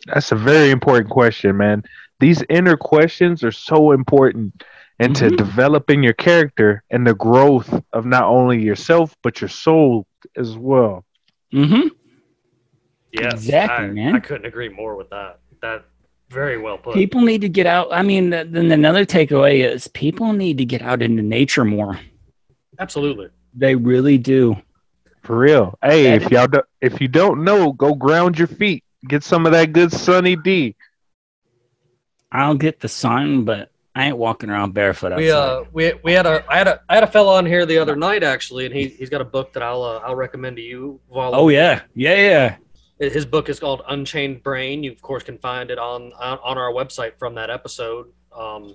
That's 0.07 0.33
a 0.33 0.37
very 0.37 0.71
important 0.71 1.11
question, 1.11 1.57
man. 1.57 1.83
These 2.21 2.43
inner 2.49 2.77
questions 2.77 3.43
are 3.45 3.53
so 3.53 3.93
important 3.93 4.63
into 5.01 5.27
Mhm. 5.27 5.37
developing 5.37 6.03
your 6.03 6.13
character 6.13 6.83
and 6.91 7.07
the 7.07 7.15
growth 7.15 7.83
of 7.93 8.05
not 8.05 8.25
only 8.25 8.63
yourself 8.63 9.17
but 9.23 9.41
your 9.41 9.49
soul 9.49 10.07
as 10.37 10.57
well. 10.57 11.05
Mm-hmm. 11.53 11.89
Yes, 13.13 13.35
Exactly, 13.35 13.87
I, 13.87 13.91
man. 13.91 14.17
I 14.17 14.21
couldn't 14.21 14.47
agree 14.47 14.69
more 14.69 14.97
with 14.97 15.11
that. 15.11 15.41
That 15.61 15.85
very 16.31 16.59
well 16.59 16.79
put. 16.79 16.95
People 16.95 17.23
need 17.23 17.41
to 17.41 17.49
get 17.49 17.67
out. 17.67 17.89
I 17.91 18.03
mean, 18.03 18.31
then 18.31 18.71
another 18.71 19.07
takeaway 19.07 19.65
is 19.69 19.89
people 19.89 20.33
need 20.33 20.59
to 20.59 20.65
get 20.65 20.83
out 20.83 21.03
into 21.03 21.23
nature 21.23 21.65
more. 21.65 21.99
Absolutely. 22.79 23.29
They 23.55 23.75
really 23.75 24.19
do. 24.19 24.57
For 25.23 25.37
real. 25.37 25.79
Hey, 25.83 26.05
That 26.05 26.23
if 26.23 26.31
y'all 26.31 26.47
do, 26.47 26.63
if 26.81 27.01
you 27.01 27.09
don't 27.09 27.45
know, 27.45 27.73
go 27.73 27.95
ground 27.95 28.39
your 28.39 28.49
feet. 28.49 28.85
Get 29.07 29.23
some 29.25 29.47
of 29.47 29.53
that 29.53 29.73
good 29.73 29.93
sunny 29.93 30.37
D. 30.37 30.75
I'll 32.31 32.55
get 32.55 32.81
the 32.81 32.89
sun, 32.89 33.45
but 33.45 33.71
I 33.95 34.07
ain't 34.07 34.17
walking 34.17 34.51
around 34.51 34.75
barefoot 34.75 35.13
outside. 35.13 35.19
We 35.19 35.31
uh 35.31 35.65
we 35.73 35.93
we 36.05 36.13
had 36.13 36.27
a 36.27 36.45
I 36.49 36.59
had 36.59 36.69
a 36.69 36.81
I 36.89 36.95
had 36.95 37.05
a 37.05 37.09
fellow 37.09 37.33
on 37.33 37.47
here 37.47 37.67
the 37.67 37.79
other 37.79 37.97
night 37.97 38.23
actually, 38.23 38.67
and 38.67 38.75
he 38.75 38.89
he's 38.89 39.11
got 39.11 39.21
a 39.21 39.25
book 39.25 39.53
that 39.55 39.63
I'll 39.63 39.83
uh, 39.83 40.01
I'll 40.05 40.15
recommend 40.15 40.57
to 40.57 40.63
you. 40.63 41.01
While 41.09 41.35
oh 41.35 41.49
yeah, 41.49 41.83
yeah, 41.95 42.15
yeah. 42.15 42.57
His 42.99 43.25
book 43.25 43.49
is 43.49 43.61
called 43.61 43.83
Unchained 43.89 44.43
Brain. 44.43 44.83
You 44.83 44.93
of 44.93 45.03
course 45.03 45.23
can 45.23 45.39
find 45.39 45.71
it 45.71 45.79
on 45.79 46.13
on, 46.15 46.59
our 46.59 46.73
website 46.73 47.19
from 47.19 47.35
that 47.37 47.51
episode. 47.51 48.07
Um, 48.37 48.75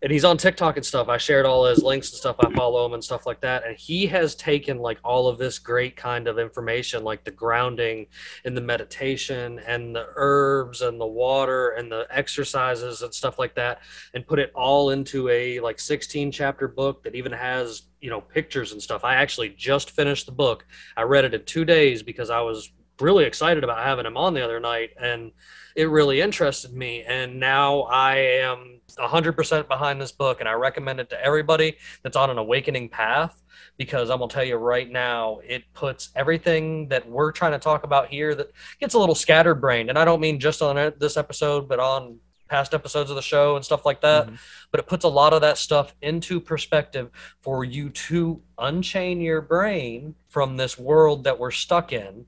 and 0.00 0.12
he's 0.12 0.24
on 0.24 0.36
TikTok 0.36 0.76
and 0.76 0.86
stuff. 0.86 1.08
I 1.08 1.16
shared 1.16 1.44
all 1.44 1.64
his 1.64 1.82
links 1.82 2.10
and 2.10 2.18
stuff. 2.18 2.36
I 2.38 2.52
follow 2.52 2.86
him 2.86 2.92
and 2.94 3.02
stuff 3.02 3.26
like 3.26 3.40
that. 3.40 3.66
And 3.66 3.76
he 3.76 4.06
has 4.06 4.36
taken 4.36 4.78
like 4.78 4.98
all 5.02 5.26
of 5.26 5.38
this 5.38 5.58
great 5.58 5.96
kind 5.96 6.28
of 6.28 6.38
information, 6.38 7.02
like 7.02 7.24
the 7.24 7.32
grounding 7.32 8.06
and 8.44 8.56
the 8.56 8.60
meditation 8.60 9.58
and 9.66 9.94
the 9.94 10.06
herbs 10.14 10.82
and 10.82 11.00
the 11.00 11.06
water 11.06 11.70
and 11.70 11.90
the 11.90 12.06
exercises 12.10 13.02
and 13.02 13.12
stuff 13.12 13.40
like 13.40 13.56
that, 13.56 13.80
and 14.14 14.24
put 14.24 14.38
it 14.38 14.52
all 14.54 14.90
into 14.90 15.28
a 15.30 15.58
like 15.60 15.80
16 15.80 16.30
chapter 16.30 16.68
book 16.68 17.02
that 17.02 17.16
even 17.16 17.32
has 17.32 17.82
you 18.00 18.10
know 18.10 18.20
pictures 18.20 18.70
and 18.70 18.80
stuff. 18.80 19.02
I 19.02 19.16
actually 19.16 19.48
just 19.48 19.90
finished 19.90 20.26
the 20.26 20.32
book. 20.32 20.64
I 20.96 21.02
read 21.02 21.24
it 21.24 21.34
in 21.34 21.44
two 21.44 21.64
days 21.64 22.04
because 22.04 22.30
I 22.30 22.40
was 22.40 22.70
really 23.00 23.24
excited 23.24 23.64
about 23.64 23.78
having 23.84 24.06
him 24.06 24.16
on 24.16 24.34
the 24.34 24.42
other 24.44 24.60
night 24.60 24.90
and 25.00 25.32
it 25.76 25.88
really 25.88 26.20
interested 26.20 26.72
me. 26.72 27.04
And 27.04 27.38
now 27.38 27.82
i 27.82 28.16
am 28.16 28.80
100% 28.98 29.68
behind 29.68 30.00
this 30.00 30.12
book 30.12 30.40
and 30.40 30.48
i 30.48 30.52
recommend 30.52 30.98
it 30.98 31.10
to 31.10 31.24
everybody 31.24 31.76
that's 32.02 32.16
on 32.16 32.30
an 32.30 32.38
awakening 32.38 32.88
path 32.88 33.42
because 33.76 34.10
i'm 34.10 34.18
to 34.18 34.26
tell 34.26 34.42
you 34.42 34.56
right 34.56 34.90
now 34.90 35.38
it 35.46 35.62
puts 35.74 36.10
everything 36.16 36.88
that 36.88 37.08
we're 37.08 37.30
trying 37.30 37.52
to 37.52 37.58
talk 37.58 37.84
about 37.84 38.08
here 38.08 38.34
that 38.34 38.50
gets 38.80 38.94
a 38.94 38.98
little 38.98 39.14
scatterbrained. 39.14 39.88
And 39.88 39.98
i 39.98 40.04
don't 40.04 40.20
mean 40.20 40.40
just 40.40 40.62
on 40.62 40.92
this 40.98 41.16
episode 41.16 41.68
but 41.68 41.78
on 41.78 42.18
past 42.48 42.74
episodes 42.74 43.10
of 43.10 43.16
the 43.16 43.22
show 43.22 43.56
and 43.56 43.64
stuff 43.64 43.84
like 43.84 44.00
that. 44.00 44.26
Mm-hmm. 44.26 44.34
But 44.70 44.80
it 44.80 44.86
puts 44.86 45.04
a 45.04 45.08
lot 45.08 45.32
of 45.32 45.40
that 45.42 45.58
stuff 45.58 45.94
into 46.02 46.40
perspective 46.40 47.10
for 47.40 47.64
you 47.64 47.90
to 47.90 48.40
unchain 48.58 49.20
your 49.20 49.40
brain 49.40 50.14
from 50.28 50.56
this 50.56 50.78
world 50.78 51.24
that 51.24 51.38
we're 51.38 51.50
stuck 51.50 51.92
in 51.92 52.26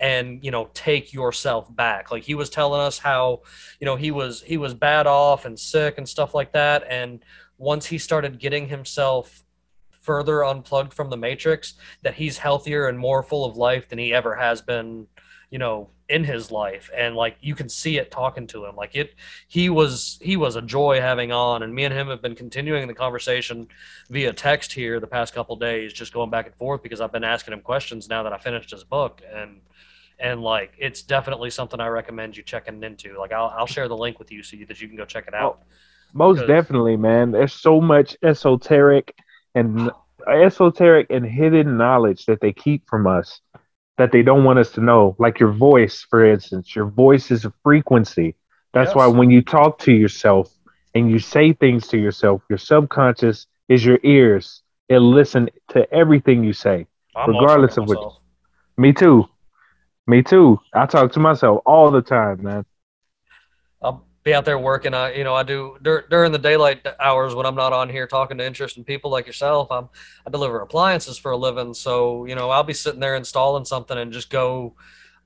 and 0.00 0.44
you 0.44 0.50
know 0.50 0.70
take 0.74 1.12
yourself 1.12 1.74
back. 1.74 2.10
Like 2.10 2.22
he 2.22 2.34
was 2.34 2.50
telling 2.50 2.80
us 2.80 2.98
how 2.98 3.42
you 3.80 3.84
know 3.84 3.96
he 3.96 4.10
was 4.10 4.42
he 4.42 4.56
was 4.56 4.74
bad 4.74 5.06
off 5.06 5.44
and 5.44 5.58
sick 5.58 5.98
and 5.98 6.08
stuff 6.08 6.34
like 6.34 6.52
that. 6.52 6.84
And 6.88 7.24
once 7.58 7.86
he 7.86 7.98
started 7.98 8.38
getting 8.38 8.68
himself 8.68 9.44
further 10.00 10.44
unplugged 10.44 10.92
from 10.92 11.10
the 11.10 11.16
matrix 11.16 11.74
that 12.02 12.14
he's 12.14 12.38
healthier 12.38 12.88
and 12.88 12.98
more 12.98 13.22
full 13.22 13.44
of 13.44 13.56
life 13.56 13.88
than 13.88 13.98
he 13.98 14.12
ever 14.12 14.34
has 14.34 14.60
been 14.60 15.06
you 15.50 15.58
know 15.58 15.88
in 16.12 16.24
his 16.24 16.50
life 16.50 16.90
and 16.94 17.16
like 17.16 17.36
you 17.40 17.54
can 17.54 17.70
see 17.70 17.96
it 17.96 18.10
talking 18.10 18.46
to 18.46 18.66
him. 18.66 18.76
Like 18.76 18.94
it 18.94 19.14
he 19.48 19.70
was 19.70 20.18
he 20.20 20.36
was 20.36 20.56
a 20.56 20.62
joy 20.62 21.00
having 21.00 21.32
on 21.32 21.62
and 21.62 21.74
me 21.74 21.84
and 21.84 21.94
him 21.94 22.08
have 22.08 22.20
been 22.20 22.34
continuing 22.34 22.86
the 22.86 22.92
conversation 22.94 23.66
via 24.10 24.30
text 24.32 24.74
here 24.74 25.00
the 25.00 25.06
past 25.06 25.32
couple 25.32 25.56
days 25.56 25.90
just 25.90 26.12
going 26.12 26.28
back 26.28 26.44
and 26.46 26.54
forth 26.56 26.82
because 26.82 27.00
i've 27.00 27.12
been 27.12 27.24
asking 27.24 27.54
him 27.54 27.60
questions 27.60 28.10
now 28.10 28.22
that 28.22 28.32
i 28.32 28.38
finished 28.38 28.70
his 28.70 28.84
book 28.84 29.22
and 29.34 29.60
and 30.18 30.42
like 30.42 30.74
it's 30.78 31.00
definitely 31.00 31.48
something 31.48 31.80
i 31.80 31.86
recommend 31.86 32.36
you 32.36 32.42
checking 32.42 32.82
into. 32.82 33.18
Like 33.18 33.32
i'll, 33.32 33.52
I'll 33.56 33.66
share 33.66 33.88
the 33.88 33.96
link 33.96 34.18
with 34.18 34.30
you 34.30 34.42
so 34.42 34.56
you, 34.56 34.66
that 34.66 34.80
you 34.82 34.88
can 34.88 34.96
go 34.98 35.06
check 35.06 35.26
it 35.26 35.34
out. 35.34 35.60
Oh, 35.60 35.66
most 36.12 36.40
Because- 36.40 36.48
definitely, 36.48 36.96
man. 36.96 37.30
There's 37.32 37.54
so 37.54 37.80
much 37.80 38.16
esoteric 38.22 39.14
and 39.54 39.90
esoteric 40.28 41.06
and 41.10 41.24
hidden 41.24 41.78
knowledge 41.78 42.26
that 42.26 42.40
they 42.40 42.52
keep 42.52 42.86
from 42.86 43.06
us 43.06 43.40
that 43.98 44.12
they 44.12 44.22
don't 44.22 44.44
want 44.44 44.58
us 44.58 44.70
to 44.72 44.80
know. 44.80 45.14
Like 45.18 45.38
your 45.38 45.52
voice, 45.52 46.06
for 46.08 46.24
instance. 46.24 46.74
Your 46.74 46.86
voice 46.86 47.30
is 47.30 47.44
a 47.44 47.52
frequency. 47.62 48.34
That's 48.72 48.90
Yes. 48.90 48.96
why 48.96 49.06
when 49.08 49.30
you 49.30 49.42
talk 49.42 49.78
to 49.80 49.92
yourself 49.92 50.50
and 50.94 51.10
you 51.10 51.18
say 51.18 51.52
things 51.52 51.86
to 51.88 51.98
yourself, 51.98 52.42
your 52.48 52.58
subconscious 52.58 53.46
is 53.68 53.84
your 53.84 53.98
ears. 54.02 54.62
It 54.88 54.98
listen 54.98 55.50
to 55.68 55.90
everything 55.92 56.42
you 56.44 56.52
say. 56.52 56.86
I'm 57.14 57.30
regardless 57.30 57.76
of 57.76 57.88
what- 57.88 58.12
Me 58.78 58.92
too. 58.92 59.28
Me 60.06 60.22
too. 60.22 60.58
I 60.74 60.86
talk 60.86 61.12
to 61.12 61.20
myself 61.20 61.60
all 61.66 61.90
the 61.90 62.02
time, 62.02 62.42
man. 62.42 62.64
Be 64.24 64.34
out 64.34 64.44
there 64.44 64.58
working. 64.58 64.94
I, 64.94 65.14
you 65.14 65.24
know, 65.24 65.34
I 65.34 65.42
do 65.42 65.76
dur- 65.82 66.06
during 66.08 66.30
the 66.30 66.38
daylight 66.38 66.86
hours 67.00 67.34
when 67.34 67.44
I'm 67.44 67.56
not 67.56 67.72
on 67.72 67.88
here 67.88 68.06
talking 68.06 68.38
to 68.38 68.46
interesting 68.46 68.84
people 68.84 69.10
like 69.10 69.26
yourself. 69.26 69.68
I'm, 69.70 69.88
I 70.24 70.30
deliver 70.30 70.60
appliances 70.60 71.18
for 71.18 71.32
a 71.32 71.36
living, 71.36 71.74
so 71.74 72.24
you 72.26 72.36
know, 72.36 72.50
I'll 72.50 72.62
be 72.62 72.72
sitting 72.72 73.00
there 73.00 73.16
installing 73.16 73.64
something 73.64 73.98
and 73.98 74.12
just 74.12 74.30
go 74.30 74.76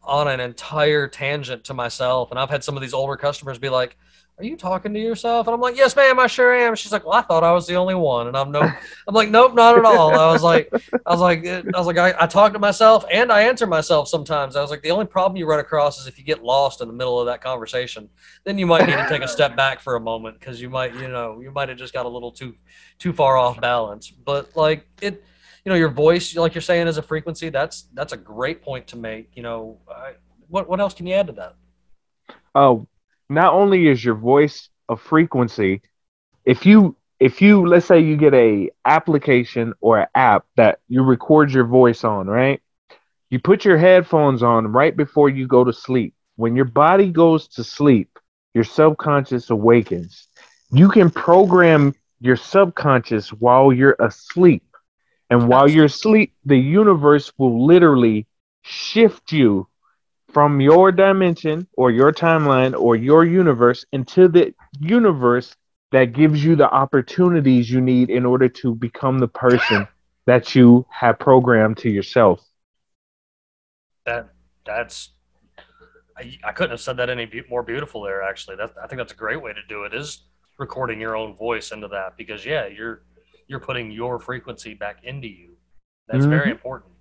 on 0.02 0.28
an 0.28 0.40
entire 0.40 1.08
tangent 1.08 1.64
to 1.64 1.74
myself. 1.74 2.30
And 2.30 2.38
I've 2.38 2.48
had 2.48 2.64
some 2.64 2.76
of 2.76 2.80
these 2.80 2.94
older 2.94 3.16
customers 3.16 3.58
be 3.58 3.68
like, 3.68 3.98
"Are 4.38 4.44
you 4.44 4.56
talking 4.56 4.92
to 4.94 5.00
yourself?" 5.00 5.46
And 5.46 5.54
I'm 5.54 5.60
like, 5.60 5.76
"Yes, 5.76 5.96
ma'am, 5.96 6.18
I 6.18 6.26
sure 6.26 6.54
am." 6.54 6.74
She's 6.74 6.92
like, 6.92 7.04
"Well, 7.04 7.14
I 7.14 7.22
thought 7.22 7.44
I 7.44 7.52
was 7.52 7.66
the 7.66 7.76
only 7.76 7.94
one," 7.94 8.26
and 8.28 8.36
I'm 8.36 8.50
no, 8.50 8.60
I'm 8.60 9.14
like, 9.14 9.30
"Nope, 9.30 9.54
not 9.54 9.78
at 9.78 9.84
all." 9.84 10.18
I 10.18 10.32
was 10.32 10.42
like, 10.42 10.70
I 11.06 11.10
was 11.10 11.20
like, 11.20 11.46
I 11.46 11.62
was 11.78 11.86
like, 11.86 11.98
I, 11.98 12.14
I 12.18 12.26
talk 12.26 12.52
to 12.52 12.58
myself 12.58 13.04
and 13.10 13.32
I 13.32 13.42
answer 13.42 13.66
myself 13.66 14.08
sometimes. 14.08 14.56
I 14.56 14.60
was 14.60 14.70
like, 14.70 14.82
the 14.82 14.90
only 14.90 15.06
problem 15.06 15.36
you 15.36 15.46
run 15.46 15.60
across 15.60 16.00
is 16.00 16.06
if 16.06 16.18
you 16.18 16.24
get 16.24 16.42
lost 16.42 16.80
in 16.80 16.88
the 16.88 16.94
middle 16.94 17.20
of 17.20 17.26
that 17.26 17.40
conversation, 17.40 18.08
then 18.44 18.58
you 18.58 18.66
might 18.66 18.86
need 18.86 18.96
to 18.96 19.08
take 19.08 19.22
a 19.22 19.28
step 19.28 19.56
back 19.56 19.80
for 19.80 19.96
a 19.96 20.00
moment 20.00 20.38
because 20.38 20.60
you 20.60 20.68
might, 20.68 20.94
you 20.94 21.08
know, 21.08 21.40
you 21.40 21.50
might 21.50 21.68
have 21.68 21.78
just 21.78 21.92
got 21.92 22.06
a 22.06 22.08
little 22.08 22.30
too, 22.30 22.54
too 22.98 23.12
far 23.12 23.36
off 23.36 23.60
balance. 23.60 24.10
But 24.10 24.56
like 24.56 24.86
it, 25.00 25.22
you 25.64 25.70
know, 25.70 25.76
your 25.76 25.88
voice, 25.88 26.36
like 26.36 26.54
you're 26.54 26.62
saying, 26.62 26.86
is 26.86 26.96
a 26.96 27.02
frequency. 27.02 27.48
That's 27.48 27.86
that's 27.94 28.12
a 28.12 28.16
great 28.16 28.62
point 28.62 28.86
to 28.88 28.96
make. 28.96 29.30
You 29.34 29.42
know, 29.42 29.78
I, 29.90 30.12
what 30.48 30.68
what 30.68 30.78
else 30.78 30.94
can 30.94 31.06
you 31.06 31.14
add 31.14 31.26
to 31.26 31.32
that? 31.34 31.56
Oh, 32.54 32.86
not 33.28 33.52
only 33.54 33.88
is 33.88 34.04
your 34.04 34.14
voice 34.14 34.68
a 34.88 34.96
frequency, 34.96 35.82
if 36.44 36.64
you 36.64 36.96
if 37.18 37.40
you 37.40 37.66
let's 37.66 37.86
say 37.86 38.00
you 38.00 38.16
get 38.16 38.34
a 38.34 38.70
application 38.84 39.72
or 39.80 40.00
an 40.00 40.06
app 40.14 40.44
that 40.56 40.80
you 40.88 41.02
record 41.02 41.50
your 41.50 41.64
voice 41.64 42.04
on, 42.04 42.26
right? 42.26 42.60
You 43.30 43.40
put 43.40 43.64
your 43.64 43.78
headphones 43.78 44.42
on 44.42 44.68
right 44.68 44.96
before 44.96 45.28
you 45.28 45.46
go 45.46 45.64
to 45.64 45.72
sleep. 45.72 46.14
When 46.36 46.54
your 46.54 46.66
body 46.66 47.10
goes 47.10 47.48
to 47.48 47.64
sleep, 47.64 48.18
your 48.54 48.64
subconscious 48.64 49.50
awakens. 49.50 50.28
You 50.70 50.88
can 50.88 51.10
program 51.10 51.94
your 52.20 52.36
subconscious 52.36 53.32
while 53.32 53.72
you're 53.72 53.96
asleep. 53.98 54.62
And 55.28 55.48
while 55.48 55.68
you're 55.68 55.86
asleep, 55.86 56.34
the 56.44 56.56
universe 56.56 57.32
will 57.36 57.66
literally 57.66 58.26
shift 58.62 59.32
you 59.32 59.66
from 60.32 60.60
your 60.60 60.92
dimension 60.92 61.66
or 61.76 61.90
your 61.90 62.12
timeline 62.12 62.78
or 62.78 62.96
your 62.96 63.24
universe 63.24 63.84
into 63.92 64.28
the 64.28 64.54
universe 64.80 65.56
that 65.92 66.12
gives 66.12 66.44
you 66.44 66.56
the 66.56 66.68
opportunities 66.70 67.70
you 67.70 67.80
need 67.80 68.10
in 68.10 68.26
order 68.26 68.48
to 68.48 68.74
become 68.74 69.18
the 69.18 69.28
person 69.28 69.86
that 70.26 70.54
you 70.54 70.84
have 70.90 71.18
programmed 71.18 71.78
to 71.78 71.88
yourself. 71.88 72.40
That 74.04 74.30
that's. 74.64 75.10
I, 76.18 76.38
I 76.44 76.52
couldn't 76.52 76.70
have 76.70 76.80
said 76.80 76.96
that 76.96 77.10
any 77.10 77.26
be- 77.26 77.42
more 77.50 77.62
beautiful 77.62 78.02
there. 78.02 78.22
Actually, 78.22 78.56
that 78.56 78.72
I 78.82 78.86
think 78.86 78.98
that's 78.98 79.12
a 79.12 79.16
great 79.16 79.40
way 79.42 79.52
to 79.52 79.62
do 79.68 79.84
it. 79.84 79.94
Is 79.94 80.22
recording 80.58 81.00
your 81.00 81.14
own 81.16 81.36
voice 81.36 81.72
into 81.72 81.88
that 81.88 82.16
because 82.16 82.44
yeah, 82.44 82.66
you're 82.66 83.02
you're 83.48 83.60
putting 83.60 83.90
your 83.90 84.18
frequency 84.18 84.74
back 84.74 85.04
into 85.04 85.28
you. 85.28 85.56
That's 86.08 86.24
very 86.26 86.48
Mhm. 86.48 86.52
important. 86.52 86.92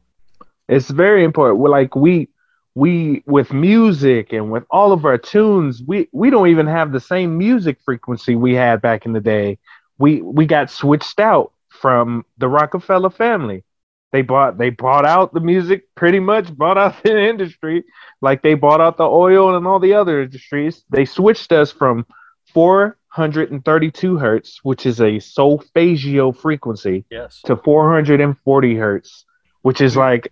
It's 0.67 0.89
very 0.89 1.23
important. 1.23 1.59
We're 1.59 1.69
like 1.69 1.95
we 1.95 2.29
we 2.75 3.23
with 3.25 3.53
music 3.53 4.33
and 4.33 4.51
with 4.51 4.65
all 4.69 4.91
of 4.91 5.05
our 5.05 5.17
tunes, 5.17 5.81
we 5.87 6.09
we 6.11 6.29
don't 6.29 6.49
even 6.49 6.67
have 6.67 6.91
the 6.91 6.99
same 6.99 7.37
music 7.37 7.79
frequency 7.83 8.35
we 8.35 8.53
had 8.53 8.81
back 8.81 9.05
in 9.05 9.13
the 9.13 9.21
day. 9.21 9.57
We 9.97 10.21
we 10.21 10.45
got 10.45 10.69
switched 10.69 11.19
out 11.19 11.53
from 11.69 12.25
the 12.37 12.49
Rockefeller 12.49 13.09
family. 13.09 13.63
They 14.11 14.21
bought 14.21 14.57
they 14.57 14.69
bought 14.69 15.05
out 15.05 15.33
the 15.33 15.39
music 15.39 15.87
pretty 15.95 16.19
much, 16.19 16.55
bought 16.55 16.77
out 16.77 16.95
the 17.03 17.17
industry, 17.29 17.85
like 18.21 18.41
they 18.41 18.53
bought 18.55 18.81
out 18.81 18.97
the 18.97 19.05
oil 19.07 19.55
and 19.55 19.65
all 19.65 19.79
the 19.79 19.93
other 19.93 20.21
industries. 20.21 20.83
They 20.89 21.05
switched 21.05 21.53
us 21.53 21.71
from 21.71 22.05
432 22.53 24.17
hertz, 24.17 24.59
which 24.63 24.85
is 24.85 24.99
a 25.01 25.19
solfeggio 25.19 26.31
frequency, 26.33 27.05
Yes. 27.09 27.41
to 27.45 27.55
440 27.55 28.75
hertz, 28.75 29.25
which 29.61 29.79
is 29.81 29.95
like 29.95 30.31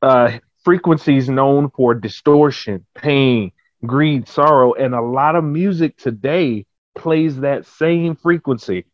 uh, 0.00 0.38
frequencies 0.64 1.28
known 1.28 1.70
for 1.70 1.94
distortion, 1.94 2.86
pain, 2.94 3.52
greed, 3.84 4.28
sorrow, 4.28 4.74
and 4.74 4.94
a 4.94 5.00
lot 5.02 5.36
of 5.36 5.44
music 5.44 5.96
today 5.96 6.66
plays 6.96 7.40
that 7.40 7.66
same 7.66 8.14
frequency. 8.16 8.84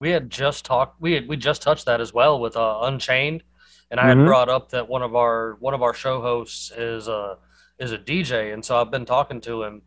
we 0.00 0.10
had 0.10 0.30
just 0.30 0.64
talked 0.64 1.00
we 1.00 1.12
had 1.12 1.28
we 1.28 1.36
just 1.36 1.62
touched 1.62 1.86
that 1.86 2.00
as 2.00 2.12
well 2.12 2.38
with 2.40 2.56
uh, 2.56 2.80
unchained 2.82 3.42
and 3.90 3.98
i 4.00 4.06
had 4.08 4.18
Mhm. 4.18 4.24
brought 4.24 4.48
up 4.48 4.70
that 4.70 4.88
one 4.88 5.02
of 5.02 5.14
our 5.14 5.56
one 5.60 5.74
of 5.74 5.82
our 5.82 5.94
show 5.94 6.20
hosts 6.20 6.70
is 6.72 7.08
a 7.08 7.38
is 7.78 7.92
a 7.92 7.98
dj 7.98 8.52
and 8.52 8.64
so 8.64 8.78
i've 8.80 8.90
been 8.90 9.06
talking 9.06 9.40
to 9.40 9.62
him 9.62 9.82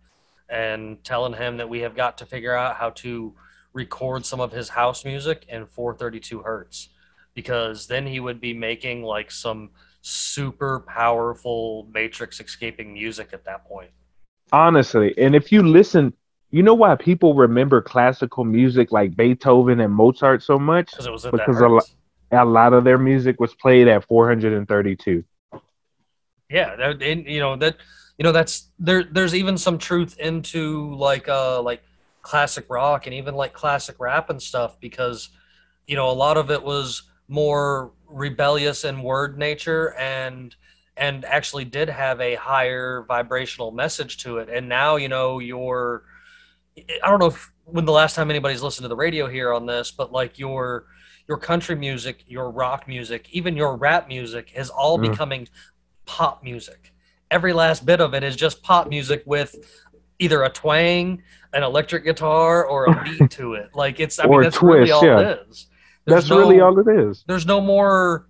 and 0.49 1.03
telling 1.03 1.33
him 1.33 1.57
that 1.57 1.69
we 1.69 1.79
have 1.81 1.95
got 1.95 2.17
to 2.17 2.25
figure 2.25 2.55
out 2.55 2.75
how 2.75 2.89
to 2.89 3.33
record 3.73 4.25
some 4.25 4.39
of 4.39 4.51
his 4.51 4.69
house 4.69 5.05
music 5.05 5.45
in 5.47 5.65
432 5.67 6.41
hertz 6.41 6.89
because 7.35 7.85
then 7.87 8.07
he 8.07 8.19
would 8.19 8.41
be 8.41 8.53
making 8.53 9.03
like 9.03 9.29
some 9.29 9.69
super 10.01 10.79
powerful 10.81 11.87
matrix 11.93 12.39
escaping 12.39 12.93
music 12.93 13.29
at 13.33 13.43
that 13.45 13.65
point 13.65 13.91
Honestly, 14.51 15.13
and 15.17 15.35
if 15.35 15.51
you 15.51 15.61
listen, 15.61 16.13
you 16.51 16.63
know 16.63 16.73
why 16.73 16.95
people 16.95 17.35
remember 17.35 17.81
classical 17.81 18.43
music 18.43 18.91
like 18.91 19.15
Beethoven 19.15 19.79
and 19.79 19.93
Mozart 19.93 20.41
so 20.41 20.57
much? 20.57 20.91
because 20.91 21.05
it 21.05 21.11
was 21.11 21.25
Because 21.25 21.61
a 21.61 21.67
lo- 21.67 21.81
A 22.31 22.45
lot 22.45 22.73
of 22.73 22.83
their 22.83 22.97
music 22.97 23.39
was 23.39 23.53
played 23.53 23.87
at 23.87 24.05
432. 24.05 25.23
yeah 26.49 26.73
and 27.01 27.25
you 27.27 27.39
know 27.39 27.55
that 27.55 27.77
you 28.17 28.23
know 28.23 28.31
that's 28.31 28.69
there 28.79 29.03
there's 29.03 29.35
even 29.35 29.57
some 29.57 29.77
truth 29.77 30.17
into 30.19 30.93
like 30.95 31.27
uh 31.27 31.61
like 31.61 31.83
classic 32.21 32.65
rock 32.69 33.05
and 33.05 33.13
even 33.13 33.35
like 33.35 33.53
classic 33.53 33.95
rap 33.99 34.29
and 34.29 34.41
stuff 34.41 34.79
because 34.79 35.29
you 35.87 35.95
know 35.95 36.09
a 36.09 36.13
lot 36.13 36.37
of 36.37 36.49
it 36.51 36.63
was 36.63 37.03
more 37.27 37.91
rebellious 38.09 38.83
in 38.83 39.01
word 39.01 39.37
nature 39.37 39.93
and 39.95 40.55
and 40.97 41.23
actually 41.25 41.63
did 41.63 41.87
have 41.89 42.19
a 42.19 42.35
higher 42.35 43.05
vibrational 43.07 43.71
message 43.71 44.17
to 44.17 44.37
it 44.39 44.49
and 44.49 44.67
now 44.67 44.95
you 44.95 45.07
know 45.07 45.39
your 45.39 46.03
i 47.03 47.07
don't 47.09 47.19
know 47.19 47.27
if 47.27 47.51
when 47.65 47.85
the 47.85 47.91
last 47.91 48.15
time 48.15 48.29
anybody's 48.29 48.63
listened 48.63 48.83
to 48.83 48.87
the 48.89 48.95
radio 48.95 49.27
here 49.27 49.53
on 49.53 49.65
this 49.65 49.91
but 49.91 50.11
like 50.11 50.39
your 50.39 50.85
your 51.27 51.37
country 51.37 51.75
music 51.75 52.23
your 52.27 52.49
rock 52.49 52.87
music 52.87 53.27
even 53.31 53.55
your 53.55 53.75
rap 53.77 54.07
music 54.07 54.51
is 54.55 54.69
all 54.69 54.97
Mm. 54.97 55.11
becoming 55.11 55.47
pop 56.05 56.43
music 56.43 56.91
every 57.29 57.53
last 57.53 57.85
bit 57.85 58.01
of 58.01 58.13
it 58.15 58.23
is 58.23 58.35
just 58.35 58.63
pop 58.63 58.89
music 58.89 59.21
with 59.27 59.55
either 60.17 60.43
a 60.43 60.49
twang 60.49 61.21
an 61.53 61.61
electric 61.63 62.03
guitar 62.03 62.65
or 62.65 62.85
a 62.85 63.03
beat 63.05 63.29
to 63.29 63.53
it 63.53 63.69
like 63.75 63.99
it's 63.99 64.17
i 64.19 64.25
Or 64.25 64.29
mean 64.31 64.41
that's 64.41 64.61
really 64.61 64.79
twist, 64.87 64.93
all 64.93 65.05
yeah. 65.05 65.19
it 65.19 65.47
is 65.49 65.67
There's 66.09 66.27
That's 66.27 66.31
really 66.39 66.59
all 66.59 66.77
it 66.79 66.87
is. 66.87 67.23
there's 67.27 67.45
no 67.45 67.61
more 67.61 68.27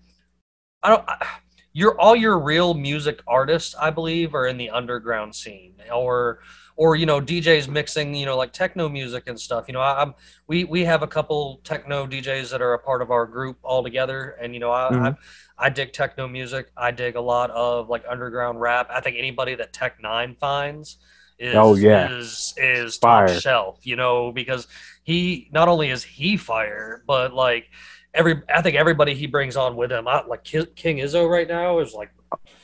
i 0.84 0.90
don't 0.90 1.04
I, 1.08 1.26
you're 1.74 2.00
all 2.00 2.16
your 2.16 2.40
real 2.40 2.74
music 2.74 3.22
artists 3.28 3.76
i 3.80 3.90
believe 3.90 4.34
are 4.36 4.48
in 4.48 4.58
the 4.58 4.70
underground 4.70 5.36
scene 5.36 5.76
or 5.94 6.40
or 6.78 6.96
you 6.96 7.06
know 7.06 7.20
djs 7.22 7.68
mixing 7.68 8.16
you 8.16 8.26
know 8.26 8.38
like 8.38 8.54
techno 8.54 8.88
music 8.90 9.24
and 9.28 9.40
stuff 9.40 9.66
you 9.68 9.74
know 9.74 9.82
I, 9.82 10.02
i'm 10.02 10.14
we 10.48 10.64
we 10.64 10.86
have 10.86 11.04
a 11.04 11.08
couple 11.08 11.62
techno 11.64 12.06
djs 12.08 12.52
that 12.52 12.62
are 12.62 12.74
a 12.74 12.80
part 12.80 13.02
of 13.02 13.12
our 13.12 13.26
group 13.26 13.58
all 13.64 13.84
together 13.84 14.38
and 14.42 14.54
you 14.54 14.60
know 14.60 14.72
I, 14.72 14.90
Mhm. 14.92 15.16
I 15.60 15.66
i 15.66 15.70
dig 15.70 15.92
techno 15.94 16.28
music 16.28 16.72
i 16.78 16.92
dig 16.92 17.16
a 17.16 17.22
lot 17.22 17.52
of 17.52 17.90
like 17.90 18.04
underground 18.10 18.60
rap 18.62 18.90
i 18.90 19.00
think 19.02 19.18
anybody 19.18 19.56
that 19.56 19.74
Tech 19.74 20.02
N9ne 20.02 20.38
finds 20.40 20.98
is 21.38 21.56
Oh, 21.56 21.76
yeah. 21.76 22.10
is 22.12 22.54
is 22.58 22.98
Fire. 22.98 23.28
top 23.28 23.42
shelf 23.42 23.80
you 23.86 23.96
know 23.96 24.32
because 24.32 24.68
he 25.10 25.50
not 25.52 25.68
only 25.68 25.90
is 25.90 26.04
he 26.04 26.38
fire 26.38 27.04
but 27.08 27.34
like 27.34 27.70
every 28.14 28.42
I 28.54 28.62
think 28.62 28.76
everybody 28.76 29.16
he 29.16 29.26
brings 29.26 29.58
on 29.58 29.76
with 29.76 29.92
him, 29.92 30.08
I, 30.08 30.24
like 30.26 30.44
King 30.44 30.98
Iso 30.98 31.28
right 31.28 31.48
now 31.48 31.80
is 31.80 31.94
like, 31.94 32.12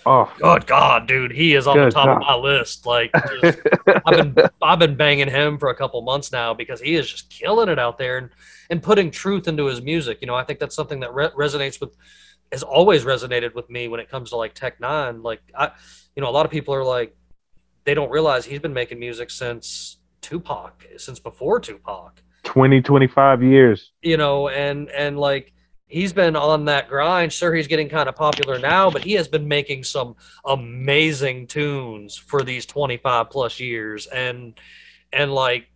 Oh, 0.05 0.31
good 0.37 0.67
God, 0.67 1.07
dude, 1.07 1.31
he 1.31 1.55
is 1.55 1.65
on 1.65 1.75
the 1.75 1.85
Good 1.85 1.93
top 1.93 2.07
of 2.07 2.19
my 2.19 2.35
list. 2.35 2.85
Like, 2.85 3.11
just, 3.41 3.59
I've 4.05 4.33
been 4.35 4.45
I've 4.61 4.77
been 4.77 4.95
banging 4.95 5.27
him 5.27 5.57
for 5.57 5.69
a 5.69 5.75
couple 5.75 5.99
months 6.03 6.31
now 6.31 6.53
because 6.53 6.79
he 6.79 6.93
is 6.93 7.09
just 7.09 7.31
killing 7.31 7.69
it 7.69 7.79
out 7.79 7.97
there 7.97 8.19
and 8.19 8.29
and 8.69 8.83
putting 8.83 9.09
truth 9.09 9.47
into 9.47 9.65
his 9.65 9.81
music. 9.81 10.19
You 10.21 10.27
know, 10.27 10.35
I 10.35 10.43
think 10.43 10.59
that's 10.59 10.75
something 10.75 10.99
that 10.99 11.13
re- 11.15 11.31
resonates 11.35 11.81
with 11.81 11.97
has 12.51 12.61
always 12.61 13.03
resonated 13.03 13.55
with 13.55 13.67
me 13.71 13.87
when 13.87 13.99
it 13.99 14.07
comes 14.07 14.29
to 14.29 14.35
like 14.35 14.53
Tech 14.53 14.79
N9ne. 14.79 15.23
Like, 15.23 15.41
I, 15.57 15.71
you 16.15 16.21
know, 16.21 16.29
a 16.29 16.35
lot 16.37 16.45
of 16.45 16.51
people 16.51 16.75
are 16.75 16.83
like, 16.83 17.17
they 17.85 17.95
don't 17.95 18.11
realize 18.11 18.45
he's 18.45 18.59
been 18.59 18.73
making 18.73 18.99
music 18.99 19.31
since 19.31 19.97
Tupac, 20.21 20.85
since 20.97 21.19
before 21.19 21.59
Tupac. 21.59 22.21
20, 22.45 22.81
25 22.81 23.43
years. 23.43 23.91
You 24.01 24.17
know, 24.17 24.47
and 24.47 24.89
and 24.89 25.19
like 25.19 25.53
he's 25.87 26.13
been 26.13 26.35
on 26.35 26.65
that 26.65 26.87
grind. 26.87 27.33
Sure, 27.33 27.53
he's 27.53 27.67
getting 27.67 27.89
kind 27.89 28.09
of 28.09 28.15
popular 28.15 28.59
now, 28.59 28.89
but 28.89 29.03
he 29.03 29.13
has 29.13 29.27
been 29.27 29.47
making 29.47 29.83
some 29.83 30.15
amazing 30.45 31.47
tunes 31.47 32.17
for 32.17 32.43
these 32.43 32.65
25 32.65 33.29
plus 33.29 33.59
years. 33.59 34.07
And 34.07 34.53
and 35.11 35.33
like 35.33 35.67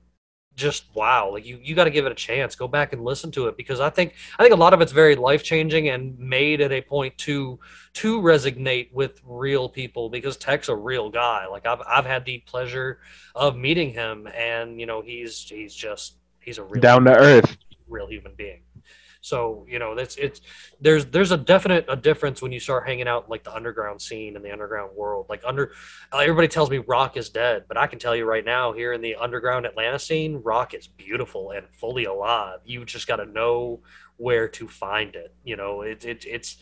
just 0.55 0.93
wow, 0.93 1.31
like 1.31 1.45
you 1.45 1.59
you 1.63 1.73
got 1.73 1.85
to 1.85 1.89
give 1.89 2.05
it 2.05 2.11
a 2.11 2.15
chance. 2.15 2.55
Go 2.55 2.67
back 2.67 2.91
and 2.91 3.03
listen 3.03 3.31
to 3.31 3.47
it 3.47 3.55
because 3.57 3.79
I 3.79 3.89
think 3.89 4.15
I 4.37 4.43
think 4.43 4.53
a 4.53 4.57
lot 4.57 4.73
of 4.73 4.81
it's 4.81 4.91
very 4.91 5.15
life 5.15 5.43
changing 5.43 5.89
and 5.89 6.19
made 6.19 6.61
at 6.61 6.71
a 6.71 6.81
point 6.81 7.17
to 7.19 7.59
to 7.93 8.21
resonate 8.21 8.91
with 8.93 9.21
real 9.23 9.69
people 9.69 10.09
because 10.09 10.37
Tech's 10.37 10.69
a 10.69 10.75
real 10.75 11.09
guy. 11.09 11.47
Like 11.47 11.65
I've 11.65 11.81
I've 11.87 12.05
had 12.05 12.25
the 12.25 12.39
pleasure 12.39 12.99
of 13.33 13.55
meeting 13.55 13.91
him, 13.91 14.27
and 14.35 14.79
you 14.79 14.85
know 14.85 15.01
he's 15.01 15.39
he's 15.43 15.73
just 15.73 16.18
he's 16.41 16.57
a 16.57 16.63
real 16.63 16.81
Down 16.81 17.05
to 17.05 17.15
earth. 17.15 17.57
real 17.87 18.07
human 18.07 18.33
being. 18.35 18.61
So 19.21 19.65
you 19.67 19.79
know 19.79 19.95
that's 19.95 20.15
it's 20.15 20.39
there's 20.79 21.05
there's 21.07 21.31
a 21.31 21.37
definite 21.37 21.85
a 21.89 21.95
difference 21.97 22.41
when 22.41 22.53
you 22.53 22.59
start 22.59 22.87
hanging 22.87 23.07
out 23.07 23.29
like 23.29 23.43
the 23.43 23.53
underground 23.53 24.01
scene 24.01 24.37
and 24.37 24.45
the 24.45 24.51
underground 24.51 24.95
world. 24.95 25.25
Like 25.27 25.41
under 25.45 25.73
everybody 26.13 26.47
tells 26.47 26.69
me 26.69 26.77
rock 26.77 27.17
is 27.17 27.29
dead, 27.29 27.65
but 27.67 27.75
I 27.77 27.87
can 27.87 27.99
tell 27.99 28.15
you 28.15 28.23
right 28.23 28.45
now 28.45 28.71
here 28.71 28.93
in 28.93 29.01
the 29.01 29.15
underground 29.15 29.65
Atlanta 29.65 29.99
scene, 29.99 30.41
rock 30.41 30.73
is 30.73 30.87
beautiful 30.87 31.51
and 31.51 31.67
fully 31.69 32.05
alive. 32.05 32.59
You 32.63 32.85
just 32.85 33.07
got 33.07 33.17
to 33.17 33.25
know 33.25 33.81
where 34.15 34.47
to 34.47 34.67
find 34.69 35.15
it. 35.15 35.33
You 35.43 35.57
know, 35.57 35.81
it, 35.81 36.05
it 36.05 36.25
it's 36.25 36.57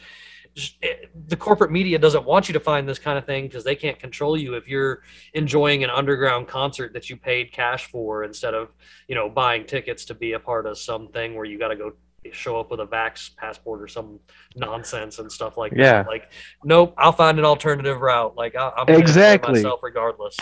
Eh, 0.82 0.94
the 1.28 1.36
corporate 1.36 1.72
media 1.72 2.00
doesn't 2.00 2.26
want 2.26 2.48
you 2.48 2.54
to 2.54 2.60
find 2.60 2.88
this 2.90 2.98
kind 3.00 3.18
of 3.18 3.26
thing 3.26 3.46
because 3.46 3.64
they 3.64 3.76
can't 3.76 4.00
control 4.00 4.36
you 4.38 4.56
if 4.56 4.68
you're 4.68 5.04
enjoying 5.34 5.84
an 5.84 5.90
underground 5.90 6.48
concert 6.48 6.94
that 6.94 7.10
you 7.10 7.16
paid 7.16 7.52
cash 7.52 7.90
for 7.92 8.24
instead 8.24 8.54
of 8.54 8.70
you 9.08 9.16
know 9.16 9.30
buying 9.30 9.66
tickets 9.66 10.06
to 10.06 10.14
be 10.16 10.34
a 10.34 10.40
part 10.40 10.66
of 10.66 10.78
something 10.78 11.36
where 11.36 11.46
you 11.46 11.60
got 11.60 11.68
to 11.68 11.76
go 11.76 11.92
show 12.32 12.60
up 12.60 12.72
with 12.72 12.80
a 12.80 12.86
vax 12.86 13.36
passport 13.38 13.82
or 13.82 13.88
some 13.88 14.20
nonsense 14.56 15.20
and 15.20 15.32
stuff 15.32 15.58
like 15.58 15.72
Yeah. 15.76 16.04
that 16.04 16.08
like 16.08 16.30
nope 16.64 16.94
i'll 16.98 17.12
find 17.14 17.40
an 17.40 17.46
alternative 17.46 18.02
route 18.02 18.36
like 18.36 18.56
I, 18.56 18.72
i'm 18.76 18.86
gonna 18.88 19.00
Exactly. 19.00 19.54
myself 19.54 19.82
regardless 19.84 20.36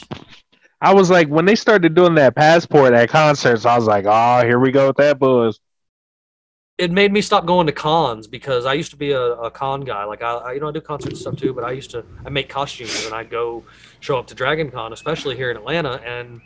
I 0.82 0.94
was 0.94 1.10
like, 1.10 1.30
when 1.30 1.46
they 1.46 1.56
started 1.56 1.96
doing 1.96 2.16
that 2.16 2.36
passport 2.36 2.94
at 2.94 3.10
concerts, 3.10 3.66
I 3.66 3.78
was 3.78 3.88
like, 3.88 4.06
oh, 4.06 4.46
here 4.46 4.60
we 4.60 4.72
go 4.72 4.88
with 4.88 4.98
that 4.98 5.18
buzz. 5.18 5.60
It 6.78 6.92
made 6.92 7.12
me 7.12 7.22
stop 7.22 7.46
going 7.46 7.66
to 7.68 7.72
cons 7.74 8.28
because 8.28 8.66
I 8.66 8.74
used 8.74 8.92
to 8.92 8.98
be 8.98 9.12
a, 9.12 9.22
a 9.22 9.50
con 9.50 9.82
guy. 9.82 10.04
Like 10.04 10.22
I, 10.22 10.34
I, 10.34 10.52
you 10.54 10.60
know, 10.60 10.68
I 10.68 10.72
do 10.72 10.82
concert 10.82 11.16
stuff 11.16 11.38
too, 11.38 11.54
but 11.54 11.64
I 11.64 11.72
used 11.72 11.92
to 11.92 12.04
I 12.26 12.30
make 12.30 12.50
costumes 12.50 13.06
and 13.06 13.14
I 13.14 13.24
go 13.24 13.64
show 14.02 14.18
up 14.18 14.28
to 14.28 14.36
Dragon 14.36 14.70
Con, 14.70 14.92
especially 14.92 15.36
here 15.38 15.52
in 15.52 15.58
Atlanta. 15.58 16.02
And 16.06 16.42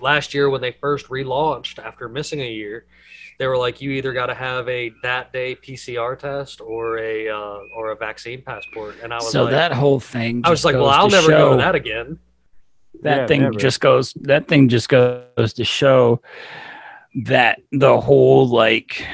last 0.00 0.32
year 0.32 0.48
when 0.48 0.60
they 0.60 0.70
first 0.72 1.08
relaunched 1.08 1.84
after 1.84 2.08
missing 2.08 2.40
a 2.40 2.48
year, 2.50 2.86
they 3.40 3.48
were 3.48 3.56
like, 3.56 3.80
you 3.80 3.90
either 3.90 4.12
got 4.12 4.26
to 4.26 4.34
have 4.34 4.68
a 4.68 4.92
that 5.02 5.32
day 5.32 5.56
PCR 5.56 6.16
test 6.16 6.60
or 6.60 6.98
a 6.98 7.28
uh, 7.28 7.58
or 7.76 7.90
a 7.90 7.96
vaccine 7.96 8.42
passport. 8.42 8.94
And 9.02 9.12
I 9.12 9.16
was 9.16 9.32
So 9.32 9.42
like, 9.42 9.50
that 9.52 9.72
whole 9.72 9.98
thing. 9.98 10.42
I 10.44 10.50
was 10.50 10.64
like, 10.64 10.74
well, 10.76 10.86
I'll 10.86 11.08
to 11.10 11.16
never 11.16 11.30
go 11.30 11.50
to 11.50 11.56
that 11.56 11.74
again. 11.74 12.20
that 13.02 13.16
Yeah, 13.16 13.26
thing 13.26 13.40
never. 13.40 13.58
just 13.58 13.80
goes 13.80 14.12
that 14.22 14.46
thing 14.46 14.68
just 14.68 14.88
goes 14.88 15.52
to 15.54 15.64
show 15.64 16.22
that 17.24 17.60
the 17.72 18.00
whole 18.00 18.48
like 18.48 19.04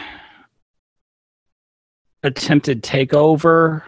attempted 2.23 2.83
takeover 2.83 3.83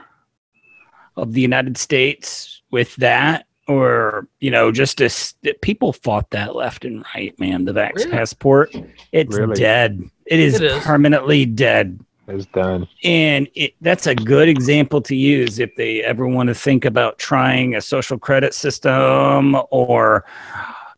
of 1.17 1.33
the 1.33 1.41
United 1.41 1.77
States 1.77 2.63
with 2.71 2.95
that 2.97 3.47
or 3.69 4.27
you 4.41 4.51
know 4.51 4.73
just 4.73 5.01
as 5.01 5.35
people 5.61 5.93
fought 5.93 6.29
that 6.31 6.57
left 6.57 6.85
and 6.85 7.05
right 7.15 7.39
man 7.39 7.65
the 7.65 7.73
vax 7.73 7.97
Really? 7.97 8.11
passport 8.11 8.75
it's 9.13 9.37
Really? 9.37 9.55
dead 9.55 10.03
it 10.27 10.41
is, 10.41 10.55
It 10.55 10.63
is. 10.65 10.83
permanently 10.83 11.45
dead 11.47 12.01
It's 12.27 12.47
done. 12.47 12.89
and 13.05 13.47
it, 13.55 13.75
that's 13.83 14.07
a 14.09 14.15
good 14.15 14.49
example 14.49 15.01
to 15.03 15.15
use 15.15 15.59
if 15.61 15.75
they 15.77 16.03
ever 16.03 16.27
want 16.27 16.49
to 16.49 16.55
think 16.55 16.85
about 16.85 17.19
trying 17.19 17.77
a 17.77 17.81
social 17.81 18.19
credit 18.19 18.53
system 18.55 19.57
or 19.71 20.25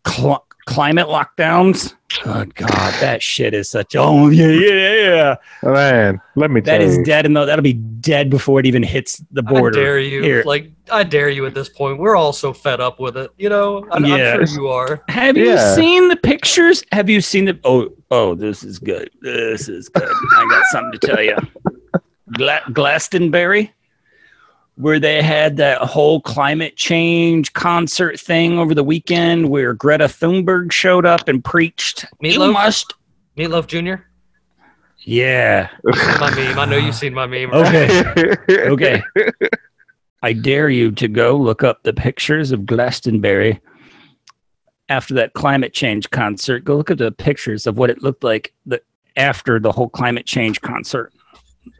cl- 0.06 0.43
climate 0.66 1.06
lockdowns. 1.08 1.94
Oh 2.26 2.44
God, 2.54 2.94
that 3.00 3.22
shit 3.22 3.54
is 3.54 3.68
such. 3.68 3.96
Oh 3.96 4.28
yeah, 4.28 4.46
yeah, 4.48 5.36
yeah. 5.62 5.70
Man, 5.70 6.20
let 6.36 6.50
me 6.50 6.60
That 6.60 6.78
tell 6.78 6.86
is 6.86 6.96
you. 6.98 7.04
dead, 7.04 7.26
and 7.26 7.36
that'll 7.36 7.60
be 7.62 7.72
dead 7.72 8.30
before 8.30 8.60
it 8.60 8.66
even 8.66 8.82
hits 8.82 9.22
the 9.32 9.42
I 9.46 9.50
border. 9.50 9.82
dare 9.82 9.98
you. 9.98 10.22
Here. 10.22 10.42
Like 10.46 10.70
I 10.92 11.02
dare 11.02 11.28
you 11.28 11.44
at 11.46 11.54
this 11.54 11.68
point. 11.68 11.98
We're 11.98 12.16
all 12.16 12.32
so 12.32 12.52
fed 12.52 12.80
up 12.80 13.00
with 13.00 13.16
it. 13.16 13.30
You 13.36 13.48
know, 13.48 13.86
I'm, 13.90 14.04
Yeah. 14.04 14.34
I'm 14.34 14.46
sure 14.46 14.56
you 14.62 14.68
are. 14.68 15.02
Have 15.08 15.36
you 15.36 15.58
seen 15.74 16.08
the 16.08 16.16
pictures? 16.16 16.84
Have 16.92 17.10
you 17.10 17.20
seen 17.20 17.46
the? 17.46 17.58
Oh, 17.64 17.92
oh, 18.10 18.34
this 18.34 18.62
is 18.62 18.78
good. 18.78 19.10
This 19.22 19.68
is 19.68 19.88
good. 19.88 20.04
I 20.36 20.46
got 20.50 20.64
something 20.66 20.98
to 21.00 21.06
tell 21.06 21.22
you. 21.22 21.36
Gla- 22.36 22.62
Glastonbury, 22.72 23.72
where 24.76 24.98
they 24.98 25.22
had 25.22 25.56
that 25.58 25.78
whole 25.78 26.20
climate 26.20 26.76
change 26.76 27.52
concert 27.52 28.18
thing 28.18 28.58
over 28.58 28.74
the 28.74 28.84
weekend, 28.84 29.48
where 29.48 29.72
Greta 29.72 30.04
Thunberg 30.04 30.72
showed 30.72 31.06
up 31.06 31.28
and 31.28 31.44
preached. 31.44 32.04
You 32.20 32.38
Meatloaf? 32.38 32.52
must. 32.52 32.94
Meatloaf 33.36 33.66
Jr. 33.66 34.02
Yeah. 35.06 35.68
my 35.84 36.34
meme. 36.34 36.58
I 36.58 36.64
know 36.64 36.76
you've 36.76 36.94
seen 36.94 37.14
my 37.14 37.26
meme. 37.26 37.52
Okay. 37.52 38.34
Okay. 38.50 39.02
I 40.22 40.32
dare 40.32 40.70
you 40.70 40.90
to 40.92 41.06
go 41.06 41.36
look 41.36 41.62
up 41.62 41.82
the 41.82 41.92
pictures 41.92 42.50
of 42.50 42.64
Glastonbury 42.64 43.60
after 44.88 45.14
that 45.14 45.34
climate 45.34 45.74
change 45.74 46.08
concert. 46.10 46.64
Go 46.64 46.76
look 46.76 46.90
at 46.90 46.98
the 46.98 47.12
pictures 47.12 47.66
of 47.66 47.76
what 47.76 47.90
it 47.90 48.02
looked 48.02 48.24
like 48.24 48.54
the, 48.64 48.80
after 49.16 49.60
the 49.60 49.70
whole 49.70 49.88
climate 49.88 50.24
change 50.26 50.60
concert. 50.62 51.12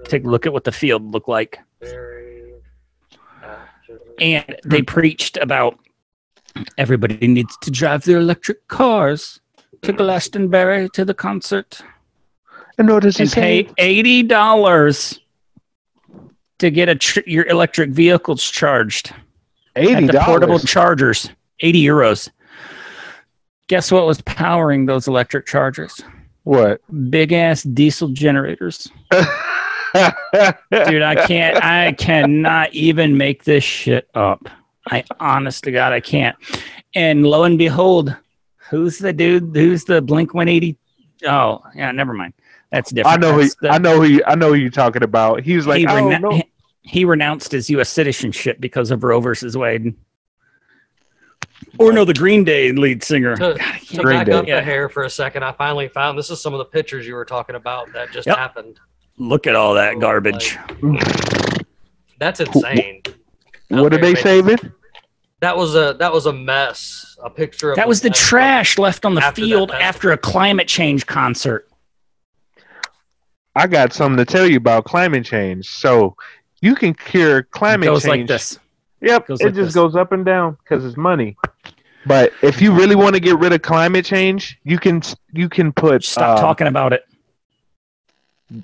Take 0.05 0.25
a 0.25 0.29
look 0.29 0.45
at 0.47 0.53
what 0.53 0.65
the 0.65 0.73
field 0.73 1.11
looked 1.13 1.29
like. 1.29 1.59
Very. 1.81 2.24
And 4.21 4.57
they 4.65 4.83
preached 4.83 5.37
about 5.39 5.79
everybody 6.79 7.27
needs 7.27 7.57
to 7.63 7.71
drive 7.71 8.05
their 8.05 8.19
electric 8.19 8.67
cars 8.69 9.41
to 9.83 9.93
Glastonbury 9.93 10.89
to 10.91 11.05
the 11.05 11.15
concert 11.15 11.83
And 12.79 12.89
what 12.89 13.03
does 13.03 13.17
he 13.17 13.25
and 13.25 13.33
pay 13.33 13.69
eighty 13.79 14.23
dollars 14.23 15.21
to 16.59 16.71
get 16.71 16.89
a 16.89 16.95
tr- 16.95 17.21
your 17.27 17.47
electric 17.47 17.91
vehicles 17.91 18.43
charged 18.43 19.13
Eighty 19.77 20.07
the 20.07 20.21
portable 20.21 20.61
chargers. 20.61 21.29
Eighty 21.61 21.83
euros. 21.83 22.31
Guess 23.67 23.91
what 23.91 24.07
was 24.07 24.21
powering 24.23 24.87
those 24.87 25.09
electric 25.09 25.47
chargers? 25.47 26.01
What? 26.45 26.81
Big 27.11 27.33
ass 27.33 27.63
diesel 27.63 28.09
generators. 28.09 28.89
Dude, 29.95 31.03
I 31.03 31.27
can't. 31.27 31.63
I 31.65 31.93
cannot 31.93 32.73
even 32.75 33.17
make 33.17 33.45
this 33.45 33.63
shit 33.65 34.09
up. 34.15 34.49
I 34.91 35.05
honest 35.21 35.65
to 35.65 35.71
God, 35.73 35.93
I 35.93 36.01
can't. 36.01 36.37
And 36.95 37.25
lo 37.27 37.45
and 37.45 37.57
behold, 37.59 38.15
who's 38.71 38.99
the 38.99 39.13
dude? 39.13 39.53
Who's 39.55 39.85
the 39.85 40.03
Blink 40.03 40.35
One 40.35 40.49
Eighty? 40.49 40.77
Oh, 41.27 41.63
yeah, 41.75 41.91
never 41.93 42.13
mind. 42.13 42.35
That's 42.71 42.91
different. 42.91 43.15
I 43.15 43.21
different. 43.21 43.37
know. 43.39 43.43
Who, 43.43 43.51
the- 43.63 43.71
I 43.73 43.79
know. 43.79 44.03
Who, 44.03 44.21
I 44.27 44.35
know 44.35 44.49
who 44.49 44.55
you're 44.57 44.71
talking 44.71 45.03
about. 45.05 45.43
He 45.43 45.57
was 45.57 45.67
like, 45.67 45.79
he, 45.79 45.87
I 45.87 46.01
don't 46.01 46.09
rena- 46.09 46.21
know. 46.21 46.31
he- 46.33 46.51
he 46.87 47.05
renounced 47.07 47.51
his 47.53 47.71
U.S. 47.71 47.89
citizenship 47.89 48.59
because 48.61 48.91
of 48.91 49.03
Roe 49.05 49.19
versus 49.21 49.57
Wade. 49.57 49.95
Or 51.79 51.93
no, 51.93 52.05
the 52.05 52.13
Green 52.13 52.45
Day 52.45 52.73
lead 52.73 53.03
singer. 53.03 53.35
To, 53.37 53.55
God, 53.55 53.61
I 53.61 53.79
to 53.79 54.03
back 54.03 54.27
Day. 54.27 54.33
up 54.33 54.47
Yeah. 54.47 54.57
the 54.57 54.63
hair 54.63 54.89
for 54.91 55.05
a 55.05 55.11
second, 55.11 55.45
I 55.45 55.53
finally 55.53 55.89
found 55.89 56.19
this 56.19 56.31
is 56.31 56.43
some 56.43 56.53
of 56.53 56.59
the 56.59 56.67
pictures 56.67 57.07
you 57.07 57.15
were 57.15 57.25
talking 57.25 57.57
about 57.57 57.91
that 57.95 58.13
just 58.13 58.27
Yep. 58.27 58.37
happened. 58.37 58.79
Look 59.19 59.47
at 59.47 59.55
all 59.55 59.75
that 59.75 60.01
garbage. 60.01 60.59
That's 62.19 62.41
insane. 62.41 63.03
What 63.69 63.93
are 63.93 63.99
they 63.99 64.11
Out 64.11 64.15
there, 64.15 64.17
saving? 64.17 64.59
That 65.41 65.57
was 65.57 65.75
a 65.75 65.95
that 65.99 66.13
was 66.13 66.27
a 66.27 66.33
mess. 66.33 67.17
A 67.23 67.31
picture 67.31 67.71
of 67.71 67.77
That 67.77 67.89
was 67.89 68.01
the 68.01 68.11
trash 68.11 68.79
left 68.79 69.05
on 69.05 69.15
the 69.15 69.23
After 69.23 69.43
field 69.43 69.71
after 69.73 70.13
a 70.13 70.17
climate 70.19 70.69
change 70.69 71.07
concert. 71.07 71.69
I 73.57 73.67
got 73.67 73.93
something 73.93 74.17
to 74.19 74.25
tell 74.31 74.47
you 74.47 74.57
about 74.57 74.85
climate 74.85 75.25
change. 75.25 75.67
So 75.69 76.17
you 76.61 76.75
can 76.75 76.93
cure 76.95 77.39
It 77.39 77.51
climate 77.51 77.87
goes 77.89 78.03
change. 78.03 78.21
like 78.21 78.27
this. 78.29 78.59
Yep, 79.01 79.27
Goes 79.29 79.41
it 79.41 79.45
like 79.47 79.55
just 79.55 79.67
this. 79.69 79.75
goes 79.75 79.97
up 79.97 80.13
and 80.13 80.25
down 80.25 80.57
because 80.63 80.85
it's 80.85 80.97
money. 80.97 81.37
But 82.07 82.33
if 82.43 82.61
you 82.61 82.73
really 82.73 82.95
want 82.97 83.15
to 83.15 83.21
get 83.21 83.39
rid 83.39 83.53
of 83.53 83.63
climate 83.63 84.05
change, 84.05 84.59
you 84.65 84.79
can 84.79 85.03
you 85.33 85.49
can 85.49 85.73
put 85.73 86.05
Stop 86.05 86.39
uh, 86.39 86.41
talking 86.41 86.67
about 86.67 86.93
it. 86.93 87.05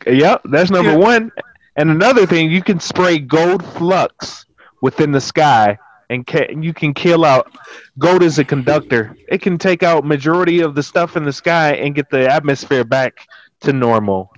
Yep, 0.06 0.42
that's 0.44 0.70
number 0.70 0.90
Yeah. 0.92 0.96
one. 0.96 1.32
And 1.76 1.90
another 1.90 2.26
thing, 2.26 2.50
you 2.50 2.62
can 2.62 2.80
spray 2.80 3.18
gold 3.18 3.64
flux 3.64 4.44
within 4.82 5.12
the 5.12 5.20
sky, 5.20 5.78
and 6.10 6.26
ca- 6.26 6.48
you 6.60 6.74
can 6.74 6.92
kill 6.94 7.24
out. 7.24 7.50
Gold 7.98 8.22
is 8.22 8.38
a 8.38 8.44
conductor. 8.44 9.16
It 9.28 9.40
can 9.40 9.56
take 9.58 9.82
out 9.82 10.04
majority 10.04 10.60
of 10.60 10.74
the 10.74 10.82
stuff 10.82 11.16
in 11.16 11.24
the 11.24 11.32
sky 11.32 11.72
and 11.74 11.94
get 11.94 12.10
the 12.10 12.30
atmosphere 12.30 12.84
back 12.84 13.26
to 13.60 13.72
normal. 13.72 14.32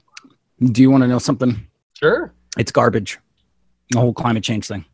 Do 0.61 0.83
you 0.83 0.91
want 0.91 1.03
to 1.03 1.09
know 1.09 1.19
something? 1.19 1.67
Sure. 1.95 2.33
It's 2.59 2.71
garbage. 2.71 3.19
The 3.91 3.99
whole 3.99 4.13
climate 4.15 4.45
change 4.45 4.67
thing. 4.69 4.85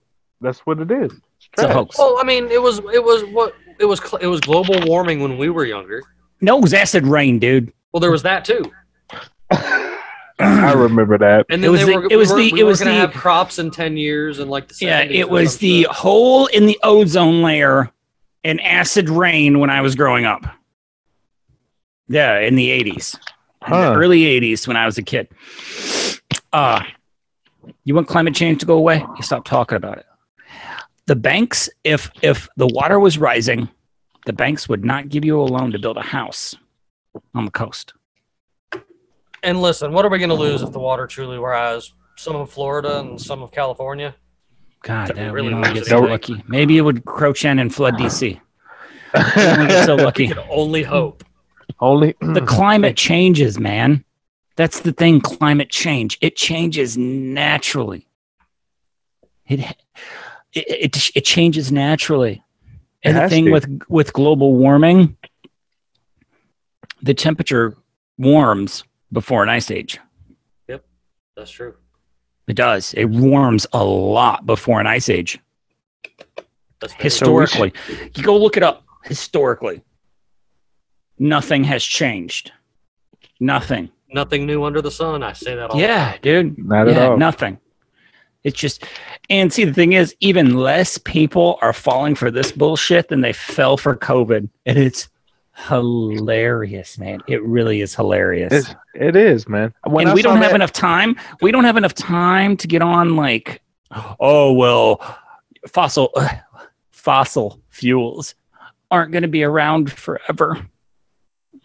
That's 0.41 0.61
what 0.61 0.79
it 0.81 0.91
is. 0.91 1.11
It's 1.55 1.63
a 1.65 1.73
hoax. 1.73 1.99
Well, 1.99 2.19
I 2.21 2.25
mean, 2.25 2.47
it 2.51 2.63
was 2.63 2.79
it 2.93 3.03
was 3.03 3.25
what 3.33 3.55
it 3.81 3.85
was 3.85 4.01
it 4.21 4.27
was 4.27 4.41
global 4.41 4.77
warming 4.87 5.21
when 5.21 5.37
we 5.39 5.51
were 5.51 5.65
younger. 5.65 6.03
No, 6.41 6.57
it 6.59 6.63
was 6.63 6.73
acid 6.75 7.07
rain, 7.07 7.39
dude. 7.39 7.73
Well, 7.93 8.01
there 8.01 8.11
was 8.13 8.23
that 8.23 8.45
too. 8.45 8.63
I 10.41 10.73
remember 10.75 11.19
that. 11.19 11.47
And 11.51 11.65
It 11.65 11.69
was 11.69 11.81
they 11.85 11.93
the- 11.93 11.99
were, 12.01 12.09
it 12.11 12.17
was 12.17 12.29
we 12.33 12.35
were, 12.35 12.43
the- 12.43 12.53
we 12.53 12.61
it 12.61 12.63
were 12.65 12.69
was 12.71 12.79
gonna 12.81 12.93
the- 12.93 12.97
have 12.99 13.13
crops 13.13 13.59
in 13.59 13.71
ten 13.71 13.97
years 13.97 14.39
and 14.39 14.51
like 14.51 14.69
the 14.69 14.77
Yeah, 14.81 15.01
it 15.01 15.29
was 15.29 15.59
the 15.59 15.83
shit. 15.83 15.91
hole 15.91 16.47
in 16.47 16.67
the 16.67 16.79
ozone 16.83 17.43
layer 17.43 17.91
and 18.45 18.61
acid 18.61 19.09
rain 19.11 19.59
when 19.59 19.71
I 19.71 19.81
was 19.81 19.95
growing 19.95 20.25
up. 20.25 20.45
Yeah, 22.09 22.39
in 22.41 22.55
the 22.57 22.69
80s. 22.71 23.15
In 23.67 23.73
the 23.73 23.77
Huh. 23.77 23.95
early 23.97 24.21
80s 24.23 24.67
when 24.67 24.77
I 24.77 24.87
was 24.87 24.97
a 24.97 25.03
kid. 25.03 25.29
Uh, 26.53 26.83
you 27.85 27.95
want 27.95 28.07
climate 28.09 28.35
change 28.35 28.61
to 28.61 28.67
go 28.67 28.75
away? 28.79 29.05
You 29.17 29.23
stop 29.23 29.45
talking 29.45 29.77
about 29.77 29.99
it. 29.99 30.07
The 31.07 31.17
banks, 31.17 31.69
if 31.85 32.11
if 32.23 32.49
the 32.57 32.67
water 32.67 32.99
was 33.01 33.19
rising, 33.19 33.69
the 34.27 34.33
banks 34.33 34.69
would 34.69 34.85
not 34.85 35.09
give 35.09 35.25
you 35.25 35.41
a 35.41 35.43
loan 35.43 35.73
to 35.73 35.79
build 35.79 35.97
a 35.97 36.03
house 36.03 36.55
on 37.35 37.45
the 37.45 37.51
coast. 37.51 37.93
And 39.43 39.61
listen, 39.63 39.93
what 39.93 40.05
are 40.05 40.09
we 40.09 40.19
going 40.19 40.29
to 40.31 40.35
lose 40.35 40.63
if 40.63 40.73
the 40.73 40.79
water 40.81 41.07
truly 41.07 41.39
rise? 41.39 41.93
Some 42.17 42.35
of 42.37 42.51
Florida 42.51 42.99
and 43.01 43.21
some 43.21 43.43
of 43.43 43.53
California. 43.53 44.15
God, 44.83 45.09
Did 45.09 45.17
we 45.17 45.23
that 45.23 45.33
really 45.33 45.49
we 45.49 45.55
only 45.55 45.69
lose 45.71 45.79
get 45.81 45.87
so 45.87 46.01
lucky. 46.01 46.43
Maybe 46.49 46.79
it 46.79 46.83
would 46.83 47.05
crouch 47.05 47.45
in 47.45 47.59
and 47.59 47.75
flood 47.75 47.95
DC. 47.95 48.41
We 49.15 49.43
only 49.43 49.67
get 49.69 49.87
so 49.87 49.97
We 49.97 50.03
lucky. 50.03 50.29
can 50.29 50.39
only 50.51 50.83
hope. 50.83 51.25
Only 51.81 52.15
the 52.21 52.43
climate 52.43 52.97
changes, 53.09 53.59
man. 53.59 54.05
That's 54.57 54.81
the 54.81 54.93
thing. 54.93 55.21
Climate 55.21 55.71
change. 55.71 56.19
It 56.21 56.37
changes 56.37 56.99
naturally. 56.99 58.07
It 59.47 59.61
it 60.53 60.67
it, 60.69 61.11
it 61.15 61.25
changes 61.25 61.73
naturally. 61.73 62.43
And 63.03 63.17
the 63.17 63.29
thing 63.29 63.47
to. 63.47 63.53
with 63.53 63.83
with 63.89 64.13
global 64.13 64.57
warming, 64.57 65.17
the 67.01 67.15
temperature 67.15 67.77
warms 68.19 68.85
before 69.13 69.43
an 69.43 69.49
ice 69.49 69.71
age. 69.71 69.99
Yep, 70.69 70.85
that's 71.37 71.51
true. 71.51 71.75
It 72.47 72.55
does. 72.57 72.95
It 72.95 73.07
warms 73.07 73.67
a 73.73 73.85
lot 73.85 74.47
before 74.47 74.81
an 74.81 74.87
ice 74.87 75.09
age. 75.09 75.39
That's 76.81 76.93
very 76.95 77.03
Historically, 77.05 77.73
you 78.15 78.23
go 78.23 78.37
look 78.37 78.57
it 78.57 78.63
up. 78.63 78.85
Historically, 79.05 79.83
nothing 81.19 81.65
has 81.65 81.85
changed. 81.85 82.53
Nothing. 83.41 83.91
Nothing 84.13 84.47
new 84.47 84.65
under 84.65 84.81
the 84.81 84.91
sun. 84.91 85.23
I 85.23 85.33
say 85.33 85.55
that 85.55 85.71
all 85.71 85.79
Yeah, 85.81 86.13
the 86.13 86.33
time. 86.33 86.55
dude. 86.55 86.67
not 86.67 86.89
at 86.89 86.97
all. 87.11 87.17
nothing. 87.17 87.59
It's 88.45 88.59
just, 88.59 88.85
and 89.29 89.53
see, 89.53 89.65
the 89.65 89.75
thing 89.75 89.93
is, 89.93 90.15
even 90.21 90.55
less 90.55 90.97
people 90.97 91.59
are 91.61 91.73
falling 91.73 92.15
for 92.15 92.31
this 92.31 92.53
bullshit 92.53 93.09
than 93.09 93.21
they 93.21 93.33
fell 93.33 93.77
for 93.77 93.97
COVID, 93.97 94.49
and 94.65 94.79
it's 94.79 95.09
hilarious, 95.67 96.99
man. 96.99 97.21
It 97.27 97.43
really 97.43 97.81
is 97.81 97.95
hilarious. 97.95 98.53
It's, 98.53 98.75
it 98.95 99.17
is, 99.17 99.49
man. 99.49 99.75
When 99.85 100.03
and 100.07 100.11
I 100.13 100.15
we 100.15 100.23
don't 100.23 100.37
have 100.37 100.51
that- 100.51 100.55
enough 100.55 100.73
time. 100.73 101.17
We 101.41 101.51
don't 101.51 101.65
have 101.65 101.77
enough 101.77 101.95
time 101.95 102.57
to 102.59 102.67
get 102.69 102.83
on 102.83 103.17
like, 103.17 103.61
oh 104.21 104.53
well, 104.53 105.19
fossil 105.67 106.13
fossil 106.91 107.61
fuels 107.69 108.35
aren't 108.91 109.13
going 109.13 109.23
to 109.23 109.29
be 109.29 109.43
around 109.45 109.93
forever. 109.93 110.67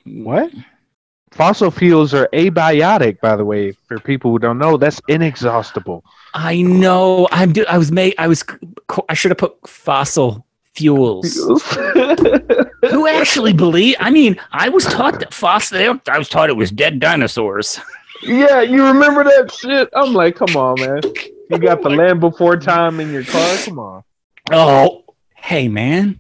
What? 0.06 0.52
Fossil 1.32 1.72
fuels 1.72 2.14
are 2.14 2.30
abiotic, 2.34 3.20
by 3.20 3.36
the 3.36 3.46
way. 3.46 3.72
For 3.88 3.98
people 4.00 4.30
who 4.30 4.38
don't 4.38 4.60
know, 4.60 4.78
that's 4.78 5.02
inexhaustible. 5.08 6.04
I 6.36 6.62
know. 6.62 7.28
I'm. 7.32 7.54
I 7.68 7.78
was 7.78 7.92
made. 7.92 8.14
I 8.18 8.28
was. 8.28 8.44
I 9.10 9.14
should 9.16 9.32
have 9.32 9.38
put 9.40 9.68
fossil 9.68 10.46
fuels. 10.76 11.34
Who 12.90 13.08
actually 13.08 13.54
believe? 13.54 13.96
I 14.00 14.10
mean, 14.10 14.40
I 14.52 14.70
was 14.70 14.86
taught 14.86 15.20
that 15.20 15.34
fossil. 15.34 16.00
I 16.08 16.18
was 16.18 16.30
taught 16.30 16.50
it 16.50 16.56
was 16.58 16.72
dead 16.72 17.00
dinosaurs. 17.00 17.80
yeah, 18.24 18.62
you 18.62 18.86
remember 18.86 19.24
that 19.24 19.52
shit? 19.52 19.90
I'm 19.94 20.14
like, 20.14 20.36
come 20.36 20.56
on, 20.56 20.80
man. 20.82 21.02
You 21.50 21.58
got 21.60 21.82
the 21.84 21.90
Land 21.90 22.20
Before 22.20 22.58
Time 22.58 23.00
in 23.00 23.12
your 23.12 23.24
car. 23.24 23.58
Come 23.58 23.80
on. 23.80 24.04
Oh, 24.52 25.04
hey, 25.36 25.68
man. 25.68 26.20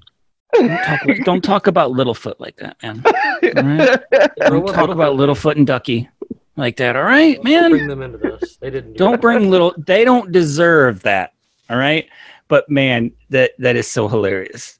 Don't 0.53 0.69
talk, 0.69 1.01
don't 1.25 1.43
talk 1.43 1.67
about 1.67 1.91
Littlefoot 1.91 2.35
like 2.39 2.55
that, 2.57 2.77
man. 2.83 3.01
All 3.05 3.63
right? 3.63 3.99
Bro, 4.37 4.49
Don't 4.49 4.67
talk 4.67 4.77
little- 4.87 4.91
about 4.91 5.15
Littlefoot 5.15 5.55
and 5.55 5.65
Ducky 5.65 6.07
like 6.55 6.77
that. 6.77 6.95
All 6.95 7.01
right, 7.03 7.35
Don't 7.37 7.43
man. 7.43 7.71
Bring 7.71 7.87
them 7.87 8.01
into 8.03 8.19
this. 8.19 8.57
They 8.57 8.69
didn't. 8.69 8.93
Do 8.93 8.97
Don't 8.99 9.19
bring 9.19 9.49
little. 9.49 9.73
They 9.77 10.05
don't 10.05 10.31
deserve 10.31 11.01
that. 11.03 11.33
All 11.71 11.77
right. 11.77 12.07
But 12.53 12.69
man, 12.69 13.11
that 13.31 13.53
that 13.57 13.75
is 13.75 13.87
so 13.87 14.07
hilarious. 14.07 14.77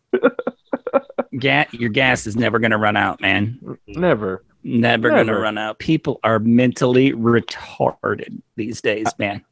Gas, 1.40 1.74
your 1.74 1.90
gas 1.90 2.28
is 2.28 2.36
never 2.36 2.60
gonna 2.60 2.78
run 2.78 2.96
out, 2.96 3.20
man. 3.20 3.80
Never. 3.88 4.44
Never, 4.64 5.10
gonna 5.10 5.40
run 5.40 5.58
out. 5.58 5.80
People 5.80 6.20
are 6.24 6.38
mentally 6.38 7.14
retarded 7.14 8.40
these 8.58 8.80
days, 8.80 9.08
man. 9.18 9.44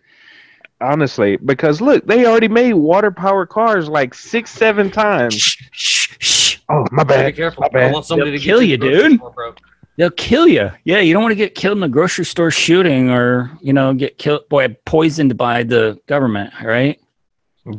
Honestly, 0.81 1.38
because 1.38 1.81
look, 1.81 2.06
they 2.06 2.27
already 2.27 2.48
made 2.48 2.73
water 2.73 3.10
power 3.10 3.48
cars 3.48 3.89
like 3.89 4.14
six, 4.14 4.52
seven 4.52 4.91
times. 4.91 5.34
Shh, 5.34 5.64
shh, 5.72 6.15
shh. 6.19 6.57
Oh, 6.69 6.85
my 6.91 7.03
bad. 7.03 7.07
Be 7.07 7.23
bad. 7.23 7.35
careful. 7.35 7.61
My 7.61 7.69
bad. 7.69 7.89
I 7.89 7.91
want 7.91 8.06
somebody 8.06 8.30
They'll 8.30 8.39
to 8.39 8.45
kill 8.45 8.60
get 8.60 8.69
you, 8.69 8.77
to 8.77 8.84
the 8.85 8.91
grocery 8.91 9.10
dude. 9.10 9.18
store. 9.18 9.56
They'll 9.98 10.11
kill 10.11 10.48
you. 10.48 10.69
Yeah, 10.84 10.99
you 10.99 11.11
don't 11.14 11.23
want 11.23 11.31
to 11.31 11.35
get 11.35 11.56
killed 11.56 11.77
in 11.77 11.84
a 11.84 11.89
grocery 11.89 12.26
store 12.26 12.52
shooting, 12.52 13.10
or 13.10 13.49
you 13.61 13.73
know, 13.73 13.95
get 13.95 14.19
killed, 14.19 14.48
boy, 14.48 14.77
poisoned 14.85 15.35
by 15.38 15.64
the 15.64 15.99
government. 16.06 16.53
All 16.61 16.68
right. 16.68 17.01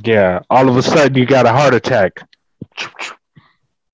Yeah. 0.05 0.41
All 0.51 0.69
of 0.69 0.77
a 0.77 0.83
sudden, 0.83 1.17
you 1.17 1.27
got 1.27 1.47
a 1.47 1.53
heart 1.53 1.75
attack. 1.75 2.21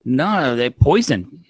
No, 0.05 0.55
they 0.55 0.69
poisoned. 0.69 1.45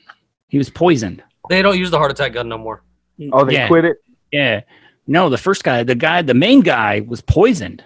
He 0.47 0.57
was 0.57 0.69
poisoned. 0.69 1.23
They 1.49 1.61
don't 1.61 1.77
use 1.77 1.91
the 1.91 1.97
heart 1.97 2.11
attack 2.11 2.33
gun 2.33 2.49
no 2.49 2.57
more. 2.57 2.83
Oh, 3.31 3.45
they 3.45 3.53
yeah. 3.53 3.67
quit 3.67 3.85
it. 3.85 3.97
Yeah. 4.31 4.61
No, 5.07 5.29
the 5.29 5.37
first 5.37 5.63
guy, 5.63 5.83
the 5.83 5.95
guy, 5.95 6.21
the 6.21 6.33
main 6.33 6.61
guy 6.61 7.01
was 7.01 7.21
poisoned. 7.21 7.83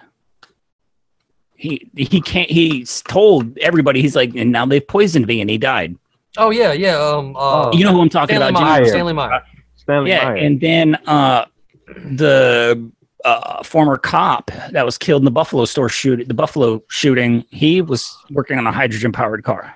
He 1.56 1.90
he 1.96 2.20
can't 2.20 2.50
he's 2.50 3.00
told 3.02 3.56
everybody 3.58 4.02
he's 4.02 4.14
like 4.16 4.34
and 4.34 4.52
now 4.52 4.66
they've 4.66 4.86
poisoned 4.86 5.26
me 5.26 5.40
and 5.40 5.48
he 5.48 5.56
died. 5.56 5.96
Oh 6.36 6.50
yeah, 6.50 6.72
yeah. 6.72 6.96
Um, 6.98 7.34
uh, 7.36 7.70
You 7.72 7.84
know 7.84 7.92
who 7.92 8.02
I'm 8.02 8.08
talking 8.10 8.36
Stanley 8.36 8.50
about, 8.50 8.58
Jim? 8.58 8.66
Meyer. 8.66 8.80
Meyer. 8.82 8.90
Stanley 8.90 9.12
Meyer. 9.14 9.42
Stanley 9.76 10.10
Yeah, 10.10 10.24
Meyer. 10.24 10.36
and 10.36 10.60
then 10.60 10.94
uh 11.06 11.46
the 11.86 12.90
uh, 13.24 13.62
former 13.62 13.96
cop 13.96 14.50
that 14.70 14.84
was 14.84 14.98
killed 14.98 15.20
in 15.22 15.24
the 15.24 15.30
Buffalo 15.30 15.64
store 15.64 15.88
shooting, 15.88 16.28
the 16.28 16.34
Buffalo 16.34 16.82
shooting, 16.88 17.44
he 17.50 17.80
was 17.80 18.16
working 18.30 18.58
on 18.58 18.66
a 18.66 18.72
hydrogen 18.72 19.12
powered 19.12 19.44
car. 19.44 19.74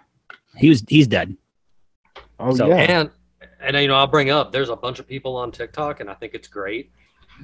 He 0.56 0.68
was 0.68 0.82
he's 0.88 1.06
dead. 1.06 1.36
oh 2.38 2.54
so- 2.54 2.68
yeah. 2.68 2.76
And 2.76 3.10
and 3.60 3.76
you 3.76 3.88
know, 3.88 3.94
I'll 3.94 4.06
bring 4.06 4.30
up 4.30 4.52
there's 4.52 4.68
a 4.68 4.76
bunch 4.76 4.98
of 4.98 5.06
people 5.08 5.36
on 5.36 5.50
TikTok, 5.50 6.00
and 6.00 6.08
I 6.10 6.14
think 6.14 6.34
it's 6.34 6.48
great 6.48 6.90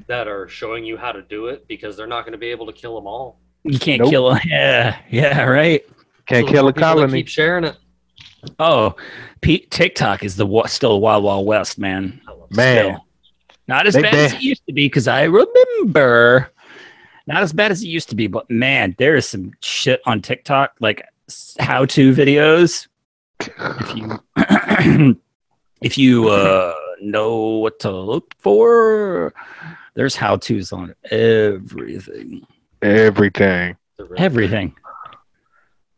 that 0.06 0.26
are 0.28 0.48
showing 0.48 0.84
you 0.84 0.96
how 0.96 1.12
to 1.12 1.22
do 1.22 1.46
it 1.46 1.66
because 1.68 1.96
they're 1.96 2.06
not 2.06 2.22
going 2.22 2.32
to 2.32 2.38
be 2.38 2.48
able 2.48 2.66
to 2.66 2.72
kill 2.72 2.94
them 2.96 3.06
all. 3.06 3.38
You 3.62 3.78
can't 3.78 4.00
Nope. 4.02 4.10
kill 4.10 4.38
Yeah, 4.44 4.98
yeah, 5.10 5.42
right. 5.44 5.82
Can't 6.26 6.46
So 6.46 6.52
kill 6.52 6.68
a 6.68 6.72
people 6.72 6.82
colony. 6.88 7.20
Keep 7.20 7.28
sharing 7.28 7.64
it. 7.64 7.76
Oh, 8.58 8.94
Pete, 9.40 9.70
TikTok 9.70 10.22
is 10.24 10.36
the 10.36 10.64
still 10.66 11.00
wild 11.00 11.24
wild 11.24 11.46
west, 11.46 11.78
man. 11.78 12.20
I 12.28 12.32
love. 12.32 12.50
Man. 12.50 13.00
Not 13.66 13.86
as 13.86 13.94
They 13.94 14.02
bad 14.02 14.14
as 14.14 14.32
it 14.34 14.42
used 14.42 14.66
to 14.66 14.72
be 14.72 14.86
because 14.86 15.08
I 15.08 15.24
remember. 15.24 16.50
Not 17.26 17.42
as 17.42 17.52
bad 17.52 17.70
as 17.70 17.82
it 17.82 17.86
used 17.86 18.10
to 18.10 18.14
be, 18.14 18.26
but 18.26 18.50
man, 18.50 18.94
there 18.98 19.16
is 19.16 19.26
some 19.26 19.52
shit 19.60 20.02
on 20.04 20.20
TikTok 20.20 20.74
like 20.80 21.02
how 21.58 21.86
to 21.86 22.14
videos. 22.14 22.86
If 23.40 23.96
you 23.96 25.16
if 25.80 25.96
you 25.98 26.28
uh, 26.28 26.74
know 27.00 27.36
what 27.36 27.78
to 27.80 27.90
look 27.90 28.34
for, 28.38 29.32
there's 29.94 30.16
how 30.16 30.36
tos 30.36 30.72
on 30.72 30.94
everything. 31.10 32.46
Everything. 32.82 33.76
Everything. 34.18 34.74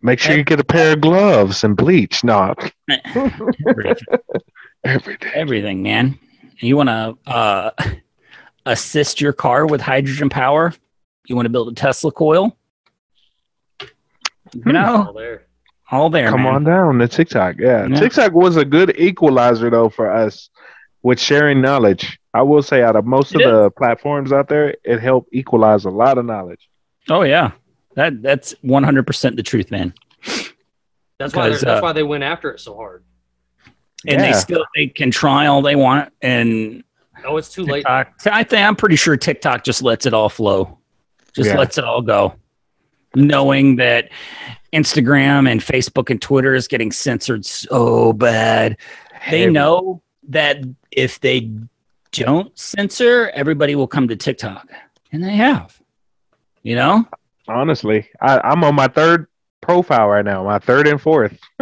Make 0.02 0.20
sure 0.20 0.36
you 0.36 0.44
get 0.44 0.60
a 0.60 0.64
pair 0.64 0.92
of 0.92 1.00
gloves 1.00 1.64
and 1.64 1.76
bleach. 1.76 2.22
Not 2.22 2.72
everything. 3.16 4.04
everything. 4.84 5.30
everything, 5.34 5.82
man. 5.82 6.18
You 6.60 6.76
want 6.76 6.88
to 6.88 7.16
uh, 7.30 7.70
assist 8.66 9.20
your 9.20 9.32
car 9.32 9.66
with 9.66 9.80
hydrogen 9.80 10.28
power? 10.28 10.72
You 11.26 11.36
want 11.36 11.46
to 11.46 11.50
build 11.50 11.68
a 11.68 11.74
Tesla 11.74 12.10
coil? 12.12 12.56
You 14.54 14.72
know, 14.72 15.04
all 15.08 15.12
there. 15.12 15.46
all 15.90 16.08
there. 16.10 16.28
Come 16.28 16.44
man. 16.44 16.54
on 16.54 16.64
down 16.64 16.98
to 16.98 17.08
TikTok. 17.08 17.56
Yeah. 17.58 17.86
Yeah. 17.86 17.98
TikTok 17.98 18.32
was 18.32 18.56
a 18.56 18.64
good 18.64 18.98
equalizer 18.98 19.68
though 19.70 19.88
for 19.88 20.10
us 20.10 20.50
with 21.02 21.20
sharing 21.20 21.60
knowledge. 21.60 22.18
I 22.32 22.42
will 22.42 22.62
say 22.62 22.82
out 22.82 22.96
of 22.96 23.04
most 23.04 23.34
of 23.34 23.40
Yeah. 23.40 23.50
the 23.50 23.70
platforms 23.70 24.32
out 24.32 24.48
there, 24.48 24.74
it 24.84 25.00
helped 25.00 25.30
equalize 25.32 25.84
a 25.84 25.90
lot 25.90 26.16
of 26.16 26.24
knowledge. 26.24 26.68
Oh 27.10 27.22
yeah, 27.22 27.52
that 27.94 28.22
that's 28.22 28.54
one 28.62 28.82
hundred 28.84 29.06
percent 29.06 29.36
the 29.36 29.42
truth, 29.42 29.70
man. 29.70 29.92
That's 31.18 31.34
why 31.34 31.48
they're- 31.48 31.58
that's 31.58 31.64
uh, 31.64 31.80
why 31.80 31.92
they 31.92 32.02
went 32.02 32.22
after 32.24 32.50
it 32.52 32.60
so 32.60 32.74
hard. 32.76 33.04
And 34.08 34.20
they 34.22 34.32
still 34.32 34.64
they 34.74 34.86
can 34.86 35.10
try 35.10 35.46
all 35.46 35.62
they 35.62 35.76
want, 35.76 36.12
and 36.22 36.82
Oh, 37.24 37.36
it's 37.38 37.52
too 37.52 37.64
late. 37.64 37.84
I 37.86 38.04
think 38.24 38.52
I'm 38.54 38.76
pretty 38.76 38.96
sure 38.96 39.16
TikTok 39.16 39.64
just 39.64 39.82
lets 39.82 40.06
it 40.06 40.14
all 40.14 40.28
flow, 40.28 40.78
just 41.32 41.48
Yeah. 41.50 41.58
lets 41.58 41.76
it 41.78 41.84
all 41.84 42.02
go, 42.02 42.34
knowing 43.14 43.76
that 43.76 44.10
Instagram 44.72 45.50
and 45.50 45.60
Facebook 45.60 46.10
and 46.10 46.20
Twitter 46.20 46.54
is 46.54 46.68
getting 46.68 46.92
censored 46.92 47.44
so 47.44 48.12
bad. 48.12 48.76
they 49.30 49.40
Heavy. 49.40 49.52
know 49.52 50.02
that 50.28 50.58
if 50.92 51.18
they 51.20 51.50
don't 52.12 52.56
censor, 52.56 53.30
everybody 53.30 53.74
will 53.74 53.88
come 53.88 54.06
to 54.08 54.14
TikTok, 54.16 54.68
and 55.12 55.24
they 55.24 55.32
have. 55.32 55.80
You 56.62 56.76
know, 56.76 57.06
Honestly, 57.48 58.08
I, 58.20 58.40
I'm 58.44 58.62
on 58.64 58.74
my 58.74 58.88
third 58.88 59.26
profile 59.60 60.08
right 60.08 60.24
now, 60.24 60.44
my 60.44 60.58
third 60.58 60.86
and 60.86 61.00
fourth. 61.00 61.38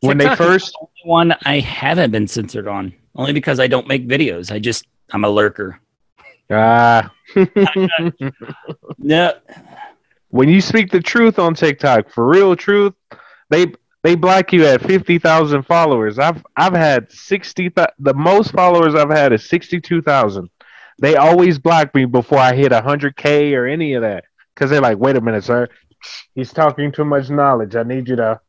when 0.00 0.18
they 0.18 0.24
TikTok 0.24 0.38
first, 0.38 0.72
the 0.72 0.78
only 0.80 1.10
one 1.10 1.34
I 1.44 1.60
haven't 1.60 2.10
been 2.10 2.26
censored 2.26 2.68
on, 2.68 2.92
only 3.14 3.32
because 3.32 3.60
I 3.60 3.66
don't 3.66 3.86
make 3.88 4.06
videos. 4.08 4.50
I 4.50 4.58
just 4.58 4.86
I'm 5.12 5.24
a 5.24 5.28
lurker. 5.28 5.80
ah, 6.50 7.12
No, 8.98 9.32
when 10.28 10.48
you 10.48 10.60
speak 10.60 10.90
the 10.90 11.00
truth 11.00 11.38
on 11.38 11.54
TikTok, 11.54 12.10
for 12.10 12.26
real 12.26 12.56
truth, 12.56 12.94
they 13.50 13.66
they 14.02 14.14
block 14.14 14.52
you 14.52 14.64
at 14.66 14.82
fifty 14.82 15.18
thousand 15.18 15.62
followers. 15.64 16.18
I've 16.18 16.44
I've 16.56 16.74
had 16.74 17.10
sixty. 17.10 17.68
The 17.68 18.14
most 18.14 18.52
followers 18.52 18.94
I've 18.94 19.10
had 19.10 19.32
is 19.32 19.48
sixty 19.48 19.80
two 19.80 20.02
thousand. 20.02 20.50
They 20.98 21.16
always 21.16 21.58
block 21.58 21.94
me 21.94 22.06
before 22.06 22.38
I 22.38 22.54
hit 22.54 22.72
hundred 22.72 23.16
k 23.16 23.54
or 23.54 23.66
any 23.66 23.94
of 23.94 24.02
that 24.02 24.24
because 24.54 24.70
they're 24.70 24.80
like, 24.80 24.98
"Wait 24.98 25.16
a 25.16 25.20
minute, 25.20 25.44
sir, 25.44 25.68
he's 26.34 26.52
talking 26.52 26.90
too 26.92 27.04
much 27.04 27.30
knowledge. 27.30 27.76
I 27.76 27.82
need 27.82 28.08
you 28.08 28.16
to 28.16 28.40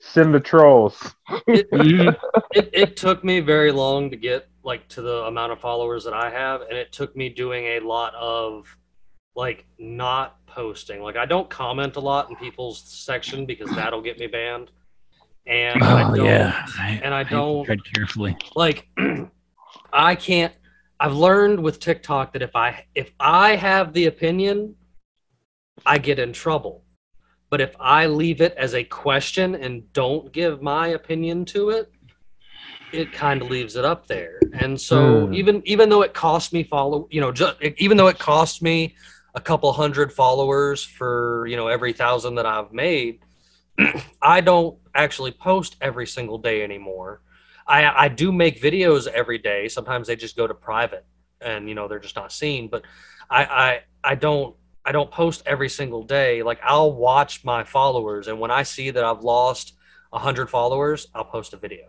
send 0.00 0.34
the 0.34 0.40
trolls." 0.40 1.14
It, 1.46 1.70
Mhm. 1.72 2.16
it, 2.52 2.70
it 2.72 2.96
took 2.96 3.24
me 3.24 3.40
very 3.40 3.72
long 3.72 4.10
to 4.10 4.16
get 4.16 4.48
like 4.62 4.88
to 4.88 5.02
the 5.02 5.24
amount 5.24 5.52
of 5.52 5.60
followers 5.60 6.04
that 6.04 6.14
I 6.14 6.30
have, 6.30 6.62
and 6.62 6.76
it 6.76 6.92
took 6.92 7.14
me 7.16 7.28
doing 7.28 7.64
a 7.66 7.80
lot 7.80 8.14
of 8.14 8.66
like 9.36 9.66
not 9.78 10.44
posting. 10.46 11.02
Like 11.02 11.16
I 11.16 11.26
don't 11.26 11.50
comment 11.50 11.96
a 11.96 12.00
lot 12.00 12.30
in 12.30 12.36
people's 12.36 12.80
section 12.80 13.44
because 13.46 13.68
that'll 13.74 14.00
get 14.02 14.18
me 14.18 14.26
banned. 14.26 14.70
And 15.46 15.82
I 15.82 16.10
oh 16.10 16.14
don't, 16.14 16.24
yeah, 16.26 16.66
and 17.02 17.12
I 17.12 17.22
don't- 17.24 17.64
tread 17.66 17.80
carefully. 17.92 18.36
like 18.54 18.88
I 19.92 20.14
can't 20.14 20.54
I've 21.00 21.12
learned 21.14 21.60
with 21.60 21.80
TikTok 21.80 22.32
that 22.32 22.40
if 22.42 22.54
I 22.56 22.86
if 22.94 23.10
I 23.20 23.56
have 23.56 23.92
the 23.92 24.06
opinion, 24.06 24.76
I 25.84 25.98
get 25.98 26.18
in 26.20 26.32
trouble. 26.32 26.83
But 27.54 27.60
if 27.60 27.76
I 27.78 28.06
leave 28.06 28.40
it 28.40 28.52
as 28.56 28.74
a 28.74 28.82
question 28.82 29.54
and 29.54 29.92
don't 29.92 30.32
give 30.32 30.60
my 30.60 30.88
opinion 30.88 31.44
to 31.44 31.70
it, 31.70 31.88
it 32.90 33.12
kind 33.12 33.40
of 33.40 33.46
leaves 33.48 33.76
it 33.76 33.84
up 33.84 34.08
there. 34.08 34.40
And 34.54 34.80
so 34.80 35.28
Hmm. 35.28 35.32
even 35.32 35.62
even 35.64 35.88
though 35.88 36.02
it 36.02 36.14
cost 36.14 36.52
me 36.52 36.64
follow, 36.64 37.06
you 37.12 37.20
know, 37.20 37.30
just 37.30 37.62
even 37.76 37.96
though 37.96 38.08
it 38.08 38.18
cost 38.18 38.60
me 38.60 38.96
a 39.36 39.40
couple 39.40 39.72
hundred 39.72 40.12
followers 40.12 40.82
for, 40.82 41.46
you 41.46 41.54
know, 41.56 41.68
every 41.68 41.92
thousand 41.92 42.34
that 42.34 42.44
I've 42.44 42.72
made, 42.72 43.20
I 44.20 44.40
don't 44.40 44.76
actually 44.92 45.30
post 45.30 45.76
every 45.80 46.08
single 46.08 46.38
day 46.38 46.64
anymore. 46.64 47.20
I, 47.68 48.06
I 48.06 48.08
do 48.08 48.32
make 48.32 48.60
videos 48.60 49.06
every 49.06 49.38
day. 49.38 49.68
Sometimes 49.68 50.08
they 50.08 50.16
just 50.16 50.36
go 50.36 50.48
to 50.48 50.54
private 50.54 51.06
and 51.40 51.68
you 51.68 51.76
know 51.76 51.86
they're 51.86 52.00
just 52.00 52.16
not 52.16 52.32
seen. 52.32 52.66
But 52.66 52.82
I 53.30 53.44
I, 53.44 53.80
I 54.02 54.14
don't 54.16 54.56
I 54.84 54.92
don't 54.92 55.10
post 55.10 55.42
every 55.46 55.68
single 55.68 56.02
day. 56.02 56.42
Like 56.42 56.60
I'll 56.62 56.92
watch 56.92 57.44
my 57.44 57.64
followers 57.64 58.28
and 58.28 58.38
when 58.38 58.50
I 58.50 58.62
see 58.62 58.90
that 58.90 59.04
I've 59.04 59.22
lost 59.22 59.74
a 60.12 60.18
hundred 60.18 60.50
followers, 60.50 61.08
I'll 61.14 61.24
post 61.24 61.54
a 61.54 61.56
video 61.56 61.86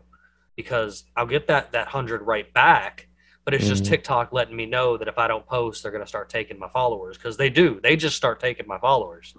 because 0.55 1.03
I'll 1.15 1.25
get 1.27 1.47
that 1.47 1.71
that 1.73 1.87
hundred 1.87 2.21
right 2.21 2.51
back. 2.53 3.07
But 3.43 3.53
it's 3.53 3.67
just 3.67 3.83
Mhm. 3.83 3.89
TikTok 3.89 4.33
letting 4.33 4.55
me 4.55 4.65
know 4.65 4.97
that 4.97 5.07
if 5.07 5.19
I 5.19 5.27
don't 5.27 5.45
post, 5.45 5.83
they're 5.83 5.91
gonna 5.91 6.07
start 6.07 6.29
taking 6.29 6.57
my 6.57 6.69
followers 6.69 7.17
because 7.17 7.37
they 7.37 7.49
do. 7.49 7.79
They 7.83 7.95
just 7.95 8.15
start 8.15 8.39
taking 8.39 8.65
my 8.67 8.79
followers 8.79 9.35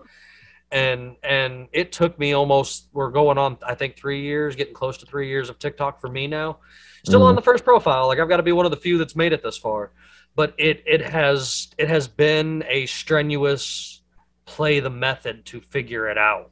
and 0.72 1.16
and 1.22 1.68
it 1.72 1.92
took 1.92 2.18
me 2.18 2.32
almost 2.32 2.88
we're 2.92 3.10
going 3.10 3.38
on 3.38 3.56
i 3.64 3.72
think 3.74 3.96
three 3.96 4.22
years 4.22 4.56
getting 4.56 4.74
close 4.74 4.98
to 4.98 5.06
three 5.06 5.28
years 5.28 5.48
of 5.48 5.58
tiktok 5.60 6.00
for 6.00 6.08
me 6.08 6.26
now 6.26 6.58
still 7.04 7.22
on 7.22 7.36
the 7.36 7.42
first 7.42 7.62
profile 7.64 8.08
like 8.08 8.18
i've 8.18 8.28
got 8.28 8.38
to 8.38 8.42
be 8.42 8.50
one 8.50 8.64
of 8.66 8.72
the 8.72 8.76
few 8.76 8.98
that's 8.98 9.14
made 9.14 9.32
it 9.32 9.44
this 9.44 9.56
far 9.56 9.92
but 10.36 10.54
it 10.58 10.82
it 10.86 11.00
has 11.00 11.68
it 11.78 11.88
has 11.88 12.06
been 12.06 12.62
a 12.68 12.86
strenuous 12.86 14.02
play 14.44 14.78
the 14.78 14.90
method 14.90 15.44
to 15.46 15.60
figure 15.60 16.08
it 16.08 16.18
out. 16.18 16.50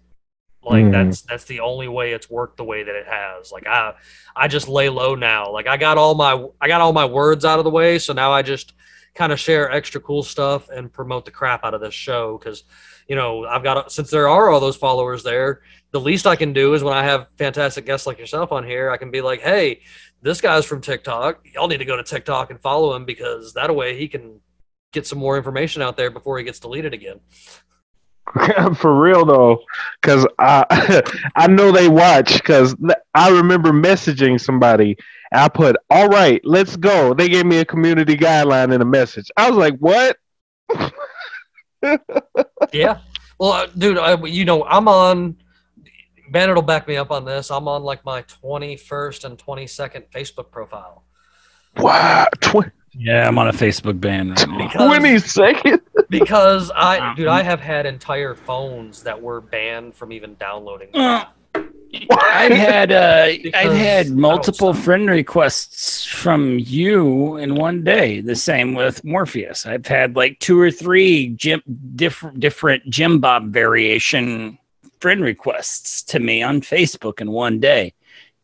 Like 0.62 0.86
Mhm. 0.86 0.92
that's 0.92 1.20
that's 1.22 1.44
the 1.44 1.60
only 1.60 1.88
way 1.88 2.12
it's 2.12 2.28
worked 2.30 2.56
the 2.56 2.64
way 2.64 2.82
that 2.82 2.94
it 2.94 3.06
has. 3.06 3.52
Like 3.52 3.66
i 3.66 3.92
i 4.34 4.48
just 4.48 4.66
lay 4.66 4.88
low 4.88 5.14
now. 5.14 5.52
Like 5.52 5.68
i 5.68 5.76
got 5.76 5.98
all 5.98 6.14
my 6.14 6.44
i 6.60 6.66
got 6.66 6.80
all 6.80 6.92
my 6.92 7.04
words 7.04 7.44
out 7.44 7.58
of 7.58 7.64
the 7.64 7.70
way 7.70 7.98
so 7.98 8.12
now 8.14 8.32
i 8.32 8.42
just 8.42 8.72
kind 9.14 9.30
of 9.32 9.38
share 9.38 9.70
extra 9.70 10.00
cool 10.00 10.24
stuff 10.24 10.68
and 10.70 10.92
promote 10.92 11.24
the 11.24 11.30
crap 11.30 11.64
out 11.64 11.74
of 11.74 11.80
this 11.80 11.94
show. 11.94 12.38
Because 12.38 12.64
you 13.06 13.14
know, 13.14 13.44
I've 13.44 13.62
got 13.62 13.92
since 13.92 14.10
there 14.10 14.28
are 14.28 14.48
all 14.48 14.60
those 14.60 14.76
followers 14.76 15.22
there, 15.22 15.60
the 15.94 16.00
least 16.00 16.26
I 16.26 16.34
can 16.34 16.52
do 16.52 16.74
is 16.74 16.82
when 16.82 16.92
I 16.92 17.04
have 17.04 17.28
fantastic 17.38 17.86
guests 17.86 18.04
like 18.04 18.18
yourself 18.18 18.50
on 18.50 18.66
here, 18.66 18.90
I 18.90 18.96
can 18.96 19.12
be 19.12 19.20
like, 19.20 19.40
"Hey, 19.40 19.82
this 20.22 20.40
guy's 20.40 20.64
from 20.64 20.80
TikTok. 20.80 21.46
Y'all 21.54 21.68
need 21.68 21.78
to 21.78 21.84
go 21.84 21.96
to 21.96 22.02
TikTok 22.02 22.50
and 22.50 22.60
follow 22.60 22.96
him 22.96 23.04
because 23.04 23.52
that 23.52 23.72
way 23.72 23.96
he 23.96 24.08
can 24.08 24.40
get 24.92 25.06
some 25.06 25.20
more 25.20 25.36
information 25.36 25.82
out 25.82 25.96
there 25.96 26.10
before 26.10 26.36
he 26.36 26.42
gets 26.42 26.58
deleted 26.58 26.94
again." 26.94 27.20
For 28.74 29.00
real 29.00 29.24
though, 29.24 29.60
because 30.02 30.26
I 30.40 31.04
I 31.36 31.46
know 31.46 31.70
they 31.70 31.88
watch. 31.88 32.32
Because 32.32 32.74
I 33.14 33.30
remember 33.30 33.70
messaging 33.70 34.40
somebody. 34.40 34.96
I 35.32 35.48
put, 35.48 35.76
"All 35.90 36.08
right, 36.08 36.40
let's 36.42 36.76
go." 36.76 37.14
They 37.14 37.28
gave 37.28 37.46
me 37.46 37.58
a 37.58 37.64
community 37.64 38.16
guideline 38.16 38.74
in 38.74 38.82
a 38.82 38.84
message. 38.84 39.30
I 39.36 39.48
was 39.48 39.56
like, 39.56 39.76
"What?" 39.78 40.16
yeah. 42.72 42.98
Well, 43.38 43.52
uh, 43.52 43.66
dude, 43.78 43.98
I, 43.98 44.20
you 44.24 44.44
know, 44.44 44.64
I'm 44.64 44.88
on. 44.88 45.36
Bandit 46.34 46.56
will 46.56 46.62
back 46.62 46.88
me 46.88 46.96
up 46.96 47.12
on 47.12 47.24
this. 47.24 47.48
I'm 47.52 47.68
on 47.68 47.84
like 47.84 48.04
my 48.04 48.22
21st 48.22 49.24
and 49.24 49.38
22nd 49.38 50.02
Facebook 50.10 50.50
profile. 50.50 51.04
Wow, 51.78 52.26
tw- 52.40 52.72
Yeah, 52.92 53.28
I'm 53.28 53.38
on 53.38 53.46
a 53.46 53.52
Facebook 53.52 54.00
ban 54.00 54.30
right 54.30 54.48
now. 54.48 54.58
Because- 54.66 54.88
twenty 54.88 55.18
seconds. 55.20 55.80
because 56.10 56.72
I, 56.74 57.14
dude, 57.16 57.28
I 57.28 57.42
have 57.42 57.60
had 57.60 57.86
entire 57.86 58.34
phones 58.34 59.04
that 59.04 59.22
were 59.22 59.40
banned 59.42 59.94
from 59.94 60.10
even 60.10 60.34
downloading. 60.34 60.88
Uh, 60.92 61.26
I've 62.10 62.50
had 62.50 62.90
uh, 62.90 63.28
I've 63.54 63.72
had 63.72 64.10
multiple 64.10 64.74
stop. 64.74 64.84
friend 64.84 65.08
requests 65.08 66.04
from 66.04 66.58
you 66.58 67.36
in 67.36 67.54
one 67.54 67.84
day. 67.84 68.20
The 68.20 68.34
same 68.34 68.74
with 68.74 69.04
Morpheus. 69.04 69.64
I've 69.66 69.86
had 69.86 70.16
like 70.16 70.40
two 70.40 70.58
or 70.58 70.72
three 70.72 71.28
Jim 71.28 71.62
different 71.94 72.40
different 72.40 72.90
Jim 72.90 73.20
Bob 73.20 73.52
variation 73.52 74.58
friend 75.04 75.22
requests 75.22 76.02
to 76.02 76.18
me 76.18 76.42
on 76.42 76.62
Facebook 76.62 77.20
in 77.20 77.30
one 77.30 77.60
day. 77.60 77.92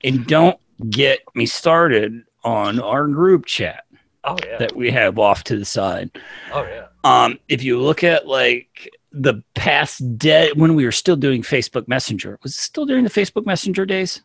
And 0.04 0.26
don't 0.36 0.58
get 0.90 1.20
me 1.34 1.46
started 1.46 2.22
on 2.44 2.78
our 2.80 3.06
group 3.08 3.46
chat 3.46 3.84
Oh 4.24 4.36
yeah. 4.46 4.58
that 4.58 4.76
we 4.76 4.90
have 4.90 5.18
off 5.18 5.42
to 5.44 5.56
the 5.56 5.64
side. 5.64 6.10
Oh 6.52 6.64
yeah. 6.64 6.88
Um, 7.02 7.38
if 7.48 7.62
you 7.62 7.80
look 7.80 8.04
at 8.04 8.26
like 8.26 8.90
the 9.10 9.42
past 9.54 10.18
day 10.18 10.52
when 10.54 10.74
we 10.74 10.84
were 10.84 10.92
still 10.92 11.16
doing 11.16 11.40
Facebook 11.40 11.88
Messenger, 11.88 12.38
was 12.42 12.52
it 12.52 12.60
still 12.60 12.84
during 12.84 13.04
the 13.04 13.10
Facebook 13.10 13.46
Messenger 13.46 13.86
days? 13.86 14.20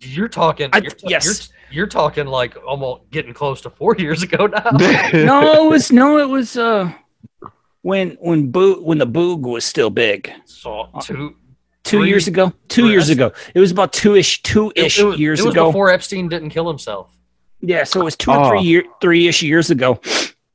You're 0.00 0.26
talking. 0.28 0.68
I- 0.72 0.78
you're, 0.78 0.92
yes. 1.04 1.24
You're, 1.70 1.76
you're 1.76 1.86
talking 1.86 2.26
like 2.26 2.56
almost 2.66 3.08
getting 3.12 3.32
close 3.34 3.60
to 3.60 3.70
four 3.70 3.94
years 3.96 4.24
ago 4.24 4.48
now. 4.48 4.70
no, 5.12 5.64
it 5.64 5.70
was 5.70 5.92
no, 5.92 6.18
it 6.18 6.28
was 6.28 6.56
uh 6.56 6.92
when 7.86 8.16
when 8.20 8.50
Boo 8.50 8.82
when 8.82 8.98
the 8.98 9.06
Boog 9.06 9.42
was 9.42 9.64
still 9.64 9.90
big. 9.90 10.32
So 10.44 10.88
two. 11.02 11.36
Two 11.84 12.02
years 12.02 12.26
ago. 12.26 12.52
Two 12.66 12.88
years 12.90 13.10
ago. 13.10 13.30
It 13.54 13.60
was 13.60 13.70
about 13.70 13.92
two 13.92 14.16
ish 14.16 14.42
two 14.42 14.72
ish 14.74 14.98
it 14.98 15.04
was, 15.04 15.20
years 15.20 15.38
it 15.38 15.44
was 15.44 15.54
ago. 15.54 15.66
before 15.68 15.88
Epstein 15.90 16.28
didn't 16.28 16.50
kill 16.50 16.66
himself. 16.66 17.16
Yeah, 17.60 17.84
so 17.84 18.00
it 18.00 18.04
was 18.04 18.16
two 18.16 18.32
or 18.32 18.38
Oh. 18.40 18.48
three 18.50 18.62
year 18.62 18.82
three 19.00 19.28
ish 19.28 19.40
years 19.40 19.70
ago. 19.70 20.00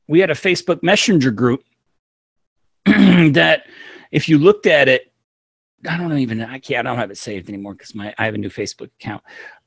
We 0.08 0.20
had 0.20 0.28
a 0.28 0.34
Facebook 0.34 0.82
Messenger 0.82 1.30
group 1.30 1.62
that 2.84 3.62
if 4.10 4.28
you 4.28 4.36
looked 4.36 4.66
at 4.66 4.88
it, 4.88 5.10
I 5.88 5.96
don't 5.96 6.18
even 6.18 6.42
I 6.42 6.58
can't 6.58 6.86
I 6.86 6.90
don't 6.90 6.98
have 6.98 7.10
it 7.10 7.16
saved 7.16 7.48
anymore 7.48 7.72
because 7.72 7.94
my 7.94 8.14
I 8.18 8.26
have 8.26 8.34
a 8.34 8.38
new 8.38 8.50
Facebook 8.50 8.90
account. 9.00 9.22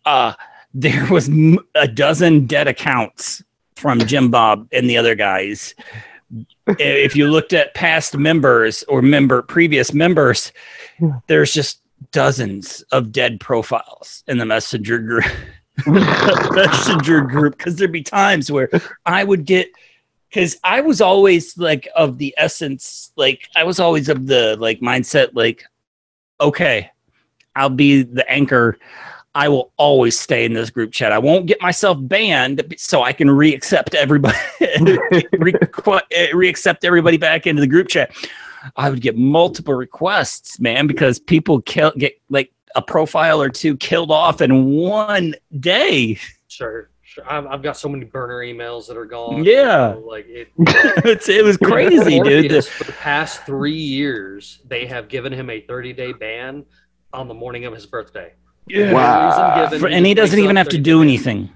Uh 0.05 0.33
there 0.75 1.07
was 1.09 1.29
a 1.73 1.87
dozen 1.87 2.45
dead 2.45 2.67
accounts 2.67 3.43
from 3.75 3.97
Jim 4.01 4.29
Bob 4.29 4.67
and 4.71 4.87
the 4.87 4.97
other 4.97 5.15
guys. 5.15 5.73
If 6.67 7.15
you 7.15 7.27
looked 7.27 7.53
at 7.53 7.73
past 7.73 8.17
members 8.17 8.83
or 8.83 9.01
member 9.01 9.41
previous 9.41 9.93
members, 9.93 10.51
there's 11.27 11.53
just 11.53 11.81
dozens 12.11 12.81
of 12.91 13.11
dead 13.11 13.39
profiles 13.39 14.23
in 14.27 14.37
the 14.37 14.45
messenger 14.45 14.99
group 14.99 15.25
messenger 15.87 17.21
group 17.21 17.57
because 17.57 17.75
there'd 17.75 17.91
be 17.91 18.01
times 18.01 18.51
where 18.51 18.69
I 19.05 19.23
would 19.23 19.45
get 19.45 19.67
because 20.29 20.57
I 20.63 20.81
was 20.81 21.01
always 21.01 21.57
like 21.57 21.87
of 21.95 22.17
the 22.17 22.33
essence, 22.37 23.11
like 23.15 23.49
I 23.55 23.63
was 23.63 23.79
always 23.79 24.09
of 24.09 24.27
the 24.27 24.57
like 24.59 24.81
mindset, 24.81 25.29
like, 25.33 25.63
okay, 26.41 26.91
I'll 27.55 27.69
be 27.69 28.03
the 28.03 28.29
anchor. 28.29 28.77
I 29.35 29.49
will 29.49 29.73
always 29.75 30.17
stay 30.17 30.45
in 30.45 30.53
this 30.53 30.69
group 30.69 30.93
chat. 30.93 31.11
I 31.11 31.17
won't 31.19 31.45
get 31.45 31.61
myself 31.61 31.97
banned 31.99 32.73
so 32.77 33.03
I 33.03 33.11
can 33.11 33.29
re-accept 33.29 33.93
everybody, 33.93 34.37
re- 35.33 35.99
re-accept 36.33 36.85
everybody 36.85 37.17
back 37.17 37.45
into 37.45 37.59
the 37.59 37.67
group 37.67 37.89
chat. 37.89 38.15
I 38.77 38.89
would 38.89 39.01
get 39.01 39.17
multiple 39.17 39.73
requests, 39.73 40.59
man, 40.59 40.87
because 40.87 41.19
people 41.19 41.61
kill 41.61 41.91
get 41.97 42.19
like 42.29 42.51
a 42.75 42.81
profile 42.81 43.41
or 43.41 43.49
two 43.49 43.75
killed 43.75 44.09
off 44.09 44.41
in 44.41 44.67
one 44.67 45.35
day. 45.59 46.17
Sure, 46.47 46.89
sure. 47.03 47.29
I've, 47.29 47.45
I've 47.45 47.61
got 47.61 47.75
so 47.75 47.89
many 47.89 48.05
burner 48.05 48.39
emails 48.39 48.87
that 48.87 48.95
are 48.95 49.05
gone. 49.05 49.43
Yeah. 49.43 49.95
you 49.95 49.99
know, 49.99 50.07
like 50.07 50.27
it. 50.27 50.47
it's, 51.05 51.27
it 51.27 51.43
was 51.43 51.57
crazy, 51.57 52.21
dude. 52.21 52.49
The- 52.49 52.61
for 52.61 52.85
the 52.85 52.93
past 52.93 53.45
three 53.45 53.73
years, 53.73 54.59
they 54.65 54.85
have 54.85 55.09
given 55.09 55.33
him 55.33 55.49
a 55.49 55.59
30 55.59 55.91
day 55.91 56.13
ban 56.13 56.65
on 57.11 57.27
the 57.27 57.33
morning 57.33 57.65
of 57.65 57.73
his 57.73 57.85
birthday. 57.85 58.31
Yeah. 58.67 58.91
Wow. 58.93 59.65
Given, 59.65 59.79
For- 59.79 59.87
and 59.87 60.05
he 60.05 60.13
just 60.13 60.31
doesn't 60.31 60.43
even 60.43 60.55
have 60.55 60.69
to 60.69 60.77
do 60.77 60.95
days. 61.03 61.03
anything. 61.27 61.49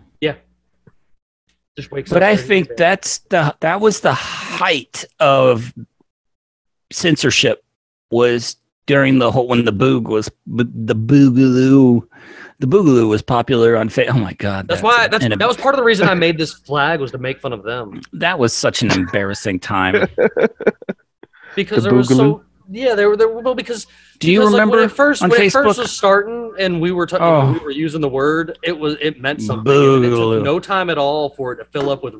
Just 1.77 1.91
wakes 1.91 2.09
But 2.11 2.23
up 2.23 2.29
I 2.29 2.35
think 2.35 2.67
days. 2.67 2.77
that's 2.77 3.17
the 3.29 3.55
that 3.61 3.79
was 3.79 4.01
the 4.01 4.13
height 4.13 5.05
of 5.21 5.73
censorship 6.91 7.63
was 8.11 8.57
during 8.85 9.19
the 9.19 9.31
whole 9.31 9.47
when 9.47 9.63
the 9.63 9.71
boog 9.71 10.03
was 10.09 10.29
the 10.47 10.65
boogaloo 10.65 12.05
the 12.57 12.67
boogaloo 12.67 13.07
was 13.07 13.21
popular 13.21 13.77
on 13.77 13.87
fa- 13.87 14.07
oh 14.07 14.13
my 14.19 14.33
god 14.33 14.67
That's 14.67 14.81
why. 14.81 15.07
That's 15.07 15.23
and 15.23 15.33
that 15.39 15.47
was 15.47 15.55
part 15.55 15.73
of 15.73 15.77
the 15.77 15.85
reason 15.85 16.09
I 16.09 16.15
made 16.15 16.37
this 16.37 16.51
flag 16.53 16.99
was 16.99 17.11
to 17.11 17.17
make 17.17 17.39
fun 17.39 17.53
of 17.53 17.63
them 17.63 18.01
that 18.13 18.39
was 18.39 18.51
such 18.51 18.81
an 18.81 18.91
embarrassing 18.91 19.59
time 19.61 20.07
because 21.55 21.83
The 21.83 21.89
there 21.91 21.97
was 21.97 22.09
so 22.09 22.15
Boogaloo? 22.15 22.43
Yeah 22.71 22.93
they 22.95 23.05
were 23.05 23.17
there 23.17 23.27
well 23.29 23.55
because 23.55 23.87
do 24.19 24.31
you 24.31 24.39
because, 24.39 24.51
like, 24.53 24.59
remember 24.59 24.77
when 24.77 24.85
it 24.85 24.91
first 24.91 25.21
when 25.21 25.31
it 25.31 25.37
Facebook? 25.39 25.63
first 25.65 25.79
was 25.79 25.91
starting 25.91 26.53
and 26.59 26.79
we 26.79 26.91
were 26.91 27.05
talking 27.05 27.25
Oh. 27.25 27.51
we 27.53 27.59
were 27.59 27.71
using 27.71 28.01
the 28.01 28.09
word 28.09 28.57
it 28.63 28.77
was 28.77 28.95
it 29.01 29.19
meant 29.19 29.41
something 29.41 29.71
it 30.03 30.09
took 30.09 30.43
no 30.43 30.59
time 30.59 30.89
at 30.89 30.97
all 30.97 31.29
for 31.31 31.53
it 31.53 31.57
to 31.57 31.65
fill 31.65 31.89
up 31.89 32.03
with 32.03 32.13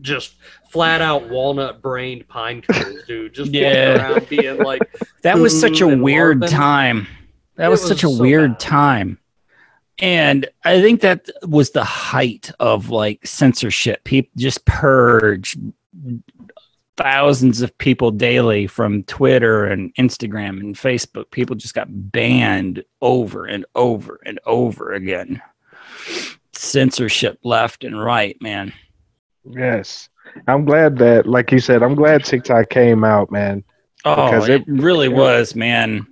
just 0.00 0.34
flat 0.70 1.02
out 1.02 1.28
walnut 1.28 1.82
brained 1.82 2.26
pine 2.28 2.62
cones 2.62 3.02
dude 3.06 3.34
just 3.34 3.52
Yeah. 3.52 4.12
around 4.12 4.28
being 4.28 4.58
like 4.58 4.80
that 5.22 5.38
was 5.38 5.58
such 5.58 5.80
a 5.82 5.88
weird 5.88 6.40
Marvin. 6.40 6.56
time 6.56 7.06
that 7.56 7.68
was, 7.68 7.80
was 7.82 7.88
such 7.90 8.04
a 8.04 8.08
so 8.08 8.18
weird 8.22 8.52
bad. 8.52 8.60
time 8.60 9.18
and 9.98 10.48
i 10.64 10.80
think 10.80 11.02
that 11.02 11.28
was 11.42 11.72
the 11.72 11.84
height 11.84 12.50
of 12.60 12.88
like 12.88 13.26
censorship 13.26 14.02
people 14.04 14.30
just 14.38 14.64
purge 14.64 15.56
thousands 17.00 17.62
of 17.62 17.76
people 17.78 18.10
daily 18.10 18.66
from 18.66 19.02
twitter 19.04 19.64
and 19.66 19.94
instagram 19.94 20.60
and 20.60 20.74
facebook 20.76 21.30
people 21.30 21.56
just 21.56 21.74
got 21.74 21.86
banned 21.90 22.84
over 23.00 23.46
and 23.46 23.64
over 23.74 24.20
and 24.26 24.38
over 24.46 24.92
again 24.92 25.40
censorship 26.52 27.38
left 27.44 27.84
and 27.84 28.02
right 28.02 28.36
man 28.40 28.72
Yes. 29.42 30.10
I'm 30.46 30.66
glad 30.66 30.98
that, 30.98 31.26
like 31.26 31.50
you 31.50 31.60
said, 31.60 31.82
I'm 31.82 31.94
glad 31.94 32.22
TikTok 32.24 32.68
came 32.68 33.04
out, 33.04 33.32
man. 33.32 33.64
oh 34.04 34.26
Because 34.26 34.48
it 34.50 34.60
it- 34.60 34.68
really 34.68 35.08
was 35.08 35.54
man 35.54 36.06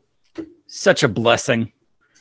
such 0.67 1.03
a 1.03 1.09
blessing 1.09 1.71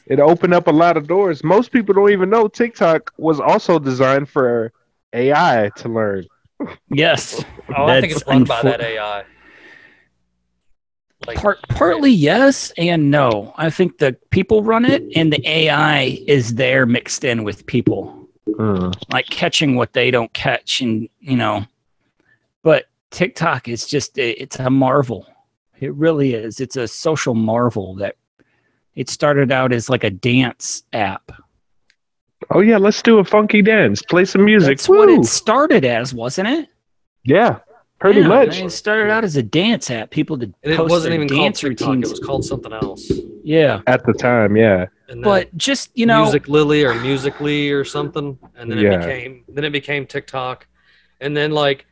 It 0.08 0.20
opened 0.20 0.54
up 0.54 0.68
a 0.68 0.72
lot 0.72 0.98
of 0.98 1.08
doors. 1.08 1.44
Most 1.46 1.72
people 1.72 1.96
don't 1.96 2.12
even 2.12 2.30
know 2.30 2.50
TikTok 2.50 3.12
was 3.18 3.40
also 3.40 3.80
designed 3.80 4.28
for 4.30 4.74
AI 5.14 5.72
to 5.78 5.88
learn. 5.90 6.26
Yes 6.90 7.44
oh 7.76 7.86
I 7.86 8.02
think 8.02 8.14
it's 8.14 8.26
run 8.28 8.44
by 8.44 8.62
that 8.64 8.82
AI 8.82 9.24
like 11.26 11.38
Part, 11.38 11.60
partly 11.70 12.12
yes 12.12 12.72
and 12.78 13.10
no. 13.10 13.54
I 13.58 13.70
think 13.70 13.98
the 13.98 14.16
people 14.30 14.64
run 14.64 14.86
it, 14.86 15.04
and 15.16 15.34
the 15.34 15.42
AI 15.48 16.20
is 16.28 16.56
there 16.56 16.86
mixed 16.86 17.24
in 17.24 17.44
with 17.44 17.66
people, 17.66 18.28
Hmm. 18.56 18.92
like 19.12 19.26
catching 19.26 19.76
what 19.76 19.94
they 19.94 20.12
don't 20.12 20.32
catch, 20.34 20.80
and 20.80 21.10
you 21.20 21.36
know. 21.36 21.66
But 22.64 22.86
TikTok 23.12 23.68
is 23.68 23.86
just 23.88 24.18
it's 24.18 24.60
a 24.60 24.70
marvel. 24.70 25.26
It 25.80 25.94
really 25.96 26.34
is. 26.34 26.60
It's 26.60 26.76
a 26.76 26.88
social 26.88 27.34
marvel 27.34 27.96
that 27.96 28.16
it 28.96 29.10
started 29.10 29.52
out 29.52 29.74
as 29.74 29.90
like 29.90 30.04
a 30.04 30.10
dance 30.10 30.84
app. 30.94 31.32
Oh 32.52 32.62
yeah, 32.62 32.78
let's 32.78 33.02
do 33.02 33.20
a 33.20 33.24
funky 33.24 33.62
dance. 33.62 34.02
Play 34.02 34.26
some 34.26 34.46
music. 34.46 34.78
That's 34.78 34.90
what 34.90 35.10
it 35.10 35.26
started 35.26 35.84
as, 35.86 36.14
wasn't 36.14 36.48
it? 36.50 36.70
Yeah, 37.24 37.60
pretty 38.00 38.22
Yeah, 38.22 38.28
much. 38.28 38.60
It 38.62 38.72
started 38.72 39.12
out 39.12 39.24
as 39.24 39.36
a 39.36 39.44
dance 39.44 39.90
app. 39.90 40.12
People 40.12 40.38
did 40.38 40.54
and 40.64 40.74
it 40.74 40.86
wasn't 40.86 41.12
their 41.12 41.24
even 41.24 41.28
called 41.28 41.42
dance 41.42 41.60
TikTok, 41.62 41.88
routines. 41.88 42.08
it 42.08 42.12
was 42.12 42.20
called 42.20 42.46
something 42.46 42.72
else 42.74 43.12
yeah, 43.44 43.82
At 43.88 44.06
the 44.06 44.14
time, 44.14 44.58
yeah. 44.58 44.88
but 45.24 45.56
just 45.58 45.98
you 45.98 46.06
know, 46.06 46.24
Music 46.24 46.48
Lily 46.50 46.84
or 46.84 46.94
Musical.ly 46.96 47.70
or 47.70 47.84
something, 47.86 48.38
and 48.58 48.70
then 48.70 48.78
it 48.80 48.84
Yeah. 48.84 49.00
became 49.00 49.46
then 49.48 49.64
it 49.64 49.72
became 49.72 50.06
TikTok, 50.06 50.68
and 51.22 51.36
then 51.36 51.52
like 51.52 51.86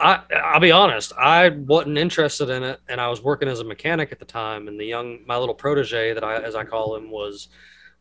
I 0.00 0.20
I'll 0.42 0.60
be 0.60 0.72
honest, 0.72 1.12
I 1.18 1.50
wasn't 1.50 1.98
interested 1.98 2.48
in 2.48 2.62
it, 2.62 2.80
and 2.88 3.00
I 3.00 3.08
was 3.08 3.22
working 3.22 3.48
as 3.48 3.60
a 3.60 3.64
mechanic 3.64 4.10
at 4.10 4.18
the 4.18 4.24
time, 4.24 4.68
and 4.68 4.80
the 4.80 4.86
young 4.86 5.18
my 5.26 5.36
little 5.36 5.54
protege 5.54 6.14
that 6.14 6.24
I 6.24 6.36
as 6.42 6.54
I 6.54 6.64
call 6.64 6.96
him 6.96 7.10
was 7.10 7.48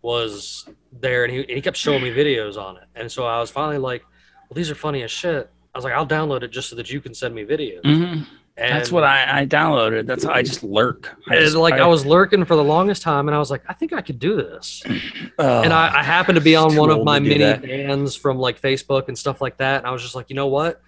was 0.01 0.67
there, 0.99 1.23
and 1.23 1.33
he 1.33 1.39
and 1.39 1.49
he 1.49 1.61
kept 1.61 1.77
showing 1.77 2.03
me 2.03 2.11
videos 2.11 2.57
on 2.57 2.77
it, 2.77 2.83
and 2.95 3.11
so 3.11 3.25
I 3.25 3.39
was 3.39 3.49
finally 3.49 3.77
like, 3.77 4.03
well, 4.49 4.55
these 4.55 4.69
are 4.71 4.75
funny 4.75 5.03
as 5.03 5.11
shit. 5.11 5.49
I 5.73 5.77
was 5.77 5.85
like, 5.85 5.93
I'll 5.93 6.07
download 6.07 6.43
it 6.43 6.49
just 6.49 6.69
so 6.69 6.75
that 6.75 6.91
you 6.91 6.99
can 6.99 7.13
send 7.13 7.33
me 7.33 7.45
videos. 7.45 7.83
mhm. 7.83 8.25
And 8.57 8.75
That's 8.75 8.91
what 8.91 9.05
I, 9.05 9.41
I 9.41 9.45
downloaded. 9.45 10.05
That's 10.05 10.25
how 10.25 10.33
I 10.33 10.43
just 10.43 10.61
lurk. 10.61 11.09
I 11.29 11.37
just, 11.37 11.55
like 11.55 11.75
I, 11.75 11.87
was 11.87 12.05
lurking 12.05 12.43
for 12.43 12.57
the 12.57 12.63
longest 12.63 13.01
time, 13.01 13.29
and 13.29 13.33
I 13.35 13.39
was 13.39 13.49
like, 13.49 13.63
I 13.67 13.73
think 13.73 13.93
I 13.93 14.01
could 14.01 14.19
do 14.19 14.35
this. 14.35 14.83
oh, 15.39 15.61
and 15.63 15.71
I, 15.71 15.99
I 15.99 16.03
happened 16.03 16.35
to 16.35 16.41
be 16.41 16.55
on 16.55 16.75
one 16.75 16.89
of 16.89 17.03
my 17.03 17.17
mini 17.17 17.39
that. 17.39 17.61
bands 17.61 18.15
from 18.15 18.37
like 18.37 18.61
Facebook 18.61 19.07
and 19.07 19.17
stuff 19.17 19.39
like 19.39 19.57
that. 19.57 19.77
And 19.79 19.87
I 19.87 19.91
was 19.91 20.01
just 20.01 20.15
like, 20.15 20.29
you 20.29 20.35
know 20.35 20.47
what? 20.47 20.81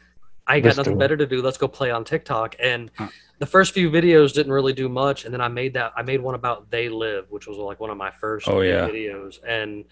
I 0.48 0.60
got 0.60 0.68
Let's 0.70 0.78
nothing 0.78 0.98
better 0.98 1.16
to 1.18 1.26
do. 1.26 1.42
Let's 1.42 1.58
go 1.58 1.68
play 1.68 1.92
on 1.92 2.04
TikTok. 2.04 2.56
And 2.60 2.92
Huh. 2.98 3.08
the 3.40 3.46
first 3.46 3.74
few 3.74 3.90
videos 3.90 4.34
didn't 4.34 4.52
really 4.52 4.74
do 4.74 4.90
much. 4.90 5.26
And 5.26 5.34
then 5.34 5.42
I 5.42 5.48
made 5.48 5.74
that 5.76 5.94
I 5.96 6.02
made 6.02 6.22
one 6.22 6.36
about 6.36 6.70
They 6.70 6.90
Live, 6.90 7.26
which 7.30 7.48
was 7.48 7.58
like 7.58 7.80
one 7.80 7.90
of 7.90 7.98
my 7.98 8.12
first 8.12 8.48
Oh, 8.50 8.62
yeah. 8.62 8.88
videos. 8.88 9.40
And 9.48 9.86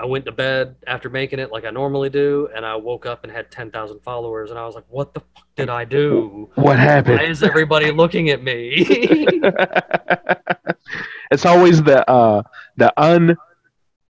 I 0.00 0.04
went 0.06 0.24
to 0.26 0.32
bed 0.32 0.76
after 0.86 1.10
making 1.10 1.40
it 1.40 1.50
like 1.50 1.64
I 1.64 1.70
normally 1.70 2.08
do, 2.08 2.48
and 2.54 2.64
I 2.64 2.76
woke 2.76 3.04
up 3.04 3.24
and 3.24 3.32
had 3.32 3.50
ten 3.50 3.72
thousand 3.72 3.98
followers, 4.04 4.50
and 4.50 4.58
I 4.58 4.64
was 4.64 4.76
like, 4.76 4.84
"What 4.88 5.12
the 5.12 5.18
fuck 5.34 5.44
did 5.56 5.68
I 5.68 5.84
do? 5.84 6.48
What 6.54 6.78
happened? 6.78 7.18
Why 7.18 7.24
is 7.24 7.42
everybody 7.42 7.90
looking 8.02 8.30
at 8.30 8.40
me?" 8.40 8.86
it's 11.32 11.44
always 11.44 11.82
the 11.82 12.08
uh 12.08 12.42
the 12.76 12.92
un 12.96 13.36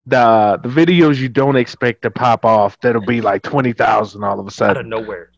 the 0.05 0.57
the 0.63 0.69
videos 0.69 1.17
you 1.17 1.27
don't 1.27 1.57
expect 1.57 2.01
to 2.03 2.11
pop 2.11 2.45
off 2.45 2.79
that'll 2.79 3.01
be 3.05 3.19
like 3.19 3.41
twenty 3.41 3.73
thousand 3.73 4.23
all 4.23 4.39
of 4.39 4.47
a 4.47 4.51
sudden 4.51 4.77
Out 4.77 4.81
of 4.81 4.87
nowhere. 4.87 5.31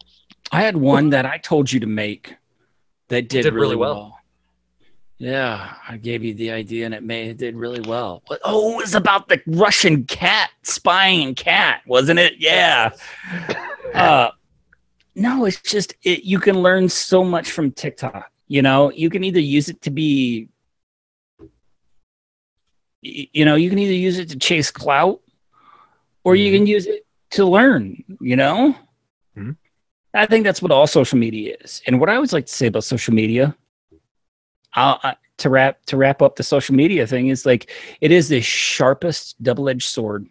I 0.52 0.62
had 0.62 0.78
one 0.78 1.10
that 1.10 1.26
I 1.26 1.38
told 1.38 1.72
you 1.72 1.80
to 1.82 1.88
make 1.88 2.36
that 3.10 3.30
did, 3.30 3.44
Did 3.44 3.54
really, 3.54 3.68
really 3.68 3.76
well. 3.78 3.94
well. 3.96 4.20
Yeah, 5.18 5.74
I 5.88 5.96
gave 5.98 6.24
you 6.24 6.34
the 6.34 6.52
idea 6.52 6.86
and 6.86 6.94
it 6.94 7.02
made 7.04 7.30
it 7.30 7.38
did 7.38 7.56
really 7.56 7.80
well. 7.88 8.22
Oh, 8.44 8.74
it 8.74 8.78
was 8.84 8.96
about 8.96 9.30
the 9.30 9.42
Russian 9.48 10.04
cat 10.06 10.50
spying 10.64 11.36
cat, 11.36 11.82
wasn't 11.88 12.20
it? 12.20 12.34
Yeah. 12.40 12.92
Uh, 13.94 14.30
no, 15.14 15.46
it's 15.46 15.62
just 15.62 15.96
it, 16.04 16.24
you 16.26 16.38
can 16.38 16.62
learn 16.62 16.90
so 16.90 17.24
much 17.24 17.52
from 17.52 17.72
TikTok. 17.72 18.30
You 18.50 18.62
know, 18.62 18.92
you 18.92 19.10
can 19.10 19.24
either 19.24 19.40
use 19.40 19.70
it 19.70 19.82
to 19.84 19.90
be, 19.90 20.50
you 23.02 23.46
know, 23.46 23.56
you 23.56 23.70
can 23.70 23.80
either 23.80 23.94
use 23.94 24.18
it 24.20 24.28
to 24.30 24.38
chase 24.38 24.70
clout, 24.70 25.22
or 26.26 26.36
you 26.36 26.52
can 26.52 26.68
use 26.68 26.88
it 26.88 27.06
to 27.32 27.46
learn. 27.46 28.04
You 28.20 28.36
know. 28.36 28.76
I 30.16 30.26
think 30.26 30.46
that's 30.46 30.62
what 30.62 30.72
all 30.72 30.88
social 30.88 31.18
media 31.18 31.58
is. 31.62 31.82
And 31.86 32.00
what 32.00 32.10
I 32.10 32.16
always 32.16 32.34
like 32.34 32.46
to 32.46 32.52
say 32.52 32.68
about 32.68 32.86
social 32.86 33.14
media, 33.14 33.56
I, 34.74 35.16
to 35.38 35.50
wrap 35.50 35.86
to 35.88 35.98
wrap 35.98 36.22
up 36.22 36.36
the 36.36 36.44
social 36.44 36.76
media 36.76 37.06
thing 37.06 37.28
is 37.28 37.46
like 37.46 37.72
it 38.02 38.12
is 38.12 38.30
the 38.30 38.42
sharpest 38.42 39.42
double 39.44 39.70
edged 39.70 39.88
sword 39.88 40.28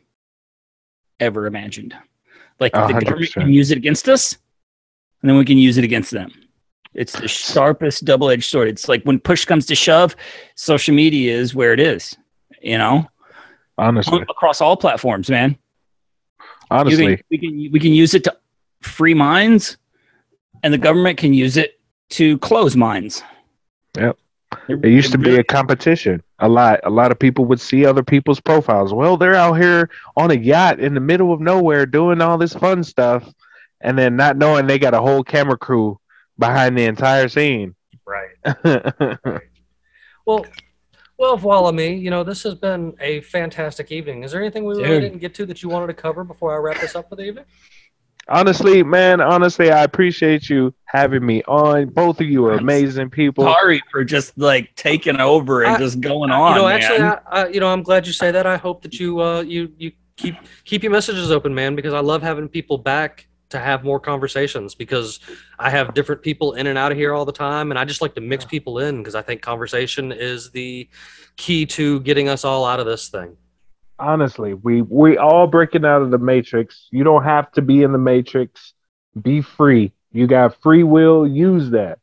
ever 1.20 1.46
imagined. 1.46 1.94
Like 2.60 2.74
A 2.74 2.86
the 2.86 2.94
government 2.94 3.32
can 3.32 3.52
use 3.52 3.70
it 3.70 3.78
against 3.78 4.08
us, 4.08 4.36
and 5.22 5.30
then 5.30 5.36
we 5.36 5.44
can 5.44 5.58
use 5.58 5.76
it 5.76 5.84
against 5.84 6.10
them. 6.10 6.32
It's 6.94 7.12
the 7.18 7.28
sharpest 7.28 8.04
double 8.04 8.30
edged 8.30 8.44
sword. 8.44 8.68
It's 8.68 8.88
like 8.88 9.02
when 9.02 9.18
push 9.18 9.44
comes 9.44 9.66
to 9.66 9.74
shove, 9.74 10.16
social 10.54 10.94
media 10.94 11.36
is 11.36 11.54
where 11.54 11.72
it 11.72 11.80
is. 11.80 12.16
You 12.62 12.78
know, 12.78 13.06
Honestly, 13.76 14.22
across 14.22 14.60
all 14.60 14.76
platforms, 14.76 15.28
man. 15.28 15.58
Honestly, 16.70 17.16
can, 17.16 17.24
we 17.30 17.38
can 17.38 17.72
we 17.72 17.80
can 17.80 17.92
use 17.92 18.14
it 18.14 18.24
to 18.24 18.36
free 18.84 19.14
minds, 19.14 19.76
and 20.62 20.72
the 20.72 20.78
government 20.78 21.18
can 21.18 21.34
use 21.34 21.56
it 21.56 21.80
to 22.10 22.38
close 22.38 22.76
minds. 22.76 23.22
Yep. 23.96 24.18
it 24.68 24.86
used 24.86 25.12
to 25.12 25.18
be 25.18 25.36
a 25.36 25.44
competition. 25.44 26.22
A 26.40 26.48
lot, 26.48 26.80
a 26.84 26.90
lot 26.90 27.10
of 27.10 27.18
people 27.18 27.44
would 27.46 27.60
see 27.60 27.86
other 27.86 28.02
people's 28.02 28.40
profiles. 28.40 28.92
Well, 28.92 29.16
they're 29.16 29.34
out 29.34 29.54
here 29.54 29.90
on 30.16 30.30
a 30.30 30.34
yacht 30.34 30.80
in 30.80 30.94
the 30.94 31.00
middle 31.00 31.32
of 31.32 31.40
nowhere 31.40 31.86
doing 31.86 32.20
all 32.20 32.38
this 32.38 32.54
fun 32.54 32.84
stuff, 32.84 33.32
and 33.80 33.98
then 33.98 34.16
not 34.16 34.36
knowing 34.36 34.66
they 34.66 34.78
got 34.78 34.94
a 34.94 35.00
whole 35.00 35.22
camera 35.22 35.58
crew 35.58 35.98
behind 36.38 36.76
the 36.76 36.84
entire 36.84 37.28
scene. 37.28 37.74
Right. 38.06 39.40
Well, 40.26 40.46
well, 41.18 41.38
Voilame. 41.38 42.00
You 42.00 42.10
know, 42.10 42.24
this 42.24 42.42
has 42.42 42.54
been 42.54 42.94
a 43.00 43.20
fantastic 43.20 43.92
evening. 43.92 44.24
Is 44.24 44.32
there 44.32 44.40
anything 44.40 44.64
we 44.64 44.74
really 44.74 44.88
Dude. 44.88 45.02
didn't 45.02 45.18
get 45.18 45.34
to 45.34 45.46
that 45.46 45.62
you 45.62 45.68
wanted 45.68 45.88
to 45.88 45.94
cover 45.94 46.24
before 46.24 46.54
I 46.54 46.58
wrap 46.58 46.80
this 46.80 46.94
up 46.94 47.08
for 47.08 47.16
the 47.16 47.24
evening? 47.24 47.44
Honestly, 48.28 48.82
man, 48.82 49.20
honestly, 49.20 49.70
I 49.70 49.84
appreciate 49.84 50.48
you 50.48 50.74
having 50.86 51.24
me 51.24 51.42
on. 51.44 51.86
Both 51.86 52.20
of 52.20 52.26
you 52.28 52.44
are 52.46 52.54
amazing 52.54 53.10
people. 53.10 53.44
Sorry 53.44 53.82
for 53.90 54.04
just 54.04 54.36
like 54.38 54.74
taking 54.76 55.20
over 55.20 55.62
and 55.62 55.76
I- 55.76 55.78
just 55.78 56.00
going 56.00 56.30
on. 56.30 56.54
you 56.54 56.62
know, 56.62 56.68
man. 56.68 56.82
actually, 56.82 57.02
I, 57.02 57.18
I, 57.26 57.48
you 57.48 57.60
know, 57.60 57.68
I'm 57.68 57.82
glad 57.82 58.06
you 58.06 58.12
say 58.12 58.30
that. 58.30 58.46
I 58.46 58.56
hope 58.56 58.82
that 58.82 58.98
you, 58.98 59.20
uh, 59.20 59.42
you, 59.42 59.72
you 59.78 59.92
keep 60.16 60.36
keep 60.64 60.82
your 60.82 60.92
messages 60.92 61.30
open, 61.30 61.54
man, 61.54 61.74
because 61.74 61.92
I 61.94 62.00
love 62.00 62.22
having 62.22 62.48
people 62.48 62.78
back 62.78 63.26
to 63.50 63.58
have 63.58 63.84
more 63.84 64.00
conversations 64.00 64.74
because 64.74 65.20
I 65.58 65.70
have 65.70 65.94
different 65.94 66.22
people 66.22 66.54
in 66.54 66.66
and 66.66 66.76
out 66.78 66.90
of 66.92 66.98
here 66.98 67.12
all 67.12 67.24
the 67.24 67.32
time, 67.32 67.70
and 67.70 67.78
I 67.78 67.84
just 67.84 68.02
like 68.02 68.14
to 68.16 68.20
mix 68.20 68.44
people 68.44 68.78
in 68.80 68.98
because 68.98 69.14
I 69.14 69.22
think 69.22 69.42
conversation 69.42 70.12
is 70.12 70.50
the 70.50 70.88
key 71.36 71.66
to 71.66 72.00
getting 72.00 72.28
us 72.28 72.44
all 72.44 72.64
out 72.64 72.80
of 72.80 72.86
this 72.86 73.08
thing. 73.08 73.36
Honestly, 73.98 74.54
we 74.54 74.82
we 74.82 75.16
all 75.18 75.46
breaking 75.46 75.84
out 75.84 76.02
of 76.02 76.10
the 76.10 76.18
matrix. 76.18 76.88
You 76.90 77.04
don't 77.04 77.24
have 77.24 77.50
to 77.52 77.62
be 77.62 77.82
in 77.82 77.92
the 77.92 77.98
matrix. 77.98 78.74
Be 79.20 79.40
free. 79.40 79.92
You 80.12 80.26
got 80.26 80.60
free 80.62 80.82
will. 80.82 81.26
Use 81.26 81.70
that. 81.70 81.98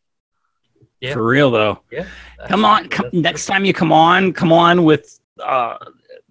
Yeah. 1.02 1.14
For 1.14 1.26
real 1.26 1.50
though. 1.50 1.82
Yeah. 1.92 2.06
Come 2.48 2.64
on, 2.64 2.88
come, 2.90 3.10
next 3.12 3.48
time 3.48 3.66
you 3.66 3.74
come 3.74 3.92
on, 3.92 4.34
come 4.34 4.54
on 4.54 4.84
with 4.84 5.20
uh, 5.44 5.78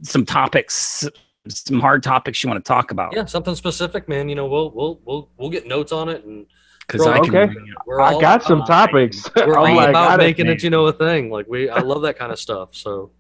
some 0.02 0.24
topics, 0.24 1.08
some 1.48 1.80
hard 1.80 2.02
topics 2.02 2.42
you 2.42 2.48
want 2.48 2.64
to 2.64 2.68
talk 2.68 2.92
about. 2.92 3.14
Yeah, 3.14 3.24
something 3.24 3.56
specific, 3.56 4.08
man. 4.08 4.28
You 4.28 4.36
know, 4.36 4.46
we'll 4.46 4.70
we'll 4.70 5.00
we'll 5.04 5.28
we'll 5.36 5.50
get 5.50 5.66
notes 5.66 5.90
on 5.90 6.08
it, 6.08 6.24
and 6.24 6.46
Because 6.86 7.04
I 7.06 7.18
can. 7.18 7.34
Okay. 7.34 7.52
bring 7.52 7.74
we're 7.84 8.00
I 8.00 8.12
all 8.14 8.20
got 8.20 8.44
some 8.44 8.62
topics. 8.64 9.28
We're 9.34 9.56
all 9.58 9.74
like, 9.74 9.88
about 9.88 10.18
making 10.18 10.46
it, 10.46 10.62
you 10.62 10.70
know, 10.70 10.86
a 10.86 10.92
thing. 10.92 11.30
Like 11.30 11.48
we, 11.48 11.68
I 11.68 11.80
love 11.80 12.02
that 12.02 12.16
kind 12.16 12.30
of 12.30 12.38
stuff. 12.38 12.74
So, 12.76 13.10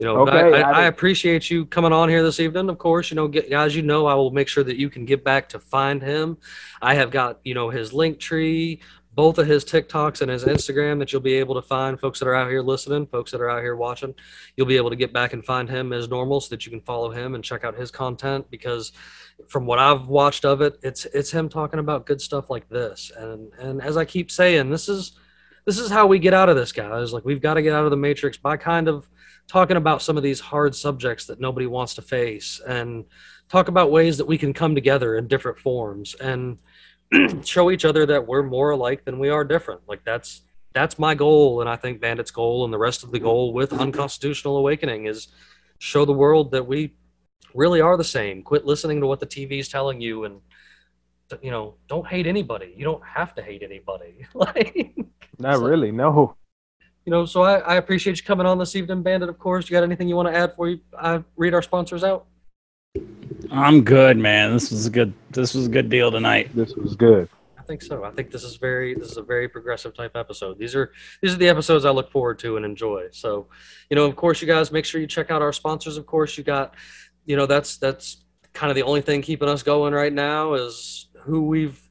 you 0.00 0.06
know, 0.06 0.20
Okay, 0.20 0.62
I, 0.62 0.70
I 0.70 0.80
I, 0.80 0.86
appreciate 0.86 1.50
you 1.50 1.66
coming 1.66 1.92
on 1.92 2.08
here 2.08 2.22
this 2.22 2.40
evening. 2.40 2.70
Of 2.70 2.78
course, 2.78 3.10
you 3.10 3.16
know, 3.16 3.28
get, 3.28 3.50
guys, 3.50 3.76
you 3.76 3.82
know, 3.82 4.06
I 4.06 4.14
will 4.14 4.30
make 4.30 4.48
sure 4.48 4.64
that 4.64 4.78
you 4.78 4.88
can 4.88 5.04
get 5.04 5.22
back 5.22 5.48
to 5.50 5.58
find 5.58 6.02
him. 6.02 6.38
I 6.80 6.94
have 6.94 7.10
got, 7.10 7.38
you 7.44 7.52
know, 7.52 7.68
his 7.68 7.92
link 7.92 8.18
tree, 8.18 8.80
both 9.12 9.36
of 9.36 9.46
his 9.46 9.62
TikToks 9.62 10.22
and 10.22 10.30
his 10.30 10.44
Instagram 10.44 10.98
that 11.00 11.12
you'll 11.12 11.20
be 11.20 11.34
able 11.34 11.54
to 11.54 11.62
find. 11.62 12.00
Folks 12.00 12.18
that 12.18 12.28
are 12.28 12.34
out 12.34 12.48
here 12.48 12.62
listening, 12.62 13.06
folks 13.08 13.30
that 13.32 13.42
are 13.42 13.50
out 13.50 13.60
here 13.60 13.76
watching, 13.76 14.14
you'll 14.56 14.66
be 14.66 14.78
able 14.78 14.88
to 14.88 14.96
get 14.96 15.12
back 15.12 15.34
and 15.34 15.44
find 15.44 15.68
him 15.68 15.92
as 15.92 16.08
normal, 16.08 16.40
so 16.40 16.48
that 16.48 16.64
you 16.64 16.70
can 16.70 16.80
follow 16.80 17.10
him 17.10 17.34
and 17.34 17.44
check 17.44 17.62
out 17.62 17.76
his 17.76 17.90
content. 17.90 18.50
Because 18.50 18.92
from 19.48 19.66
what 19.66 19.78
I've 19.78 20.06
watched 20.06 20.46
of 20.46 20.62
it, 20.62 20.78
it's 20.82 21.04
it's 21.06 21.30
him 21.30 21.50
talking 21.50 21.78
about 21.78 22.06
good 22.06 22.22
stuff 22.22 22.48
like 22.48 22.70
this. 22.70 23.12
And 23.14 23.52
and 23.58 23.82
as 23.82 23.98
I 23.98 24.06
keep 24.06 24.30
saying, 24.30 24.70
this 24.70 24.88
is 24.88 25.12
this 25.66 25.78
is 25.78 25.90
how 25.90 26.06
we 26.06 26.18
get 26.18 26.32
out 26.32 26.48
of 26.48 26.56
this, 26.56 26.72
guys. 26.72 27.12
Like 27.12 27.26
we've 27.26 27.42
got 27.42 27.54
to 27.54 27.62
get 27.62 27.74
out 27.74 27.84
of 27.84 27.90
the 27.90 27.96
matrix 27.96 28.38
by 28.38 28.56
kind 28.56 28.88
of 28.88 29.08
talking 29.50 29.76
about 29.76 30.00
some 30.00 30.16
of 30.16 30.22
these 30.22 30.38
hard 30.38 30.76
subjects 30.76 31.24
that 31.26 31.40
nobody 31.40 31.66
wants 31.66 31.94
to 31.96 32.02
face 32.02 32.60
and 32.68 33.04
talk 33.48 33.66
about 33.66 33.90
ways 33.90 34.16
that 34.16 34.24
we 34.24 34.38
can 34.38 34.52
come 34.52 34.76
together 34.76 35.16
in 35.16 35.26
different 35.26 35.58
forms 35.58 36.14
and 36.14 36.56
show 37.44 37.72
each 37.72 37.84
other 37.84 38.06
that 38.06 38.28
we're 38.28 38.44
more 38.44 38.70
alike 38.70 39.04
than 39.04 39.18
we 39.18 39.28
are 39.28 39.42
different. 39.44 39.80
Like 39.88 40.04
that's 40.04 40.42
that's 40.72 41.00
my 41.00 41.16
goal 41.16 41.60
and 41.62 41.68
I 41.68 41.74
think 41.74 42.00
Bandit's 42.00 42.30
goal 42.30 42.64
and 42.64 42.72
the 42.72 42.78
rest 42.78 43.02
of 43.02 43.10
the 43.10 43.18
goal 43.18 43.52
with 43.52 43.72
Unconstitutional 43.72 44.56
Awakening 44.56 45.06
is 45.06 45.26
show 45.80 46.04
the 46.04 46.12
world 46.12 46.52
that 46.52 46.64
we 46.64 46.94
really 47.52 47.80
are 47.80 47.96
the 47.96 48.04
same. 48.04 48.44
Quit 48.44 48.64
listening 48.64 49.00
to 49.00 49.08
what 49.08 49.18
the 49.18 49.26
TV 49.26 49.58
is 49.58 49.68
telling 49.68 50.00
you 50.00 50.26
and 50.26 50.40
you 51.42 51.50
know, 51.50 51.74
don't 51.88 52.06
hate 52.06 52.28
anybody. 52.28 52.72
You 52.76 52.84
don't 52.84 53.04
have 53.04 53.34
to 53.34 53.42
hate 53.42 53.64
anybody. 53.64 54.26
like 54.34 54.94
Not 55.40 55.56
So- 55.56 55.64
really. 55.64 55.90
No. 55.90 56.36
You 57.04 57.10
know, 57.10 57.24
so 57.24 57.42
I, 57.42 57.58
I 57.58 57.74
appreciate 57.76 58.18
you 58.18 58.24
coming 58.24 58.46
on 58.46 58.58
this 58.58 58.76
evening, 58.76 59.02
Bandit. 59.02 59.28
Of 59.28 59.38
course, 59.38 59.68
you 59.68 59.74
got 59.74 59.82
anything 59.82 60.08
you 60.08 60.16
want 60.16 60.28
to 60.28 60.36
add 60.36 60.50
before 60.50 60.68
you 60.68 60.80
I 60.98 61.22
read 61.36 61.54
our 61.54 61.62
sponsors 61.62 62.04
out? 62.04 62.26
I'm 63.50 63.82
good, 63.82 64.18
man. 64.18 64.52
This 64.52 64.70
was 64.70 64.86
a 64.86 64.90
good. 64.90 65.12
This 65.30 65.54
was 65.54 65.66
a 65.66 65.68
good 65.70 65.88
deal 65.88 66.10
tonight. 66.10 66.50
This 66.54 66.74
was 66.74 66.94
good. 66.94 67.28
I 67.58 67.62
think 67.62 67.82
so. 67.82 68.04
I 68.04 68.10
think 68.10 68.30
this 68.30 68.42
is 68.42 68.56
very 68.56 68.94
this 68.94 69.10
is 69.10 69.16
a 69.16 69.22
very 69.22 69.48
progressive 69.48 69.94
type 69.94 70.16
episode. 70.16 70.58
These 70.58 70.74
are 70.74 70.92
these 71.22 71.34
are 71.34 71.38
the 71.38 71.48
episodes 71.48 71.84
I 71.84 71.90
look 71.90 72.10
forward 72.10 72.38
to 72.40 72.56
and 72.56 72.64
enjoy. 72.64 73.08
So, 73.12 73.46
you 73.88 73.96
know, 73.96 74.04
of 74.04 74.16
course, 74.16 74.42
you 74.42 74.48
guys 74.48 74.72
make 74.72 74.84
sure 74.84 75.00
you 75.00 75.06
check 75.06 75.30
out 75.30 75.42
our 75.42 75.52
sponsors. 75.52 75.96
Of 75.96 76.06
course, 76.06 76.36
you 76.36 76.44
got, 76.44 76.74
you 77.26 77.36
know, 77.36 77.46
that's 77.46 77.76
that's 77.76 78.24
kind 78.52 78.70
of 78.70 78.74
the 78.74 78.82
only 78.82 79.00
thing 79.00 79.22
keeping 79.22 79.48
us 79.48 79.62
going 79.62 79.94
right 79.94 80.12
now 80.12 80.54
is 80.54 81.08
who 81.20 81.42
we've 81.42 81.89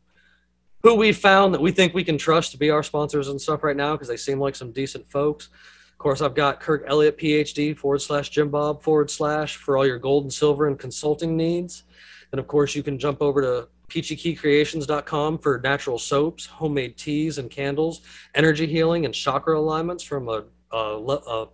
who 0.83 0.95
we've 0.95 1.17
found 1.17 1.53
that 1.53 1.61
we 1.61 1.71
think 1.71 1.93
we 1.93 2.03
can 2.03 2.17
trust 2.17 2.51
to 2.51 2.57
be 2.57 2.69
our 2.69 2.83
sponsors 2.83 3.27
and 3.27 3.41
stuff 3.41 3.63
right 3.63 3.75
now 3.75 3.93
because 3.93 4.07
they 4.07 4.17
seem 4.17 4.39
like 4.39 4.55
some 4.55 4.71
decent 4.71 5.09
folks. 5.09 5.49
Of 5.91 5.97
course, 5.97 6.21
I've 6.21 6.35
got 6.35 6.61
Kirk 6.61 6.85
Elliott, 6.87 7.17
PhD, 7.17 7.77
forward 7.77 8.01
slash 8.01 8.29
Jim 8.29 8.49
Bob, 8.49 8.81
forward 8.81 9.11
slash 9.11 9.57
for 9.57 9.77
all 9.77 9.85
your 9.85 9.99
gold 9.99 10.23
and 10.23 10.33
silver 10.33 10.67
and 10.67 10.79
consulting 10.79 11.35
needs. 11.35 11.83
And 12.31 12.39
of 12.39 12.47
course, 12.47 12.75
you 12.75 12.83
can 12.83 12.97
jump 12.97 13.21
over 13.21 13.41
to 13.41 13.67
peachykicreations.com 13.89 15.39
for 15.39 15.59
natural 15.61 15.99
soaps, 15.99 16.45
homemade 16.45 16.95
teas 16.95 17.37
and 17.37 17.49
candles, 17.49 18.01
energy 18.35 18.67
healing, 18.67 19.05
and 19.05 19.13
chakra 19.13 19.59
alignments 19.59 20.03
from 20.03 20.29
a, 20.29 20.45
a, 20.71 20.77
a 20.77 21.49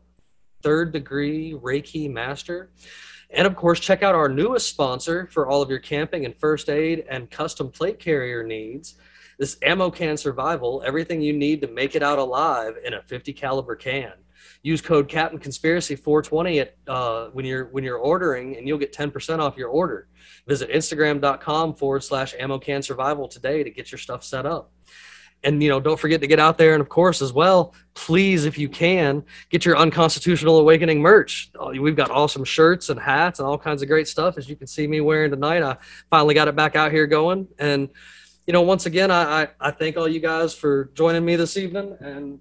third 0.61 0.91
degree 0.91 1.53
Reiki 1.53 2.11
master. 2.11 2.69
And 3.31 3.47
of 3.47 3.55
course, 3.55 3.79
check 3.79 4.03
out 4.03 4.15
our 4.15 4.29
newest 4.29 4.69
sponsor 4.69 5.27
for 5.31 5.47
all 5.47 5.61
of 5.61 5.69
your 5.69 5.79
camping 5.79 6.25
and 6.25 6.35
first 6.35 6.69
aid 6.69 7.05
and 7.09 7.31
custom 7.31 7.71
plate 7.71 7.99
carrier 7.99 8.43
needs. 8.43 8.95
This 9.37 9.57
ammo 9.61 9.89
can 9.89 10.17
survival, 10.17 10.83
everything 10.85 11.21
you 11.21 11.33
need 11.33 11.61
to 11.61 11.67
make 11.67 11.95
it 11.95 12.03
out 12.03 12.19
alive 12.19 12.75
in 12.83 12.93
a 12.93 13.01
50 13.01 13.33
caliber 13.33 13.75
can. 13.75 14.13
Use 14.61 14.81
code 14.81 15.07
Captain 15.07 15.39
Conspiracy 15.39 15.95
420 15.95 16.59
at 16.59 16.75
uh, 16.87 17.27
when 17.33 17.45
you're 17.45 17.65
when 17.65 17.83
you're 17.83 17.97
ordering, 17.97 18.57
and 18.57 18.67
you'll 18.67 18.77
get 18.77 18.93
10% 18.93 19.39
off 19.39 19.57
your 19.57 19.69
order. 19.69 20.07
Visit 20.47 20.71
Instagram.com 20.71 21.75
forward 21.75 22.03
slash 22.03 22.33
ammo 22.39 22.57
can 22.57 22.81
survival 22.81 23.27
today 23.27 23.63
to 23.63 23.69
get 23.69 23.91
your 23.91 23.99
stuff 23.99 24.23
set 24.23 24.45
up. 24.45 24.71
And 25.43 25.61
you 25.61 25.69
know, 25.69 25.79
don't 25.79 25.99
forget 25.99 26.21
to 26.21 26.27
get 26.27 26.39
out 26.39 26.57
there 26.57 26.73
and 26.73 26.81
of 26.81 26.89
course 26.89 27.21
as 27.21 27.31
well, 27.31 27.75
please, 27.93 28.45
if 28.45 28.57
you 28.57 28.67
can, 28.67 29.23
get 29.49 29.65
your 29.65 29.77
unconstitutional 29.77 30.57
awakening 30.57 30.99
merch. 30.99 31.51
Uh, 31.59 31.69
We've 31.79 31.95
got 31.95 32.09
awesome 32.09 32.43
shirts 32.43 32.89
and 32.89 32.99
hats 32.99 33.39
and 33.39 33.47
all 33.47 33.57
kinds 33.57 33.83
of 33.83 33.87
great 33.87 34.07
stuff. 34.07 34.37
As 34.37 34.49
you 34.49 34.55
can 34.55 34.65
see 34.65 34.87
me 34.87 35.01
wearing 35.01 35.29
tonight, 35.29 35.61
I 35.61 35.77
finally 36.09 36.33
got 36.33 36.47
it 36.47 36.55
back 36.55 36.75
out 36.75 36.91
here 36.91 37.05
going. 37.05 37.47
And 37.59 37.89
you 38.47 38.53
know, 38.53 38.61
once 38.61 38.85
again, 38.85 39.11
I, 39.11 39.43
I, 39.43 39.47
I 39.59 39.71
thank 39.71 39.97
all 39.97 40.07
you 40.07 40.19
guys 40.19 40.53
for 40.53 40.91
joining 40.93 41.25
me 41.25 41.35
this 41.35 41.57
evening, 41.57 41.97
and 41.99 42.39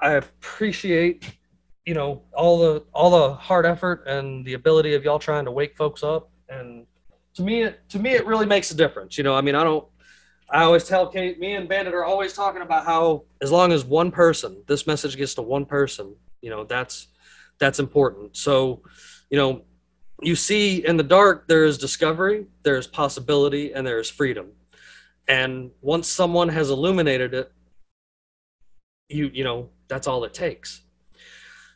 I 0.00 0.12
appreciate 0.12 1.36
you 1.84 1.94
know 1.94 2.22
all 2.34 2.58
the 2.58 2.84
all 2.92 3.10
the 3.10 3.34
hard 3.34 3.64
effort 3.64 4.04
and 4.06 4.44
the 4.44 4.54
ability 4.54 4.94
of 4.94 5.04
y'all 5.04 5.20
trying 5.20 5.44
to 5.44 5.52
wake 5.52 5.76
folks 5.76 6.02
up. 6.02 6.30
And 6.48 6.86
to 7.34 7.42
me, 7.42 7.62
it, 7.62 7.88
to 7.90 7.98
me, 7.98 8.10
it 8.10 8.26
really 8.26 8.46
makes 8.46 8.70
a 8.70 8.74
difference. 8.74 9.16
You 9.16 9.24
know, 9.24 9.34
I 9.34 9.40
mean, 9.40 9.54
I 9.54 9.62
don't. 9.62 9.86
I 10.50 10.62
always 10.62 10.84
tell 10.84 11.08
Kate, 11.08 11.40
me 11.40 11.54
and 11.54 11.68
Bandit 11.68 11.92
are 11.92 12.04
always 12.04 12.32
talking 12.32 12.62
about 12.62 12.84
how 12.84 13.24
as 13.42 13.50
long 13.50 13.72
as 13.72 13.84
one 13.84 14.10
person, 14.10 14.62
this 14.66 14.86
message 14.86 15.16
gets 15.16 15.34
to 15.34 15.42
one 15.42 15.66
person, 15.66 16.14
you 16.40 16.50
know, 16.50 16.64
that's 16.64 17.08
that's 17.58 17.78
important. 17.78 18.36
So, 18.36 18.82
you 19.30 19.38
know, 19.38 19.62
you 20.22 20.36
see 20.36 20.86
in 20.86 20.96
the 20.96 21.02
dark 21.02 21.48
there 21.48 21.64
is 21.64 21.78
discovery, 21.78 22.46
there's 22.62 22.86
possibility, 22.86 23.72
and 23.72 23.86
there's 23.86 24.10
freedom. 24.10 24.52
And 25.28 25.70
once 25.80 26.08
someone 26.08 26.48
has 26.48 26.70
illuminated 26.70 27.34
it, 27.34 27.52
you 29.08 29.30
you 29.32 29.44
know, 29.44 29.70
that's 29.88 30.06
all 30.06 30.24
it 30.24 30.34
takes. 30.34 30.82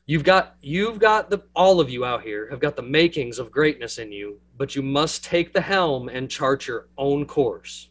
You've 0.06 0.24
got 0.24 0.56
you've 0.60 0.98
got 0.98 1.30
the 1.30 1.42
all 1.54 1.80
of 1.80 1.90
you 1.90 2.04
out 2.04 2.22
here 2.22 2.48
have 2.50 2.60
got 2.60 2.76
the 2.76 2.82
makings 2.82 3.38
of 3.38 3.50
greatness 3.50 3.98
in 3.98 4.10
you, 4.12 4.40
but 4.56 4.74
you 4.74 4.82
must 4.82 5.24
take 5.24 5.52
the 5.52 5.60
helm 5.60 6.08
and 6.08 6.30
chart 6.30 6.66
your 6.66 6.88
own 6.98 7.26
course. 7.26 7.90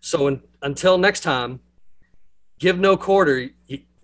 So 0.00 0.28
un, 0.28 0.42
until 0.62 0.96
next 0.96 1.20
time, 1.20 1.60
give 2.58 2.78
no 2.78 2.96
quarter, 2.96 3.50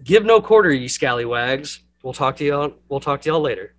give 0.02 0.24
no 0.24 0.40
quarter, 0.40 0.72
ye 0.72 0.89
scallywags. 0.89 1.81
We'll 2.02 2.12
talk 2.12 2.36
to 2.36 2.44
y'all. 2.44 2.74
We'll 2.89 3.01
talk 3.01 3.22
to 3.22 3.31
y'all 3.31 3.40
later. 3.40 3.74